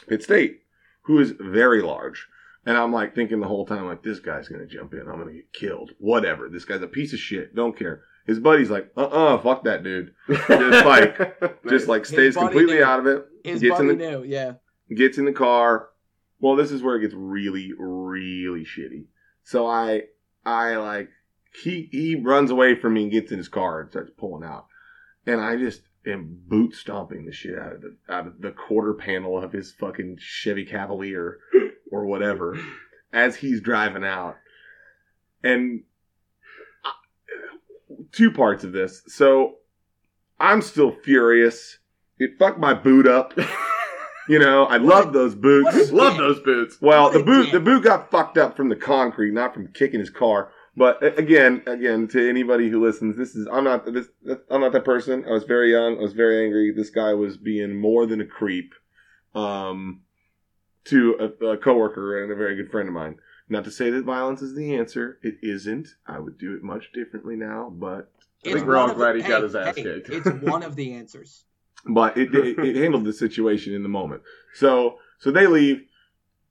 [0.08, 0.60] Pitt State,
[1.02, 2.26] who is very large.
[2.66, 5.32] And I'm like thinking the whole time, like this guy's gonna jump in, I'm gonna
[5.32, 5.92] get killed.
[5.98, 6.48] Whatever.
[6.48, 7.54] This guy's a piece of shit.
[7.54, 8.02] Don't care.
[8.26, 10.12] His buddy's like, uh uh fuck that dude.
[10.28, 10.48] Just
[10.86, 12.84] like- Just like stays completely knew.
[12.84, 13.26] out of it.
[13.44, 14.54] His gets in the- knew, yeah.
[14.94, 15.88] gets in the car.
[16.38, 19.04] Well, this is where it gets really, really shitty.
[19.42, 20.02] So I,
[20.44, 21.08] I like,
[21.62, 24.66] he, he runs away from me and gets in his car and starts pulling out.
[25.26, 28.94] And I just am boot stomping the shit out of the, out of the quarter
[28.94, 31.38] panel of his fucking Chevy Cavalier
[31.90, 32.58] or whatever
[33.12, 34.36] as he's driving out.
[35.42, 35.82] And
[36.84, 39.02] I- two parts of this.
[39.06, 39.56] So
[40.38, 41.78] I'm still furious.
[42.18, 43.38] It fucked my boot up.
[44.28, 45.90] You know, I love those boots.
[45.90, 46.78] Love those boots.
[46.80, 50.10] Well, the boot the boot got fucked up from the concrete, not from kicking his
[50.10, 50.52] car.
[50.76, 54.06] But again, again, to anybody who listens, this is I'm not this
[54.48, 55.24] I'm not that person.
[55.26, 55.98] I was very young.
[55.98, 56.72] I was very angry.
[56.72, 58.72] This guy was being more than a creep,
[59.34, 60.02] um,
[60.84, 63.16] to a, a coworker and a very good friend of mine.
[63.48, 65.18] Not to say that violence is the answer.
[65.22, 65.88] It isn't.
[66.06, 68.10] I would do it much differently now, but
[68.44, 70.10] I think we're all glad the- he got hey, his ass hey, kicked.
[70.10, 71.44] It's one of the answers.
[71.86, 74.22] but it, it, it handled the situation in the moment.
[74.54, 75.82] So so they leave.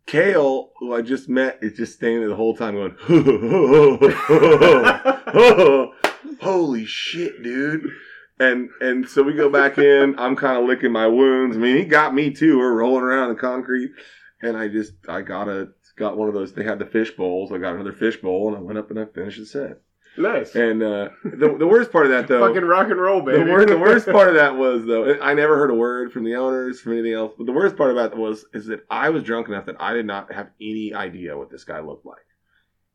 [0.06, 2.96] Kale, who I just met, is just standing there the whole time going,
[6.42, 7.92] "Holy shit, dude!"
[8.40, 10.18] And and so we go back in.
[10.18, 11.58] I'm kind of licking my wounds.
[11.58, 12.58] I mean, he got me too.
[12.58, 13.92] We're rolling around in the concrete,
[14.42, 16.54] and I just I got a got one of those.
[16.54, 17.52] They had the fish bowls.
[17.52, 19.82] I got another fish bowl, and I went up and I finished the set.
[20.18, 20.56] nice.
[20.56, 23.44] And uh, the the worst part of that though, Fucking rock and roll, baby.
[23.44, 26.24] the, wor- the worst part of that was though I never heard a word from
[26.24, 27.34] the owners from anything else.
[27.38, 29.94] But the worst part about it was is that I was drunk enough that I
[29.94, 32.18] did not have any idea what this guy looked like.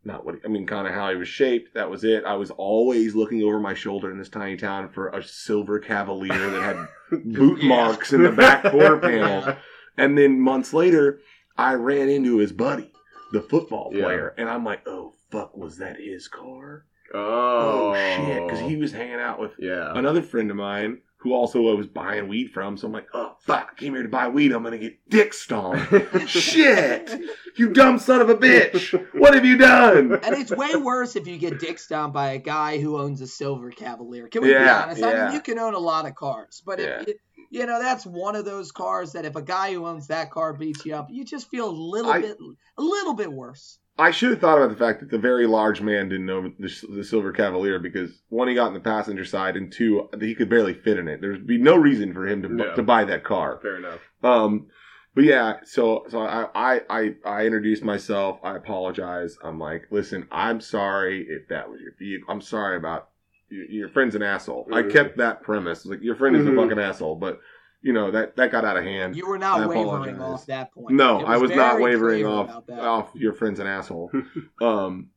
[0.07, 1.75] Not what I mean, kind of how he was shaped.
[1.75, 2.25] That was it.
[2.25, 6.51] I was always looking over my shoulder in this tiny town for a silver Cavalier
[6.51, 6.89] that had
[7.25, 7.69] boot Yeah.
[7.69, 9.57] marks in the back quarter panel.
[9.97, 11.21] And then months later,
[11.57, 12.91] I ran into his buddy,
[13.33, 14.03] the football Yeah.
[14.03, 18.75] player, and I'm like, "Oh fuck, was that his car?" Oh, Oh, shit, because he
[18.77, 19.93] was hanging out with Yeah.
[19.97, 22.77] another friend of mine who also I was buying weed from.
[22.77, 24.53] So I'm like, oh fuck, I came here to buy weed.
[24.53, 25.93] I'm gonna get dick stomped.
[26.29, 27.11] Shit,
[27.57, 28.93] you dumb son of a bitch!
[29.15, 30.13] What have you done?
[30.23, 33.27] And it's way worse if you get dick stomped by a guy who owns a
[33.27, 34.29] silver Cavalier.
[34.29, 35.03] Can we be Yeah, honest?
[35.03, 37.01] I mean, you can own a lot of cars, but Yeah.
[37.01, 37.15] if you,
[37.51, 40.53] you know that's one of those cars that if a guy who owns that car
[40.53, 42.37] beats you up, you just feel a little I- bit,
[42.79, 43.79] a little bit worse.
[43.97, 46.87] I should have thought about the fact that the very large man didn't know the,
[46.97, 50.51] the silver Cavalier because one, he got in the passenger side, and two, he could
[50.51, 51.21] barely fit in it.
[51.21, 52.75] There'd be no reason for him to No.
[52.75, 53.61] to buy that car.
[53.63, 54.01] Fair enough.
[54.25, 54.67] Um,
[55.15, 58.41] but yeah, so so I, I I I introduced myself.
[58.43, 59.39] I apologize.
[59.45, 62.27] I'm like, listen, I'm sorry if that was your vehicle.
[62.29, 63.11] I'm sorry about
[63.49, 64.67] your, your friend's an asshole.
[64.73, 64.93] I Mhm.
[64.93, 65.87] kept that premise.
[65.87, 66.55] Like your friend is Mhm.
[66.59, 67.39] a fucking asshole, but
[67.85, 69.15] you know that that got out of hand.
[69.15, 70.97] You were not I wavering off that point.
[70.97, 74.11] no, It I was not wavering off off your friend's an asshole.
[74.61, 75.11] um.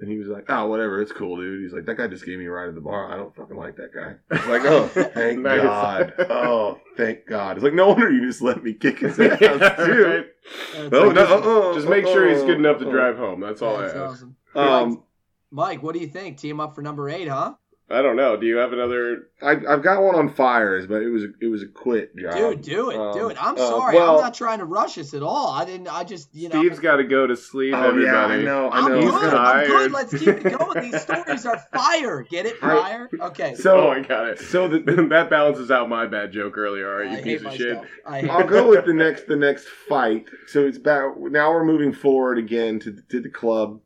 [0.00, 2.36] And he was like, "Oh, whatever, it's cool, dude." He's like, "That guy just gave
[2.36, 3.12] me a ride at the bar.
[3.12, 5.62] I don't fucking like that guy." I was like, "Oh, thank Nice.
[5.62, 6.14] God!
[6.30, 9.46] Oh, thank God!" It's like, no wonder you just let me kick his ass too.
[9.46, 10.26] Right?
[10.74, 13.38] That's No, like- no, uh-uh, Just make sure he's good enough to drive home.
[13.40, 13.96] That's all I ask.
[13.96, 14.36] awesome.
[14.56, 15.04] Um,
[15.52, 16.38] Mike, what do you think?
[16.38, 17.54] Team up for number eight, huh?
[17.90, 18.34] I don't know.
[18.38, 19.28] Do you have another?
[19.42, 22.34] I, I've got one on fires, but it was a, it was a quit job.
[22.34, 23.36] Dude, do it, do Um, it.
[23.38, 25.48] I'm uh, sorry, well- I'm not trying to rush us at all.
[25.50, 25.88] I didn't.
[25.88, 26.60] I just, you know.
[26.60, 27.74] Steve's got to go to sleep.
[27.74, 28.06] Oh everybody.
[28.06, 29.00] yeah, I know, I I'm know.
[29.00, 29.04] good.
[29.04, 29.66] He's I'm tired.
[29.66, 29.92] good.
[29.92, 30.90] Let's keep it going.
[30.90, 32.22] These stories are fire.
[32.22, 33.10] Get it, fire?
[33.20, 33.54] Okay.
[33.54, 34.38] So oh, I got it.
[34.38, 34.78] so the,
[35.10, 36.90] that balances out my bad joke earlier.
[36.90, 37.78] All right, you I piece hate of shit.
[38.06, 40.24] I hate I'll go with the next the next fight.
[40.46, 41.50] So it's back now.
[41.52, 43.80] We're moving forward again to to the club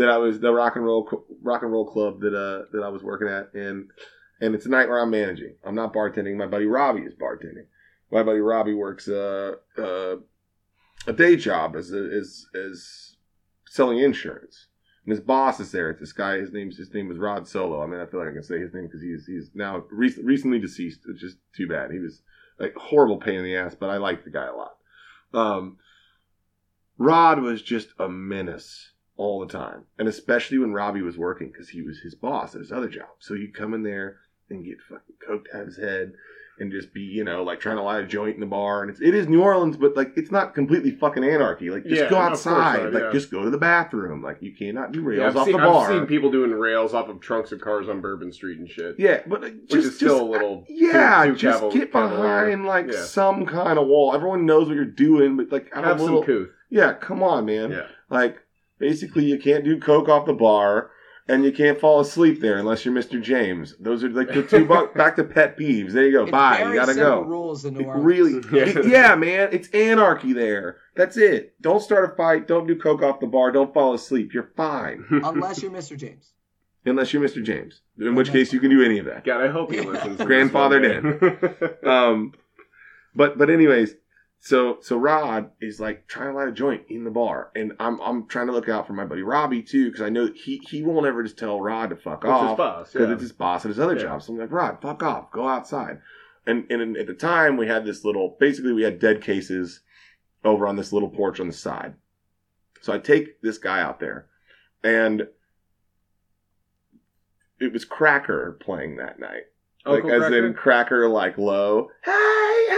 [0.00, 1.06] that I was the rock and roll
[1.42, 3.90] rock and roll club that uh that I was working at, and
[4.40, 5.56] and it's a night where I'm managing.
[5.62, 6.36] I'm not bartending.
[6.36, 7.66] My buddy Robbie is bartending.
[8.10, 10.16] My buddy Robbie works uh, uh
[11.06, 13.16] a day job as as as
[13.66, 14.68] selling insurance.
[15.04, 15.96] And his boss is there.
[15.98, 17.82] This guy, his name's his name was Rod Solo.
[17.82, 20.16] I mean, I feel like I can say his name because he's he's now rec-
[20.22, 21.00] recently deceased.
[21.08, 21.90] It's just too bad.
[21.90, 22.22] He was
[22.58, 24.76] like horrible pain in the ass, but I like the guy a lot.
[25.34, 25.76] Um,
[26.96, 28.89] Rod was just a menace
[29.20, 32.60] all the time, and especially when Robbie was working because he was his boss at
[32.60, 33.08] his other job.
[33.18, 34.16] So he'd come in there
[34.48, 36.12] and get fucking coked out of his head
[36.58, 38.82] and just be, you know, like trying to light a joint in the bar.
[38.82, 41.70] And it's, it is New Orleans, but like it's not completely fucking anarchy.
[41.70, 42.82] Like just Yeah, go outside.
[42.82, 43.12] not, like yeah.
[43.12, 44.22] just go to the bathroom.
[44.22, 45.90] Like you cannot do rails Yeah, off seen, the bar.
[45.90, 48.96] I've seen people doing rails off of trunks of cars on Bourbon Street and shit.
[48.98, 51.62] Yeah, but like, Which just, is still just- a little uh, yeah, too- too just
[51.62, 54.14] caval- get behind like some kind of wall.
[54.14, 56.22] Everyone knows what you're doing, but like Have a little.
[56.22, 56.48] some couth.
[56.70, 57.70] Yeah, come on, man.
[57.70, 57.86] Yeah.
[58.10, 58.38] Like
[58.80, 60.90] basically, you can't do coke off the bar,
[61.28, 63.22] and you can't fall asleep there unless you're Mr.
[63.22, 63.76] James.
[63.78, 65.92] Those are like the two bu- back to pet peeves.
[65.92, 66.22] There you go.
[66.22, 66.56] It's Bye.
[66.58, 67.20] very You gotta go.
[67.22, 68.04] rules in New Orleans.
[68.04, 68.64] really, Yeah.
[68.80, 69.50] it- yeah, man.
[69.52, 70.78] It's anarchy there.
[70.96, 71.54] That's it.
[71.60, 72.48] Don't start a fight.
[72.48, 73.52] Don't do coke off the bar.
[73.52, 74.34] Don't fall asleep.
[74.34, 75.04] You're fine.
[75.10, 75.96] Unless you're Mr.
[75.96, 76.32] James.
[76.84, 77.44] Unless you're Mr.
[77.44, 79.22] James, in which case you can do any of that.
[79.22, 80.02] God, I hope he listens.
[80.02, 82.32] to this Grandfather one um,
[83.14, 83.94] but but anyways,
[84.42, 88.00] so so Rod is like trying to light a joint in the bar, and I'm
[88.00, 90.82] I'm trying to look out for my buddy Robbie too because I know he he
[90.82, 92.92] won't ever just tell Rod to fuck Which off boss.
[92.92, 93.12] because Yeah.
[93.14, 94.02] it's his boss at his other Yeah.
[94.02, 94.22] job.
[94.22, 96.00] So I'm like, Rod, fuck off, go outside.
[96.46, 99.80] And and at the time we had this little basically we had dead cases
[100.42, 101.94] over on this little porch on the side.
[102.80, 104.26] So I take this guy out there,
[104.82, 105.28] and
[107.60, 109.42] it was Cracker playing that night.
[109.86, 110.46] Like Uncle as Cracker?
[110.46, 111.88] in cracker like low.
[112.04, 112.12] Hey,
[112.68, 112.74] hey,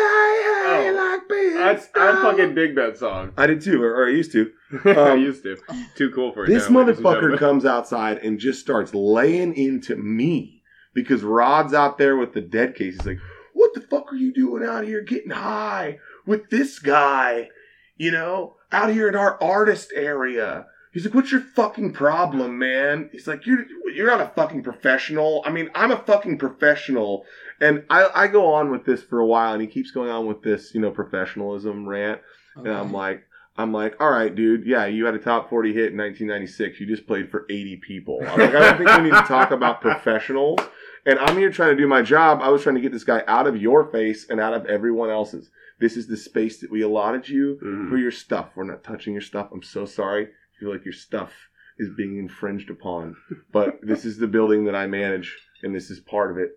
[0.64, 0.94] hey, Oh.
[1.18, 3.32] like being I, I fucking dig that song.
[3.36, 4.50] I did too, or, or I used to.
[4.84, 5.56] I Um, used to.
[5.96, 6.48] Too cool for it.
[6.48, 10.62] This now, motherfucker comes outside and just starts laying into me
[10.94, 12.94] because Rod's out there with the dead case.
[12.96, 13.18] He's like,
[13.52, 17.48] "What the fuck are you doing out here getting high with this guy?
[17.96, 23.08] You know, out here in our artist area." He's like, "What's your fucking problem, man?"
[23.12, 23.64] He's like, "You're
[23.94, 25.42] you're not a fucking professional.
[25.46, 27.24] I mean, I'm a fucking professional."
[27.60, 30.26] And I, I go on with this for a while, and he keeps going on
[30.26, 32.20] with this, you know, professionalism rant.
[32.58, 32.68] Okay.
[32.68, 33.22] And I'm like,
[33.56, 34.66] I'm like, all right, dude.
[34.66, 36.80] Yeah, you had a top 40 hit in 1996.
[36.80, 38.18] You just played for 80 people.
[38.20, 40.58] I'm like, I don't think we need to talk about professionals.
[41.06, 42.40] And I'm here trying to do my job.
[42.42, 45.10] I was trying to get this guy out of your face and out of everyone
[45.10, 45.50] else's.
[45.80, 47.88] This is the space that we allotted you Mhm.
[47.90, 48.50] for your stuff.
[48.54, 49.48] We're not touching your stuff.
[49.52, 50.28] I'm so sorry.
[50.62, 51.32] I feel like your stuff
[51.78, 53.16] is being infringed upon.
[53.52, 56.50] But this is the building that I manage, and this is part of it.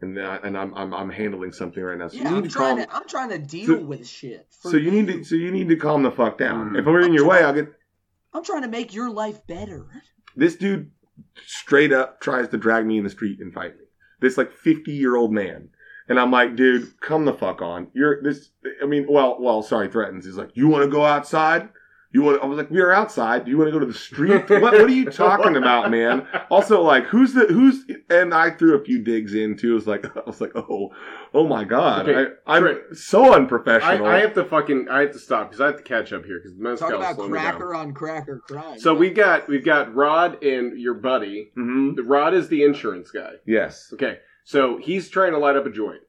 [0.00, 2.08] And that, and I'm, I'm I'm handling something right now.
[2.08, 2.86] So yeah, you I'm need to trying calm.
[2.86, 2.94] to.
[2.96, 4.46] I'm trying to deal So- with shit.
[4.50, 6.70] So you need to so you need to calm the fuck down.
[6.70, 6.78] Mhm.
[6.80, 7.68] If we're in your way, I'll get
[8.32, 9.86] I'm trying to make your life better.
[10.36, 10.90] this dude
[11.46, 13.84] straight up tries to drag me in the street and fight me.
[14.20, 15.68] This like 50 year old man.
[16.08, 17.86] And I'm like, dude, come the fuck on.
[17.94, 18.50] You're this
[18.82, 20.26] I mean, well, well, sorry, threatens.
[20.26, 21.68] He's like, You wanna go outside?
[22.14, 23.44] You want I was like, We are outside.
[23.44, 24.48] Do you want to go to the street?
[24.48, 26.26] what, what are you talking about, man?
[26.48, 29.72] Also, like, who's the who's and I threw a few digs in too.
[29.72, 30.90] It was like I was like, oh,
[31.34, 32.08] oh my god.
[32.08, 34.06] Okay, I, I'm Trent, so unprofessional.
[34.06, 36.38] I have to fucking I have to stop because I have to catch up here
[36.38, 38.78] because the Talk mezcal about slowing cracker on cracker crime.
[38.78, 41.50] So we've got we've got Rod and your buddy.
[41.56, 43.32] hmm Rod is the insurance guy.
[43.44, 43.90] Yes.
[43.92, 46.02] Okay, so he's trying to light up a joint,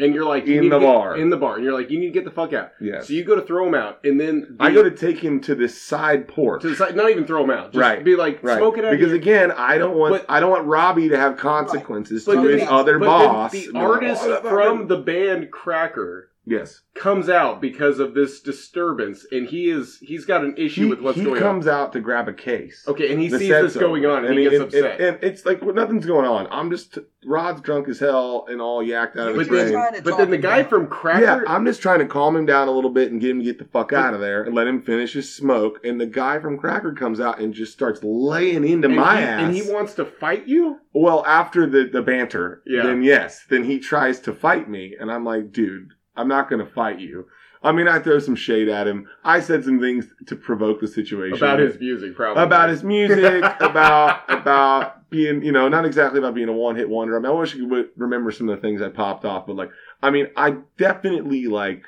[0.00, 1.16] and you're like you In the get- bar.
[1.16, 2.70] in the bar, and you're like you need to get the fuck out.
[2.80, 3.08] Yes.
[3.08, 5.40] So you go to throw him out, and then I the- go to take him
[5.42, 6.62] to this side porch.
[6.62, 8.02] to the side, not even throw him out, just Right.
[8.02, 8.56] Be like Right.
[8.58, 9.16] smoke it out because here.
[9.16, 12.62] again, I don't want But- I don't want Robbie to have consequences But to his
[12.62, 13.52] the- other boss.
[13.52, 13.80] the No.
[13.80, 19.98] artist from the band Cracker yes, comes out because of this disturbance, and he is
[20.00, 21.34] he's got an issue he, with what's going on.
[21.34, 22.84] he going comes out to grab a case.
[22.88, 24.16] Okay, and he The sees set's this going over.
[24.18, 25.00] on, and, he gets and, upset.
[25.00, 26.46] And, and it's like well, nothing's going on.
[26.50, 29.64] I'm just Rod's drunk as hell and all yacked out of You're his But then-
[29.64, 29.72] brain.
[29.72, 30.70] trying to but then the him guy down.
[30.70, 33.30] from Cracker, Yeah, I'm just trying to calm him down a little bit and get
[33.30, 35.80] him to get the fuck out of there and let him finish his smoke.
[35.84, 39.22] And the guy from Cracker comes out and just starts laying into and my he,
[39.24, 39.42] ass.
[39.42, 40.78] and he wants to fight you.
[40.92, 42.82] Well, after the, the banter, Yeah.
[42.84, 46.64] then yes, then he tries to fight me, and I'm like, dude, I'm not going
[46.64, 47.26] to fight you.
[47.62, 49.06] I mean, I throw some shade at him.
[49.22, 52.42] I said some things to provoke the situation About his music, probably.
[52.42, 56.88] about his music, about about being, you know, not exactly about being a one hit
[56.88, 57.16] wonder.
[57.16, 59.56] I mean, I wish you would remember some of the things I popped off, but
[59.56, 59.70] like,
[60.02, 61.84] I mean, I definitely like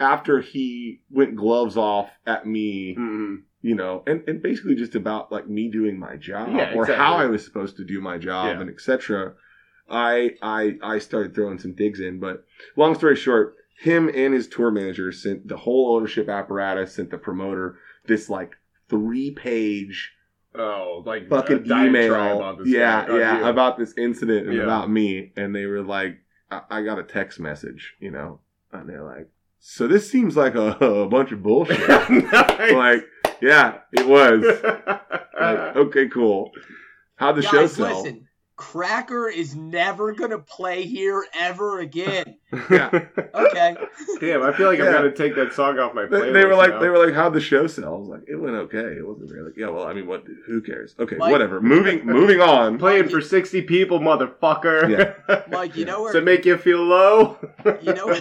[0.00, 3.34] after he went gloves off at me, Mm-hmm.
[3.62, 6.96] you know, and, and basically just about like me doing my job Yeah, or exactly.
[6.96, 8.60] how I was supposed to do my job Yeah.
[8.62, 9.34] and etc.
[9.88, 12.44] I I I started throwing some digs in, but
[12.76, 17.18] long story short, him and his tour manager sent the whole ownership apparatus, sent the
[17.18, 18.52] promoter this like
[18.88, 20.12] three page
[20.58, 22.38] Oh, like uh, fucking a diatribe email.
[22.42, 23.44] on this yeah, guy, yeah, you.
[23.44, 24.62] about this incident and Yeah.
[24.62, 25.32] about me.
[25.36, 26.16] And they were like,
[26.50, 28.40] I, I got a text message, you know,
[28.72, 29.28] and they're like,
[29.60, 31.78] so this seems like a, a bunch of bullshit.
[32.08, 32.72] Nice.
[32.72, 33.04] like,
[33.42, 34.44] yeah, it was.
[35.38, 36.50] Like, okay, cool.
[37.16, 37.98] How'd the show sell?
[37.98, 38.25] listen.
[38.56, 42.36] Cracker is never gonna play here ever again.
[42.70, 42.88] Yeah.
[43.34, 43.76] Okay.
[44.20, 44.86] Damn, I feel like Yeah.
[44.86, 46.32] I'm gonna take that song off my They, playlist.
[46.32, 46.78] they were like, now.
[46.78, 47.94] they were like, how'd the show sell?
[47.94, 48.78] I was like, it went okay.
[48.78, 49.50] It wasn't really.
[49.56, 50.24] Yeah, well, I mean, what?
[50.46, 50.94] Who cares?
[50.98, 51.60] Okay, Mike- whatever.
[51.60, 52.78] Moving, moving on.
[52.86, 54.88] playing for sixty people, motherfucker.
[55.28, 55.42] Yeah.
[55.50, 57.36] Mike, you know where- Does it make you feel low?
[57.82, 58.14] You know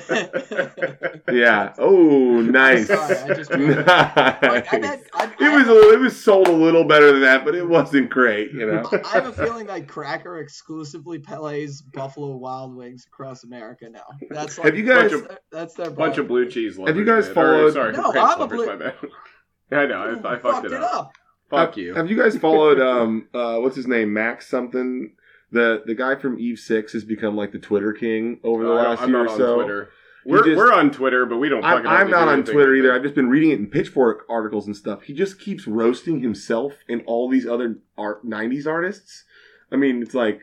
[1.31, 1.73] Yeah.
[1.77, 2.87] Oh, nice.
[2.87, 3.77] sorry, I just- nice.
[3.87, 7.45] Like, I bet, I, It was a, it was sold a little better than that,
[7.45, 8.83] but it wasn't great, you know.
[9.05, 14.03] I have a feeling that Cracker exclusively plays Buffalo Wild Wings across America now.
[14.29, 16.21] That's like, Have you guys- that's their, that's their bunch bar.
[16.21, 16.89] of blue cheese lovers.
[16.89, 17.31] Have you guys man.
[17.31, 18.95] Or, followed- sorry, No, ranch I'm a blue- my bad.
[19.71, 19.95] Yeah, I know.
[20.23, 21.11] I, I You fucked it up.
[21.49, 21.93] Fuck have, you.
[21.95, 25.15] Have you guys followed um uh what's his name Max something?
[25.51, 28.75] The the guy from Eve Six has become like the Twitter king over the I
[28.75, 29.55] don't- last I'm year not or so.
[29.55, 29.89] Twitter.
[30.27, 31.85] We're, just- we're on Twitter, but we don't I'm.
[31.85, 32.91] I'm not on Twitter either.
[32.93, 35.03] I've just been reading it in Pitchfork articles and stuff.
[35.03, 39.23] He just keeps roasting himself and all these other art '90s artists.
[39.71, 40.39] I mean, it's like,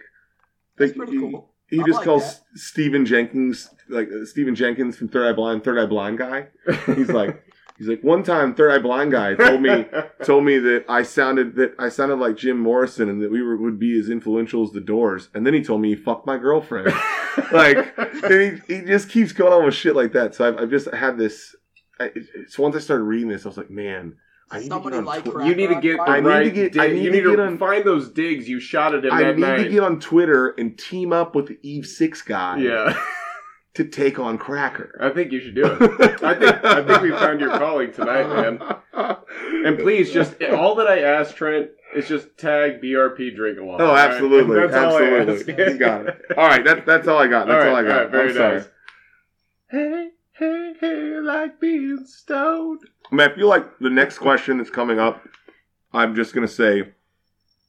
[0.77, 1.51] That's like, pretty he, cool.
[1.69, 2.59] he I just like calls that.
[2.59, 6.49] Stephan Jenkins like uh, Stephan Jenkins from Third Eye Blind, Third Eye Blind guy.
[6.87, 7.45] He's like,
[7.79, 9.87] he's like, one time Third Eye Blind guy told me
[10.25, 13.57] told me that I sounded that I sounded like Jim Morrison and that we were,
[13.57, 15.29] would be as influential as the Doors.
[15.35, 16.93] And then he told me he fucked my girlfriend.
[17.53, 20.35] like, and he, he just keeps going on with shit like that.
[20.35, 21.55] So I've, I've just had this.
[22.01, 22.11] I,
[22.49, 24.17] so once I started reading this, I was like, man,
[24.53, 26.03] I need Somebody to get on like Twi- Cracker you need to get the.
[26.03, 27.85] I need to right get- dig- I need you to need to get on- find
[27.85, 29.57] those digs you shot at him I that need night.
[29.65, 32.59] to get on Twitter and team up with the Eve Six guy.
[32.59, 32.95] yeah,
[33.75, 34.99] To take on Cracker.
[35.01, 36.23] I think you should do it.
[36.23, 38.61] I think I think we found your calling tonight, man.
[39.65, 43.81] And please, just all that I ask, Trent, is just tag BRP drink along.
[43.81, 44.11] Oh, all right?
[44.11, 45.55] absolutely, That's all I absolutely.
[45.65, 45.73] ask.
[45.73, 46.23] You got it.
[46.37, 47.47] All right, that, that's all I got.
[47.47, 47.97] That's all, right, I got.
[48.03, 48.57] right, very I'm sorry.
[48.59, 48.69] nice.
[49.71, 52.81] Hey, hey, hey, like being stoned.
[53.13, 55.23] I mean, I feel like the next question that's coming up,
[55.93, 56.93] I'm just gonna say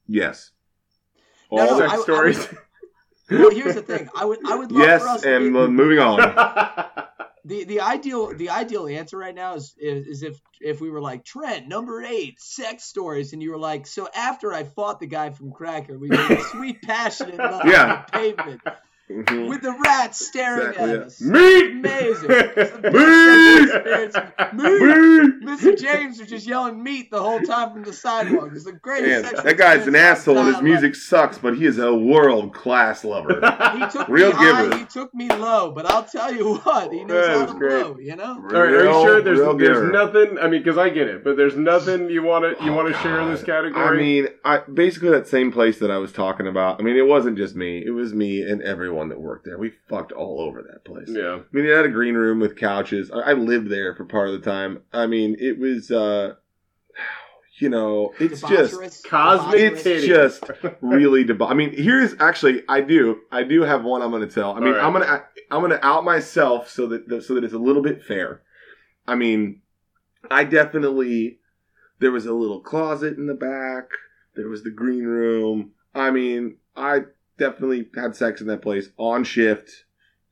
[0.06, 0.50] yes.
[1.50, 2.48] All no, I- Sex I stories.
[3.30, 4.10] Well, here's the thing.
[4.14, 6.18] I would I would love for yes, us and to, moving on.
[7.46, 11.00] the the ideal the ideal answer right now is, is is if if we were
[11.00, 15.06] like Trent number eight sex stories and you were like so after I fought the
[15.06, 17.82] guy from Cracker we made sweet passionate love Yeah.
[17.82, 18.60] on the pavement
[19.10, 19.50] Mhm.
[19.50, 21.04] with the rats staring Exactly, at yeah.
[21.04, 21.20] us.
[21.20, 21.70] Meat.
[21.72, 22.26] Amazing.
[22.30, 23.64] It's the Meat.
[23.74, 24.14] experience.
[24.54, 25.44] Meat.
[25.44, 25.78] Mr.
[25.78, 28.48] James was just yelling meat the whole time from the sidewalk.
[28.54, 29.34] It's the greatest.
[29.34, 30.38] Man, that guy's an asshole.
[30.38, 33.34] and His I've music sucks, but he is a world class lover.
[33.78, 37.04] He took Real me high, he took me low, but I'll tell you what, he
[37.04, 37.82] knows That how is to great.
[37.82, 38.24] blow, you know?
[38.24, 39.90] All right, are you sure there's there's giver.
[39.92, 40.38] nothing?
[40.38, 42.94] I mean, because I get it, but there's nothing you want to you want to
[43.02, 43.84] share in this category.
[43.86, 46.80] I mean, I basically that same place that I was talking about.
[46.80, 49.58] I mean, it wasn't just me; it was me and everyone that worked there.
[49.58, 51.08] We fucked all over that place.
[51.08, 53.10] yeah, I mean, it had a green room with couches.
[53.10, 54.82] I, I lived there for part of the time.
[54.92, 56.34] I mean, it was, uh,
[57.60, 60.06] you know, it's just, Cosmic it's debaucherous.
[60.06, 60.44] just
[60.80, 61.24] really.
[61.24, 64.02] deba- I mean, here's actually, I do, I do have one.
[64.02, 64.52] I'm going to tell.
[64.52, 64.84] I mean, All right.
[64.84, 68.42] I'm gonna, I'm gonna out myself so that so that it's a little bit fair.
[69.06, 69.60] I mean,
[70.30, 71.38] I definitely
[72.00, 73.90] there was a little closet in the back.
[74.34, 75.72] There was the green room.
[75.94, 77.02] I mean, I
[77.38, 79.70] definitely had sex in that place on shift.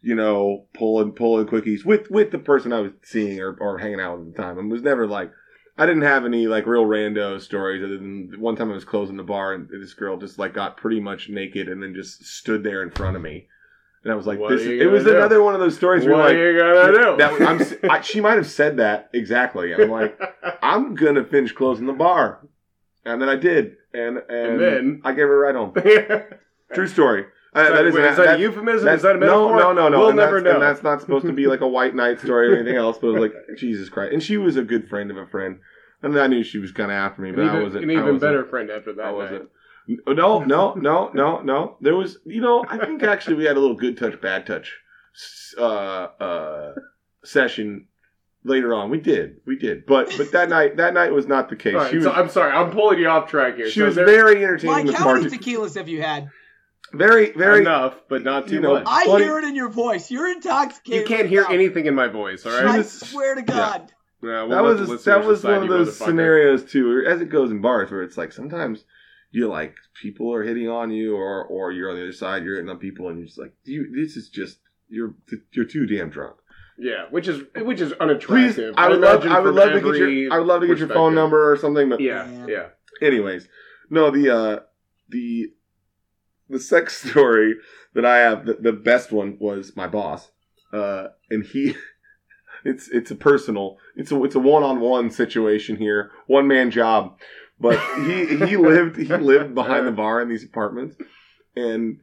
[0.05, 4.01] You know, pulling pulling quickies with with the person I was seeing or, or hanging
[4.01, 4.59] out with at the time.
[4.59, 5.31] And was never like
[5.79, 9.17] I didn't have any like real rando stories other than one time I was closing
[9.17, 12.65] the bar and this girl just like got pretty much naked and then just stood
[12.65, 13.47] there in front of me.
[14.03, 15.15] And I was like, What this it was do?
[15.17, 17.79] another one of those stories where what you're like you gonna do?
[17.83, 19.73] that, I, she might have said that exactly.
[19.73, 20.19] I'm like,
[20.63, 22.41] I'm gonna finish closing the bar,
[23.05, 25.01] and then I did, and and, And then?
[25.05, 25.75] I gave her a ride home.
[26.75, 27.27] True story.
[27.55, 28.85] Uh, Is that, that is, wait, an- is that that- a euphemism?
[28.87, 29.57] that's- Is that a metaphor?
[29.57, 29.99] No, no, no, no.
[29.99, 30.53] We'll and never know.
[30.55, 32.97] And that's not supposed to be like a white knight story or anything else.
[32.99, 35.59] But it was like Jesus Christ, and she was a good friend of a friend,
[36.03, 37.85] and I knew she was kind of after me, an but I wasn't.
[37.85, 39.05] an even wasn't- better friend after that.
[39.05, 39.49] I wasn't.
[40.07, 41.77] No, no, no, no, no.
[41.81, 44.73] There was, you know, I think actually we had a little good touch, bad touch,
[45.59, 46.75] uh, uh,
[47.25, 47.89] session
[48.45, 48.91] later on.
[48.91, 51.75] We did, we did, but but that night that night was not the case.
[51.75, 53.69] Right, she was, so I'm sorry, I'm pulling you off track here.
[53.69, 56.31] she so was there- very entertaining Mike, with how many tequilas have you had?
[56.93, 58.85] Very very enough, but not too you know, much.
[58.87, 60.11] I Funny- hear it in your voice.
[60.11, 61.09] You're intoxicated.
[61.09, 61.49] You can't hear now.
[61.55, 63.93] anything in my voice, All right, I swear to God.
[64.23, 67.61] Yeah, we'll that was that was one of those scenarios too, as it goes in
[67.61, 68.85] bars, where it's like sometimes
[69.31, 72.57] you're like people are hitting on you, or or you're on the other side, you're
[72.57, 75.15] hitting on people, and you're just like, you, this is just you're
[75.53, 76.37] you're too damn drunk.
[76.79, 78.75] Yeah, which is which is Please, unattractive.
[78.77, 80.89] I would love I would love to get your I would love to get your
[80.89, 82.47] phone number or something, but Yeah, Yeah.
[82.47, 82.67] yeah.
[83.07, 83.49] anyways,
[83.91, 84.61] no the uh
[85.09, 85.53] the
[86.53, 87.57] the sex story
[87.95, 90.31] that I have the, the best one was my boss,
[90.73, 91.75] uh, and he.
[92.65, 96.71] It's it's a personal it's a it's a one on one situation here one man
[96.71, 97.19] job,
[97.59, 100.95] but he he lived he lived behind the bar in these apartments,
[101.57, 101.99] and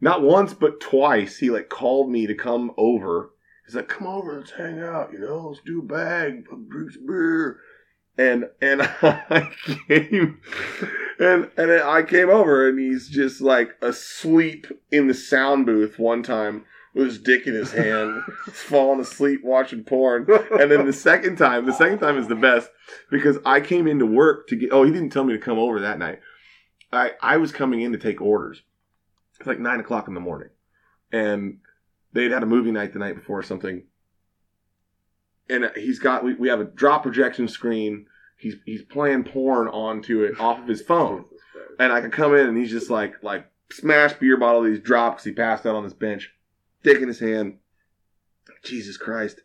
[0.00, 3.32] not once but twice he like called me to come over.
[3.66, 5.12] He's like, "Come over, let's hang out.
[5.12, 7.60] You know, let's do a bag, drink some beer."
[8.20, 9.50] And and I
[9.88, 10.40] came,
[11.18, 16.22] and and I came over, and he's just like asleep in the sound booth one
[16.22, 20.26] time with his dick in his hand, falling asleep watching porn.
[20.58, 22.68] And then the second time, the second time is the best
[23.10, 24.70] because I came into work to get.
[24.70, 26.20] Oh, he didn't tell me to come over that night.
[26.92, 28.62] I I was coming in to take orders.
[29.38, 30.50] It's like nine o'clock in the morning,
[31.10, 31.60] and
[32.12, 33.84] they'd had a movie night the night before or something.
[35.48, 38.06] And he's got we, we have a drop projection screen.
[38.40, 41.26] He's he's playing porn onto it off of his phone,
[41.78, 44.64] and I can come in and he's just like like smash beer bottle.
[44.64, 46.32] He's dropped because he passed out on this bench,
[46.82, 47.58] dick in his hand.
[48.62, 49.40] Jesus Christ!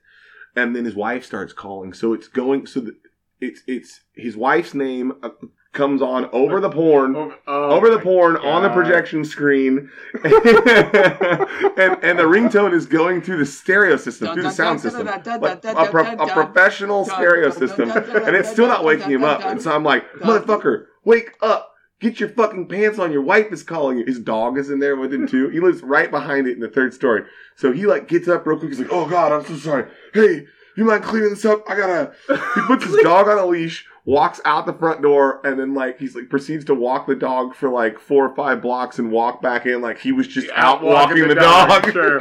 [0.56, 2.67] And then his wife starts calling, so it's going.
[2.67, 2.95] So the,
[3.41, 5.30] it's it's his wife's name uh,
[5.76, 9.90] comes on over the porn Over, oh over the porn on the projection screen,
[10.24, 15.06] and and the ringtone is going through the stereo system, through the sound system,
[15.42, 19.42] like a, pro- a professional stereo system, and it's still not waking him up.
[19.44, 21.74] And so I'm like, motherfucker, wake up.
[22.02, 23.12] Get your fucking pants on.
[23.14, 24.06] Your wife is calling you.
[24.06, 25.48] His dog is in there with him too.
[25.50, 27.24] He lives right behind it in the third story.
[27.56, 28.70] So he like gets up real quick.
[28.72, 29.90] He's like, "Oh God, I'm so sorry.
[30.14, 30.45] Hey,
[30.76, 31.64] you mind cleaning this up?
[31.70, 35.59] I gotta." He puts his dog on a leash, walks out the front door, and
[35.59, 39.00] then like he's like proceeds to walk the dog for like four or five blocks
[39.00, 41.92] and walk back in like he was just out walking, the, dog.
[41.92, 42.19] Sure.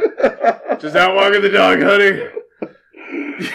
[0.79, 2.21] Just out walking the dog, honey.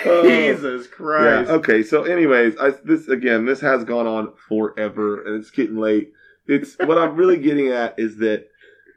[0.05, 0.91] Uh, Jesus Yeah.
[0.95, 1.51] Christ.
[1.51, 1.83] Okay.
[1.83, 6.13] So, anyways, I, this again, this has gone on forever, and it's getting late.
[6.47, 8.47] It's what I'm really getting at is that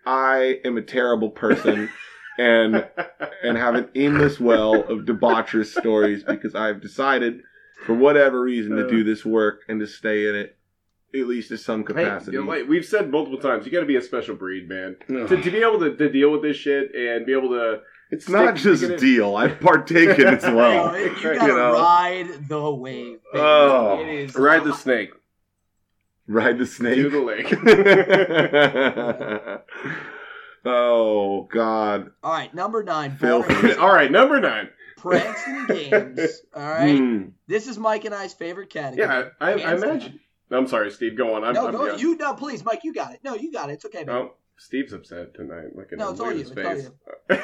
[0.05, 1.89] I am a terrible person,
[2.37, 2.85] and
[3.43, 7.41] and have an endless well of debaucherous stories because I've decided,
[7.85, 10.57] for whatever reason, to uh, do this work and to stay in it,
[11.15, 12.37] at least to some Hey, capacity.
[12.37, 14.95] you know, like we've said multiple times, you got to be a special breed, man.
[15.07, 17.81] To, to be able to, to deal with this shit and be able to.
[18.11, 19.35] it's not just stick it in- deal.
[19.35, 20.97] I've partaken as well.
[20.97, 21.73] You You gotta know.
[21.73, 23.19] ride the wave.
[23.31, 23.43] baby.
[23.43, 23.99] Oh.
[24.01, 25.11] it is Ride the snake
[26.25, 27.11] Ride the to snake.
[27.11, 27.53] the lake.
[30.65, 32.11] oh God.
[32.23, 33.15] All right, number nine.
[33.17, 33.73] Filthy.
[33.73, 34.69] All right, number nine.
[35.03, 36.41] Pranks and games.
[36.55, 36.97] All right.
[36.97, 37.23] Hmm.
[37.47, 39.07] This is Mike and I's favorite category.
[39.07, 40.19] Yeah, I, I Hands imagine.
[40.49, 41.17] I'm sorry, Steve.
[41.17, 41.43] Go on.
[41.43, 41.95] I'm, No, I'm, go yeah.
[41.97, 42.15] you.
[42.17, 42.81] No, please, Mike.
[42.83, 43.19] You got it.
[43.23, 43.73] No, you got it.
[43.73, 44.15] It's okay, man.
[44.15, 45.75] Oh, Steve's upset tonight.
[45.75, 46.11] Look at No, him.
[46.13, 46.89] it's all you, his it's face.
[47.29, 47.37] all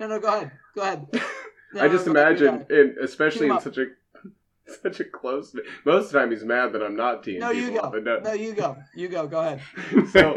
[0.00, 0.50] No, no, go ahead.
[0.74, 1.06] Go ahead.
[1.74, 3.62] No, I just no, no, imagine, in, especially in up.
[3.62, 3.84] such a
[4.82, 5.54] such a close.
[5.84, 7.80] Most of the time, he's mad that I'm not teeing No, you go.
[7.80, 8.18] up, no.
[8.20, 8.78] No, you go.
[8.94, 9.26] You go.
[9.26, 9.60] Go ahead.
[10.12, 10.32] So,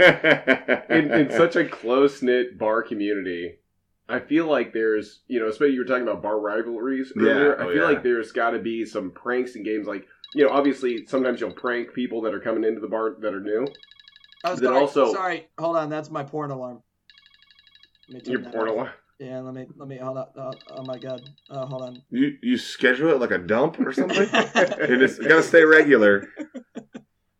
[0.89, 3.59] in, in such a close knit bar community,
[4.11, 7.59] I feel like there's, you know, especially you were talking about bar rivalries Yeah, earlier.
[7.59, 7.83] I oh, feel yeah.
[7.83, 9.87] like there's got to be some pranks and games.
[9.87, 13.33] Like, you know, obviously sometimes you'll prank people that are coming into the bar that
[13.33, 13.65] are new.
[14.43, 14.77] Oh, Then sorry.
[14.79, 15.47] also- sorry.
[15.57, 15.89] Hold on.
[15.89, 16.81] That's my porn alarm.
[18.09, 18.73] Let me turn Your porn off.
[18.75, 18.89] alarm.
[19.19, 19.39] Yeah.
[19.41, 19.67] Let me.
[19.77, 19.97] Let me.
[19.97, 20.27] Hold on.
[20.35, 21.21] Oh, oh my god.
[21.49, 22.01] Oh, hold on.
[22.09, 24.27] you you schedule it like a dump or something?
[24.89, 26.27] You just gotta stay regular.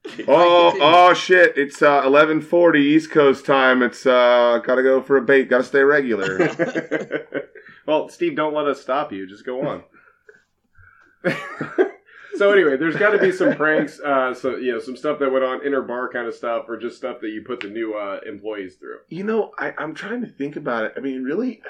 [0.28, 1.58] Oh oh shit!
[1.58, 3.82] It's uh, eleven forty East Coast time.
[3.84, 5.50] It's uh, gotta go for a bait.
[5.50, 6.50] Gotta stay regular.
[7.88, 9.28] well, Steve, don't let us stop you.
[9.28, 9.84] Just go on.
[12.36, 15.32] so anyway, there's got to be some pranks, uh, so you know, some stuff that
[15.32, 17.94] went on inner bar kind of stuff, or just stuff that you put the new
[17.94, 18.98] uh, employees through.
[19.10, 20.94] you know, I, I'm trying to think about it.
[20.98, 21.62] I mean, really,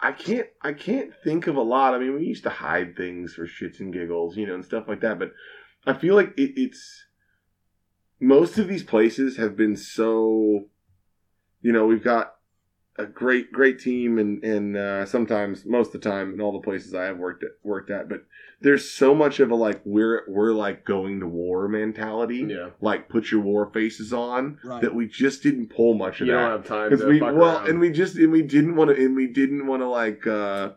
[0.00, 1.94] I can't I can't think of a lot.
[1.94, 4.84] I mean, we used to hide things for shits and giggles, you know, and stuff
[4.86, 5.18] like that.
[5.18, 5.32] But
[5.86, 7.05] I feel like it, it's
[8.20, 10.66] most of these places have been so,
[11.62, 12.32] you know, we've got
[12.98, 16.64] a great great team, and and uh, sometimes most of the time in all the
[16.64, 18.24] places I have worked at worked at, but
[18.62, 22.46] there's so much of a like we're we're like going to war mentality.
[22.48, 24.80] Yeah, Like put your war faces on Right.
[24.80, 26.40] that we just didn't pull much of you that.
[26.40, 27.68] don't have time Because to we fuck well, around.
[27.68, 30.70] and we just and we didn't want to, and we didn't want to like, uh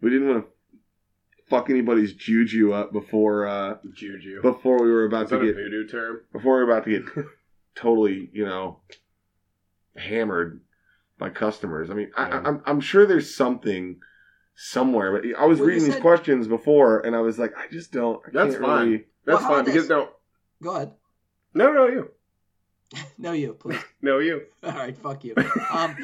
[0.00, 0.50] we didn't want to
[1.54, 5.46] fuck anybody's juju up before uh juju before we were about Is to that a
[5.46, 6.20] get voodoo term?
[6.32, 7.24] before we were about to get
[7.76, 8.80] totally you know
[9.96, 10.60] hammered
[11.18, 11.90] by customers.
[11.90, 12.42] I mean, I, Yeah.
[12.44, 14.00] I'm I'm sure there's something
[14.56, 17.66] somewhere, but I was Well, you reading these questions before, and I was like, I
[17.70, 18.20] just don't.
[18.26, 18.86] I That's fine.
[18.88, 20.08] really- That's Well, fine how because does- no,
[20.62, 20.92] Go ahead.
[21.54, 22.10] no, no, you,
[23.18, 23.78] No, you, please.
[24.02, 24.42] no, you.
[24.62, 25.34] All right, fuck you.
[25.70, 25.96] Um,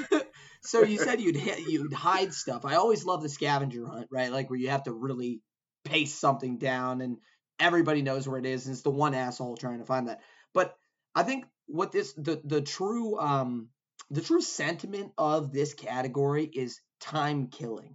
[0.62, 1.36] so you said you'd
[1.68, 2.64] you'd hide stuff.
[2.64, 4.30] I always love the scavenger hunt, right?
[4.32, 5.40] Like where you have to really
[5.84, 7.18] paste something down, and
[7.58, 10.20] everybody knows where it is, and it's the one asshole trying to find that.
[10.52, 10.76] But
[11.14, 13.68] I think what this the the true um
[14.10, 17.94] the true sentiment of this category is time killing.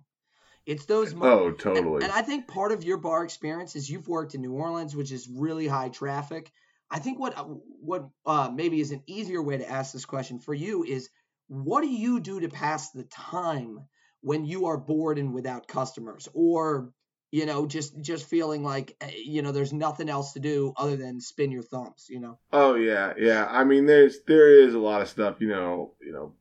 [0.65, 2.03] It's those mo- Oh, and- totally.
[2.03, 5.11] And, I think part of your bar experience is you've worked in New Orleans, which
[5.11, 6.51] is really high traffic.
[6.89, 7.33] I think what
[7.81, 11.09] what uh, maybe is an easier way to ask this question for you is
[11.47, 13.79] what do you do to pass the time
[14.21, 16.91] when you are bored and without customers, or
[17.31, 20.95] you know just just feeling like eh, you know there's nothing else to do other
[20.95, 22.39] than spin your thumbs, you know?
[22.51, 23.45] Oh yeah, yeah.
[23.49, 26.33] I mean, there's there is a lot of stuff, you know, you know,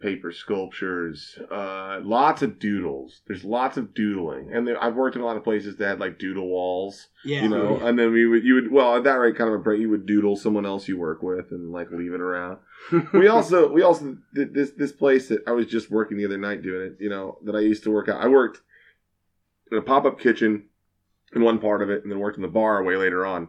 [0.00, 3.20] paper sculptures, uh, lots of doodles.
[3.26, 6.00] There's lots of doodling, and there, I've worked in a lot of places that had
[6.00, 7.88] like doodle walls, Yeah, you know, yeah.
[7.88, 9.90] and then we would you would well at that rate kind of a break you
[9.90, 12.58] would doodle someone else you work with and like leave it around.
[13.12, 16.62] we also we also this this place that I was just working the other night
[16.62, 18.16] doing it, you know, that I used to work at.
[18.16, 18.60] I worked
[19.72, 20.64] in a pop up kitchen
[21.34, 23.48] in one part of it, and then worked in the bar way later on.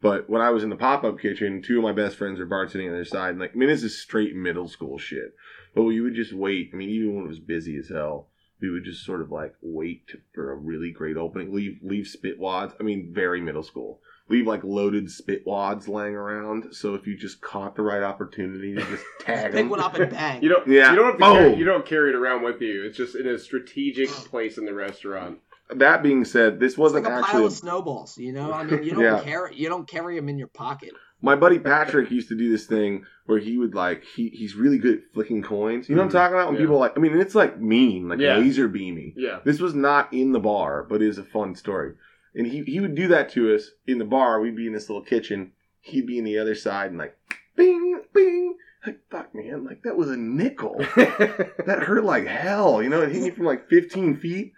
[0.00, 2.46] But when I was in the pop up kitchen, two of my best friends were
[2.46, 3.30] bartending on the other side.
[3.30, 5.34] And like, I mean, this is straight middle school shit.
[5.78, 6.70] But we would just wait.
[6.72, 8.26] I mean, even when it was busy as hell,
[8.60, 11.54] we would just sort of like wait for a really great opening.
[11.54, 12.74] Leave leave spit wads.
[12.80, 14.00] I mean, very middle school.
[14.28, 16.74] Leave like loaded spit wads laying around.
[16.74, 19.94] So if you just caught the right opportunity to just tag Pick them, one up
[19.94, 20.42] and bang.
[20.42, 20.66] You don't.
[20.66, 20.90] Yeah.
[20.90, 21.20] You don't have to.
[21.20, 21.36] Boom.
[21.36, 21.56] Carry, oh.
[21.56, 22.84] you don't carry it around with you.
[22.84, 24.24] It's just in a strategic oh.
[24.28, 25.38] place in the restaurant.
[25.76, 28.52] that being said, this it's wasn't like a actually pile of snowballs, you know.
[28.52, 29.20] I mean, you don't Yeah.
[29.22, 30.90] carry you don't carry them in your pocket.
[31.20, 34.78] My buddy Patrick used to do this thing where he would like he he's really
[34.78, 35.88] good at flicking coins.
[35.88, 36.18] You know what I'm mm-hmm.
[36.18, 36.46] talking about?
[36.48, 36.60] When Yeah.
[36.60, 38.38] people like I mean it's like mean, like Yeah.
[38.38, 39.14] laser beamy.
[39.16, 39.40] Yeah.
[39.44, 41.94] This was not in the bar, but is a fun story.
[42.34, 44.40] And he he would do that to us in the bar.
[44.40, 45.52] We'd be in this little kitchen.
[45.80, 47.16] He'd be in the other side and like
[47.56, 48.56] bing bing.
[48.86, 50.76] Like fuck man, like that was a nickel.
[50.96, 52.80] that hurt like hell.
[52.80, 54.52] You know, it hit me from like 15 feet.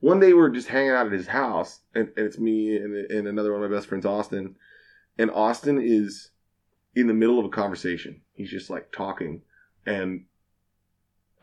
[0.00, 2.94] One day we were just hanging out at his house, and, and it's me and,
[2.94, 4.56] and another one of my best friends, Austin.
[5.18, 6.30] And Austin is
[6.94, 8.22] in the middle of a conversation.
[8.34, 9.42] He's just like talking,
[9.86, 10.24] and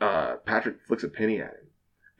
[0.00, 1.68] uh, Patrick flicks a penny at him,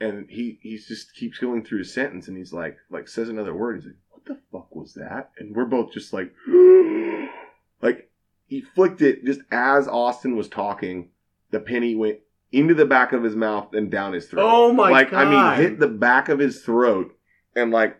[0.01, 3.55] and he he just keeps going through his sentence, and he's like like says another
[3.55, 3.77] word.
[3.77, 6.33] He's like, "What the fuck was that?" And we're both just like,
[7.83, 8.11] like
[8.47, 11.11] he flicked it just as Austin was talking.
[11.51, 12.19] The penny went
[12.53, 14.47] into the back of his mouth and down his throat.
[14.49, 15.27] Oh my like god!
[15.27, 17.13] I mean, hit the back of his throat
[17.57, 17.97] and like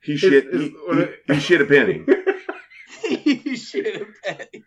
[0.00, 0.46] he shit.
[0.46, 0.76] is- he,
[1.28, 2.04] he, he shit a penny.
[3.74, 4.64] you should have been.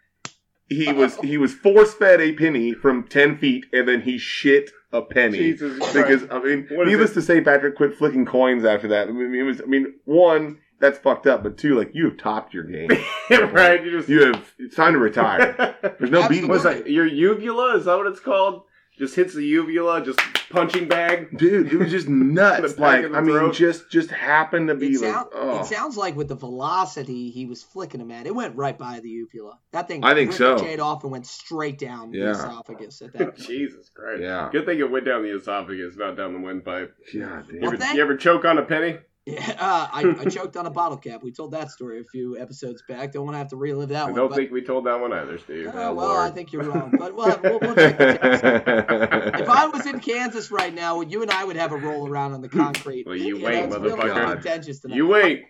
[0.67, 4.71] He was he was force fed a penny from ten feet and then he shit
[4.91, 5.37] a penny.
[5.37, 5.93] Jesus Christ.
[5.93, 9.07] Because I mean, What is needless to say, Patrick quit flicking coins after that.
[9.07, 9.61] I mean, it was.
[9.61, 12.89] I mean, one that's fucked up, but two, like you have topped your game.
[13.29, 13.83] right?
[13.83, 14.53] You just You have.
[14.57, 15.75] It's time to retire.
[15.99, 16.49] There's no beating.
[16.49, 16.73] What's you.
[16.73, 16.89] that?
[16.89, 17.77] Your uvula?
[17.77, 18.63] Is that what it's called?
[18.97, 21.37] Just hits the uvula, just punching bag.
[21.37, 21.71] dude.
[21.73, 22.79] It was just nuts.
[22.79, 25.11] Like I mean, just just happened to be It, like.
[25.11, 25.59] sound, oh.
[25.59, 29.01] it sounds like with the velocity he was flicking him at, it went right by
[29.01, 29.59] the uvula.
[29.73, 30.53] That thing I think so.
[30.53, 32.25] ricocheted off and went straight down Yeah.
[32.25, 33.37] the esophagus at that point.
[33.37, 34.21] Jesus Christ!
[34.21, 34.49] Yeah.
[34.51, 36.95] Good thing it went down the esophagus, not down the windpipe.
[37.13, 37.55] God damn.
[37.55, 38.97] You Well, ever, thank- you ever choke on a penny?
[39.25, 41.23] Yeah, uh, I, I choked on a bottle cap.
[41.23, 43.11] We told that story a few episodes back.
[43.11, 44.15] Don't want to have to relive that I one.
[44.15, 45.67] don't but, think we told that one either, Steve.
[45.67, 46.93] uh, Oh, well, I think you're wrong.
[46.97, 48.43] But we'll, we'll, we'll check the text.
[49.41, 52.33] If I was in Kansas right now, you and I would have a roll around
[52.33, 53.05] on the concrete.
[53.07, 54.81] Well, you wait, really motherfucker.
[54.81, 54.95] tonight.
[54.95, 55.45] You wait.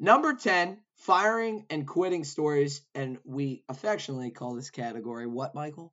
[0.00, 2.82] Number 10, firing and quitting stories.
[2.94, 5.92] And we affectionately call this category what, Michael?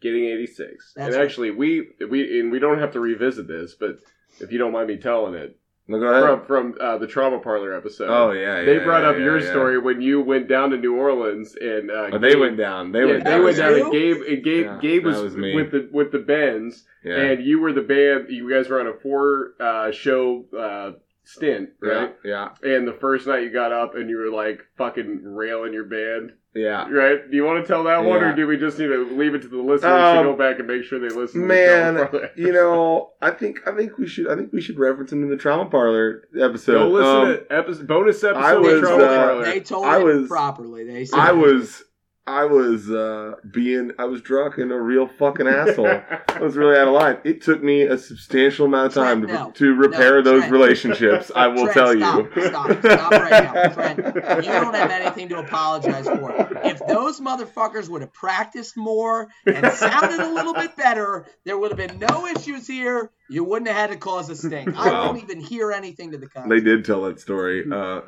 [0.00, 0.92] Getting 86.
[0.94, 1.24] That's and right.
[1.24, 3.98] actually, we we and we don't have to revisit this, but
[4.40, 5.56] if you don't mind me telling it,
[5.88, 6.46] no, go ahead.
[6.46, 8.08] from from uh, the trauma parlor episode.
[8.10, 8.64] oh yeah, yeah.
[8.64, 9.50] They brought yeah, up yeah, your yeah.
[9.50, 12.92] story when you went down to New Orleans and uh, Oh, they Gabe- went down.
[12.92, 13.44] They yeah, went they down.
[13.44, 13.82] went down You?
[13.84, 15.54] and Gabe and Gabe Yeah, Gabe that was, was me.
[15.54, 17.16] with the with the Bens Yeah.
[17.16, 18.26] and you were the band.
[18.30, 20.92] You guys were on a four uh, show uh,
[21.24, 22.14] stint, right?
[22.24, 25.84] Yeah, And the first night you got up and you were like fucking railing your
[25.84, 27.30] band, yeah, right?
[27.30, 29.42] Do you want to tell that one, or do we just need to leave it
[29.42, 31.40] to the listeners Um, to go back and make sure they listen?
[31.42, 34.60] to Man, the trauma you know, I think I think we should I think we
[34.60, 36.72] should reference him in the trauma parlor episode.
[36.74, 39.44] Go listen Um, to episode, bonus episode I of was, the trauma uh, parlor.
[39.44, 40.84] They told I it properly.
[40.84, 41.84] They said I was
[42.24, 45.88] I was uh, being, I was drunk and a real fucking asshole.
[45.88, 47.18] I was really out of line.
[47.24, 49.50] It took me a substantial amount of time Trent, no.
[49.50, 50.52] to, to repair No, those Trent.
[50.52, 51.32] relationships.
[51.34, 52.46] I will Trent, tell stop, you.
[52.46, 53.68] Stop, stop right now.
[53.72, 53.98] Trent,
[54.44, 56.32] you don't have anything to apologize for.
[56.64, 61.72] If those motherfuckers would have practiced more and sounded a little bit better, there would
[61.76, 63.10] have been no issues here.
[63.30, 64.76] You wouldn't have had to cause a stink.
[64.78, 65.06] I Wow.
[65.06, 66.60] won't even hear anything to the contrary.
[66.60, 67.64] They did tell that story.
[67.68, 68.02] Uh,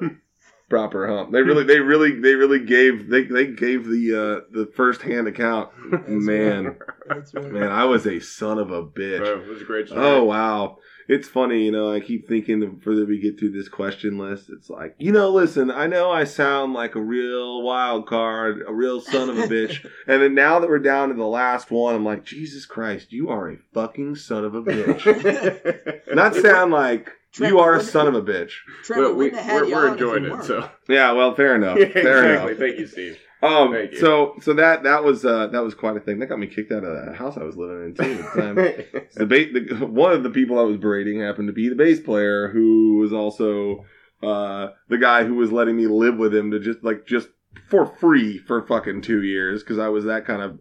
[0.68, 1.32] proper hump.
[1.32, 5.28] They really, they really, they really gave they they gave the uh, the first hand
[5.28, 5.70] account.
[6.08, 6.76] Man,
[7.08, 7.50] That's right.
[7.50, 9.20] man, I was a son of a bitch.
[9.20, 10.04] Oh, it was a great story.
[10.04, 10.78] Oh wow.
[11.06, 14.48] It's funny, you know, I keep thinking the further we get through this question list,
[14.48, 18.72] it's like, you know, listen, I know I sound like a real wild card, a
[18.72, 19.84] real son of a bitch.
[20.06, 23.28] and then now that we're down to the last one, I'm like, Jesus Christ, you
[23.28, 26.00] are a fucking son of a bitch.
[26.14, 28.52] Not sound like Trent, you are a son of a bitch.
[28.84, 30.44] Trent, Well, we, wouldn't have had we're, you we're on if you enjoying it, weren't.
[30.44, 31.78] so Yeah, well, fair enough.
[31.78, 32.52] Yeah, Fair exactly.
[32.52, 32.58] enough.
[32.58, 33.18] Thank you, Steve.
[33.42, 33.98] Um, Thank you.
[33.98, 36.18] so so that that was uh, that was quite a thing.
[36.20, 38.02] That got me kicked out of that house I was living in too.
[38.24, 38.54] At the time.
[39.14, 42.00] the, ba- the one of the people I was berating happened to be the bass
[42.00, 43.84] player, who was also
[44.22, 47.28] uh, the guy who was letting me live with him to just like just
[47.68, 50.58] for free for fucking two years because I was that kind of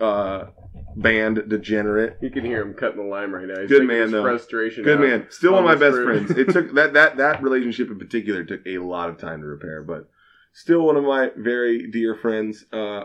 [0.00, 0.50] uh,
[0.96, 2.16] band degenerate.
[2.22, 3.60] you can hear him cutting the line right now.
[3.60, 4.22] He's Good man, though.
[4.22, 4.84] Frustration.
[4.84, 6.30] Good man, still one of my best this friends.
[6.32, 9.82] It took that that that relationship in particular took a lot of time to repair,
[9.82, 10.08] but
[10.52, 13.04] still one of my very dear friends, uh,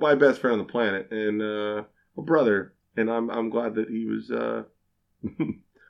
[0.00, 1.82] my best friend on the planet, and uh,
[2.16, 2.72] a brother.
[2.96, 4.62] And I'm I'm glad that he was uh,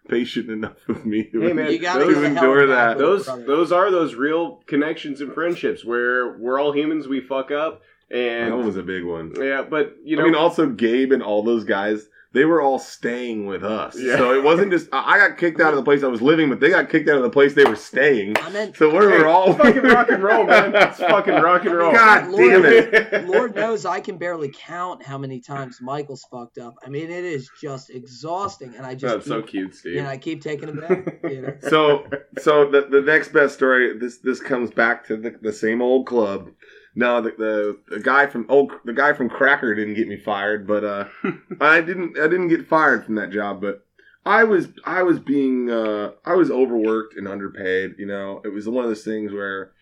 [0.09, 2.99] patient enough with me to, Hey, man, You gotta those get the hell endure that.
[2.99, 7.07] those those are those real connections and friendships where we're all humans.
[7.09, 9.33] We fuck up, and that was a big one.
[9.41, 12.09] yeah, but you know, I mean, also Gabe and all those guys.
[12.33, 14.19] They were all staying with us, Yeah.
[14.19, 16.51] so it wasn't just I I got kicked out of the place I was living,
[16.51, 18.37] but they got kicked out of the place they were staying.
[18.37, 20.75] I meant, So we Hey, were all fucking rock and roll, man.
[20.75, 21.93] It's fucking rock and roll.
[21.95, 23.27] God Lord, damn it!
[23.27, 26.75] Lord knows I can barely count how many times Michael's fucked up.
[26.85, 29.95] I mean, it is just exhausting, and I just That's so cute, Steve.
[29.95, 31.21] you know, I keep taking him back.
[31.25, 32.05] You know, so
[32.39, 36.07] so the the next best story this this comes back to the, the same old
[36.07, 36.51] club
[36.97, 40.67] no the, the the guy from old the guy from cracker didn't get me fired
[40.67, 41.05] but uh
[41.61, 43.87] i didn't i didn't get fired from that job but
[44.25, 48.69] i was i was being uh i was overworked and underpaid you know it was
[48.69, 49.73] one of those things where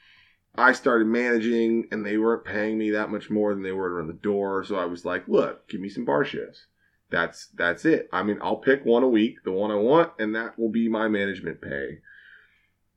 [0.57, 4.07] i started managing and they weren't paying me that much more than they were run
[4.07, 6.67] the door so i was like look give me some bar shifts
[7.11, 10.35] that's that's it i mean i'll pick one a week the one i want and
[10.35, 11.99] that will be my management pay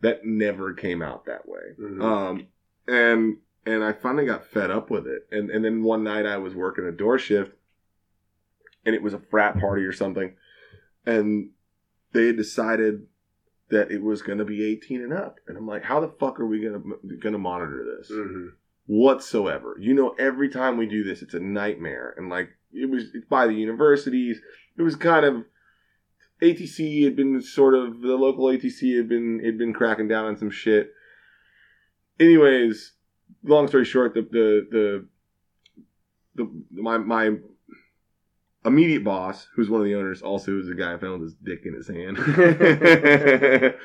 [0.01, 1.73] that never came out that way.
[1.79, 2.01] Mhm.
[2.03, 2.47] Um,
[2.87, 3.37] and
[3.67, 5.27] and I finally got fed up with it.
[5.31, 7.51] And and then one night I was working a door shift,
[8.85, 10.33] and it was a frat party or something,
[11.05, 11.49] and
[12.13, 13.07] they had decided
[13.69, 15.39] that it was going to be 18 and up.
[15.45, 18.09] And I'm like, how the fuck are we going to going to monitor this?
[18.11, 18.53] Mhm.
[18.85, 19.75] whatsoever.
[19.77, 22.13] You know, every time we do this, it's a nightmare.
[22.17, 24.39] And like it was it's by the universities.
[24.77, 25.43] It was kind of
[26.41, 30.37] ATC had been sort of the local ATC had been had been cracking down on
[30.37, 30.93] some shit.
[32.19, 32.93] Anyways,
[33.43, 35.07] long story short, the the
[36.35, 37.31] the, the my my
[38.65, 41.61] immediate boss, who's one of the owners, also is a guy I found his dick
[41.65, 42.17] in his hand.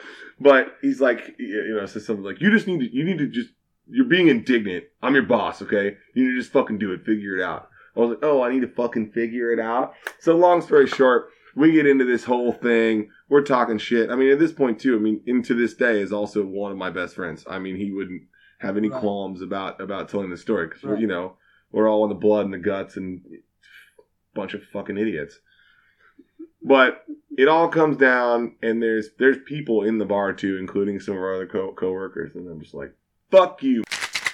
[0.41, 3.29] but he's like, you know, says something like, "You just need to, you need to
[3.29, 3.51] just,
[3.89, 4.85] you're being indignant.
[5.03, 5.97] I'm your boss, okay?
[6.15, 7.05] You need to just fucking do it.
[7.05, 10.37] Figure it out." I was like, "Oh, I need to fucking figure it out." So,
[10.37, 13.11] long story short, we get into this whole thing.
[13.29, 14.11] We're talking shit.
[14.11, 14.97] I mean, at this point too.
[14.97, 17.45] I mean, into this day is also one of my best friends.
[17.49, 18.23] I mean, he wouldn't
[18.62, 19.00] have any Right.
[19.00, 21.00] qualms about about telling the story because Right.
[21.00, 21.36] you know
[21.73, 23.20] we're all in the blood and the guts and
[24.34, 25.41] bunch of fucking idiots.
[26.65, 27.05] But
[27.36, 31.20] it all comes down, and there's there's people in the bar too, including some of
[31.20, 32.94] our other co- coworkers, and I'm just like,
[33.31, 33.82] "Fuck you!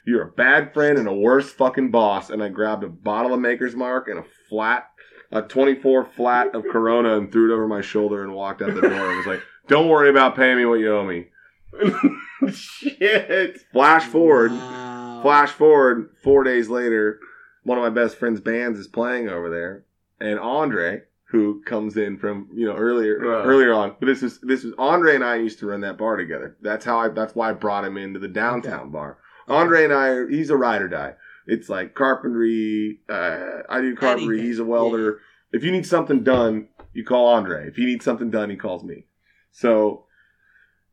[0.05, 3.41] You're a bad friend and a worse fucking boss." And I grabbed a bottle of
[3.41, 4.91] Maker's Mark and a flat,
[5.33, 8.83] a 24 flat of Corona, and threw it over my shoulder and walked out the
[8.83, 9.09] door.
[9.09, 11.29] and was like, "Don't worry about paying me what you owe me."
[12.53, 13.61] Shit.
[13.73, 15.21] Flash forward, Wow.
[15.23, 17.19] Flash forward four days later,
[17.65, 19.85] one of my best friend's bands is playing over there,
[20.21, 23.45] and Andre, who comes in from you know earlier Right.
[23.45, 26.17] earlier on, but this is this is Andre and I used to run that bar
[26.17, 26.57] together.
[26.63, 29.19] That's how I that's why I brought him into the downtown bar.
[29.49, 31.15] Andre and I, are, he's a ride or die.
[31.47, 33.01] It's like carpentry.
[33.09, 34.37] Uh, I do carpentry.
[34.37, 34.47] Anything.
[34.47, 35.21] He's a welder.
[35.53, 37.67] If you need something done, you call Andre.
[37.67, 39.07] If you need something done, he calls me.
[39.51, 40.05] So,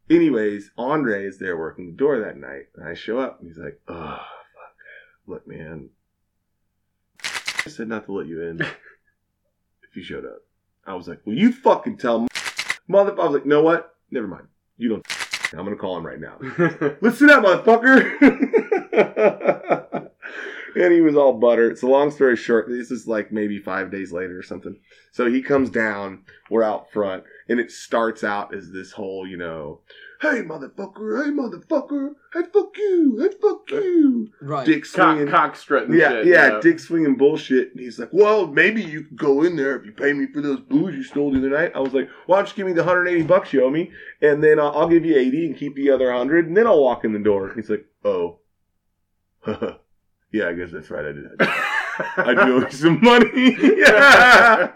[0.09, 3.58] anyways, Andre is there working the door that night, and I show up, and he's
[3.58, 4.75] like, "Oh, fuck,
[5.27, 5.90] look, man,
[7.24, 8.61] I said not to let you in
[9.90, 10.42] if you showed up."
[10.85, 12.27] I was like, "Well, you fucking tell m-
[12.88, 13.95] mother." I was like, "Know what?
[14.11, 14.48] Never mind.
[14.77, 15.06] You don't.
[15.53, 16.38] I'm gonna call him right now."
[17.01, 18.22] Listen up, motherfucker.
[20.75, 21.71] And he was all butter.
[21.71, 24.77] It's so a long story short, this is like maybe five days later or something.
[25.11, 26.23] So he comes down.
[26.49, 29.81] We're out front, and it starts out as this whole, you know,
[30.21, 34.65] hey motherfucker, hey motherfucker, hey fuck you, hey fuck you, right?
[34.65, 37.71] Dick swinging, cock, cock strutting, yeah, shit, yeah, yeah, dick swinging bullshit.
[37.71, 40.41] And he's like, well, maybe you could go in there if you pay me for
[40.41, 41.71] those booze you stole the other night.
[41.73, 44.43] I was like, why don't you give me the 180 bucks you owe me, and
[44.43, 47.05] then I'll, I'll give you 80 and keep the other 100, and then I'll walk
[47.05, 47.53] in the door.
[47.55, 48.39] He's like, oh,
[50.35, 51.49] yeah, I guess that's right, I did.
[52.17, 53.56] Do owe you some money.
[53.77, 54.72] yeah.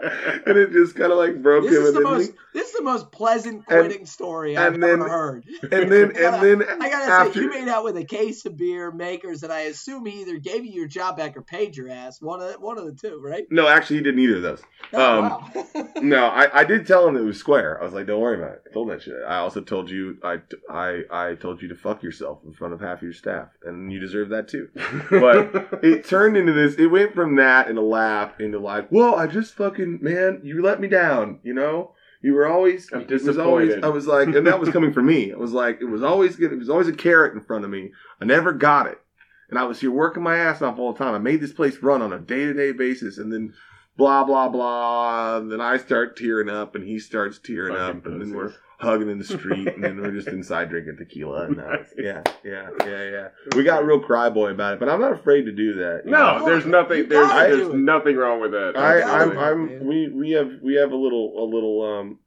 [0.46, 1.82] And it just kind of like broke this him.
[1.84, 5.08] Is the most, he, this is the most pleasant quitting story I've and then- ever
[5.08, 5.44] heard.
[5.62, 8.56] and then, and then I gotta after, say, you made out with a case of
[8.56, 11.90] beer makers, and I assume he either gave you your job back or paid your
[11.90, 12.20] ass.
[12.20, 13.44] One of the, one of the two, right?
[13.50, 14.62] no, actually, he did neither of those.
[14.92, 15.86] Oh, Um, wow.
[16.02, 17.78] No, I, I did tell him it was square.
[17.80, 18.62] I was like, don't worry about it.
[18.70, 19.14] I told that shit.
[19.26, 20.38] I also told you I,
[20.70, 24.00] I, I told you to fuck yourself in front of half your staff, and you
[24.00, 24.68] deserve that too.
[25.10, 26.74] But it turned into this.
[26.76, 30.62] It went from that and a laugh into like, well, I just fucking man, you
[30.62, 31.40] let me down.
[31.42, 32.90] You know, you were always.
[32.92, 33.68] I'm it was always.
[33.68, 33.84] disappointed.
[33.84, 35.30] I was like, and that was coming from me.
[35.30, 36.52] It was like it was always good.
[36.52, 37.92] It was always a carrot in front of me.
[38.20, 39.00] I never got it,
[39.48, 41.14] and I was here working my ass off all the time.
[41.14, 43.54] I made this place run on a day to day basis, and then.
[44.00, 45.36] Blah blah blah.
[45.36, 48.54] And then I start tearing up, and he starts tearing Fucking up, and then we're
[48.78, 51.44] hugging in the street, and then we're just inside drinking tequila.
[51.44, 53.28] And that was, yeah, yeah, yeah, yeah.
[53.56, 56.04] We got real cry boy about it, but I'm not afraid to do that.
[56.06, 56.38] you know?
[56.38, 57.10] no, there's nothing.
[57.10, 58.72] There's, gotta there's nothing wrong with that.
[58.74, 59.86] I, I'm, I'm, man.
[59.86, 62.18] we, we have, we have a little, a little, um,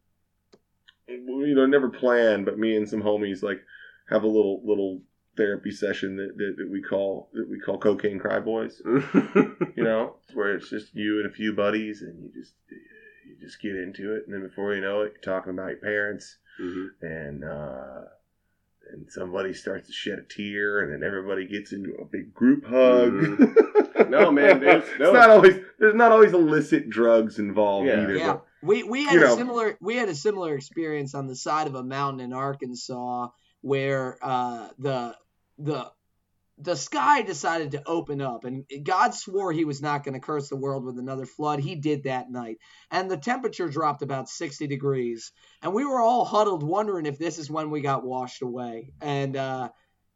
[1.08, 3.62] you know, never planned, but me and some homies like
[4.10, 5.02] have a little, little
[5.36, 8.82] therapy session that, that, that we call, that we call cocaine cry boys.
[9.76, 13.60] You know, where it's just you and a few buddies, and you just, you just
[13.60, 16.88] get into it, and then before you know it, you're talking about your parents, Mhm.
[17.02, 18.02] and uh,
[18.92, 22.66] and somebody starts to shed a tear, and then everybody gets into a big group
[22.66, 23.14] hug.
[23.14, 23.54] Mm-hmm.
[24.10, 28.04] No, man, there's- it's not always there's not always illicit drugs involved Yeah.
[28.04, 28.16] either.
[28.16, 29.36] Yeah, but- we we had you a know.
[29.38, 33.30] similar we had a similar experience on the side of a mountain in Arkansas
[33.62, 35.16] where uh, the
[35.58, 35.92] the
[36.60, 40.50] the sky decided to open up and God swore he was not going to curse
[40.50, 41.60] the world with another flood.
[41.60, 42.58] He did that night.
[42.92, 45.32] And the temperature dropped about 60 degrees.
[45.64, 48.94] And we were all huddled wondering if this is when we got washed away.
[49.02, 49.70] And uh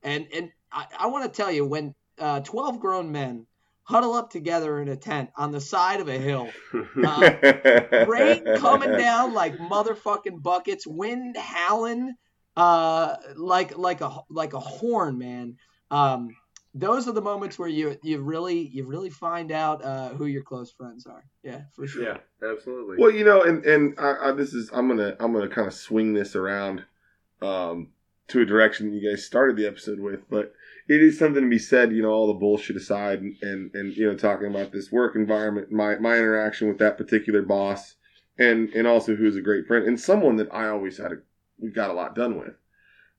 [0.03, 3.47] and and I, I want to tell you when uh 12 grown men
[3.83, 6.49] huddle up together in a tent on the side of a hill
[7.03, 12.13] Uh, rain coming down like motherfucking buckets, wind howling
[12.57, 15.57] uh like like a like a horn, man.
[15.91, 16.35] Um
[16.73, 20.43] those are the moments where you you really you really find out uh who your
[20.43, 21.23] close friends are.
[21.43, 22.03] Yeah, for sure.
[22.03, 22.97] yeah, absolutely.
[22.97, 25.73] Well, you know, and and I, I, this is I'm gonna I'm gonna kind of
[25.73, 26.83] swing this around
[27.41, 27.89] um,
[28.29, 30.53] to a direction you guys started the episode with, but
[30.89, 31.91] it is something to be said.
[31.91, 35.15] You know, all the bullshit aside, and and, and you know, talking about this work
[35.15, 37.95] environment, my my interaction with that particular boss,
[38.37, 41.17] and and also who's a great friend and someone that I always had a
[41.59, 42.55] we got a lot done with,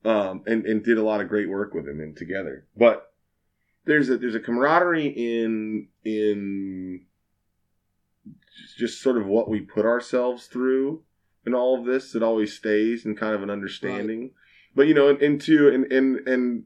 [0.04, 3.04] um, and and did a lot of great work with him and together, but.
[3.84, 7.06] There's a there's a camaraderie in in
[8.76, 11.02] just sort of what we put ourselves through
[11.46, 14.30] in all of this it always stays and kind of an understanding
[14.74, 16.64] but you know and, and two and, and and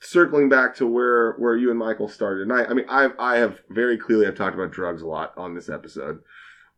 [0.00, 3.36] circling back to where where you and michael started and i i mean i i
[3.36, 6.18] have very clearly i've talked about drugs a lot on this episode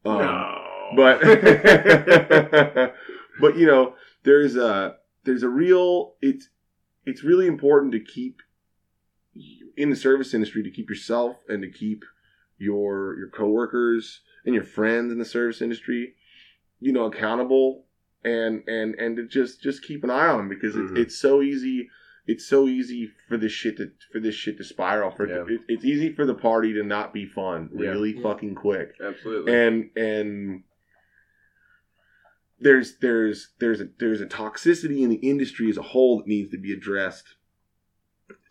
[0.05, 0.65] um, no.
[0.97, 1.21] but
[3.41, 3.95] but you know
[4.25, 6.49] there's a there's a real it's
[7.07, 8.41] it's really important to keep
[9.77, 12.05] in the service industry to keep yourself and to keep
[12.59, 16.15] your your coworkers and your friends in the service industry
[16.81, 17.85] you know accountable
[18.25, 20.93] and and and to just just keep an eye on them because Mhm.
[20.97, 21.89] it, it's so easy
[22.27, 25.45] it's so easy for this shit to for this shit to spiral for Yeah.
[25.55, 28.23] it, it's easy for the party to not be fun really Yeah.
[28.23, 29.55] fucking quick absolutely.
[29.55, 30.63] and and
[32.61, 36.51] there's there's there's a there's a toxicity in the industry as a whole that needs
[36.51, 37.25] to be addressed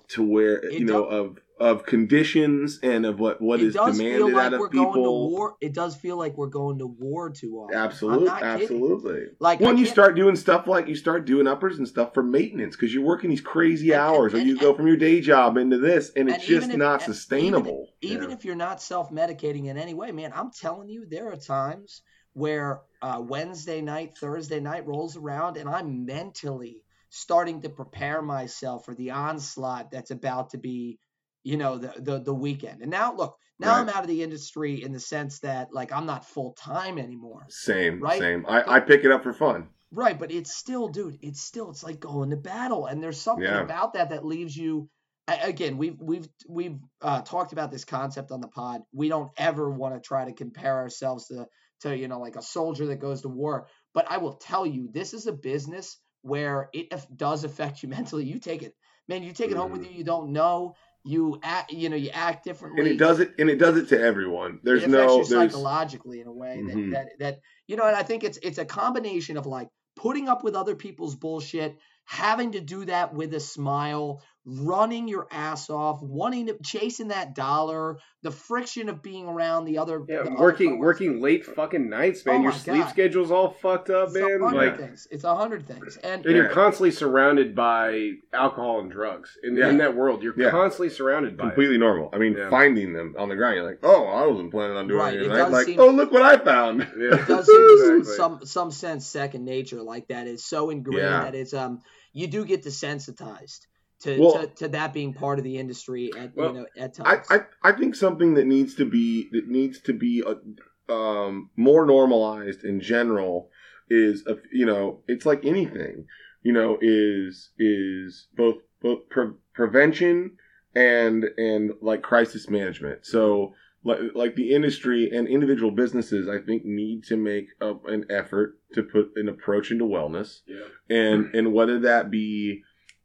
[0.10, 3.98] to where It you know of of conditions and of what what it is does
[3.98, 5.56] demanded feel like out of we're going to people war.
[5.60, 7.76] It does feel like we're going to war too often.
[7.76, 8.44] I'm absolutely kidding.
[8.44, 11.88] absolutely Like when I you can't- start doing stuff like you start doing uppers and
[11.88, 14.76] stuff for maintenance because you're working these crazy And- and- hours or and- you go
[14.76, 18.36] from your day job into this and it's just if- not sustainable even Yeah.
[18.36, 22.04] if you're not self-medicating in any way man i'm telling you there are times
[22.38, 28.86] where uh, wednesday night thursday night rolls around and i'm mentally starting to prepare myself
[28.86, 31.00] for the onslaught that's about to be
[31.44, 34.84] you know the the, the weekend and now look now i'm out of the industry
[34.84, 38.20] in the sense that like i'm not full-time anymore same Right?
[38.20, 41.70] same I, I pick it up for fun Right, but it's still, dude, it's still,
[41.70, 42.88] it's like going to battle.
[42.88, 43.62] And there's something Yeah.
[43.62, 44.90] about that that leaves you
[45.28, 48.82] again, we've we've we've uh, talked about this concept on the pod.
[48.94, 51.48] We don't ever want to try to compare ourselves to
[51.82, 53.68] to you know like a soldier that goes to war.
[53.94, 58.26] But I will tell you, this is a business where it does affect you mentally.
[58.26, 58.76] You take it,
[59.08, 59.24] man.
[59.24, 59.92] You take it home with mm.
[59.92, 59.98] you.
[60.00, 60.76] You don't know.
[61.04, 63.90] You act, you know, you act differently, and it does it, and it does it
[63.90, 64.60] to everyone.
[64.62, 66.92] There's it no you psychologically in a way that, mm-hmm.
[66.92, 70.44] that that you know, and I think it's it's a combination of like putting up
[70.44, 76.02] with other people's bullshit, having to do that with a smile, running your ass off,
[76.02, 80.70] wanting to chasing that dollar, the friction of being around the other yeah, the working
[80.70, 82.38] other working late fucking nights, man.
[82.38, 82.90] Oh your sleep God.
[82.90, 84.40] schedule's all fucked up, it's man.
[84.40, 85.06] like things.
[85.12, 89.68] It's a hundred things, and, and you're constantly surrounded by alcohol and drugs in, yeah.
[89.68, 90.24] in that world.
[90.24, 90.50] You're yeah.
[90.50, 91.80] constantly surrounded by completely it.
[91.80, 92.10] normal.
[92.14, 95.00] I mean, finding them on the ground, you're like, oh, I wasn't planning on doing
[95.00, 95.14] right.
[95.14, 95.38] anything.
[95.38, 96.84] It like, seem, oh, look what I found.
[96.84, 96.88] It
[97.28, 98.16] does seem exactly.
[98.16, 101.82] some some sense second nature like that is so ingrained that it's um
[102.14, 103.68] you do get desensitized
[104.02, 106.94] to, well, to, to, that being part of the industry at well, you know at
[106.94, 107.28] times.
[107.30, 111.50] I, I, I think something that needs to be that needs to be a, um,
[111.56, 113.50] more normalized in general
[113.90, 116.06] is a, you know it's like anything
[116.44, 120.38] you know is is both both pre- prevention
[120.76, 123.06] and and like crisis management.
[123.06, 123.54] So
[123.84, 128.60] like like the industry and individual businesses, I think need to make a, an effort
[128.74, 130.96] to put an approach into wellness, yeah.
[130.96, 132.64] and and whether that be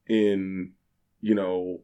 [0.08, 0.72] in
[1.22, 1.80] you know,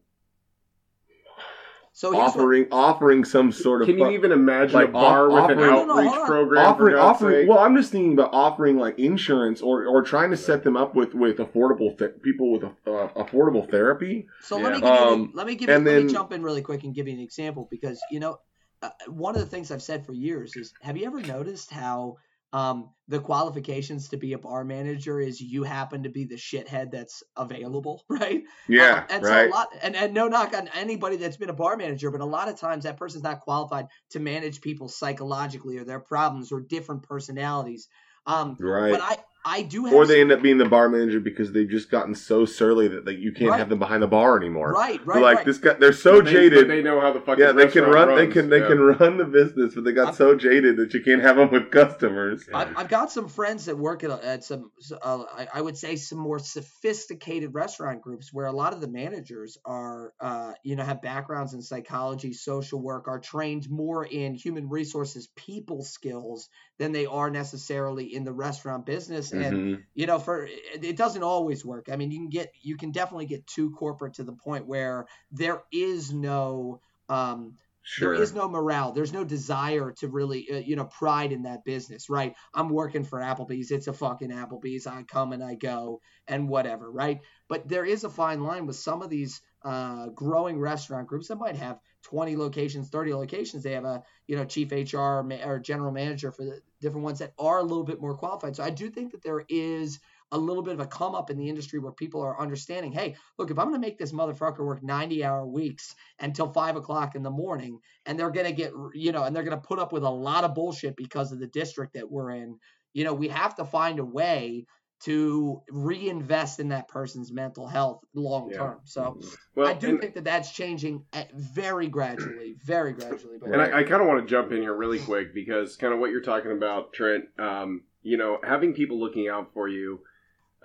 [1.98, 3.88] so offering what, offering some sort of.
[3.88, 6.66] Can you even imagine like a bar off, with offering, an outreach no, no, program?
[6.66, 7.48] Offering, offering.
[7.48, 10.94] Well, I'm just thinking about offering like insurance or, or trying to set them up
[10.94, 14.28] with with affordable th- people with uh, affordable therapy.
[14.42, 14.62] So yeah.
[14.62, 16.62] let me give um, you, let me give you, let then, me jump in really
[16.62, 18.38] quick and give you an example because you know
[18.82, 22.18] uh, one of the things I've said for years is have you ever noticed how
[22.52, 26.90] um, the qualifications to be a bar manager is you happen to be the shithead
[26.90, 28.42] that's available, right?
[28.68, 29.44] Yeah, um, and right.
[29.44, 32.20] So a lot, and, and no knock on anybody that's been a bar manager, but
[32.20, 36.52] a lot of times that person's not qualified to manage people psychologically or their problems
[36.52, 37.88] or different personalities.
[38.26, 38.92] Um, right.
[38.92, 41.90] But I, I do Or they end up being the bar manager because they've just
[41.90, 43.58] gotten so surly that like, you can't right.
[43.58, 44.72] have them behind the bar anymore.
[44.72, 45.14] Right, right.
[45.14, 45.46] They're like right.
[45.46, 46.68] this guy, they're so they, jaded.
[46.68, 47.52] They know how the fucking yeah.
[47.52, 48.08] They can run.
[48.08, 48.18] Runs.
[48.18, 48.50] They can.
[48.50, 48.68] They yeah.
[48.68, 51.50] can run the business, but they got I'm, so jaded that you can't have them
[51.50, 52.48] with customers.
[52.52, 54.70] I've, I've got some friends that work at, at some.
[55.00, 58.88] Uh, I, I, would say some more sophisticated restaurant groups where a lot of the
[58.88, 64.34] managers are, uh, you know, have backgrounds in psychology, social work, are trained more in
[64.34, 69.56] human resources, people skills than they are necessarily in the restaurant business, mm-hmm.
[69.56, 71.88] and you know for it doesn't always work.
[71.90, 75.06] I mean, you can get you can definitely get too corporate to the point where
[75.32, 77.54] there is no um,
[77.90, 78.12] Sure.
[78.12, 78.92] There is no morale.
[78.92, 82.34] There's no desire to really, uh, you know, pride in that business, right?
[82.52, 83.70] I'm working for Applebee's.
[83.70, 84.86] It's a fucking Applebee's.
[84.86, 87.20] I come and I go and whatever, right?
[87.48, 91.36] But there is a fine line with some of these uh, growing restaurant groups that
[91.36, 93.62] might have 20 locations, 30 locations.
[93.62, 97.32] They have a, you know, chief HR or general manager for the different ones that
[97.38, 98.56] are a little bit more qualified.
[98.56, 99.98] So I do think that there is
[100.30, 103.16] a little bit of a come up in the industry where people are understanding, hey,
[103.38, 107.14] look, if I'm going to make this motherfucker work 90 hour weeks until five o'clock
[107.14, 109.78] in the morning, and they're going to get, you know, and they're going to put
[109.78, 112.58] up with a lot of bullshit because of the district that we're in,
[112.92, 114.66] you know, we have to find a way
[115.04, 118.78] to reinvest in that person's mental health long term.
[118.80, 118.84] Yeah.
[118.84, 119.28] So mm-hmm.
[119.54, 121.04] well, I do and, think that that's changing
[121.34, 123.38] very gradually, very gradually.
[123.40, 125.92] But and I, I kind of want to jump in here really quick because kind
[125.92, 127.26] of what you're talking about, Trent.
[127.38, 130.00] Um, you know, having people looking out for you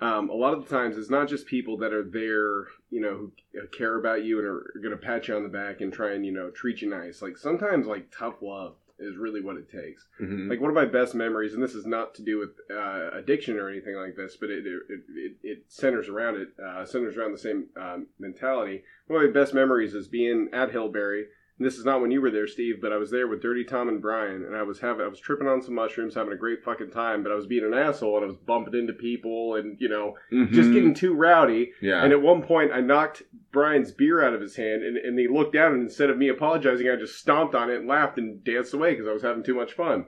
[0.00, 3.14] um, a lot of the times it's not just people that are there, you know,
[3.14, 3.32] who
[3.68, 6.26] care about you and are going to pat you on the back and try and
[6.26, 7.22] you know treat you nice.
[7.22, 10.06] Like sometimes like tough love is really what it takes.
[10.20, 10.50] Mm-hmm.
[10.50, 13.56] Like one of my best memories, and this is not to do with uh, addiction
[13.58, 14.82] or anything like this, but it it,
[15.14, 18.84] it, it centers around it, uh, centers around the same um, mentality.
[19.06, 21.24] One of my best memories is being at Hillberry
[21.56, 23.62] and this is not when you were there, Steve, but I was there with Dirty
[23.62, 26.36] Tom and Brian, and I was having I was tripping on some mushrooms, having a
[26.36, 29.54] great fucking time, but I was being an asshole and I was bumping into people
[29.54, 30.52] and you know mm-hmm.
[30.52, 31.70] just getting too rowdy.
[31.80, 32.02] Yeah.
[32.02, 35.28] And at one point, I knocked Brian's beer out of his hand, and, and he
[35.28, 38.42] looked down, and instead of me apologizing, I just stomped on it and laughed and
[38.42, 40.06] danced away because I was having too much fun.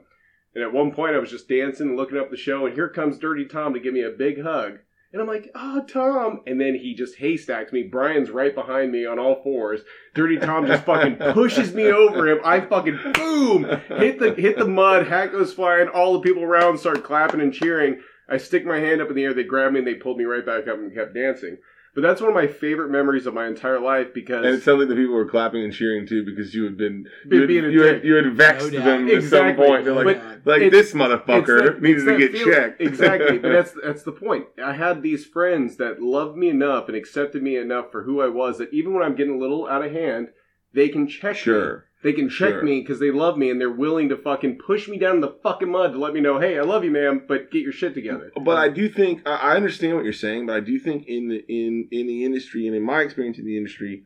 [0.53, 3.19] And at one point, I was just dancing, looking up the show, and here comes
[3.19, 4.79] Dirty Tom to give me a big hug.
[5.13, 6.41] And I'm like, oh, Tom.
[6.45, 7.83] And then he just haystacks me.
[7.83, 9.81] Brian's right behind me on all fours.
[10.13, 12.39] Dirty Tom just fucking pushes me over him.
[12.43, 15.07] I fucking boom hit the hit the mud.
[15.07, 15.87] Hat goes flying.
[15.87, 18.01] All the people around start clapping and cheering.
[18.29, 19.33] I stick my hand up in the air.
[19.33, 21.57] They grab me and they pulled me right back up and kept dancing.
[21.97, 24.87] But that's one of my favorite memories of my entire life because and it's something
[24.87, 27.65] that people were clapping and cheering too because you had been Been you had, being
[27.65, 28.85] a you had, you had vexed No doubt.
[28.85, 29.83] them at some point.
[29.83, 32.81] They're like, But like this motherfucker that- needed it's to get feeling- checked.
[32.81, 34.45] exactly, but that's that's the point.
[34.63, 38.27] I had these friends that loved me enough and accepted me enough for who I
[38.27, 40.27] was that even when I'm getting a little out of hand,
[40.75, 41.86] they can check me.
[42.03, 42.63] They can check Sure.
[42.63, 45.35] me because they love me and they're willing to fucking push me down in the
[45.43, 47.95] fucking mud to let me know, hey, I love you, ma'am, but get your shit
[47.95, 48.31] together.
[48.39, 51.43] But I do think I understand what you're saying, but I do think in the
[51.47, 54.03] in in the industry and in my experience in the industry,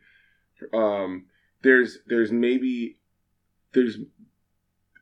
[0.74, 1.26] um,
[1.64, 2.98] there's there's maybe
[3.74, 3.98] there's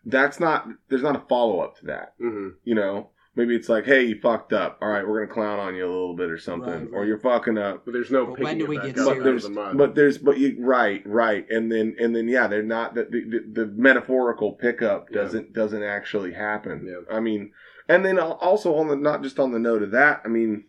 [0.06, 2.14] that's not there's not a follow up to that.
[2.20, 4.80] hmm You know, maybe it's like, hey, you fucked up.
[4.82, 7.20] All right, we're gonna clown on you a little bit or something, Right, or you're
[7.20, 7.86] fucking up.
[7.86, 9.78] But there's no But when do we get up But of there's the mud.
[9.78, 13.64] but there's but you right right and then and then yeah they're not the the,
[13.64, 16.86] the metaphorical pickup doesn't doesn't actually happen.
[16.88, 17.16] Yeah.
[17.16, 17.52] I mean,
[17.88, 20.22] and then also on the not just on the note of that.
[20.26, 20.66] I mean,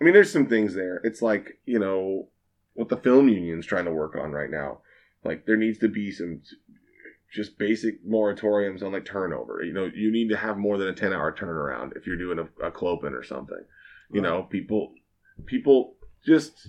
[0.00, 1.00] I mean there's some things there.
[1.04, 2.28] It's like you know
[2.74, 4.78] what the film union's trying to work on right now.
[5.24, 6.40] Like there needs to be some
[7.32, 9.62] just basic moratoriums on like turnover.
[9.64, 12.38] You know, you need to have more than a ten hour turnaround if you're doing
[12.38, 13.64] a, a clopen or something.
[14.10, 14.28] You Right.
[14.28, 14.92] know, people
[15.46, 15.94] people
[16.26, 16.68] just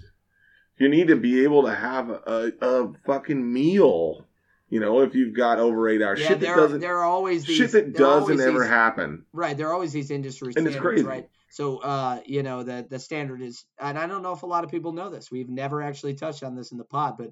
[0.77, 4.25] you need to be able to have a, a fucking meal.
[4.69, 7.03] You know, if you've got over eight hours, Yeah, shit that there, doesn't there are
[7.05, 9.25] always these, shit that doesn't ever these- happen.
[9.31, 11.03] Right, there are always these industry And it's crazy.
[11.03, 11.29] right?
[11.51, 14.63] So, uh, you know, the the standard is, and I don't know if a lot
[14.63, 15.29] of people know this.
[15.29, 17.31] We've never actually touched on this in the pod, but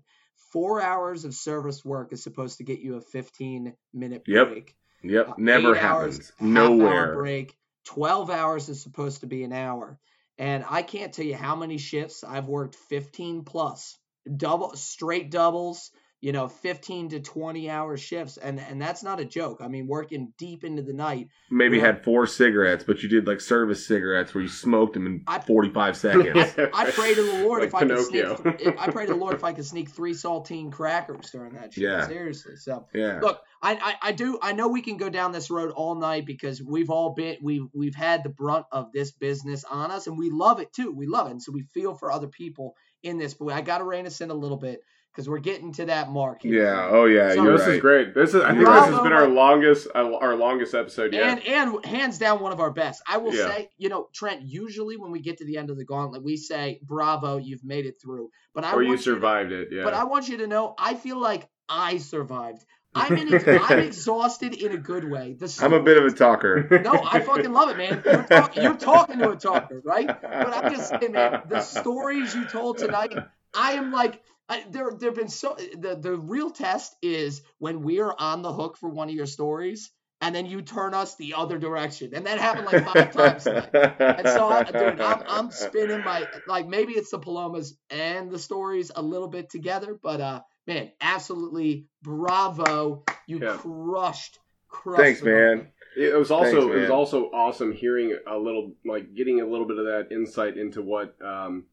[0.52, 4.48] four hours of service work is supposed to get you a 15 minute Yep.
[4.50, 4.76] break.
[5.04, 6.32] Yep, Uh, never hours, happens.
[6.40, 7.16] Nowhere.
[7.16, 7.58] break.
[7.86, 10.00] 12 hours is supposed to be an hour.
[10.38, 13.98] And I can't tell you how many shifts I've worked 15 plus,
[14.38, 18.38] double straight doubles, you know, 15 to 20 hour shifts.
[18.38, 19.58] And and that's not a joke.
[19.62, 21.30] I mean, working deep into the night.
[21.50, 25.24] Maybe had four cigarettes, but you did like service cigarettes where you smoked them in
[25.28, 26.54] I- 45 seconds.
[26.74, 28.36] I pray to the Lord Like if I could Pinocchio.
[28.42, 28.62] sneak.
[28.62, 31.74] if- I pray to the Lord if I could sneak three saltine crackers during that
[31.74, 31.84] shit.
[31.86, 32.08] Yeah.
[32.08, 32.56] Seriously.
[32.56, 33.20] So yeah.
[33.22, 36.26] look, I, I I do I know we can go down this road all night
[36.28, 40.18] because we've all been we've we've had the brunt of this business on us and
[40.18, 40.92] we love it too.
[40.92, 43.34] We love it, and so we feel for other people in this.
[43.34, 46.10] But I got to rein us in a little bit because we're getting to that
[46.10, 46.42] mark.
[46.42, 46.64] here.
[46.64, 46.88] Yeah.
[46.90, 47.34] Oh, yeah.
[47.34, 47.76] So- You're this right.
[47.76, 48.14] is great.
[48.16, 51.24] This is I think Bravo, this has been our longest uh, our longest episode yet.
[51.40, 53.02] And and hands down one of our best.
[53.08, 53.48] I will Yeah.
[53.50, 54.42] say, you know, Trent.
[54.44, 57.86] Usually when we get to the end of the gauntlet, we say, "Bravo, you've made
[57.86, 59.84] it through." But I or you want to- survived it, yeah.
[59.84, 62.64] But I want you to know, I feel like I survived.
[62.94, 65.34] I'm in, I'm exhausted in a good way.
[65.40, 66.68] The I'm a bit of a talker.
[66.84, 68.02] no, I fucking love it, man.
[68.06, 70.08] You're, talk, you're talking to a talker, right?
[70.08, 73.14] But I'm just saying, man, the stories you told tonight,
[73.56, 74.22] I am like,
[74.52, 75.56] I, there, there've been so.
[75.56, 79.92] The the real test is when we're on the hook for one of your stories,
[80.20, 83.70] and then you turn us the other direction, and that happened like five times tonight.
[83.74, 88.38] And so, I, dude, I'm, I'm spinning my like maybe it's the Palomas and the
[88.38, 93.06] stories a little bit together, but uh, man, absolutely bravo!
[93.28, 93.56] You Yeah.
[93.56, 95.02] crushed, crushed.
[95.02, 95.58] Thanks, man.
[95.58, 95.74] gauntlet.
[95.96, 99.66] It was also Thanks, it was also awesome hearing a little like getting a little
[99.66, 101.68] bit of that insight into what um,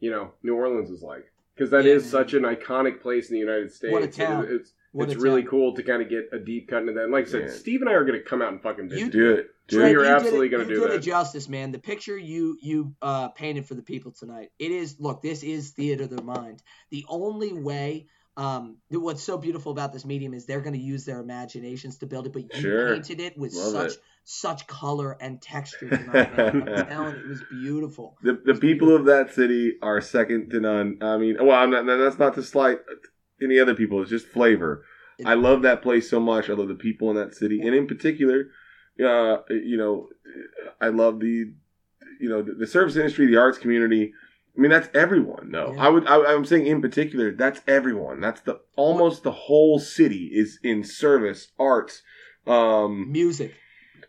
[0.00, 1.29] you know New Orleans is like
[1.60, 2.24] because that is Yeah, man.
[2.26, 3.92] such an iconic place in the United States.
[3.92, 4.46] What a and town.
[4.48, 5.50] It's What it's a really town.
[5.50, 7.04] cool to kind of get a deep cut into that.
[7.04, 7.50] And like I said, Yeah.
[7.50, 9.04] Steve and I are going to come out and fucking visit.
[9.04, 9.46] You- Do it.
[9.68, 9.92] Do Trent, it.
[9.92, 10.94] You're you absolutely gonna you do did that.
[10.96, 11.70] it justice, man.
[11.70, 14.50] The picture you you uh, painted for the people tonight.
[14.58, 15.22] It is look.
[15.22, 16.60] This is theater of the mind.
[16.90, 18.06] The only way.
[18.36, 22.06] Um, what's so beautiful about this medium is they're going to use their imaginations to
[22.06, 22.94] build it, but you Sure.
[22.94, 23.98] painted it with Love such it.
[24.24, 25.88] such color and texture.
[25.92, 28.16] I'm telling you, it was beautiful.
[28.22, 30.98] The, the people of that city are second to none.
[31.02, 32.78] I mean, well, I'm not, that's not to slight
[33.42, 34.00] any other people.
[34.00, 34.84] It's just flavor.
[35.24, 36.48] I love that place so much.
[36.48, 38.46] I love the people in that city, and in particular,
[39.04, 40.08] uh, you know,
[40.80, 41.52] I love the,
[42.20, 44.12] you know, the, the service industry, the arts community.
[44.56, 45.50] I mean, that's everyone.
[45.50, 45.84] No, Yeah.
[45.84, 46.06] I would.
[46.06, 48.20] I, I'm saying in particular, that's everyone.
[48.20, 52.02] That's the almost the whole city is in service, arts.
[52.46, 53.54] Um, Music,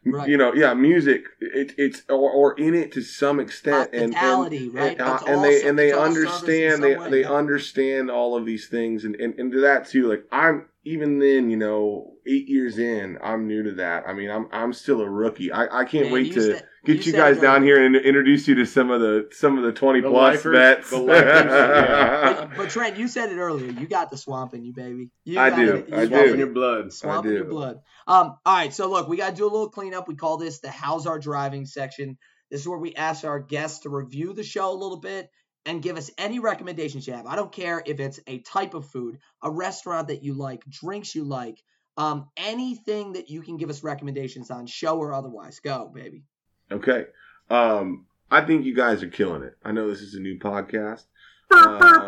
[0.03, 0.28] Right.
[0.28, 1.26] you know, yeah, music.
[1.40, 4.92] It, it's or, or in it to some extent, and and, right?
[4.94, 7.32] and, uh, and they and they it's all service in understand they way, they yeah.
[7.32, 10.10] understand all of these things, and, and and to that too.
[10.10, 14.06] Like I'm even then, you know, eight years in, I'm new to that.
[14.08, 15.52] I mean, I'm I'm still a rookie.
[15.52, 17.76] I, I can't Man, wait to get you you guys down earlier.
[17.77, 20.58] here and introduce you to some of the some of the twenty The plus lifers,
[20.58, 20.90] vets.
[20.90, 22.45] the lifers, yeah.
[22.48, 23.72] But, but Trent, you said it earlier.
[23.72, 25.10] You got the swamp in you, baby.
[25.26, 25.90] You I got do, it.
[25.90, 26.34] You I got do.
[26.34, 26.93] in your blood.
[26.93, 27.77] Swamp I in your blood.
[28.08, 30.08] Um, all right, so look, we got to do a little cleanup.
[30.08, 32.18] We call this the How's Our Driving section.
[32.50, 35.30] This is where we ask our guests to review the show a little bit
[35.66, 37.26] and give us any recommendations you have.
[37.27, 41.14] I don't care if it's a type of food, a restaurant that you like, drinks
[41.16, 41.61] you like,
[41.98, 45.60] um, anything that you can give us recommendations on, show or otherwise.
[45.60, 46.24] Go, baby.
[46.72, 47.06] Okay.
[47.50, 49.58] Um, I think you guys are killing it.
[49.64, 51.06] I know this is a new podcast.
[51.53, 52.01] Uh,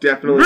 [0.00, 0.44] definitely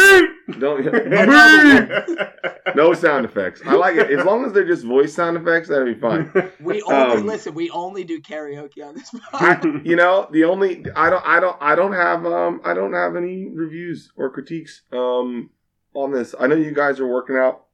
[0.59, 0.84] don't
[2.76, 3.62] no sound effects.
[3.67, 5.68] I like it as long as they're just voice sound effects.
[5.68, 6.31] That'd be fine.
[6.60, 7.55] We only um, listen.
[7.55, 9.10] We only do karaoke on this.
[9.33, 12.93] I, you know, the only I don't I don't I don't have um I don't
[12.93, 15.51] have any reviews or critiques um
[15.94, 16.34] on this.
[16.39, 17.65] I know you guys are working out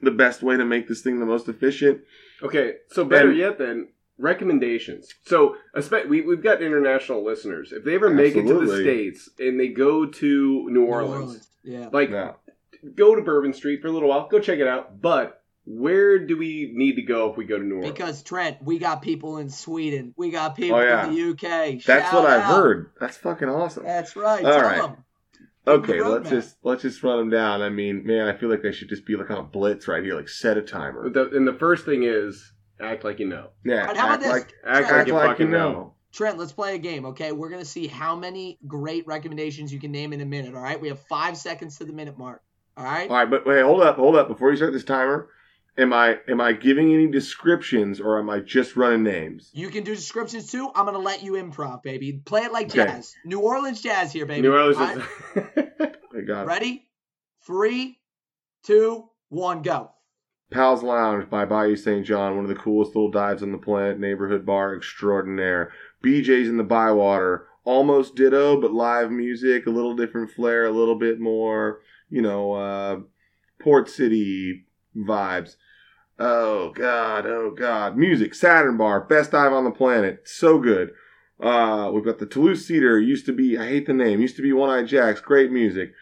[0.00, 2.00] the best way to make this thing the most efficient.
[2.42, 3.88] Okay, so better and, yet, then
[4.18, 5.08] recommendations.
[5.24, 5.56] So,
[6.08, 7.72] we we've got international listeners.
[7.72, 11.20] If they ever make it to the states and they go to New Orleans, New
[11.20, 11.48] Orleans.
[11.64, 12.32] yeah, like yeah.
[12.94, 15.00] go to Bourbon Street for a little while, go check it out.
[15.00, 17.92] But where do we need to go if we go to New Orleans?
[17.92, 21.06] Because Trent, we got people in Sweden, we got oh, people oh, yeah.
[21.06, 21.82] in the UK.
[21.84, 22.90] That's what I've heard.
[23.00, 23.84] That's fucking awesome.
[23.84, 24.44] That's right.
[24.44, 24.82] All Tell right.
[24.82, 25.04] Them.
[25.66, 27.62] Okay, let's just let's just run them down.
[27.62, 30.02] I mean, man, I feel like they should just be like on a blitz right
[30.02, 31.10] here, like set a timer.
[31.10, 33.50] The, and the first thing is Act like you know.
[33.64, 33.84] Yeah.
[33.84, 34.30] Right, how about this?
[34.30, 35.72] Like, act Trent, like you like fucking you know.
[35.72, 35.94] know.
[36.12, 37.30] Trent, let's play a game, okay?
[37.32, 40.54] We're gonna see how many great recommendations you can name in a minute.
[40.54, 42.42] All right, we have five seconds to the minute mark.
[42.76, 43.08] All right.
[43.08, 44.28] All right, but wait, hold up, hold up.
[44.28, 45.28] Before you start this timer,
[45.80, 49.50] am I am I giving any descriptions or am I just running names?
[49.52, 50.70] You can do descriptions too.
[50.74, 52.12] I'm gonna let you improv, baby.
[52.24, 52.84] Play it like okay.
[52.84, 53.14] jazz.
[53.24, 54.42] New Orleans jazz here, baby.
[54.42, 54.76] New Orleans.
[54.76, 55.56] Right?
[56.16, 56.46] I got it.
[56.46, 56.88] Ready?
[57.46, 57.98] Three,
[58.64, 59.92] two, one, go.
[60.52, 62.04] Pal's Lounge by Bayou St.
[62.04, 65.72] John, one of the coolest little dives on the planet, neighborhood bar extraordinaire.
[66.04, 70.96] BJ's in the Bywater, almost ditto, but live music, a little different flair, a little
[70.96, 72.98] bit more, you know, uh,
[73.62, 75.54] Port City vibes.
[76.22, 80.90] Oh God, oh God, music, Saturn Bar, best dive on the planet, so good.
[81.42, 84.42] Uh, we've got the Toulouse Theatre, used to be, I hate the name, used to
[84.42, 85.94] be One Eye Jacks, great music.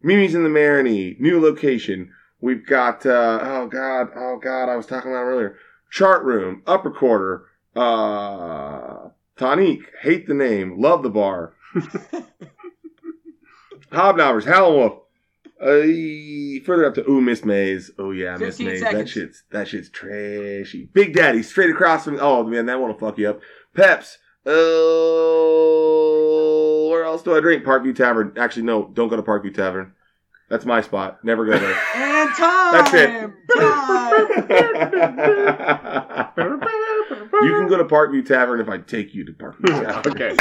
[0.00, 2.12] Mimi's in the Marigny, new location.
[2.40, 5.58] We've got uh, oh god, oh god, I was talking about earlier.
[5.90, 11.54] Chart Room, Upper Quarter, uh, Tonique, hate the name, love the bar.
[13.90, 15.03] Hobnobbers, Howlin' Wolf.
[15.60, 15.82] Uh,
[16.64, 17.44] further up to ooh Ms.
[17.44, 17.90] Mae's.
[17.98, 18.58] Oh yeah, Ms.
[18.60, 18.80] Mae's.
[18.80, 18.98] Seconds.
[18.98, 20.88] That shit's that shit's trashy.
[20.92, 22.18] Big Daddy, straight across from.
[22.20, 23.40] Oh man, that one'll fuck you up.
[23.74, 24.18] Peps.
[24.46, 25.30] Oh,
[26.86, 27.64] uh, where else do I drink?
[27.64, 28.34] Parkview Tavern.
[28.36, 29.94] Actually, no, don't go to Parkview Tavern.
[30.50, 31.24] That's my spot.
[31.24, 31.74] Never go there.
[31.94, 32.72] and time.
[32.74, 33.30] That's it.
[37.44, 40.12] you can go to Parkview Tavern if I take you to Parkview Tavern.
[40.12, 40.36] okay.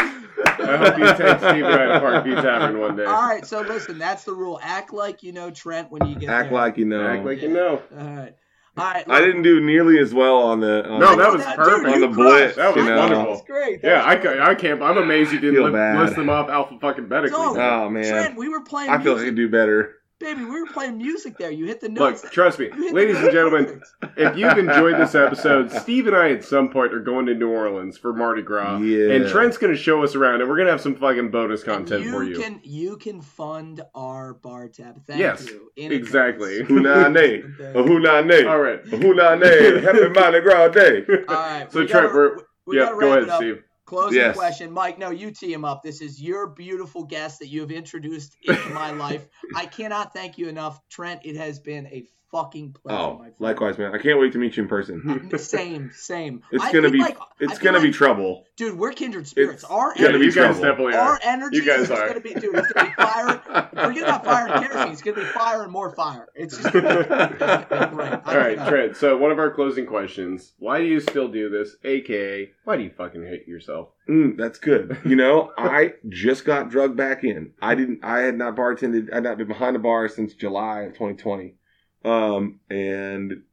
[0.45, 3.05] I hope you take Steve right to Parkview Tavern one day.
[3.05, 3.45] All right.
[3.45, 4.59] So listen, that's the rule.
[4.61, 6.59] Act like you know Trent when you get Act there.
[6.59, 7.07] like you know.
[7.07, 7.81] Act like you know.
[7.97, 8.35] All right.
[8.75, 10.83] All right, I didn't do nearly as well on the.
[10.89, 12.55] On no, that was that, perfect dude, on the blitz.
[12.55, 12.97] That was you know?
[12.97, 13.23] wonderful.
[13.23, 13.81] That was great.
[13.83, 14.81] That yeah, was I, I can't.
[14.81, 17.37] I'm amazed you didn't li- list them off alpha fucking betically.
[17.37, 18.89] oh man, Trent, we were playing.
[18.89, 19.97] I feel like I could do better.
[20.23, 21.51] Baby, we were playing music there.
[21.51, 22.23] You hit the notes.
[22.23, 23.81] Look, trust me, ladies and gentlemen,
[24.15, 27.49] if you've enjoyed this episode, Steve and I at some point are going to New
[27.49, 28.77] Orleans for Mardi Gras.
[28.77, 29.11] Yeah.
[29.11, 31.61] And Trent's going to show us around, and we're going to have some fucking bonus
[31.61, 32.39] content you for you.
[32.39, 35.05] Can, you can fund our bar tab.
[35.05, 35.69] Thank yes, you.
[35.75, 36.61] exactly.
[36.63, 37.59] Hunane.
[37.59, 38.49] A hunane.
[38.49, 38.79] All right.
[38.79, 39.83] A hunane.
[39.83, 41.03] Happy Mardi Gras day.
[41.27, 41.69] All right.
[41.69, 42.37] So, Trent, we're.
[42.65, 43.61] We yeah, go ahead, Steve.
[43.85, 44.35] Closing yes.
[44.35, 44.97] question, Mike.
[44.97, 45.83] No, you tee him up.
[45.83, 49.27] This is your beautiful guest that you have introduced into my life.
[49.55, 51.21] I cannot thank you enough, Trent.
[51.25, 52.99] It has been a fucking pleasure.
[52.99, 53.93] Oh, likewise, man.
[53.93, 55.29] I can't wait to meet you in person.
[55.37, 56.41] same, same.
[56.51, 58.77] It's gonna be like, it's gonna like, be trouble, dude.
[58.77, 59.63] We're kindred spirits.
[59.63, 61.19] It's our energy, you guys definitely our are.
[61.21, 62.07] energy you guys is are.
[62.07, 62.55] gonna be, dude.
[62.55, 63.67] It's gonna be fire.
[63.69, 64.91] Forget about fire and kerosene.
[64.91, 66.27] It's gonna be fire and more fire.
[66.35, 68.13] It's just gonna be, it's gonna be great.
[68.25, 68.97] All right, Trent.
[68.97, 71.75] So one of our closing questions: Why do you still do this?
[71.83, 73.89] AKA, why do you fucking hate yourself?
[74.09, 74.97] Mm, that's good.
[75.05, 77.51] You know, I just got drugged back in.
[77.61, 78.03] I didn't.
[78.03, 79.11] I had not bartended.
[79.11, 81.55] I had not been behind the bar since July of 2020.
[82.03, 83.43] Um, and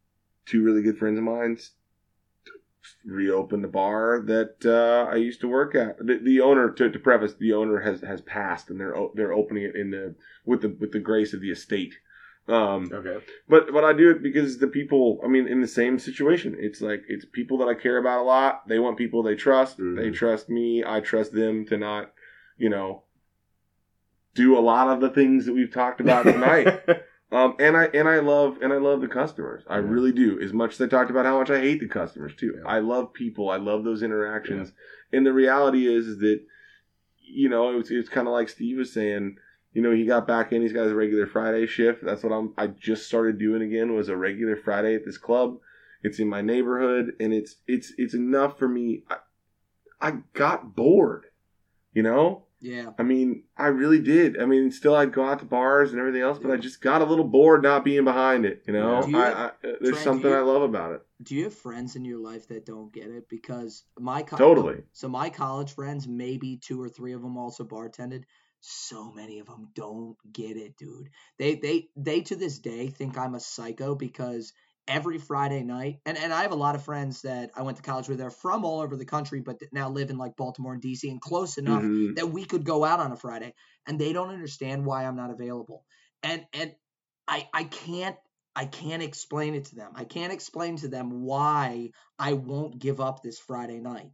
[0.47, 1.59] two really good friends of mine
[3.05, 5.99] reopened the bar that uh, I used to work at.
[5.99, 9.65] The, the owner, to, to, preface, the owner has has passed, and they're they're opening
[9.65, 10.15] it in the
[10.45, 11.95] with the with the grace of the estate.
[12.49, 13.25] Um, okay.
[13.49, 15.20] But but I do it because the people.
[15.25, 18.25] I mean, in the same situation, it's like it's people that I care about a
[18.25, 18.67] lot.
[18.69, 19.79] They want people they trust.
[19.79, 19.97] Mm-hmm.
[19.97, 20.83] They trust me.
[20.85, 22.12] I trust them to not,
[22.57, 23.05] you know,
[24.35, 26.83] do a lot of the things that we've talked about tonight.
[27.33, 29.62] Um, and I and I love and I love the customers.
[29.68, 30.41] I really do.
[30.41, 32.57] As much as I talked about how much I hate the customers too.
[32.57, 32.68] Yeah.
[32.68, 33.50] I love people.
[33.50, 34.73] I love those interactions.
[35.12, 35.18] Yeah.
[35.18, 36.41] And the reality is, is that
[37.20, 39.36] you know it's it's kind of like Steve was saying.
[39.73, 40.62] You know, he got back in.
[40.62, 42.05] He's got his regular Friday shift.
[42.05, 42.52] That's what I'm.
[42.59, 43.94] I just started doing again.
[43.94, 45.59] Was a regular Friday at this club.
[46.02, 49.05] It's in my neighborhood, and it's it's it's enough for me.
[49.09, 49.17] I,
[50.00, 51.26] I got bored.
[51.92, 52.91] You know, Yeah.
[52.99, 54.41] I mean, I really did.
[54.41, 57.01] I mean, still I'd go out to bars and everything else, but I just got
[57.01, 58.63] a little bored not being behind it.
[58.67, 61.03] You know, you I, have, I, uh, there's Trent, something you, I love about it.
[61.23, 63.29] Do you have friends in your life that don't get it?
[63.31, 64.83] Because my co- totally.
[64.93, 68.25] So my college friends, maybe two or three of them also bartended.
[68.61, 71.09] So many of them don't get it, dude.
[71.39, 74.53] They they they to this day think I'm a psycho because
[74.91, 77.83] every Friday night, and, and I have a lot of friends that I went to
[77.83, 78.19] college with.
[78.19, 81.20] They're from all over the country, but now live in like Baltimore and DC and
[81.20, 82.15] close enough mm-hmm.
[82.15, 83.55] that we could go out on a Friday.
[83.86, 85.85] And they don't understand why I'm not available.
[86.23, 86.75] And and
[87.27, 88.17] I I can't
[88.55, 89.93] I can't explain it to them.
[89.94, 94.10] I can't explain to them why I won't give up this Friday night.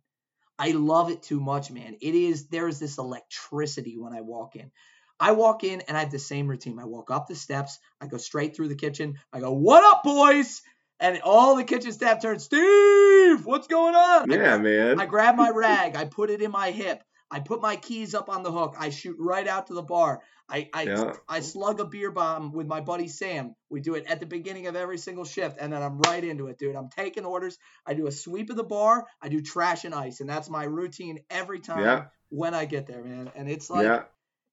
[0.58, 1.96] I love it too much, man.
[2.00, 4.70] It is there is this electricity when I walk in.
[5.18, 6.78] I walk in and I have the same routine.
[6.78, 9.18] I walk up the steps, I go straight through the kitchen.
[9.32, 10.62] I go, "What up, boys?"
[10.98, 15.00] And all the kitchen staff turn, "Steve, what's going on?" Yeah, I, man.
[15.00, 17.02] I grab my rag, I put it in my hip.
[17.30, 18.76] I put my keys up on the hook.
[18.78, 20.22] I shoot right out to the bar.
[20.48, 21.12] I I, yeah.
[21.28, 23.56] I slug a beer bomb with my buddy Sam.
[23.68, 26.46] We do it at the beginning of every single shift, and then I'm right into
[26.46, 26.76] it, dude.
[26.76, 27.58] I'm taking orders.
[27.84, 29.06] I do a sweep of the bar.
[29.20, 32.04] I do trash and ice, and that's my routine every time yeah.
[32.28, 33.30] when I get there, man.
[33.34, 33.84] And it's like.
[33.84, 34.02] Yeah.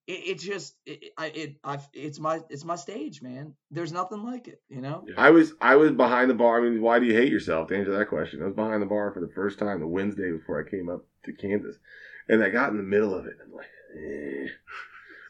[0.05, 3.53] It, it just it, I it I it's my it's my stage, man.
[3.71, 5.05] There's nothing like it, you know.
[5.17, 6.59] I was I was behind the bar.
[6.59, 7.69] I mean, why do you hate yourself?
[7.69, 10.31] To answer that question, I was behind the bar for the first time the Wednesday
[10.31, 11.77] before I came up to Kansas,
[12.27, 13.37] and I got in the middle of it.
[13.43, 13.67] I'm like,
[13.97, 14.47] eh.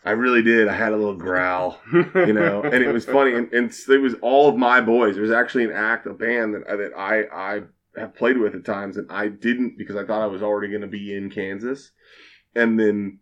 [0.06, 0.68] I really did.
[0.68, 3.36] I had a little growl, you know, and it was funny.
[3.36, 5.14] And, and, it was all of my boys.
[5.14, 7.62] There was actually an act, a band that that I I
[7.96, 10.82] have played with at times, and I didn't because I thought I was already going
[10.82, 11.92] to be in Kansas,
[12.56, 13.20] and then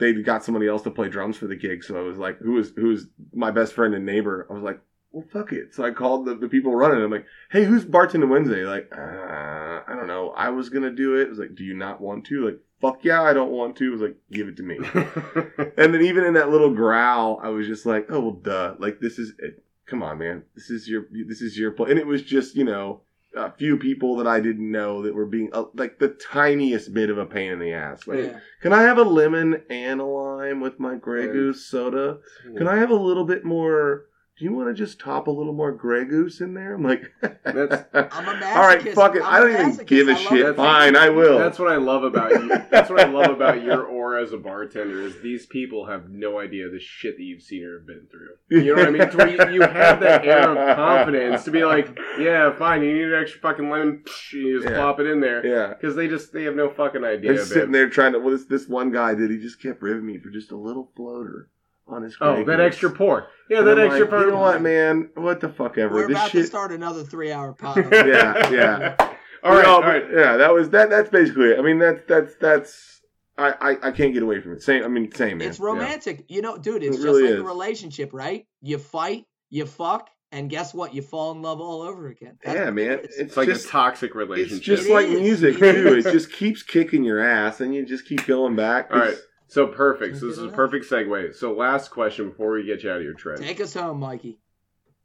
[0.00, 1.84] they got somebody else to play drums for the gig.
[1.84, 2.98] So I was like, who was who
[3.32, 4.46] my best friend and neighbor?
[4.50, 4.80] I was like,
[5.12, 5.74] well, fuck it.
[5.74, 7.02] So I called the, the people running.
[7.02, 8.64] I'm like, hey, who's bartending Wednesday?
[8.64, 10.30] Like, uh, I don't know.
[10.30, 11.26] I was gonna do it.
[11.26, 12.46] I was like, do you not want to?
[12.46, 13.88] Like, fuck yeah, I don't want to.
[13.88, 14.78] I was like, give it to me.
[15.76, 18.74] and then even in that little growl, I was just like, oh well, duh.
[18.78, 19.62] Like this is it.
[19.86, 20.44] Come on, man.
[20.54, 21.90] This is your this is your play.
[21.90, 23.02] And it was just you know
[23.34, 27.10] a few people that I didn't know that were being uh, like the tiniest bit
[27.10, 28.06] of a pain in the ass.
[28.06, 28.40] Like, yeah.
[28.60, 32.18] can I have a lemon and a lime with my Grey Goose soda?
[32.56, 34.06] Can I have a little bit more?
[34.40, 36.72] Do you want to just top a little more Grey Goose in there?
[36.72, 39.20] I'm like, that's, I'm a all right, fuck it.
[39.22, 40.56] I'm I do not even give a shit.
[40.56, 41.38] Fine, I will.
[41.38, 42.48] That's what I love about you.
[42.70, 46.38] That's what I love about your aura as a bartender is these people have no
[46.38, 48.28] idea the shit that you've seen or have been through.
[48.64, 49.02] You know what I mean?
[49.02, 52.82] It's where you, you, have that air of confidence to be like, yeah, fine.
[52.82, 54.04] You need an extra fucking lemon.
[54.32, 54.78] You just yeah.
[54.78, 55.44] plop it in there.
[55.44, 55.74] Yeah.
[55.74, 57.34] Because they just they have no fucking idea.
[57.34, 58.20] They're sitting there trying to.
[58.20, 59.30] Well, this this one guy did.
[59.30, 61.50] He just kept ribbing me for just a little floater
[61.92, 62.16] on his.
[62.20, 63.28] Oh, that extra pour.
[63.48, 64.20] Yeah, that extra like, pour.
[64.20, 65.10] You know what, man?
[65.14, 65.94] What the fuck ever.
[65.94, 66.42] We're this about shit...
[66.42, 67.76] to start another three-hour pod.
[67.92, 68.96] yeah, yeah.
[69.42, 70.04] all right, all right.
[70.12, 70.90] Yeah, that was that.
[70.90, 71.58] That's basically it.
[71.58, 73.00] I mean, that's that's that's.
[73.38, 74.62] I, I, I can't get away from it.
[74.62, 74.84] Same.
[74.84, 75.38] I mean, same.
[75.38, 75.48] Man.
[75.48, 76.26] It's romantic.
[76.28, 76.36] Yeah.
[76.36, 76.82] You know, dude.
[76.82, 77.40] It's it just really like is.
[77.40, 78.46] a relationship, right?
[78.60, 80.94] You fight, you fuck, and guess what?
[80.94, 82.38] You fall in love all over again.
[82.44, 83.00] That's yeah, man.
[83.02, 84.58] It's, it's like just, a toxic relationship.
[84.58, 85.20] It's just it like is.
[85.20, 85.96] music too.
[85.96, 88.90] it just keeps kicking your ass, and you just keep going back.
[88.92, 89.16] All right.
[89.50, 90.18] So perfect.
[90.18, 91.34] So this is a perfect segue.
[91.34, 93.40] So last question before we get you out of your trip.
[93.40, 94.38] Take us home, Mikey.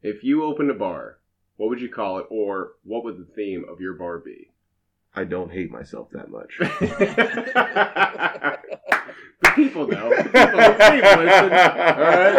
[0.04, 1.18] If you opened a bar,
[1.58, 4.52] what would you call it, or what would the theme of your bar be?
[5.16, 6.60] I don't hate myself that much.
[9.42, 10.10] The people know.
[10.10, 11.52] The people, people listen.
[11.52, 12.34] All right,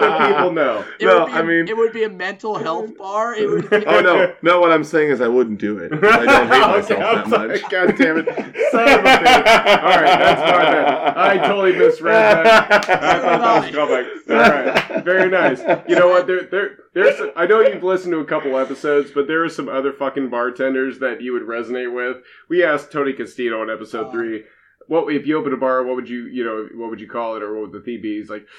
[0.00, 0.84] the people know.
[0.98, 3.34] It no, I mean it would be a mental health bar.
[3.34, 3.70] It would.
[3.70, 4.60] Be, oh no, no.
[4.60, 5.92] What I'm saying is I wouldn't do it.
[5.92, 7.62] I don't hate myself that much.
[7.70, 8.26] God damn it,
[8.72, 9.76] son of a bitch!
[9.78, 11.16] All right, that's my bad.
[11.16, 12.72] I totally misread that.
[12.90, 13.88] I thought
[14.26, 14.30] that.
[14.30, 15.60] All right, very nice.
[15.88, 16.26] You know what?
[16.26, 17.20] There, there, there's.
[17.36, 20.98] I know you've listened to a couple episodes, but there are some other fucking bartenders
[20.98, 22.24] that you would resonate with.
[22.48, 24.44] We asked Tony Castillo on episode uh, three
[24.90, 25.84] what if you open a bar?
[25.84, 28.02] What would you you know what would you call it or what would the theme
[28.02, 28.18] be?
[28.18, 28.46] He's like.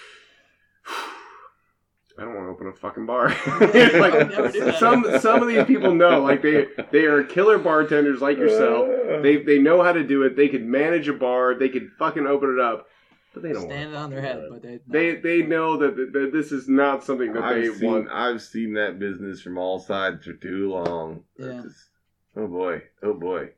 [2.18, 3.30] I don't want to open a fucking bar.
[3.62, 8.88] like some some of these people know, like they they are killer bartenders like yourself.
[9.22, 10.36] They they know how to do it.
[10.36, 11.56] They could manage a bar.
[11.56, 12.88] They could fucking open it up.
[13.34, 14.46] But they don't stand it on their head.
[14.50, 17.92] But they they, they know that, that this is not something that I've they seen,
[17.92, 18.10] want.
[18.10, 21.24] I've seen that business from all sides for too long.
[21.38, 21.62] Yeah.
[21.64, 21.90] Just,
[22.36, 22.84] oh boy.
[23.04, 23.50] Oh boy.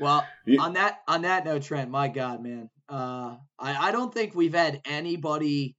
[0.00, 0.26] Well,
[0.58, 4.54] on that on that note, Trent, my God, man, uh, I I don't think we've
[4.54, 5.76] had anybody.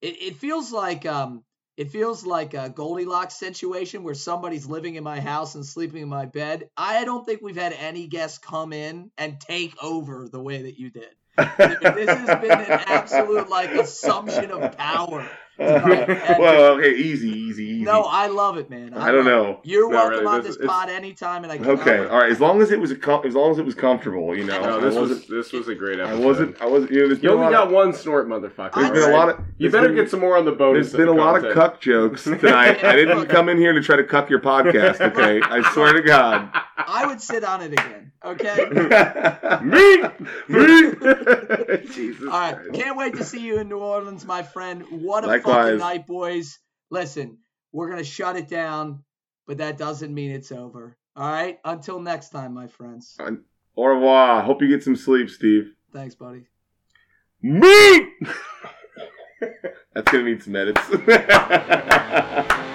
[0.00, 1.44] It, it feels like um,
[1.76, 6.08] it feels like a Goldilocks situation where somebody's living in my house and sleeping in
[6.08, 6.68] my bed.
[6.76, 10.78] I don't think we've had any guests come in and take over the way that
[10.78, 11.08] you did.
[11.36, 15.26] this has been an absolute like assumption of power.
[15.58, 17.90] well, okay, easy, easy, easy.
[17.90, 18.94] No, I love it, man.
[18.94, 19.60] I, I don't know.
[19.64, 21.58] You're no, welcome really, on this, this pod anytime, and I.
[21.58, 22.30] Can okay, all right.
[22.30, 24.60] As long as it was a com- as long as it was comfortable, you know.
[24.60, 26.22] No, this was this was a great episode.
[26.22, 26.62] I wasn't.
[26.62, 26.92] I wasn't.
[26.92, 28.74] You, know, you only got of, one snort, motherfucker.
[28.74, 29.44] There's been a lot of.
[29.58, 30.92] You better been, get some more on the bonus.
[30.92, 32.82] There's been a lot of cuck jokes tonight.
[32.84, 35.00] I didn't come in here to try to cuck your podcast.
[35.00, 36.50] Okay, I swear to God.
[36.76, 38.12] I would sit on it again.
[38.24, 38.56] Okay.
[39.62, 40.02] me,
[40.48, 40.92] me.
[41.92, 42.22] Jesus.
[42.22, 42.56] All right.
[42.56, 42.72] Christ.
[42.74, 44.84] Can't wait to see you in New Orleans, my friend.
[44.90, 45.54] What a Likewise.
[45.54, 46.58] fucking night, boys.
[46.90, 47.38] Listen,
[47.72, 49.02] we're gonna shut it down,
[49.46, 50.96] but that doesn't mean it's over.
[51.16, 51.58] All right.
[51.64, 53.16] Until next time, my friends.
[53.76, 54.42] Au revoir.
[54.42, 55.74] Hope you get some sleep, Steve.
[55.92, 56.46] Thanks, buddy.
[57.42, 58.08] Me.
[59.94, 60.80] That's gonna need some edits.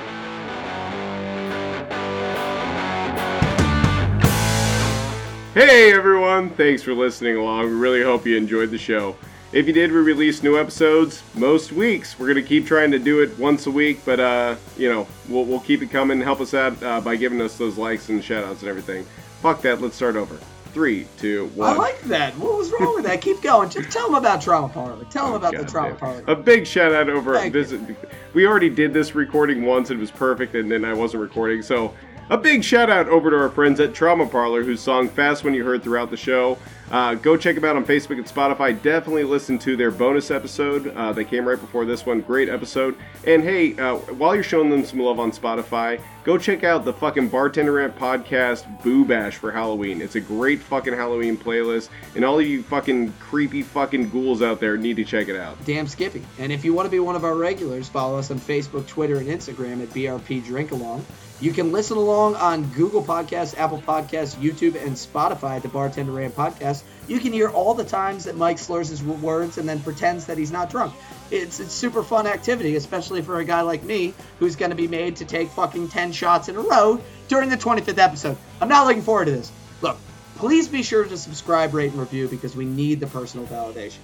[5.57, 7.65] Hey everyone, thanks for listening along.
[7.65, 9.15] We really hope you enjoyed the show.
[9.53, 12.19] If you did, we release new episodes most weeks.
[12.19, 15.45] We're gonna keep trying to do it once a week, but uh, you know, we'll,
[15.45, 16.19] we'll keep it coming.
[16.19, 19.05] Help us out uh, by giving us those likes and shoutouts and everything.
[19.41, 19.81] Fuck that.
[19.81, 20.37] Let's start over.
[20.73, 21.69] Three, two, one.
[21.69, 22.37] I like that.
[22.37, 23.21] What was wrong with that?
[23.21, 23.69] Keep going.
[23.69, 25.05] Just tell them about Trauma Parlor.
[25.05, 26.23] Tell them oh, about God the Trauma Parlor.
[26.27, 27.79] A big shout out over Thank visit.
[27.87, 27.95] You.
[28.33, 29.91] We already did this recording once.
[29.91, 31.61] It was perfect, and then I wasn't recording.
[31.61, 31.93] So
[32.29, 35.53] a big shout out over to our friends at Trauma Parlor, whose song Fast When
[35.53, 36.57] You Heard throughout the show.
[36.89, 38.81] Uh, go check them out on Facebook and Spotify.
[38.81, 40.87] Definitely listen to their bonus episode.
[40.95, 42.21] Uh, they came right before this one.
[42.21, 42.95] Great episode.
[43.25, 46.93] And hey, uh, while you're showing them some love on Spotify, go check out the
[46.93, 50.01] fucking Bartender Rant podcast Boo Bash for Halloween.
[50.01, 51.89] It's a great fucking Halloween playlist.
[52.15, 55.57] And all you fucking creepy fucking ghouls out there need to check it out.
[55.65, 56.23] Damn Skippy.
[56.39, 59.17] And if you want to be one of our regulars, follow us on Facebook, Twitter,
[59.17, 61.05] and Instagram at BRP Drink Along.
[61.39, 66.11] You can listen along on Google Podcasts, Apple Podcasts, YouTube, and Spotify at the Bartender
[66.11, 66.81] Rant Podcast.
[67.07, 70.39] You can hear all the times that Mike slurs his words and then pretends that
[70.39, 70.95] he's not drunk.
[71.29, 74.87] It's a super fun activity, especially for a guy like me who's going to be
[74.87, 78.37] made to take fucking 10 shots in a row during the 25th episode.
[78.59, 79.51] I'm not looking forward to this.
[79.81, 79.97] Look,
[80.37, 83.99] please be sure to subscribe, rate, and review because we need the personal validation.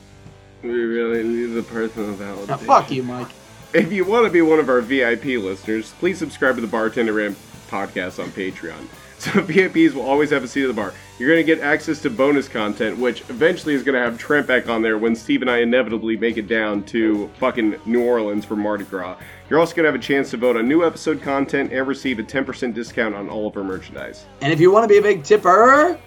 [0.62, 2.48] We really need the personal validation.
[2.48, 3.30] Now, fuck you, Mike.
[3.74, 7.14] If you want to be one of our VIP listeners, please subscribe to the Bartender
[7.14, 7.35] Rant
[7.68, 8.88] podcast on Patreon.
[9.24, 10.93] So VIPs will always have a seat at the bar.
[11.18, 14.45] You're going to get access to bonus content, which eventually is going to have Trent
[14.45, 18.43] back on there when Steve and I inevitably make it down to fucking New Orleans
[18.43, 19.18] for Mardi Gras.
[19.50, 22.19] You're also going to have a chance to vote on new episode content and receive
[22.19, 24.26] a 10% discount on all of our merchandise.
[24.42, 25.98] And if you want to be a big tipper,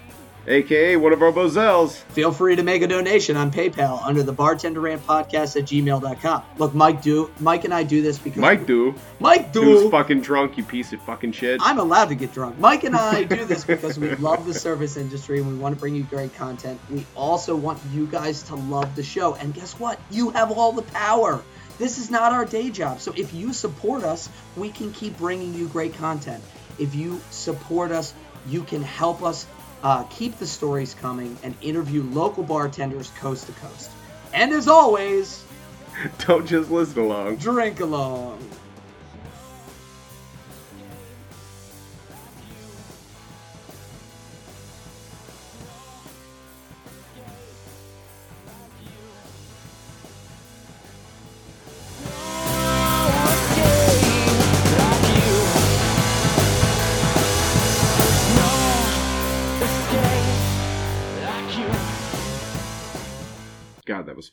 [0.47, 1.95] aka one of our Bozels.
[2.11, 6.43] Feel free to make a donation on PayPal under the bartender rant podcast at gmail.com.
[6.57, 8.95] Look, Mike do Mike and I do this because Mike do.
[9.19, 11.59] Mike do Who's fucking drunk, you piece of fucking shit.
[11.63, 12.59] I'm allowed to get drunk.
[12.59, 15.79] Mike and I do this because we love the service industry and we want to
[15.79, 16.79] bring you great content.
[16.89, 19.35] We also want you guys to love the show.
[19.35, 19.99] And guess what?
[20.09, 21.43] You have all the power.
[21.77, 22.99] This is not our day job.
[22.99, 26.43] So if you support us, we can keep bringing you great content.
[26.79, 28.13] If you support us,
[28.47, 29.45] you can help us
[29.83, 33.89] uh, keep the stories coming, and interview local bartenders coast to coast.
[34.33, 35.43] And as always,
[36.27, 38.39] don't just listen along, drink along.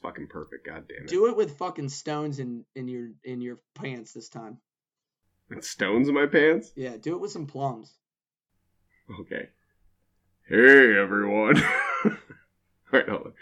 [0.04, 0.66] Fucking perfect.
[0.66, 1.08] God damn it.
[1.08, 4.58] Do it with fucking stones in in your in your pants this time.
[5.48, 6.72] With stones in my pants?
[6.76, 7.92] Yeah, do it with some plums.
[9.20, 9.48] Okay.
[10.48, 11.56] Hey everyone.
[12.04, 12.12] All
[12.92, 13.32] right, hold on.